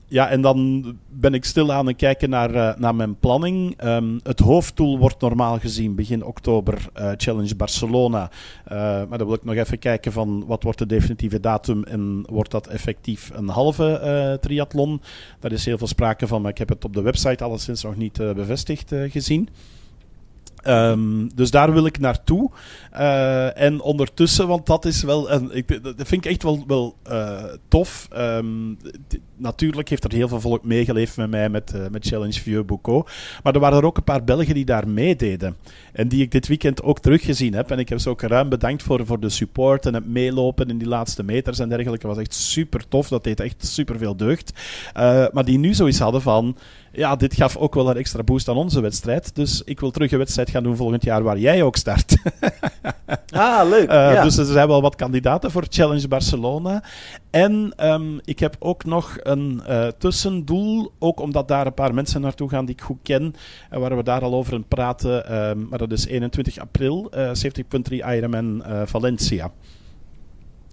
ja, 0.07 0.29
en 0.29 0.41
dan 0.41 0.85
ben 1.07 1.33
ik 1.33 1.45
stil 1.45 1.73
aan 1.73 1.87
het 1.87 1.95
kijken 1.95 2.29
naar, 2.29 2.75
naar 2.79 2.95
mijn 2.95 3.19
planning. 3.19 3.81
het 4.23 4.39
hoofddoel 4.39 4.97
wordt 4.97 5.21
normaal 5.21 5.59
gezien 5.59 5.95
begin 5.95 6.23
oktober 6.23 6.89
Challenge 7.17 7.55
Barcelona. 7.55 8.29
Maar 8.69 9.17
dan 9.17 9.27
wil 9.27 9.35
ik 9.35 9.43
nog 9.43 9.55
even 9.55 9.79
kijken 9.79 10.11
van 10.11 10.43
wat 10.47 10.63
wordt 10.63 10.79
de 10.79 10.85
definitieve 10.85 11.39
datum 11.39 11.83
en 11.83 12.25
wordt 12.29 12.51
dat 12.51 12.67
effectief 12.67 13.31
een 13.33 13.49
halve 13.49 14.01
uh, 14.03 14.33
triathlon. 14.33 15.01
Daar 15.39 15.51
is 15.51 15.65
heel 15.65 15.77
veel 15.77 15.87
sprake 15.87 16.27
van, 16.27 16.41
maar 16.41 16.51
ik 16.51 16.57
heb 16.57 16.69
het 16.69 16.85
op 16.85 16.93
de 16.93 17.01
website 17.01 17.43
alleszins 17.43 17.83
nog 17.83 17.95
niet 17.95 18.19
uh, 18.19 18.31
bevestigd 18.31 18.93
gezien. 19.09 19.49
Um, 20.67 21.35
dus 21.35 21.51
daar 21.51 21.73
wil 21.73 21.85
ik 21.85 21.99
naartoe. 21.99 22.51
Uh, 22.93 23.61
en 23.61 23.81
ondertussen, 23.81 24.47
want 24.47 24.65
dat 24.65 24.85
is 24.85 25.03
wel. 25.03 25.31
Een, 25.31 25.55
ik, 25.55 25.83
dat 25.83 26.07
vind 26.07 26.25
ik 26.25 26.31
echt 26.31 26.43
wel, 26.43 26.63
wel 26.67 26.95
uh, 27.09 27.43
tof. 27.67 28.07
Um, 28.17 28.77
natuurlijk 29.37 29.89
heeft 29.89 30.03
er 30.03 30.13
heel 30.13 30.27
veel 30.27 30.41
volk 30.41 30.63
meegeleefd 30.63 31.17
met 31.17 31.29
mij 31.29 31.49
met, 31.49 31.73
uh, 31.75 31.87
met 31.91 32.07
Challenge 32.07 32.41
Vieux 32.41 32.65
Boucault. 32.65 33.09
Maar 33.43 33.53
er 33.53 33.59
waren 33.59 33.77
er 33.77 33.85
ook 33.85 33.97
een 33.97 34.03
paar 34.03 34.23
Belgen 34.23 34.53
die 34.53 34.65
daar 34.65 34.87
meededen. 34.87 35.57
En 35.93 36.07
die 36.07 36.21
ik 36.21 36.31
dit 36.31 36.47
weekend 36.47 36.83
ook 36.83 36.99
teruggezien 36.99 37.53
heb. 37.53 37.71
En 37.71 37.79
ik 37.79 37.89
heb 37.89 37.99
ze 37.99 38.09
ook 38.09 38.21
ruim 38.21 38.49
bedankt 38.49 38.83
voor, 38.83 39.05
voor 39.05 39.19
de 39.19 39.29
support 39.29 39.85
en 39.85 39.93
het 39.93 40.07
meelopen 40.07 40.69
in 40.69 40.77
die 40.77 40.87
laatste 40.87 41.23
meters 41.23 41.59
en 41.59 41.69
dergelijke. 41.69 42.07
Dat 42.07 42.15
was 42.15 42.25
echt 42.25 42.33
super 42.33 42.87
tof. 42.87 43.07
Dat 43.07 43.23
deed 43.23 43.39
echt 43.39 43.65
super 43.65 43.97
veel 43.97 44.15
deugd. 44.15 44.53
maar 45.33 45.45
die 45.45 45.57
nu 45.57 45.73
zoiets 45.73 45.99
hadden 45.99 46.21
van 46.21 46.55
ja, 46.97 47.15
dit 47.15 47.35
gaf 47.35 47.57
ook 47.57 47.73
wel 47.73 47.89
een 47.89 47.97
extra 47.97 48.23
boost 48.23 48.49
aan 48.49 48.55
onze 48.55 48.81
wedstrijd. 48.81 49.35
Dus 49.35 49.61
ik 49.65 49.79
wil 49.79 49.91
terug 49.91 50.11
een 50.11 50.17
wedstrijd 50.17 50.49
gaan 50.49 50.63
doen 50.63 50.75
volgend 50.75 51.03
jaar 51.03 51.23
waar 51.23 51.37
jij 51.37 51.63
ook 51.63 51.75
start. 51.75 52.15
ah, 53.31 53.69
leuk. 53.69 53.89
Uh, 53.89 54.13
ja. 54.13 54.23
Dus 54.23 54.37
er 54.37 54.45
zijn 54.45 54.67
wel 54.67 54.81
wat 54.81 54.95
kandidaten 54.95 55.51
voor 55.51 55.65
Challenge 55.69 56.07
Barcelona. 56.07 56.83
En 57.37 57.73
um, 57.91 58.19
ik 58.25 58.39
heb 58.39 58.55
ook 58.59 58.85
nog 58.85 59.17
een 59.21 59.61
uh, 59.69 59.87
tussendoel, 59.87 60.91
ook 60.99 61.19
omdat 61.19 61.47
daar 61.47 61.65
een 61.65 61.73
paar 61.73 61.93
mensen 61.93 62.21
naartoe 62.21 62.49
gaan 62.49 62.65
die 62.65 62.75
ik 62.75 62.81
goed 62.81 62.97
ken. 63.03 63.35
En 63.69 63.79
waar 63.79 63.95
we 63.97 64.03
daar 64.03 64.21
al 64.21 64.33
over 64.33 64.61
praten. 64.61 65.37
Um, 65.49 65.67
maar 65.69 65.79
dat 65.79 65.91
is 65.91 66.05
21 66.05 66.57
april, 66.57 67.11
uh, 67.15 67.31
70.3 67.89 67.93
Ironman 68.15 68.63
Valencia. 68.85 69.51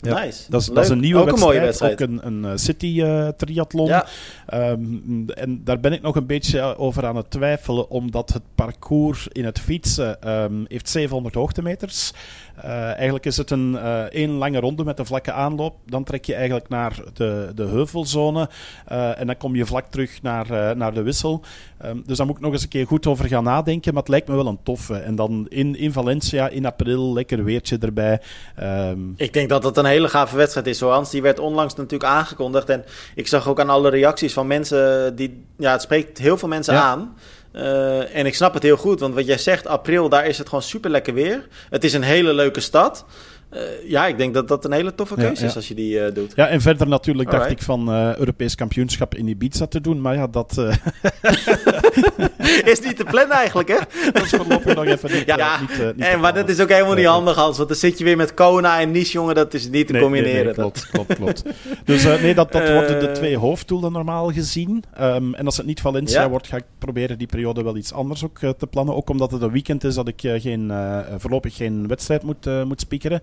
Ja, 0.05 0.23
nice. 0.23 0.51
Dat 0.51 0.61
is, 0.61 0.67
dat 0.67 0.85
is, 0.85 0.91
een 0.91 1.01
nieuwe 1.01 1.21
ook 1.21 1.27
wedstrijd, 1.27 1.51
een 1.51 1.57
mooie 1.57 1.67
wedstrijd. 1.67 2.03
Ook 2.03 2.09
een, 2.09 2.27
een 2.27 2.53
uh, 2.53 2.57
city 2.57 2.87
uh, 2.87 3.29
triathlon. 3.29 3.87
Ja. 3.87 4.07
Um, 4.55 5.25
en 5.35 5.61
daar 5.65 5.81
ben 5.81 5.93
ik 5.93 6.03
nog 6.03 6.17
een 6.17 6.27
beetje 6.27 6.77
over 6.77 7.07
aan 7.07 7.17
het 7.17 7.31
twijfelen, 7.31 7.91
omdat 7.91 8.33
het 8.33 8.43
parcours 8.55 9.29
in 9.29 9.45
het 9.45 9.61
fietsen 9.61 10.31
um, 10.31 10.65
heeft 10.69 10.89
700 10.89 11.35
hoogtemeters. 11.35 12.13
Uh, 12.65 12.65
eigenlijk 12.71 13.27
is 13.27 13.37
het 13.37 13.51
een 13.51 13.79
één 14.11 14.31
lange 14.31 14.61
ronde 14.61 14.85
met 14.85 14.99
een 14.99 15.07
vlakke 15.07 15.33
aanloop. 15.33 15.75
Dan 15.87 16.05
trek 16.05 16.25
je 16.25 16.35
eigenlijk 16.35 16.69
naar 16.69 17.03
de, 17.15 17.53
de 17.55 17.65
heuvelzone 17.65 18.49
en 19.17 19.27
dan 19.27 19.37
kom 19.37 19.57
je 19.57 19.67
vlak 19.67 19.87
terug 19.91 20.23
naar, 20.23 20.77
naar 20.77 20.95
de 20.95 21.03
wissel. 21.03 21.43
Um, 21.85 22.03
dus 22.07 22.17
daar 22.17 22.27
moet 22.27 22.37
ik 22.37 22.43
nog 22.43 22.53
eens 22.53 22.63
een 22.63 22.69
keer 22.69 22.87
goed 22.87 23.07
over 23.07 23.29
gaan 23.29 23.45
nadenken, 23.45 23.93
maar 23.93 24.03
het 24.03 24.11
lijkt 24.11 24.29
me 24.29 24.35
wel 24.35 24.47
een 24.47 24.63
toffe. 24.63 24.97
En 24.97 25.15
dan 25.15 25.47
in, 25.49 25.77
in 25.77 25.93
Valencia 25.93 26.49
in 26.49 26.67
april, 26.67 27.13
lekker 27.13 27.45
weertje 27.45 27.79
erbij. 27.79 28.21
ik 29.17 29.33
denk 29.33 29.49
dat 29.49 29.63
dat 29.63 29.77
een 29.77 29.87
hele 29.95 30.09
gave 30.09 30.36
wedstrijd 30.36 30.66
is, 30.66 30.80
Hans. 30.80 31.11
Die 31.11 31.22
werd 31.22 31.38
onlangs 31.38 31.74
natuurlijk 31.74 32.11
aangekondigd. 32.11 32.68
En 32.68 32.84
ik 33.14 33.28
zag 33.28 33.49
ook 33.49 33.61
aan 33.61 33.70
alle 33.70 33.90
reacties 33.90 34.32
van 34.32 34.47
mensen 34.47 35.16
die... 35.16 35.45
Ja, 35.59 35.72
het 35.72 35.82
spreekt 35.82 36.18
heel 36.18 36.38
veel 36.38 36.49
mensen 36.49 36.74
aan. 36.74 37.16
Uh, 37.53 38.16
en 38.16 38.26
ik 38.26 38.34
snap 38.34 38.55
het 38.55 38.62
heel 38.62 38.76
goed, 38.76 39.01
want 39.01 39.14
wat 39.14 39.26
jij 39.26 39.38
zegt, 39.38 39.66
april, 39.66 40.09
daar 40.09 40.26
is 40.26 40.38
het 40.38 40.49
gewoon 40.49 40.62
super 40.62 40.90
lekker 40.90 41.14
weer. 41.14 41.49
Het 41.70 41.84
is 41.84 41.92
een 41.92 42.03
hele 42.03 42.32
leuke 42.32 42.61
stad. 42.61 43.05
Uh, 43.55 43.91
ja, 43.91 44.07
ik 44.07 44.19
denk 44.19 44.35
dat 44.35 44.49
dat 44.49 44.65
een 44.65 44.73
hele 44.73 44.95
toffe 44.95 45.15
keuze 45.15 45.45
is 45.45 45.57
als 45.57 45.69
je 45.69 45.75
die 45.75 45.99
uh, 45.99 46.15
doet. 46.15 46.33
Ja, 46.37 46.49
en 46.49 46.61
verder 46.61 46.89
natuurlijk 46.89 47.31
dacht 47.31 47.51
ik 47.51 47.63
van 47.63 47.89
uh, 47.89 48.17
Europees 48.17 48.55
kampioenschap 48.55 49.15
in 49.15 49.29
Ibiza 49.29 49.67
te 49.67 49.81
doen, 49.81 50.01
maar 50.01 50.15
ja, 50.15 50.27
dat... 50.27 50.59
is 52.65 52.81
niet 52.81 52.97
te 52.97 53.05
plannen 53.05 53.37
eigenlijk, 53.37 53.69
hè? 53.69 53.79
dat 54.13 54.23
is 54.23 54.31
voorlopig 54.31 54.75
nog 54.75 54.85
even 54.85 55.13
niet, 55.13 55.27
ja, 55.27 55.61
niet, 55.61 55.97
niet 55.97 56.07
en, 56.07 56.21
Maar 56.21 56.35
dat 56.35 56.49
is 56.49 56.61
ook 56.61 56.69
helemaal 56.69 56.95
niet 56.95 57.07
handig, 57.07 57.37
Hans, 57.37 57.57
want 57.57 57.69
dan 57.69 57.79
zit 57.79 57.99
je 57.99 58.05
weer 58.05 58.17
met 58.17 58.35
Kona 58.35 58.81
en 58.81 58.91
Nice, 58.91 59.13
jongen, 59.13 59.35
dat 59.35 59.55
is 59.55 59.69
niet 59.69 59.87
te 59.87 59.99
combineren. 59.99 60.35
Nee, 60.35 60.45
nee, 60.45 60.55
klopt, 60.55 60.87
klopt, 60.91 61.15
klopt. 61.15 61.43
Dus 61.85 62.05
nee, 62.05 62.35
dat, 62.35 62.53
dat 62.53 62.71
worden 62.71 63.01
de 63.01 63.13
twee 63.13 63.37
hoofddoelen 63.37 63.93
normaal 63.93 64.33
gezien. 64.33 64.85
Um, 65.01 65.35
en 65.35 65.45
als 65.45 65.57
het 65.57 65.67
niet 65.67 65.81
Valencia 65.81 66.29
wordt, 66.29 66.47
ga 66.47 66.57
ik 66.57 66.65
proberen 66.79 67.19
die 67.19 67.27
periode 67.27 67.63
wel 67.63 67.77
iets 67.77 67.93
anders 67.93 68.25
ook 68.25 68.39
te 68.39 68.67
plannen. 68.71 68.95
Ook 68.95 69.11
omdat 69.11 69.31
het 69.31 69.43
een 69.43 69.53
weekend 69.53 69.85
is 69.85 69.95
dat 69.95 70.09
ik 70.09 70.21
geen, 70.21 70.73
voorlopig 71.19 71.57
geen 71.57 71.89
wedstrijd 71.89 72.23
moet, 72.23 72.65
moet 72.65 72.81
spiekeren. 72.81 73.23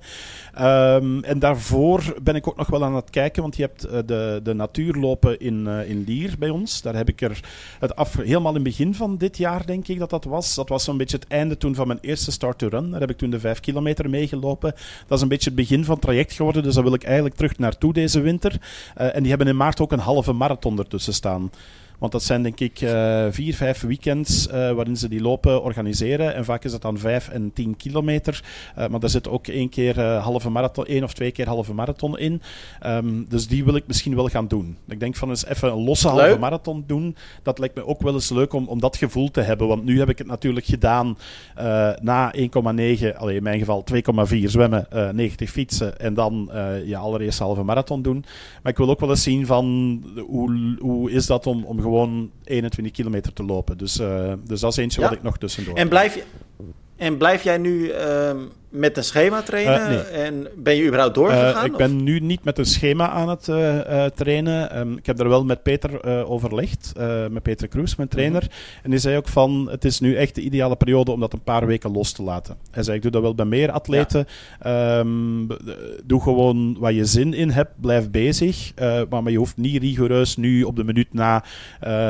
Um, 0.60 1.24
en 1.24 1.40
daarvoor 1.40 2.16
ben 2.24 2.36
ik 2.36 2.48
ook 2.48 2.58
nog 2.58 2.68
wel 2.68 2.84
aan 2.84 2.96
het 2.96 3.10
kijken, 3.10 3.42
want 3.42 3.56
je 3.56 3.62
hebt 3.62 3.86
uh, 3.86 3.92
de, 4.06 4.40
de 4.44 4.54
natuurlopen 4.54 5.40
in, 5.40 5.66
uh, 5.68 5.90
in 5.90 6.04
Lier 6.08 6.36
bij 6.40 6.50
ons. 6.50 6.82
Daar 6.82 6.96
heb 6.96 7.10
ik 7.10 7.22
er 7.22 7.40
het 7.80 7.96
af, 7.96 8.16
helemaal 8.16 8.50
in 8.50 8.56
het 8.56 8.64
begin 8.64 8.96
van 8.96 9.18
dit 9.18 9.38
jaar, 9.38 9.66
denk 9.66 9.88
ik 9.88 10.00
dat 10.00 10.10
dat 10.10 10.24
was. 10.24 10.56
Dat 10.56 10.70
was 10.70 10.84
zo'n 10.84 10.98
beetje 10.98 11.18
het 11.18 11.28
einde 11.28 11.58
toen 11.58 11.76
van 11.76 11.88
mijn 11.88 12.00
eerste 12.02 12.32
start 12.32 12.58
to 12.58 12.68
run. 12.68 12.92
Daar 12.92 13.00
heb 13.00 13.10
ik 13.10 13.18
toen 13.18 13.30
de 13.30 13.40
vijf 13.40 13.60
kilometer 13.60 14.10
meegelopen. 14.10 14.74
Dat 15.08 15.18
is 15.18 15.24
een 15.24 15.30
beetje 15.30 15.50
het 15.50 15.60
begin 15.60 15.86
van 15.86 15.94
het 15.94 16.04
traject 16.04 16.34
geworden, 16.34 16.64
dus 16.64 16.74
daar 16.74 16.84
wil 16.84 16.94
ik 16.94 17.04
eigenlijk 17.04 17.36
terug 17.36 17.58
naartoe 17.58 17.94
deze 17.94 18.22
winter. 18.22 18.52
Uh, 18.98 19.16
en 19.16 19.20
die 19.20 19.30
hebben 19.30 19.48
in 19.48 19.58
maart 19.58 19.80
ook 19.82 19.92
een 19.92 20.00
halve 20.00 20.34
marathon 20.34 20.80
ertussen 20.80 21.14
staan. 21.14 21.52
Want 22.02 22.14
dat 22.14 22.24
zijn 22.24 22.44
denk 22.44 22.60
ik 22.60 22.82
uh, 22.82 23.26
vier, 23.30 23.56
vijf 23.56 23.82
weekends 23.82 24.48
uh, 24.48 24.54
waarin 24.54 24.98
ze 24.98 25.10
die 25.10 25.22
lopen 25.22 25.64
organiseren. 25.64 26.36
En 26.36 26.46
vaak 26.46 26.64
is 26.64 26.72
het 26.72 26.82
dan 26.82 26.98
vijf 26.98 27.30
en 27.30 27.52
tien 27.54 27.78
kilometer. 27.78 28.44
Uh, 28.78 28.88
maar 28.88 29.00
daar 29.00 29.10
zit 29.10 29.30
ook 29.30 29.48
één 29.48 29.70
keer 29.70 30.02
halve 30.02 30.50
marathon, 30.50 30.86
één 30.86 31.04
of 31.04 31.14
twee 31.14 31.32
keer 31.32 31.48
halve 31.48 31.74
marathon 31.74 32.18
in. 32.18 32.42
Um, 32.86 33.26
dus 33.30 33.48
die 33.48 33.64
wil 33.64 33.76
ik 33.76 33.88
misschien 33.88 34.16
wel 34.16 34.28
gaan 34.28 34.48
doen. 34.48 34.78
Ik 34.88 35.00
denk 35.00 35.16
van 35.16 35.30
eens 35.30 35.46
even 35.46 35.72
een 35.72 35.84
losse 35.84 36.08
halve 36.08 36.38
marathon 36.40 36.84
doen. 36.88 37.16
Dat 37.44 37.60
lijkt 37.60 37.76
me 37.76 37.86
ook 37.86 38.02
wel 38.02 38.14
eens 38.14 38.30
leuk 38.30 38.54
om, 38.54 38.68
om 38.68 38.80
dat 38.80 38.98
gevoel 38.98 39.32
te 39.32 39.42
hebben. 39.42 39.68
Want 39.68 39.84
nu 39.84 40.00
heb 40.00 40.10
ik 40.10 40.18
het 40.18 40.28
natuurlijk 40.28 40.66
gedaan 40.66 41.18
na 42.02 42.34
1,9, 42.36 42.42
in 42.42 43.44
mijn 43.44 43.60
geval 43.60 43.84
2,4 44.30 44.44
zwemmen, 44.44 44.88
90 45.14 45.50
fietsen. 45.50 46.00
En 46.00 46.14
dan 46.14 46.50
je 46.86 46.98
allereerst 46.98 47.40
halve 47.40 47.64
marathon 47.64 48.02
doen. 48.02 48.26
Maar 48.64 48.72
ik 48.72 48.78
wil 48.78 48.90
ook 48.90 49.00
wel 49.00 49.10
eens 49.10 49.24
zien 49.24 49.46
van 49.46 49.66
hoe, 50.28 50.76
hoe 50.80 51.12
is 51.12 51.26
dat 51.26 51.48
om, 51.48 51.64
om 51.64 51.82
gewoon 51.82 51.91
gewoon 51.92 52.32
21 52.44 52.94
kilometer 52.94 53.34
te 53.34 53.44
lopen. 53.44 53.78
Dus, 53.78 54.00
uh, 54.00 54.34
dus 54.44 54.60
dat 54.60 54.72
is 54.72 54.78
eentje 54.78 55.02
wat 55.02 55.12
ik 55.12 55.24
nog 55.24 55.38
tussendoor. 55.38 55.76
En 55.76 55.90
blijf, 55.90 56.16
je, 56.16 56.24
en 56.96 57.18
blijf 57.18 57.44
jij 57.44 57.58
nu 57.58 57.88
uh, 57.88 58.32
met 58.72 58.98
een 58.98 59.04
schema 59.04 59.42
trainen? 59.42 59.82
Uh, 59.82 59.88
nee. 59.88 59.98
En 59.98 60.48
ben 60.56 60.76
je 60.76 60.86
überhaupt 60.86 61.16
doorgegaan? 61.16 61.66
ik 61.66 61.76
ben 61.76 62.04
nu 62.04 62.20
niet 62.20 62.44
met 62.44 62.58
een 62.58 62.66
schema 62.66 63.10
aan 63.10 63.30
het 63.30 63.44
trainen. 64.16 64.80
Um, 64.80 64.98
ik 64.98 65.06
heb 65.06 65.20
er 65.20 65.30
wel 65.30 65.46
met 65.46 65.64
Peter 65.64 66.26
overlegd, 66.26 66.94
met 67.30 67.44
Peter 67.44 67.68
Kroes, 67.68 67.96
mijn 67.96 68.10
trainer. 68.10 68.42
-hmm. 68.42 68.52
En 68.84 68.90
die 68.90 69.00
zei 69.00 69.18
ook 69.18 69.28
van, 69.28 69.68
het 69.72 69.86
is 69.86 70.00
nu 70.00 70.16
echt 70.16 70.36
de 70.36 70.42
ideale 70.42 70.76
periode 70.76 71.12
om 71.12 71.20
dat 71.20 71.34
een 71.34 71.44
paar 71.44 71.66
weken 71.66 71.92
los 71.92 72.12
te 72.12 72.24
laten. 72.24 72.56
Hij 72.72 72.84
zei, 72.84 72.96
ik 72.96 73.02
doe 73.02 73.12
dat 73.12 73.22
wel 73.22 73.36
bij 73.36 73.46
meer 73.46 73.72
atleten. 73.72 74.28
Ja. 74.62 75.00
Um, 75.00 75.48
doe 76.04 76.22
gewoon 76.22 76.78
waar 76.80 76.94
je 76.94 77.06
zin 77.06 77.34
in 77.34 77.50
hebt, 77.50 77.72
blijf 77.82 78.10
bezig. 78.10 78.72
maar, 79.10 79.24
maar 79.24 79.32
je 79.32 79.38
hoeft 79.38 79.58
niet 79.58 79.82
rigoureus 79.82 80.36
nu 80.36 80.64
op 80.64 80.76
de 80.76 80.84
minuut 80.84 81.14
na 81.14 81.44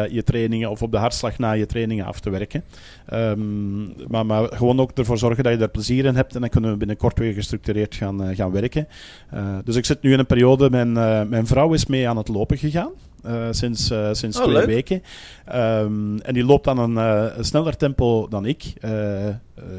je 0.10 0.22
trainingen 0.26 0.70
of 0.70 0.82
op 0.82 0.92
de 0.92 0.98
hartslag 0.98 1.38
na 1.38 1.52
je 1.52 1.66
trainingen 1.66 2.06
af 2.06 2.20
te 2.20 2.30
werken. 2.30 2.64
Um, 3.14 3.94
maar, 4.08 4.26
maar 4.26 4.48
gewoon 4.54 4.80
ook 4.80 4.92
ervoor 4.92 5.18
zorgen 5.18 5.44
dat 5.44 5.54
je 5.54 5.60
er 5.60 5.70
plezier 5.70 6.06
in 6.06 6.16
hebt. 6.16 6.36
En 6.36 6.44
kunnen 6.52 6.72
we 6.72 6.78
binnenkort 6.78 7.20
weer 7.20 7.34
gestructureerd 7.34 7.96
gaan, 7.96 8.30
uh, 8.30 8.36
gaan 8.36 8.52
werken. 8.52 8.88
Uh, 9.34 9.58
dus 9.64 9.76
ik 9.76 9.86
zit 9.86 10.02
nu 10.02 10.14
in 10.14 10.20
een 10.20 10.26
periode, 10.26 10.70
mijn, 10.70 10.90
uh, 10.90 11.22
mijn 11.24 11.48
vrouw 11.48 11.74
is 11.74 11.86
mee 11.86 12.10
aan 12.10 12.18
het 12.18 12.28
lopen 12.28 12.58
gegaan. 12.58 12.92
Uh, 13.26 13.48
sinds, 13.52 13.92
uh, 13.92 14.08
sinds 14.12 14.38
oh, 14.38 14.44
twee 14.44 14.56
leuk. 14.56 14.66
weken. 14.66 15.04
Um, 15.56 16.20
en 16.20 16.34
die 16.34 16.46
loopt 16.46 16.68
aan 16.68 16.78
een, 16.78 16.94
uh, 16.94 17.38
een 17.38 17.46
sneller 17.46 17.78
tempo 17.78 18.28
dan 18.28 18.46
ik. 18.46 18.74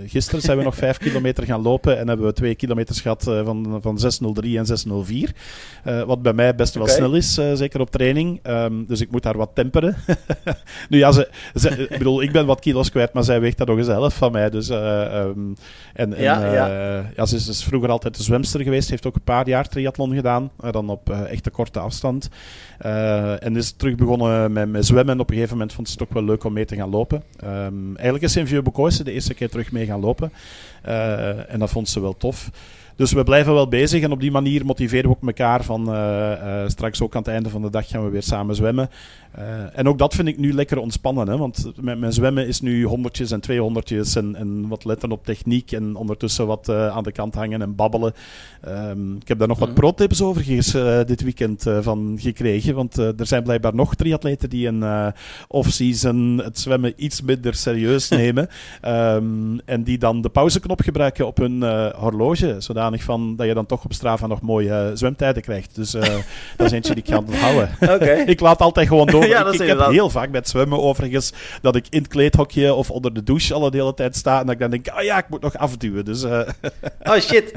Gisteren 0.07 0.41
zijn 0.41 0.59
we 0.59 0.65
nog 0.65 0.75
vijf 0.75 0.99
kilometer 0.99 1.45
gaan 1.45 1.63
lopen 1.63 1.99
en 1.99 2.09
hebben 2.09 2.27
we 2.27 2.33
twee 2.33 2.55
kilometers 2.55 3.01
gehad 3.01 3.23
van, 3.23 3.79
van 3.83 3.99
6.03 4.43 4.49
en 4.49 4.67
6.04. 5.85 6.07
wat 6.07 6.23
bij 6.23 6.33
mij 6.33 6.55
best 6.55 6.75
wel 6.75 6.83
okay. 6.83 6.97
snel 6.97 7.15
is, 7.15 7.35
zeker 7.35 7.81
op 7.81 7.91
training. 7.91 8.41
Um, 8.47 8.85
dus 8.87 9.01
ik 9.01 9.11
moet 9.11 9.25
haar 9.25 9.37
wat 9.37 9.51
temperen. 9.55 9.97
nu 10.89 10.99
ja, 10.99 11.13
ze, 11.13 11.29
ze, 11.55 11.71
ik 11.71 11.99
bedoel, 11.99 12.23
ik 12.23 12.33
ben 12.33 12.47
wat 12.47 12.61
kilo's 12.61 12.91
kwijt, 12.91 13.13
maar 13.13 13.25
zij 13.25 13.41
weegt 13.41 13.59
dat 13.59 13.67
nog 13.67 13.79
eens 13.79 13.89
elf 13.89 14.15
van 14.15 14.33
mij. 14.33 14.51
Dus, 14.51 14.69
um, 14.69 15.55
en, 15.95 16.15
en 16.15 16.23
ja, 16.23 16.53
ja. 16.53 16.67
ja, 17.17 17.27
ze 17.27 17.37
is 17.37 17.45
dus 17.45 17.65
vroeger 17.65 17.91
altijd 17.91 18.17
de 18.17 18.23
zwemster 18.23 18.61
geweest. 18.61 18.91
Heeft 18.91 19.07
ook 19.07 19.15
een 19.15 19.23
paar 19.23 19.49
jaar 19.49 19.69
triathlon 19.69 20.15
gedaan. 20.15 20.51
dan 20.71 20.89
op 20.89 21.11
echte 21.11 21.51
korte 21.51 21.79
afstand. 21.79 22.29
Uh, 22.87 23.45
en 23.45 23.57
is 23.57 23.73
terug 23.73 23.95
begonnen 23.95 24.53
met, 24.53 24.69
met, 24.69 24.87
zwemmen. 24.87 25.15
En 25.15 25.21
op 25.21 25.29
een 25.29 25.35
gegeven 25.35 25.57
moment 25.57 25.75
vond 25.75 25.89
ze 25.89 25.93
het 25.93 26.03
ook 26.03 26.15
wel 26.15 26.25
leuk 26.25 26.45
om 26.45 26.53
mee 26.53 26.65
te 26.65 26.77
gaan 26.77 26.91
lopen. 26.91 27.23
Um, 27.45 27.87
eigenlijk 27.95 28.25
is 28.25 28.33
Sint-Vieux 28.33 28.65
Bekoise 28.65 29.05
de 29.05 29.13
eerste 29.13 29.35
keer 29.35 29.51
terug 29.51 29.72
mee 29.73 29.87
gaan 29.87 30.01
lopen. 30.01 30.33
Uh, 30.87 31.53
en 31.53 31.59
dat 31.59 31.71
vond 31.71 31.89
ze 31.89 32.01
wel 32.01 32.17
tof. 32.17 32.51
Dus 33.03 33.13
we 33.13 33.25
blijven 33.25 33.55
wel 33.55 33.69
bezig 33.69 34.03
en 34.03 34.13
op 34.13 34.21
die 34.21 34.31
manier 34.31 34.67
motiveren 34.67 35.11
we 35.11 35.17
ook 35.17 35.27
elkaar 35.27 35.65
van 35.65 35.89
uh, 35.89 35.95
uh, 35.95 36.69
straks 36.69 37.03
ook 37.03 37.15
aan 37.15 37.23
het 37.23 37.31
einde 37.31 37.49
van 37.49 37.63
de 37.63 37.71
dag 37.71 37.89
gaan 37.89 38.05
we 38.05 38.11
weer 38.11 38.23
samen 38.23 38.55
zwemmen. 38.55 38.91
Uh, 39.39 39.79
en 39.79 39.89
ook 39.89 39.99
dat 39.99 40.15
vind 40.15 40.29
ik 40.29 40.39
nu 40.39 40.53
lekker 40.53 40.79
ontspannen, 40.79 41.29
hè, 41.29 41.37
want 41.37 41.73
met 41.81 41.99
mijn 41.99 42.13
zwemmen 42.13 42.47
is 42.47 42.61
nu 42.61 42.85
honderdjes 42.85 43.31
en 43.31 43.41
tweehonderdjes 43.41 44.17
en, 44.17 44.37
en 44.37 44.69
wat 44.69 44.85
letten 44.85 45.13
op 45.13 45.25
techniek 45.25 45.73
en 45.73 45.95
ondertussen 45.97 46.47
wat 46.47 46.69
aan 46.69 47.03
de 47.03 47.13
kant 47.13 47.35
hangen 47.35 47.63
en 47.63 47.75
babbelen. 47.75 48.13
Um, 48.69 49.17
ik 49.17 49.29
heb 49.29 49.39
daar 49.39 49.49
nog 49.49 49.59
wat 49.59 49.75
pro-tips 49.75 50.23
overigens 50.23 50.73
dit 51.07 51.23
weekend 51.23 51.65
van 51.81 52.17
gekregen, 52.21 52.75
want 52.75 52.97
er 52.97 53.27
zijn 53.27 53.43
blijkbaar 53.43 53.75
nog 53.75 53.95
triatleten 53.95 54.51
die 54.51 54.67
een 54.67 55.13
off-season 55.49 56.41
het 56.45 56.59
zwemmen 56.59 56.93
iets 56.97 57.23
minder 57.23 57.55
serieus 57.55 58.09
nemen 58.23 58.49
um, 58.87 59.61
en 59.65 59.83
die 59.83 59.99
dan 59.99 60.21
de 60.21 60.29
pauzeknop 60.29 60.81
gebruiken 60.81 61.27
op 61.27 61.37
hun 61.37 61.63
horloge, 61.93 62.57
van 63.01 63.37
dat 63.37 63.47
je 63.47 63.55
dan 63.55 63.67
toch 63.67 63.85
op 63.85 63.93
Strava 63.93 64.27
nog 64.27 64.41
mooie 64.41 64.69
uh, 64.69 64.87
zwemtijden 64.95 65.43
krijgt. 65.43 65.75
Dus 65.75 65.95
uh, 65.95 66.03
dat 66.57 66.67
is 66.67 66.73
eentje 66.73 66.95
die 66.95 67.03
ik 67.03 67.11
ga 67.11 67.19
onthouden. 67.19 67.71
Okay. 67.81 68.21
ik 68.35 68.41
laat 68.41 68.61
altijd 68.61 68.89
gewoon 68.89 69.07
door. 69.07 69.27
ja, 69.35 69.47
ik, 69.47 69.61
ik 69.61 69.69
heb 69.69 69.87
heel 69.87 70.11
vaak 70.11 70.31
met 70.31 70.49
zwemmen 70.49 70.83
overigens 70.83 71.33
dat 71.63 71.77
ik 71.77 71.87
in 71.91 71.99
het 71.99 72.09
kleedhokje 72.09 72.75
of 72.75 72.91
onder 72.91 73.15
de 73.15 73.23
douche 73.23 73.55
alle 73.55 73.71
de 73.71 73.77
hele 73.77 73.95
tijd 73.95 74.17
sta 74.17 74.41
en 74.41 74.45
dat 74.47 74.55
ik 74.55 74.61
dan 74.61 74.71
denk, 74.71 74.89
ah 74.89 75.03
ja, 75.03 75.19
ik 75.19 75.29
moet 75.29 75.41
nog 75.41 75.57
afduwen. 75.57 76.05
Dus, 76.05 76.25
uh... 76.25 76.41
oh 77.03 77.19
shit. 77.19 77.53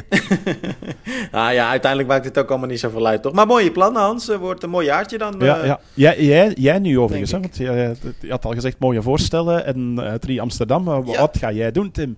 ah 1.31 1.53
ja, 1.53 1.69
uiteindelijk 1.69 2.11
maakt 2.11 2.25
het 2.25 2.37
ook 2.39 2.49
allemaal 2.49 2.69
niet 2.69 2.79
zoveel 2.79 3.07
uit, 3.07 3.21
toch? 3.21 3.33
Maar 3.33 3.47
mooie 3.47 3.71
plannen, 3.71 4.01
Hans. 4.01 4.35
wordt 4.35 4.63
een 4.63 4.69
mooi 4.69 4.85
jaartje 4.85 5.17
dan. 5.17 5.35
Ja, 5.39 5.65
ja. 5.65 5.79
Jij, 5.93 6.23
jij, 6.23 6.53
jij 6.57 6.79
nu 6.79 6.99
overigens, 6.99 7.31
hè? 7.31 7.39
want 7.39 7.57
je, 7.57 7.95
je, 8.19 8.29
had 8.29 8.45
al 8.45 8.53
gezegd 8.53 8.79
mooie 8.79 9.01
voorstellen 9.01 9.65
en 9.65 9.95
uh, 9.99 10.13
Tri 10.13 10.39
Amsterdam. 10.39 10.89
Ja. 10.89 11.19
Wat 11.19 11.37
ga 11.37 11.51
jij 11.51 11.71
doen, 11.71 11.91
Tim? 11.91 12.17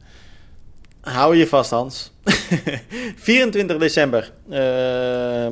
Hou 1.08 1.36
je 1.36 1.48
vast, 1.48 1.70
Hans. 1.70 2.12
24 3.16 3.78
december. 3.78 4.32
Uh, 4.50 4.56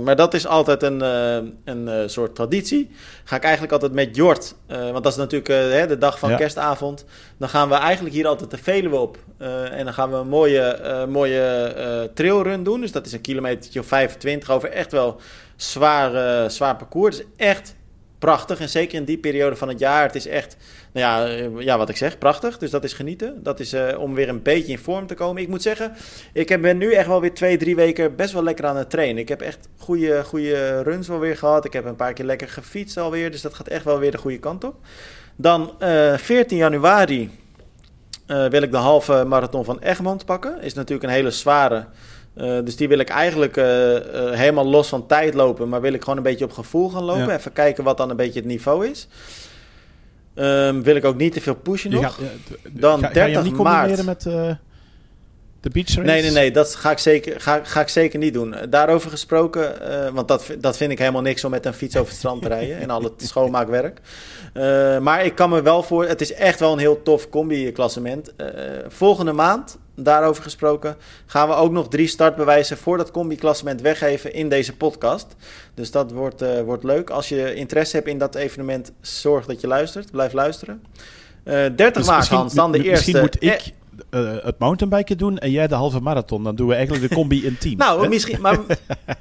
maar 0.03 0.15
dat 0.15 0.33
is 0.33 0.47
altijd 0.47 0.83
een, 0.83 1.01
uh, 1.01 1.51
een 1.63 1.87
uh, 1.87 1.93
soort 2.05 2.35
traditie. 2.35 2.91
Ga 3.23 3.35
ik 3.35 3.43
eigenlijk 3.43 3.73
altijd 3.73 3.91
met 3.91 4.15
Jort. 4.15 4.55
want 4.67 5.03
dat 5.03 5.11
is 5.11 5.17
natuurlijk 5.17 5.89
de 5.89 5.97
dag 5.97 6.19
van 6.19 6.29
ja. 6.29 6.35
kerstavond. 6.35 7.05
Dan 7.37 7.49
gaan 7.49 7.69
we 7.69 7.75
eigenlijk 7.75 8.15
hier 8.15 8.27
altijd 8.27 8.51
de 8.51 8.57
Veluwe 8.57 8.95
op. 8.95 9.17
en 9.71 9.83
dan 9.83 9.93
gaan 9.93 10.11
we 10.11 10.15
een 10.15 10.27
mooie, 10.27 11.05
mooie 11.09 12.11
trailrun 12.13 12.63
doen. 12.63 12.81
Dus 12.81 12.91
dat 12.91 13.05
is 13.05 13.11
een 13.11 13.21
kilometer 13.21 13.79
of 13.79 13.87
25 13.87 14.51
over 14.51 14.69
echt 14.69 14.91
wel 14.91 15.19
zwaar, 15.55 16.51
zwaar 16.51 16.75
parcours. 16.75 17.17
Is 17.17 17.25
echt 17.37 17.74
prachtig. 18.19 18.59
En 18.59 18.69
zeker 18.69 18.97
in 18.97 19.03
die 19.03 19.17
periode 19.17 19.55
van 19.55 19.67
het 19.67 19.79
jaar. 19.79 20.03
Het 20.03 20.15
is 20.15 20.27
echt, 20.27 20.57
nou 20.91 21.05
ja, 21.05 21.35
eh, 21.35 21.65
ja 21.65 21.77
wat 21.77 21.89
ik 21.89 21.97
zeg, 21.97 22.17
prachtig. 22.17 22.57
Dus 22.57 22.69
dat 22.69 22.83
is 22.83 22.93
genieten. 22.93 23.43
Dat 23.43 23.59
is 23.59 23.73
uh, 23.73 23.99
om 23.99 24.13
weer 24.13 24.29
een 24.29 24.41
beetje 24.41 24.71
in 24.71 24.79
vorm 24.79 25.07
te 25.07 25.13
komen. 25.13 25.41
Ik 25.41 25.47
moet 25.47 25.61
zeggen, 25.61 25.93
ik 26.33 26.61
ben 26.61 26.77
nu 26.77 26.93
echt 26.93 27.07
wel 27.07 27.21
weer 27.21 27.33
twee, 27.33 27.57
drie 27.57 27.75
weken 27.75 28.15
best 28.15 28.33
wel 28.33 28.43
lekker 28.43 28.65
aan 28.65 28.77
het 28.77 28.89
trainen. 28.89 29.17
Ik 29.21 29.29
heb 29.29 29.41
echt 29.41 29.67
goede, 29.77 30.23
goede 30.23 30.81
runs 30.81 31.07
wel 31.07 31.19
weer 31.19 31.37
gehad. 31.37 31.65
Ik 31.65 31.73
heb 31.73 31.85
een 31.85 31.95
paar 31.95 32.13
keer 32.13 32.25
lekker 32.25 32.47
gefietst 32.47 32.97
alweer. 32.97 33.31
Dus 33.31 33.41
dat 33.41 33.53
gaat 33.53 33.67
echt 33.67 33.83
wel 33.83 33.99
weer 33.99 34.11
de 34.11 34.17
goede 34.17 34.39
kant 34.39 34.63
op. 34.63 34.75
Dan 35.35 35.75
uh, 35.79 36.13
eh, 36.13 36.19
14 36.19 36.57
januari 36.57 37.29
wil 38.25 38.61
ik 38.61 38.71
de 38.71 38.77
halve 38.77 39.23
marathon 39.23 39.65
van 39.65 39.79
Egmond 39.79 40.25
pakken. 40.25 40.61
Is 40.61 40.73
natuurlijk 40.73 41.03
een 41.03 41.15
hele 41.15 41.31
zware 41.31 41.85
uh, 42.37 42.59
dus 42.63 42.75
die 42.75 42.87
wil 42.87 42.99
ik 42.99 43.09
eigenlijk 43.09 43.57
uh, 43.57 43.65
uh, 43.65 43.99
helemaal 44.31 44.65
los 44.65 44.87
van 44.87 45.07
tijd 45.07 45.33
lopen, 45.33 45.69
maar 45.69 45.81
wil 45.81 45.93
ik 45.93 46.01
gewoon 46.01 46.17
een 46.17 46.23
beetje 46.23 46.45
op 46.45 46.51
gevoel 46.51 46.89
gaan 46.89 47.03
lopen. 47.03 47.27
Ja. 47.27 47.37
Even 47.37 47.53
kijken 47.53 47.83
wat 47.83 47.97
dan 47.97 48.09
een 48.09 48.15
beetje 48.15 48.39
het 48.39 48.49
niveau 48.49 48.87
is. 48.87 49.07
Um, 50.35 50.83
wil 50.83 50.95
ik 50.95 51.05
ook 51.05 51.17
niet 51.17 51.33
te 51.33 51.41
veel 51.41 51.55
pushen 51.55 51.91
nog. 51.91 52.15
Ga, 52.15 52.21
dan 52.71 52.99
ga, 52.99 53.09
30 53.09 53.33
ga 53.33 53.39
je 53.39 53.49
niet 53.49 53.57
maart. 53.57 54.05
met 54.05 54.27
de 55.65 55.71
beach 55.71 55.87
race? 55.87 56.01
Nee, 56.01 56.21
nee, 56.21 56.31
nee, 56.31 56.51
dat 56.51 56.75
ga 56.75 56.91
ik 56.91 56.97
zeker, 56.97 57.41
ga, 57.41 57.59
ga 57.63 57.81
ik 57.81 57.89
zeker 57.89 58.19
niet 58.19 58.33
doen. 58.33 58.55
Daarover 58.69 59.09
gesproken, 59.09 59.73
want 60.13 60.27
dat, 60.27 60.51
dat 60.59 60.77
vind 60.77 60.91
ik 60.91 60.99
helemaal 60.99 61.21
niks 61.21 61.43
om 61.43 61.51
met 61.51 61.65
een 61.65 61.73
fiets 61.73 61.95
over 61.95 62.09
het 62.09 62.17
strand 62.17 62.41
te 62.41 62.47
rijden 62.47 62.79
en 62.79 62.89
al 62.89 63.03
het 63.03 63.13
schoonmaakwerk. 63.27 63.99
maar 65.01 65.25
ik 65.25 65.35
kan 65.35 65.49
me 65.49 65.61
wel 65.61 65.83
voor, 65.83 66.05
het 66.05 66.21
is 66.21 66.33
echt 66.33 66.59
wel 66.59 66.71
een 66.71 66.79
heel 66.79 67.01
tof 67.03 67.29
combi-klassement. 67.29 68.33
volgende 68.87 69.33
maand 69.33 69.77
daarover 69.95 70.43
gesproken, 70.43 70.97
gaan 71.25 71.47
we 71.47 71.53
ook 71.53 71.71
nog 71.71 71.87
drie 71.87 72.07
startbewijzen 72.07 72.77
voor 72.77 72.97
dat 72.97 73.11
combi-klassement 73.11 73.81
weggeven 73.81 74.33
in 74.33 74.49
deze 74.49 74.75
podcast. 74.75 75.35
Dus 75.73 75.91
dat 75.91 76.11
wordt, 76.11 76.43
wordt 76.65 76.83
leuk. 76.83 77.09
Als 77.09 77.29
je 77.29 77.53
interesse 77.53 77.95
hebt 77.95 78.07
in 78.07 78.17
dat 78.17 78.35
evenement, 78.35 78.91
zorg 79.01 79.45
dat 79.45 79.61
je 79.61 79.67
luistert. 79.67 80.11
Blijf 80.11 80.33
luisteren. 80.33 80.83
Uh, 81.45 81.65
eh, 81.65 81.75
30 81.75 82.01
dus 82.01 82.11
maart, 82.11 82.27
Hans, 82.27 82.53
dan 82.53 82.71
de 82.71 82.77
eerste. 82.77 82.91
Misschien 82.91 83.19
moet 83.19 83.43
ik 83.43 83.73
uh, 84.11 84.33
het 84.43 84.59
mountainbiken 84.59 85.17
doen 85.17 85.37
en 85.37 85.51
jij 85.51 85.67
de 85.67 85.75
halve 85.75 85.99
marathon. 85.99 86.43
Dan 86.43 86.55
doen 86.55 86.67
we 86.67 86.73
eigenlijk 86.73 87.09
de 87.09 87.15
combi 87.15 87.45
in 87.45 87.57
team. 87.57 87.77
nou, 87.85 88.07
misschien, 88.07 88.41
maar 88.41 88.59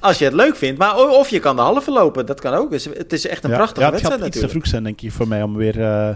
als 0.01 0.19
je 0.19 0.25
het 0.25 0.35
leuk 0.35 0.57
vindt. 0.57 0.79
Maar 0.79 0.97
of 0.97 1.29
je 1.29 1.39
kan 1.39 1.57
de 1.57 1.63
halve 1.63 1.91
lopen, 1.91 2.27
dat 2.27 2.41
kan 2.41 2.55
ook. 2.55 2.71
Dus 2.71 2.85
het 2.85 3.13
is 3.13 3.27
echt 3.27 3.45
een 3.45 3.51
prachtige 3.51 3.81
ja, 3.81 3.91
wedstrijd 3.91 4.21
natuurlijk. 4.21 4.25
Het 4.25 4.35
gaat 4.35 4.35
iets 4.35 4.41
te 4.41 4.49
vroeg 4.49 4.67
zijn, 4.67 4.85
denk 4.85 5.01
ik, 5.01 5.13
voor 5.13 5.29
mij 5.29 5.43
om 5.43 5.57
weer, 5.57 5.79
uh, 5.79 6.09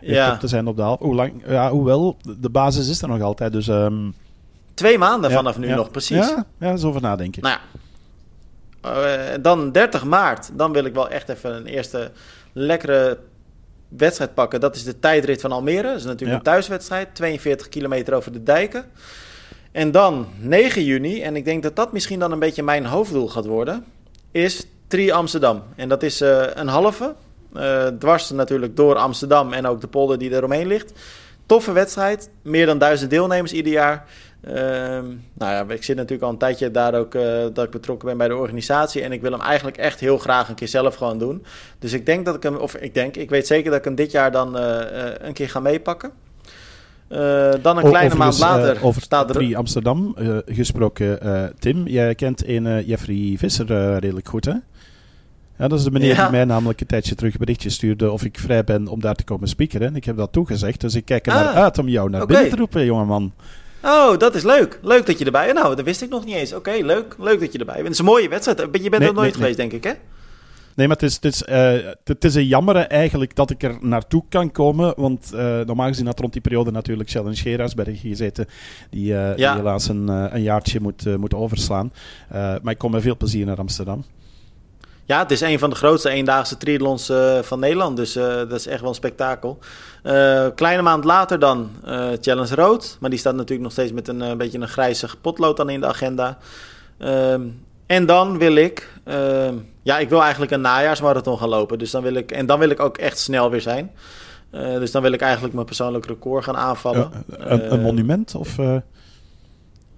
weer 0.00 0.36
te 0.38 0.48
zijn 0.48 0.66
op 0.66 0.76
de 0.76 0.82
halve. 0.82 1.04
Hoe 1.04 1.14
lang? 1.14 1.32
Ja, 1.46 1.70
hoewel, 1.70 2.16
de 2.38 2.50
basis 2.50 2.88
is 2.88 3.02
er 3.02 3.08
nog 3.08 3.20
altijd, 3.20 3.52
dus... 3.52 3.66
Um, 3.66 4.14
Twee 4.74 4.98
maanden 4.98 5.30
vanaf 5.30 5.58
nu 5.58 5.74
nog, 5.74 5.90
precies. 5.90 6.28
Ja, 6.28 6.44
ja, 6.58 6.76
zo 6.76 6.88
over 6.88 7.00
nadenken. 7.00 7.42
Nou 7.42 7.54
ja. 7.54 7.60
Uh, 8.86 9.42
dan 9.42 9.72
30 9.72 10.04
maart, 10.04 10.50
dan 10.52 10.72
wil 10.72 10.84
ik 10.84 10.94
wel 10.94 11.08
echt 11.08 11.28
even 11.28 11.56
een 11.56 11.66
eerste 11.66 12.10
lekkere 12.52 13.18
wedstrijd 13.88 14.34
pakken. 14.34 14.60
Dat 14.60 14.76
is 14.76 14.84
de 14.84 14.98
tijdrit 14.98 15.40
van 15.40 15.52
Almere. 15.52 15.82
Dat 15.88 15.96
is 15.96 16.04
natuurlijk 16.04 16.38
een 16.38 16.44
thuiswedstrijd. 16.44 17.14
42 17.14 17.68
kilometer 17.68 18.14
over 18.14 18.32
de 18.32 18.42
dijken. 18.42 18.84
En 19.72 19.90
dan 19.90 20.26
9 20.38 20.84
juni, 20.84 21.22
en 21.22 21.36
ik 21.36 21.44
denk 21.44 21.62
dat 21.62 21.76
dat 21.76 21.92
misschien 21.92 22.18
dan 22.18 22.32
een 22.32 22.38
beetje 22.38 22.62
mijn 22.62 22.86
hoofddoel 22.86 23.28
gaat 23.28 23.46
worden, 23.46 23.84
is 24.30 24.66
Tri 24.86 25.10
Amsterdam. 25.10 25.62
En 25.76 25.88
dat 25.88 26.02
is 26.02 26.22
uh, 26.22 26.44
een 26.54 26.68
halve. 26.68 27.14
Uh, 27.56 27.86
dwars 27.86 28.30
natuurlijk 28.30 28.76
door 28.76 28.96
Amsterdam 28.96 29.52
en 29.52 29.66
ook 29.66 29.80
de 29.80 29.86
polder 29.86 30.18
die 30.18 30.30
eromheen 30.30 30.66
ligt. 30.66 30.92
Toffe 31.46 31.72
wedstrijd. 31.72 32.30
Meer 32.42 32.66
dan 32.66 32.78
duizend 32.78 33.10
deelnemers 33.10 33.52
ieder 33.52 33.72
jaar. 33.72 34.04
Ehm, 34.46 35.04
nou 35.32 35.52
ja, 35.52 35.64
ik 35.68 35.82
zit 35.82 35.96
natuurlijk 35.96 36.22
al 36.22 36.30
een 36.30 36.38
tijdje 36.38 36.70
daar 36.70 36.94
ook 36.94 37.14
uh, 37.14 37.22
dat 37.52 37.64
ik 37.64 37.70
betrokken 37.70 38.08
ben 38.08 38.16
bij 38.16 38.28
de 38.28 38.36
organisatie. 38.36 39.02
En 39.02 39.12
ik 39.12 39.20
wil 39.20 39.32
hem 39.32 39.40
eigenlijk 39.40 39.76
echt 39.76 40.00
heel 40.00 40.18
graag 40.18 40.48
een 40.48 40.54
keer 40.54 40.68
zelf 40.68 40.94
gewoon 40.94 41.18
doen. 41.18 41.44
Dus 41.78 41.92
ik 41.92 42.06
denk 42.06 42.24
dat 42.24 42.34
ik 42.34 42.42
hem, 42.42 42.56
of 42.56 42.74
ik 42.74 42.94
denk, 42.94 43.16
ik 43.16 43.30
weet 43.30 43.46
zeker 43.46 43.70
dat 43.70 43.78
ik 43.78 43.84
hem 43.84 43.94
dit 43.94 44.10
jaar 44.10 44.32
dan 44.32 44.56
uh, 44.56 44.78
een 45.18 45.32
keer 45.32 45.48
ga 45.48 45.60
meepakken. 45.60 46.10
dan 47.62 47.76
een 47.76 47.84
kleine 47.84 48.14
maand 48.14 48.38
later 48.38 48.84
over 48.84 49.02
staat 49.02 49.36
er... 49.36 49.56
Amsterdam 49.56 50.16
gesproken. 50.46 51.18
Tim, 51.58 51.86
jij 51.86 52.14
kent 52.14 52.48
een 52.48 52.84
Jeffrey 52.84 53.34
Visser 53.38 53.98
redelijk 53.98 54.28
goed, 54.28 54.44
hè? 54.44 54.54
Ja, 55.58 55.68
dat 55.68 55.78
is 55.78 55.84
de 55.84 55.90
meneer 55.90 56.16
die 56.16 56.30
mij 56.30 56.44
namelijk 56.44 56.80
een 56.80 56.86
tijdje 56.86 57.14
terug 57.14 57.32
een 57.32 57.38
berichtje 57.38 57.70
stuurde 57.70 58.10
of 58.10 58.24
ik 58.24 58.38
vrij 58.38 58.64
ben 58.64 58.88
om 58.88 59.00
daar 59.00 59.14
te 59.14 59.24
komen 59.24 59.48
speakeren. 59.48 59.96
Ik 59.96 60.04
heb 60.04 60.16
dat 60.16 60.32
toegezegd, 60.32 60.80
dus 60.80 60.94
ik 60.94 61.04
kijk 61.04 61.26
er 61.26 61.32
naar 61.32 61.46
ah, 61.46 61.54
uit 61.54 61.78
om 61.78 61.88
jou 61.88 62.10
naar 62.10 62.26
binnen 62.26 62.50
te 62.50 62.56
roepen, 62.56 62.84
jongeman. 62.84 63.32
Oh, 63.82 64.18
dat 64.18 64.34
is 64.34 64.42
leuk. 64.42 64.78
Leuk 64.82 65.06
dat 65.06 65.18
je 65.18 65.24
erbij 65.24 65.46
bent. 65.46 65.58
Nou, 65.58 65.76
dat 65.76 65.84
wist 65.84 66.02
ik 66.02 66.08
nog 66.08 66.24
niet 66.24 66.34
eens. 66.34 66.52
Oké, 66.52 66.70
leuk. 66.70 67.16
Leuk 67.18 67.40
dat 67.40 67.52
je 67.52 67.58
erbij 67.58 67.74
bent. 67.74 67.86
Het 67.86 67.92
is 67.92 67.98
een 67.98 68.04
mooie 68.04 68.28
wedstrijd. 68.28 68.68
Je 68.82 68.90
bent 68.90 69.02
er 69.02 69.14
nooit 69.14 69.34
geweest, 69.34 69.56
denk 69.56 69.72
ik, 69.72 69.84
hè? 69.84 69.92
Nee, 70.76 70.88
maar 70.88 70.96
het 70.96 71.04
is, 71.04 71.14
het, 71.14 71.24
is, 71.24 71.42
uh, 71.42 71.90
het 72.04 72.24
is 72.24 72.34
een 72.34 72.46
jammer 72.46 72.76
eigenlijk 72.76 73.34
dat 73.34 73.50
ik 73.50 73.62
er 73.62 73.78
naartoe 73.80 74.22
kan 74.28 74.52
komen. 74.52 74.94
Want 74.96 75.30
uh, 75.34 75.60
normaal 75.60 75.88
gezien 75.88 76.06
had 76.06 76.20
rond 76.20 76.32
die 76.32 76.42
periode 76.42 76.70
natuurlijk 76.70 77.10
Challenge 77.10 77.36
Gerardsberg 77.36 78.00
gezeten. 78.00 78.46
Die, 78.90 79.12
uh, 79.12 79.36
ja. 79.36 79.52
die 79.52 79.62
helaas 79.62 79.88
een, 79.88 80.08
een 80.08 80.42
jaartje 80.42 80.80
moet, 80.80 81.16
moet 81.18 81.34
overslaan. 81.34 81.92
maar 82.30 82.70
ik 82.70 82.78
kom 82.78 82.90
met 82.90 83.02
veel 83.02 83.16
plezier 83.16 83.46
naar 83.46 83.58
Amsterdam. 83.58 84.04
Ja, 85.06 85.18
het 85.18 85.30
is 85.30 85.40
een 85.40 85.58
van 85.58 85.70
de 85.70 85.76
grootste 85.76 86.10
eendaagse 86.10 86.56
triathlons 86.56 87.10
uh, 87.10 87.38
van 87.42 87.58
Nederland. 87.58 87.96
Dus 87.96 88.16
uh, 88.16 88.24
dat 88.24 88.52
is 88.52 88.66
echt 88.66 88.80
wel 88.80 88.88
een 88.88 88.94
spektakel. 88.94 89.58
Uh, 90.02 90.46
kleine 90.54 90.82
maand 90.82 91.04
later 91.04 91.38
dan 91.38 91.70
Challenge 92.20 92.54
Rood. 92.54 92.96
Maar 93.00 93.10
die 93.10 93.18
staat 93.18 93.34
natuurlijk 93.34 93.62
nog 93.62 93.72
steeds 93.72 93.92
met 93.92 94.08
een, 94.08 94.20
een 94.20 94.38
beetje 94.38 94.58
een 94.58 94.68
grijzig 94.68 95.20
potlood 95.20 95.56
dan 95.56 95.70
in 95.70 95.80
de 95.80 95.86
agenda. 95.86 96.38
Ehm, 96.98 97.40
en 97.86 98.06
dan 98.06 98.38
wil 98.38 98.54
ik... 98.56 98.90
Ehm, 99.04 99.54
ja, 99.82 99.98
ik 99.98 100.08
wil 100.08 100.22
eigenlijk 100.22 100.52
een 100.52 100.60
najaarsmarathon 100.60 101.38
gaan 101.38 101.48
lopen. 101.48 101.78
Dus 101.78 101.90
dan 101.90 102.02
wil 102.02 102.14
ik, 102.14 102.32
en 102.32 102.46
dan 102.46 102.58
wil 102.58 102.70
ik 102.70 102.80
ook 102.80 102.98
echt 102.98 103.18
snel 103.18 103.50
weer 103.50 103.60
zijn. 103.60 103.90
dus 104.50 104.90
dan 104.90 105.02
wil 105.02 105.12
ik 105.12 105.20
eigenlijk 105.20 105.54
mijn 105.54 105.66
persoonlijk 105.66 106.06
record 106.06 106.44
gaan 106.44 106.56
aanvallen. 106.56 107.10
een, 107.28 107.72
een 107.72 107.80
monument 107.80 108.34
of... 108.34 108.56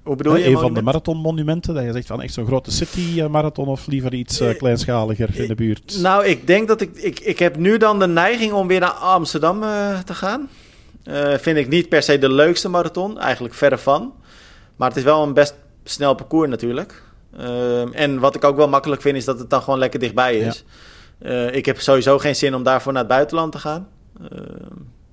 Hoe 0.09 0.17
bedoel 0.17 0.37
je? 0.37 0.47
Een 0.47 0.59
van 0.59 0.75
de 0.75 0.83
marathonmonumenten, 0.83 1.75
dat 1.75 1.85
je 1.85 1.93
zegt 1.93 2.07
van 2.07 2.23
echt 2.23 2.33
zo'n 2.33 2.47
grote 2.47 2.71
city-marathon 2.71 3.69
of 3.69 3.87
liever 3.87 4.15
iets 4.15 4.41
uh, 4.41 4.57
kleinschaliger 4.57 5.41
in 5.41 5.49
de 5.49 5.55
buurt? 5.55 5.99
Nou, 6.01 6.25
ik 6.25 6.47
denk 6.47 6.69
dat 6.69 6.81
ik, 6.81 6.97
ik... 6.97 7.21
Ik 7.21 7.39
heb 7.39 7.57
nu 7.57 7.77
dan 7.77 7.99
de 7.99 8.07
neiging 8.07 8.53
om 8.53 8.67
weer 8.67 8.81
naar 8.81 8.91
Amsterdam 8.91 9.63
uh, 9.63 9.99
te 9.99 10.15
gaan. 10.15 10.49
Uh, 11.05 11.35
vind 11.35 11.57
ik 11.59 11.69
niet 11.69 11.89
per 11.89 12.03
se 12.03 12.19
de 12.19 12.33
leukste 12.33 12.69
marathon, 12.69 13.19
eigenlijk 13.19 13.55
verre 13.55 13.79
van. 13.79 14.13
Maar 14.77 14.89
het 14.89 14.97
is 14.97 15.05
wel 15.05 15.23
een 15.23 15.35
best 15.35 15.55
snel 15.85 16.15
parcours 16.15 16.49
natuurlijk. 16.49 17.03
en 17.93 18.19
wat 18.19 18.35
ik 18.35 18.45
ook 18.45 18.57
wel 18.57 18.69
makkelijk 18.69 19.03
vind, 19.03 19.17
is 19.17 19.25
dat 19.25 19.39
het 19.39 19.51
dan 19.51 19.63
gewoon 19.63 19.79
lekker 19.79 20.01
dichtbij 20.01 20.37
is. 20.37 20.65
Ja. 21.21 21.51
ik 21.51 21.67
heb 21.67 21.81
sowieso 21.81 22.19
geen 22.19 22.37
zin 22.37 22.55
om 22.55 22.63
daarvoor 22.63 22.93
naar 22.93 23.03
het 23.03 23.11
buitenland 23.11 23.53
te 23.53 23.59
gaan. 23.59 23.89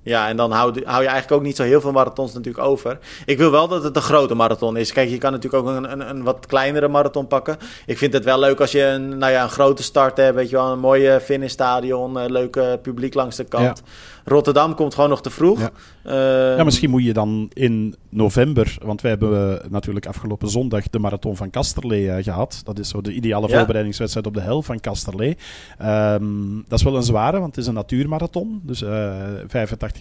Ja, 0.06 0.28
en 0.28 0.36
dan 0.36 0.50
hou, 0.50 0.82
hou 0.84 1.02
je 1.02 1.08
eigenlijk 1.08 1.32
ook 1.32 1.42
niet 1.42 1.56
zo 1.56 1.62
heel 1.62 1.80
veel 1.80 1.92
marathons 1.92 2.34
natuurlijk 2.34 2.64
over. 2.64 2.98
Ik 3.24 3.38
wil 3.38 3.50
wel 3.50 3.68
dat 3.68 3.82
het 3.82 3.96
een 3.96 4.02
grote 4.02 4.34
marathon 4.34 4.76
is. 4.76 4.92
Kijk, 4.92 5.08
je 5.08 5.18
kan 5.18 5.32
natuurlijk 5.32 5.64
ook 5.64 5.74
een, 5.74 5.92
een, 5.92 6.08
een 6.08 6.22
wat 6.22 6.46
kleinere 6.46 6.88
marathon 6.88 7.26
pakken. 7.26 7.56
Ik 7.86 7.98
vind 7.98 8.12
het 8.12 8.24
wel 8.24 8.38
leuk 8.38 8.60
als 8.60 8.72
je 8.72 8.82
een, 8.82 9.18
nou 9.18 9.32
ja, 9.32 9.42
een 9.42 9.48
grote 9.48 9.82
start 9.82 10.16
hebt. 10.16 10.34
Weet 10.34 10.50
je 10.50 10.56
wel, 10.56 10.72
een 10.72 10.78
mooie 10.78 11.20
finishstadion, 11.20 12.16
een 12.16 12.32
leuke 12.32 12.78
publiek 12.82 13.14
langs 13.14 13.36
de 13.36 13.44
kant. 13.44 13.82
Rotterdam 14.24 14.74
komt 14.74 14.94
gewoon 14.94 15.10
nog 15.10 15.22
te 15.22 15.30
vroeg. 15.30 15.60
Ja. 15.60 16.56
ja, 16.56 16.64
misschien 16.64 16.90
moet 16.90 17.04
je 17.04 17.12
dan 17.12 17.50
in 17.52 17.94
november, 18.08 18.76
want 18.82 19.00
wij 19.00 19.10
hebben 19.10 19.60
natuurlijk 19.68 20.06
afgelopen 20.06 20.48
zondag 20.48 20.88
de 20.90 20.98
marathon 20.98 21.36
van 21.36 21.50
Kasterlee 21.50 22.22
gehad. 22.22 22.60
Dat 22.64 22.78
is 22.78 22.88
zo 22.88 23.00
de 23.00 23.12
ideale 23.12 23.48
voorbereidingswedstrijd 23.48 24.26
op 24.26 24.34
de 24.34 24.40
hel 24.40 24.62
van 24.62 24.80
Kasterlee. 24.80 25.36
Um, 25.82 26.64
dat 26.68 26.78
is 26.78 26.84
wel 26.84 26.96
een 26.96 27.02
zware, 27.02 27.38
want 27.38 27.54
het 27.54 27.64
is 27.64 27.66
een 27.66 27.74
natuurmarathon. 27.74 28.60
Dus 28.62 28.82
uh, 28.82 29.14
85% 29.42 29.95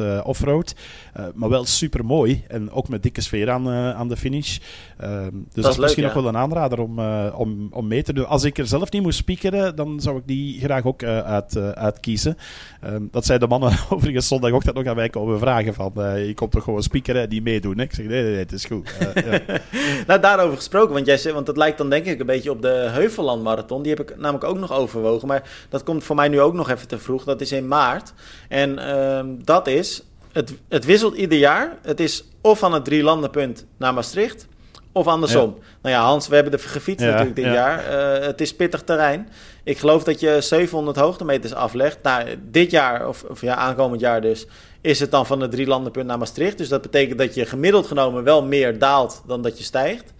uh, 0.00 0.20
offroad. 0.24 0.74
Uh, 1.18 1.24
maar 1.34 1.48
wel 1.48 1.64
super 1.64 2.04
mooi. 2.04 2.44
En 2.48 2.70
ook 2.70 2.88
met 2.88 3.02
dikke 3.02 3.20
sfeer 3.20 3.50
aan, 3.50 3.68
uh, 3.68 3.90
aan 3.90 4.08
de 4.08 4.16
finish. 4.16 4.58
Um, 5.02 5.46
dus 5.52 5.64
dat, 5.64 5.72
is, 5.72 5.78
misschien 5.78 6.04
nog 6.04 6.12
wel 6.12 6.26
een 6.26 6.36
aanrader 6.36 6.78
om, 6.78 6.98
om, 7.34 7.68
om 7.70 7.86
mee 7.86 8.02
te 8.02 8.12
doen. 8.12 8.26
Als 8.26 8.44
ik 8.44 8.58
er 8.58 8.66
zelf 8.66 8.90
niet 8.90 9.02
moest 9.02 9.18
speakeren, 9.18 9.76
dan 9.76 10.00
zou 10.00 10.16
ik 10.16 10.26
die 10.26 10.60
graag 10.60 10.84
ook 10.84 11.02
uit, 11.04 11.56
uitkiezen. 11.56 12.36
Um, 12.84 13.08
dat 13.10 13.26
zei 13.26 13.38
de 13.38 13.46
mannen 13.46 13.72
overigens 13.90 14.28
zondagochtend 14.28 14.76
nog 14.76 14.86
aan 14.86 14.96
mij 14.96 15.08
komen 15.08 15.38
vragen 15.38 15.74
van... 15.74 15.92
je 16.26 16.32
komt 16.34 16.50
toch 16.50 16.64
gewoon 16.64 16.82
speakeren 16.82 17.28
die 17.28 17.42
meedoen? 17.42 17.80
Ik 17.80 17.94
zeg, 17.94 18.06
nee, 18.06 18.22
nee, 18.22 18.30
nee, 18.30 18.40
het 18.40 18.52
is 18.52 18.64
goed. 18.64 18.94
ja. 19.14 19.40
nou, 20.06 20.20
daarover 20.20 20.56
gesproken, 20.56 20.94
want, 20.94 21.06
jij, 21.06 21.32
want 21.32 21.46
dat 21.46 21.56
lijkt 21.56 21.78
dan 21.78 21.90
denk 21.90 22.06
ik 22.06 22.20
een 22.20 22.26
beetje 22.26 22.50
op 22.50 22.62
de 22.62 22.88
Heuvelland 22.92 23.42
Marathon. 23.42 23.82
Die 23.82 23.94
heb 23.94 24.10
ik 24.10 24.16
namelijk 24.18 24.44
ook 24.44 24.58
nog 24.58 24.72
overwogen. 24.72 25.28
Maar 25.28 25.50
dat 25.68 25.82
komt 25.82 26.04
voor 26.04 26.16
mij 26.16 26.28
nu 26.28 26.40
ook 26.40 26.54
nog 26.54 26.70
even 26.70 26.88
te 26.88 26.98
vroeg. 26.98 27.24
Dat 27.24 27.40
is 27.40 27.52
in 27.52 27.68
maart. 27.68 28.12
En 28.48 28.70
uh, 28.70 29.20
dat 29.44 29.66
is... 29.66 30.02
Het, 30.32 30.52
het 30.68 30.84
wisselt 30.84 31.16
ieder 31.16 31.38
jaar. 31.38 31.76
Het 31.82 32.00
is 32.00 32.24
of 32.40 32.58
van 32.58 32.72
het 32.72 32.84
drie 32.84 33.02
landenpunt 33.02 33.66
naar 33.76 33.94
Maastricht... 33.94 34.46
Of 34.94 35.06
andersom. 35.06 35.58
Nou 35.82 35.94
ja, 35.94 36.02
Hans, 36.02 36.28
we 36.28 36.34
hebben 36.34 36.52
er 36.52 36.58
gefietst 36.58 37.06
natuurlijk 37.06 37.36
dit 37.36 37.44
jaar. 37.44 37.92
Uh, 38.18 38.26
het 38.26 38.40
is 38.40 38.54
pittig 38.54 38.82
terrein. 38.82 39.28
Ik 39.64 39.78
geloof 39.78 40.04
dat 40.04 40.20
je 40.20 40.40
700 40.40 40.96
hoogtemeters 40.96 41.54
aflegt. 41.54 42.02
Nou, 42.02 42.28
dit 42.50 42.70
jaar, 42.70 43.08
of, 43.08 43.24
of 43.28 43.40
ja, 43.40 43.54
aankomend 43.54 44.00
jaar 44.00 44.20
dus, 44.20 44.46
is 44.80 45.00
het 45.00 45.10
dan 45.10 45.26
van 45.26 45.40
het 45.40 45.50
drie 45.50 45.66
landenpunt 45.66 46.06
naar 46.06 46.18
Maastricht. 46.18 46.58
Dus 46.58 46.68
dat 46.68 46.82
betekent 46.82 47.18
dat 47.18 47.34
je 47.34 47.46
gemiddeld 47.46 47.86
genomen 47.86 48.24
wel 48.24 48.44
meer 48.44 48.78
daalt 48.78 49.22
dan 49.26 49.42
dat 49.42 49.58
je 49.58 49.64
stijgt. 49.64 50.12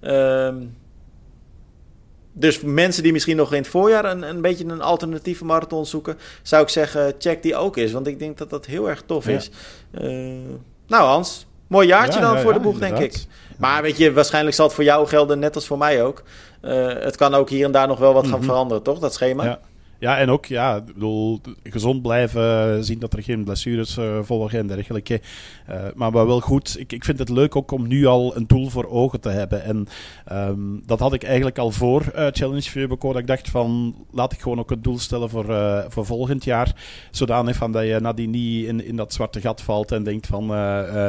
Um, 0.00 0.76
dus 2.32 2.60
mensen 2.60 3.02
die 3.02 3.12
misschien 3.12 3.36
nog 3.36 3.52
in 3.52 3.58
het 3.58 3.68
voorjaar 3.68 4.04
een, 4.04 4.22
een 4.22 4.40
beetje 4.40 4.64
een 4.64 4.80
alternatieve 4.80 5.44
marathon 5.44 5.86
zoeken, 5.86 6.18
zou 6.42 6.62
ik 6.62 6.68
zeggen, 6.68 7.14
check 7.18 7.42
die 7.42 7.56
ook 7.56 7.76
eens. 7.76 7.92
Want 7.92 8.06
ik 8.06 8.18
denk 8.18 8.38
dat 8.38 8.50
dat 8.50 8.66
heel 8.66 8.88
erg 8.88 9.02
tof 9.06 9.28
is. 9.28 9.50
Uh, 10.00 10.10
nou, 10.86 11.04
Hans, 11.04 11.46
mooi 11.66 11.86
jaartje 11.86 12.20
dan 12.20 12.38
voor 12.38 12.52
de 12.52 12.60
boeg, 12.60 12.78
denk 12.78 12.98
ik. 12.98 13.24
Maar 13.58 13.82
weet 13.82 13.96
je, 13.96 14.12
waarschijnlijk 14.12 14.56
zal 14.56 14.66
het 14.66 14.74
voor 14.74 14.84
jou 14.84 15.06
gelden, 15.06 15.38
net 15.38 15.54
als 15.54 15.66
voor 15.66 15.78
mij 15.78 16.04
ook. 16.04 16.22
Uh, 16.62 16.86
het 16.86 17.16
kan 17.16 17.34
ook 17.34 17.50
hier 17.50 17.64
en 17.64 17.72
daar 17.72 17.88
nog 17.88 17.98
wel 17.98 18.12
wat 18.12 18.26
gaan 18.26 18.38
mhm. 18.38 18.48
veranderen, 18.48 18.82
toch? 18.82 18.98
Dat 18.98 19.14
schema. 19.14 19.60
Ja. 20.00 20.18
En 20.18 20.30
ook 20.30 20.46
ja, 20.46 20.76
ik 20.76 20.84
bedoel, 20.84 21.40
gezond 21.62 22.02
blijven, 22.02 22.84
zien 22.84 22.98
dat 22.98 23.12
er 23.12 23.22
geen 23.22 23.44
blessures 23.44 23.98
uh, 23.98 24.18
volgen 24.22 24.58
en 24.58 24.66
dergelijke. 24.66 25.20
Uh, 25.70 25.76
maar 25.94 26.12
wel 26.12 26.40
goed, 26.40 26.76
ik, 26.78 26.92
ik 26.92 27.04
vind 27.04 27.18
het 27.18 27.28
leuk 27.28 27.56
ook 27.56 27.70
om 27.70 27.88
nu 27.88 28.06
al 28.06 28.36
een 28.36 28.46
doel 28.46 28.68
voor 28.68 28.88
ogen 28.88 29.20
te 29.20 29.28
hebben. 29.28 29.64
En 29.64 29.86
um, 30.32 30.82
dat 30.86 30.98
had 30.98 31.12
ik 31.12 31.22
eigenlijk 31.22 31.58
al 31.58 31.70
voor 31.70 32.02
uh, 32.16 32.26
Challenge 32.30 32.62
Feubeco, 32.62 33.12
dat 33.12 33.20
ik 33.20 33.26
dacht 33.26 33.50
van, 33.50 33.94
laat 34.10 34.32
ik 34.32 34.40
gewoon 34.40 34.58
ook 34.58 34.70
een 34.70 34.82
doel 34.82 34.98
stellen 34.98 35.30
voor, 35.30 35.44
voor 35.88 36.06
volgend 36.06 36.44
jaar. 36.44 36.74
Zodanig 37.10 37.56
van 37.56 37.72
dat 37.72 37.84
je 37.84 37.98
nadien 38.00 38.30
niet 38.30 38.66
in, 38.66 38.84
in 38.84 38.96
dat 38.96 39.12
zwarte 39.12 39.40
gat 39.40 39.62
valt 39.62 39.92
en 39.92 40.02
denkt 40.02 40.26
van 40.26 40.44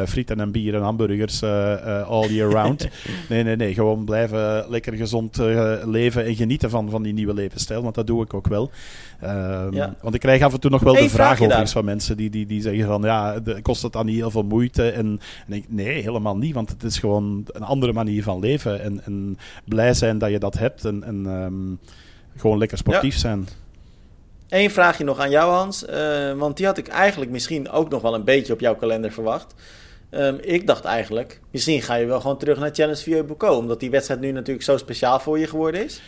frieten 0.07 0.39
en 0.39 0.51
bier 0.51 0.75
en 0.75 0.81
hamburgers 0.81 1.43
all 1.43 2.27
year 2.27 2.51
round. 2.51 2.89
nee, 3.29 3.43
nee, 3.43 3.55
nee, 3.55 3.73
gewoon 3.73 4.05
blijven 4.05 4.69
lekker 4.69 4.93
gezond 4.93 5.37
leven 5.85 6.25
en 6.25 6.35
genieten 6.35 6.69
van, 6.69 6.89
van 6.89 7.03
die 7.03 7.13
nieuwe 7.13 7.33
levensstijl, 7.33 7.81
want 7.81 7.95
dat 7.95 8.07
doe 8.07 8.23
ik 8.23 8.33
ook 8.33 8.47
wel. 8.47 8.71
Um, 9.23 9.95
Want 10.01 10.13
ik 10.15 10.19
krijg 10.19 10.41
af 10.41 10.53
en 10.53 10.59
toe 10.59 10.71
nog 10.71 10.81
wel 10.81 10.93
de 10.93 11.09
vraag 11.09 11.41
over 11.41 11.67
van 11.67 11.85
mensen 11.85 12.17
die, 12.17 12.29
die, 12.29 12.45
die 12.45 12.61
zeggen 12.61 12.85
van 12.85 13.01
ja, 13.01 13.39
de, 13.39 13.61
kost 13.61 13.81
het 13.81 13.93
dan 13.93 14.05
niet 14.05 14.15
heel 14.15 14.31
veel 14.31 14.43
moeite? 14.43 14.89
En, 14.89 15.19
en 15.47 15.53
ik, 15.53 15.65
nee, 15.67 16.01
helemaal 16.01 16.37
niet, 16.37 16.53
want 16.53 16.69
het 16.69 16.83
is 16.83 16.99
gewoon 16.99 17.45
een 17.51 17.63
andere 17.63 17.93
manier 17.93 18.23
van 18.23 18.39
leven 18.39 18.81
en, 18.81 19.01
en 19.05 19.37
blij 19.65 19.93
zijn 19.93 20.17
dat 20.17 20.29
je 20.29 20.39
dat 20.39 20.57
hebt 20.57 20.85
en, 20.85 21.03
en 21.03 21.25
um, 21.25 21.79
gewoon 22.37 22.57
lekker 22.57 22.77
sportief 22.77 23.13
ja. 23.13 23.19
zijn. 23.19 23.47
Eén 24.49 24.71
vraagje 24.71 25.03
nog 25.03 25.19
aan 25.19 25.29
jou, 25.29 25.51
Hans. 25.51 25.85
Uh, 25.89 26.33
want 26.33 26.57
die 26.57 26.65
had 26.65 26.77
ik 26.77 26.87
eigenlijk 26.87 27.31
misschien 27.31 27.69
ook 27.69 27.89
nog 27.89 28.01
wel 28.01 28.13
een 28.13 28.23
beetje 28.23 28.53
op 28.53 28.59
jouw 28.59 28.75
kalender 28.75 29.11
verwacht. 29.11 29.53
Um, 30.11 30.37
ik 30.41 30.67
dacht 30.67 30.83
eigenlijk, 30.83 31.41
misschien 31.51 31.81
ga 31.81 31.95
je 31.95 32.05
wel 32.05 32.21
gewoon 32.21 32.37
terug 32.37 32.59
naar 32.59 32.69
Challenge 32.73 33.01
Vieux 33.01 33.25
Boucault. 33.25 33.57
Omdat 33.57 33.79
die 33.79 33.89
wedstrijd 33.89 34.19
nu 34.19 34.31
natuurlijk 34.31 34.65
zo 34.65 34.77
speciaal 34.77 35.19
voor 35.19 35.39
je 35.39 35.47
geworden 35.47 35.83
is. 35.83 36.01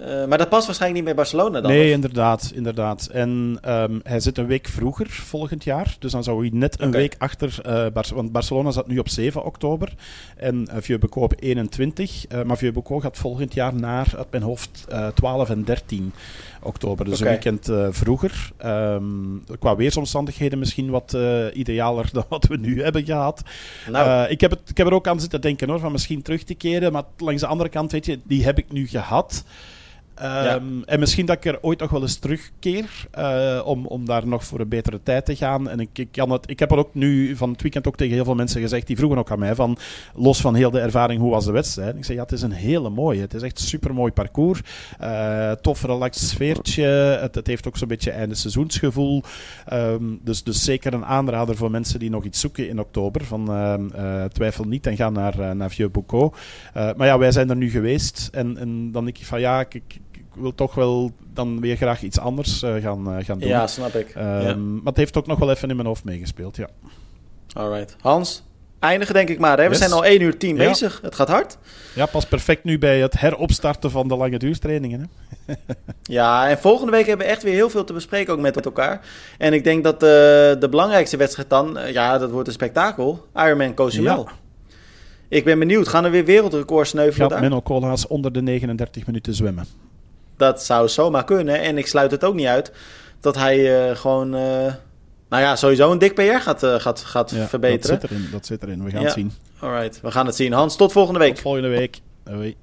Uh, 0.00 0.26
maar 0.26 0.38
dat 0.38 0.48
past 0.48 0.66
waarschijnlijk 0.66 1.04
niet 1.04 1.14
bij 1.14 1.24
Barcelona 1.24 1.60
dan? 1.60 1.70
Nee, 1.70 1.90
inderdaad, 1.90 2.50
inderdaad. 2.54 3.06
En 3.06 3.58
um, 3.68 4.00
hij 4.02 4.20
zit 4.20 4.38
een 4.38 4.46
week 4.46 4.68
vroeger 4.68 5.10
volgend 5.10 5.64
jaar. 5.64 5.96
Dus 5.98 6.12
dan 6.12 6.22
zou 6.22 6.40
hij 6.40 6.50
net 6.52 6.80
een 6.80 6.88
okay. 6.88 7.00
week 7.00 7.14
achter... 7.18 7.58
Uh, 7.66 7.86
Bar 7.92 8.06
want 8.14 8.32
Barcelona 8.32 8.70
zat 8.70 8.86
nu 8.86 8.98
op 8.98 9.08
7 9.08 9.44
oktober. 9.44 9.94
En 10.36 10.68
uh, 10.70 10.76
Vieux 10.80 11.08
op 11.10 11.34
21. 11.38 12.24
maar 12.44 12.56
Vieux 12.56 13.02
gaat 13.02 13.16
volgend 13.16 13.54
jaar 13.54 13.74
naar, 13.74 14.12
uit 14.16 14.30
mijn 14.30 14.42
hoofd, 14.42 14.86
12 15.14 15.50
en 15.50 15.64
13 15.64 16.12
oktober. 16.62 17.04
Dus 17.04 17.20
okay. 17.20 17.32
een 17.32 17.40
weekend 17.42 17.96
vroeger. 17.96 18.50
Um, 18.64 19.44
qua 19.58 19.76
weersomstandigheden 19.76 20.58
misschien 20.58 20.90
wat 20.90 21.16
idealer 21.52 22.08
dan 22.12 22.24
wat 22.28 22.46
we 22.46 22.56
nu 22.56 22.82
hebben 22.82 23.04
gehad. 23.04 23.42
Nou. 23.90 24.28
ik, 24.28 24.40
heb 24.40 24.50
het, 24.50 24.60
ik 24.66 24.76
heb 24.76 24.86
er 24.86 24.94
ook 24.94 25.08
aan 25.08 25.20
zitten 25.20 25.40
denken 25.40 25.68
hoor, 25.68 25.80
van 25.80 25.92
misschien 25.92 26.22
terug 26.22 26.42
te 26.42 26.54
keren. 26.54 26.92
Maar 26.92 27.04
langs 27.16 27.40
de 27.40 27.46
andere 27.46 27.70
kant, 27.70 27.92
weet 27.92 28.06
je, 28.06 28.18
die 28.24 28.44
heb 28.44 28.58
ik 28.58 28.72
nu 28.72 28.86
gehad. 28.86 29.44
Um, 30.22 30.82
En 30.84 31.00
misschien 31.00 31.26
dat 31.26 31.36
ik 31.36 31.44
er 31.44 31.58
ooit 31.60 31.78
nog 31.78 31.90
wel 31.90 32.02
eens 32.02 32.16
terugkeer 32.16 33.06
uh, 33.18 33.62
om, 33.64 33.86
om 33.86 34.04
daar 34.04 34.26
nog 34.26 34.44
voor 34.44 34.60
een 34.60 34.68
betere 34.68 35.00
tijd 35.02 35.24
te 35.24 35.36
gaan. 35.36 35.68
En 35.68 35.80
ik, 35.80 35.98
ik, 35.98 36.08
kan 36.12 36.30
het, 36.30 36.50
ik 36.50 36.58
heb 36.58 36.70
er 36.70 36.78
ook 36.78 36.94
nu 36.94 37.36
van 37.36 37.50
het 37.50 37.62
weekend 37.62 37.86
ook 37.86 37.96
tegen 37.96 38.14
heel 38.14 38.24
veel 38.24 38.34
mensen 38.34 38.60
gezegd, 38.60 38.86
die 38.86 38.96
vroegen 38.96 39.18
ook 39.18 39.30
aan 39.30 39.38
mij 39.38 39.54
van, 39.54 39.78
los 40.14 40.40
van 40.40 40.54
heel 40.54 40.70
de 40.70 40.80
ervaring, 40.80 41.20
hoe 41.20 41.30
was 41.30 41.44
de 41.44 41.52
wedstrijd? 41.52 41.96
Ik 41.96 42.04
zeg, 42.04 42.16
ja, 42.16 42.22
het 42.22 42.32
is 42.32 42.42
een 42.42 42.52
hele 42.52 42.90
mooie. 42.90 43.20
Het 43.20 43.34
is 43.34 43.42
echt 43.42 43.58
een 43.58 43.66
supermooi 43.66 44.12
parcours. 44.12 44.60
Uh, 45.02 45.52
tof, 45.52 45.82
relaxed 45.82 46.28
sfeertje. 46.28 46.84
Het, 47.20 47.34
het 47.34 47.46
heeft 47.46 47.66
ook 47.66 47.76
zo'n 47.76 47.88
beetje 47.88 48.10
einde 48.10 48.34
seizoensgevoel. 48.34 49.22
Um, 49.72 50.20
dus, 50.22 50.42
dus 50.42 50.64
zeker 50.64 50.94
een 50.94 51.04
aanrader 51.04 51.56
voor 51.56 51.70
mensen 51.70 51.98
die 51.98 52.10
nog 52.10 52.24
iets 52.24 52.40
zoeken 52.40 52.68
in 52.68 52.80
oktober. 52.80 53.24
Van, 53.24 53.50
uh, 53.50 54.24
twijfel 54.24 54.64
niet 54.64 54.86
en 54.86 54.96
ga 54.96 55.10
naar, 55.10 55.56
naar 55.56 55.70
Vieux 55.70 55.92
Boucault. 55.92 56.36
maar 56.74 57.06
ja, 57.06 57.18
wij 57.18 57.32
zijn 57.32 57.50
er 57.50 57.56
nu 57.56 57.70
geweest. 57.70 58.28
En, 58.32 58.56
en 58.56 58.92
dan 58.92 59.04
denk 59.04 59.18
ik 59.18 59.26
van, 59.26 59.40
ja, 59.40 59.60
ik 59.60 60.00
wil 60.34 60.54
toch 60.54 60.74
wel 60.74 61.12
dan 61.34 61.60
weer 61.60 61.76
graag 61.76 62.02
iets 62.02 62.18
anders 62.18 62.62
uh, 62.62 62.74
gaan, 62.74 63.18
uh, 63.18 63.24
gaan 63.24 63.38
doen. 63.38 63.48
Ja, 63.48 63.66
snap 63.66 63.94
ik. 63.94 64.14
Um, 64.14 64.22
ja. 64.22 64.54
Maar 64.56 64.84
het 64.84 64.96
heeft 64.96 65.16
ook 65.16 65.26
nog 65.26 65.38
wel 65.38 65.50
even 65.50 65.68
in 65.68 65.76
mijn 65.76 65.88
hoofd 65.88 66.04
meegespeeld, 66.04 66.56
ja. 66.56 66.68
Alright. 67.52 67.96
Hans, 68.00 68.42
eindigen 68.78 69.14
denk 69.14 69.28
ik 69.28 69.38
maar. 69.38 69.58
Hè? 69.58 69.64
We 69.64 69.70
yes. 69.70 69.78
zijn 69.78 69.92
al 69.92 70.04
1 70.04 70.20
uur 70.20 70.38
10 70.38 70.56
ja. 70.56 70.68
bezig. 70.68 70.98
Het 71.02 71.14
gaat 71.14 71.28
hard. 71.28 71.58
Ja, 71.94 72.06
pas 72.06 72.26
perfect 72.26 72.64
nu 72.64 72.78
bij 72.78 73.00
het 73.00 73.20
heropstarten 73.20 73.90
van 73.90 74.08
de 74.08 74.16
lange 74.16 74.38
duurstrainingen. 74.38 75.10
Hè? 75.46 75.54
ja, 76.02 76.48
en 76.48 76.58
volgende 76.58 76.92
week 76.92 77.06
hebben 77.06 77.26
we 77.26 77.32
echt 77.32 77.42
weer 77.42 77.54
heel 77.54 77.70
veel 77.70 77.84
te 77.84 77.92
bespreken 77.92 78.32
ook 78.32 78.40
met 78.40 78.64
elkaar. 78.64 79.00
En 79.38 79.52
ik 79.52 79.64
denk 79.64 79.84
dat 79.84 79.94
uh, 79.94 80.08
de 80.60 80.66
belangrijkste 80.70 81.16
wedstrijd 81.16 81.50
dan, 81.50 81.78
ja, 81.92 82.18
dat 82.18 82.30
wordt 82.30 82.48
een 82.48 82.54
spektakel. 82.54 83.26
Ironman 83.34 83.74
Cozumel. 83.74 84.24
Ja. 84.24 84.32
Ik 85.28 85.44
ben 85.44 85.58
benieuwd. 85.58 85.88
Gaan 85.88 86.04
er 86.04 86.10
weer 86.10 86.24
wereldrecords 86.24 86.90
sneuvelen 86.90 87.30
Gaat 87.30 87.40
Menno 87.40 87.60
Koolhaas 87.60 88.06
onder 88.06 88.32
de 88.32 88.42
39 88.42 89.06
minuten 89.06 89.34
zwemmen? 89.34 89.66
Dat 90.38 90.62
zou 90.62 90.88
zomaar 90.88 91.24
kunnen. 91.24 91.60
En 91.60 91.78
ik 91.78 91.86
sluit 91.86 92.10
het 92.10 92.24
ook 92.24 92.34
niet 92.34 92.46
uit 92.46 92.72
dat 93.20 93.34
hij 93.34 93.88
uh, 93.90 93.96
gewoon, 93.96 94.34
uh, 94.34 94.40
nou 95.28 95.42
ja, 95.42 95.56
sowieso 95.56 95.92
een 95.92 95.98
dik 95.98 96.14
PR 96.14 96.22
gaat, 96.22 96.62
uh, 96.62 96.74
gaat, 96.74 97.00
gaat 97.00 97.30
ja, 97.30 97.46
verbeteren. 97.46 98.00
Dat 98.00 98.10
zit 98.10 98.10
erin, 98.10 98.28
dat 98.32 98.46
zit 98.46 98.62
erin. 98.62 98.84
We 98.84 98.90
gaan 98.90 99.00
ja. 99.00 99.06
het 99.06 99.14
zien. 99.14 99.32
Alright, 99.58 100.00
we 100.00 100.10
gaan 100.10 100.26
het 100.26 100.36
zien. 100.36 100.52
Hans, 100.52 100.76
tot 100.76 100.92
volgende 100.92 101.18
week. 101.18 101.34
Tot 101.34 101.42
volgende 101.42 101.68
week. 101.68 102.00
Hoi. 102.24 102.56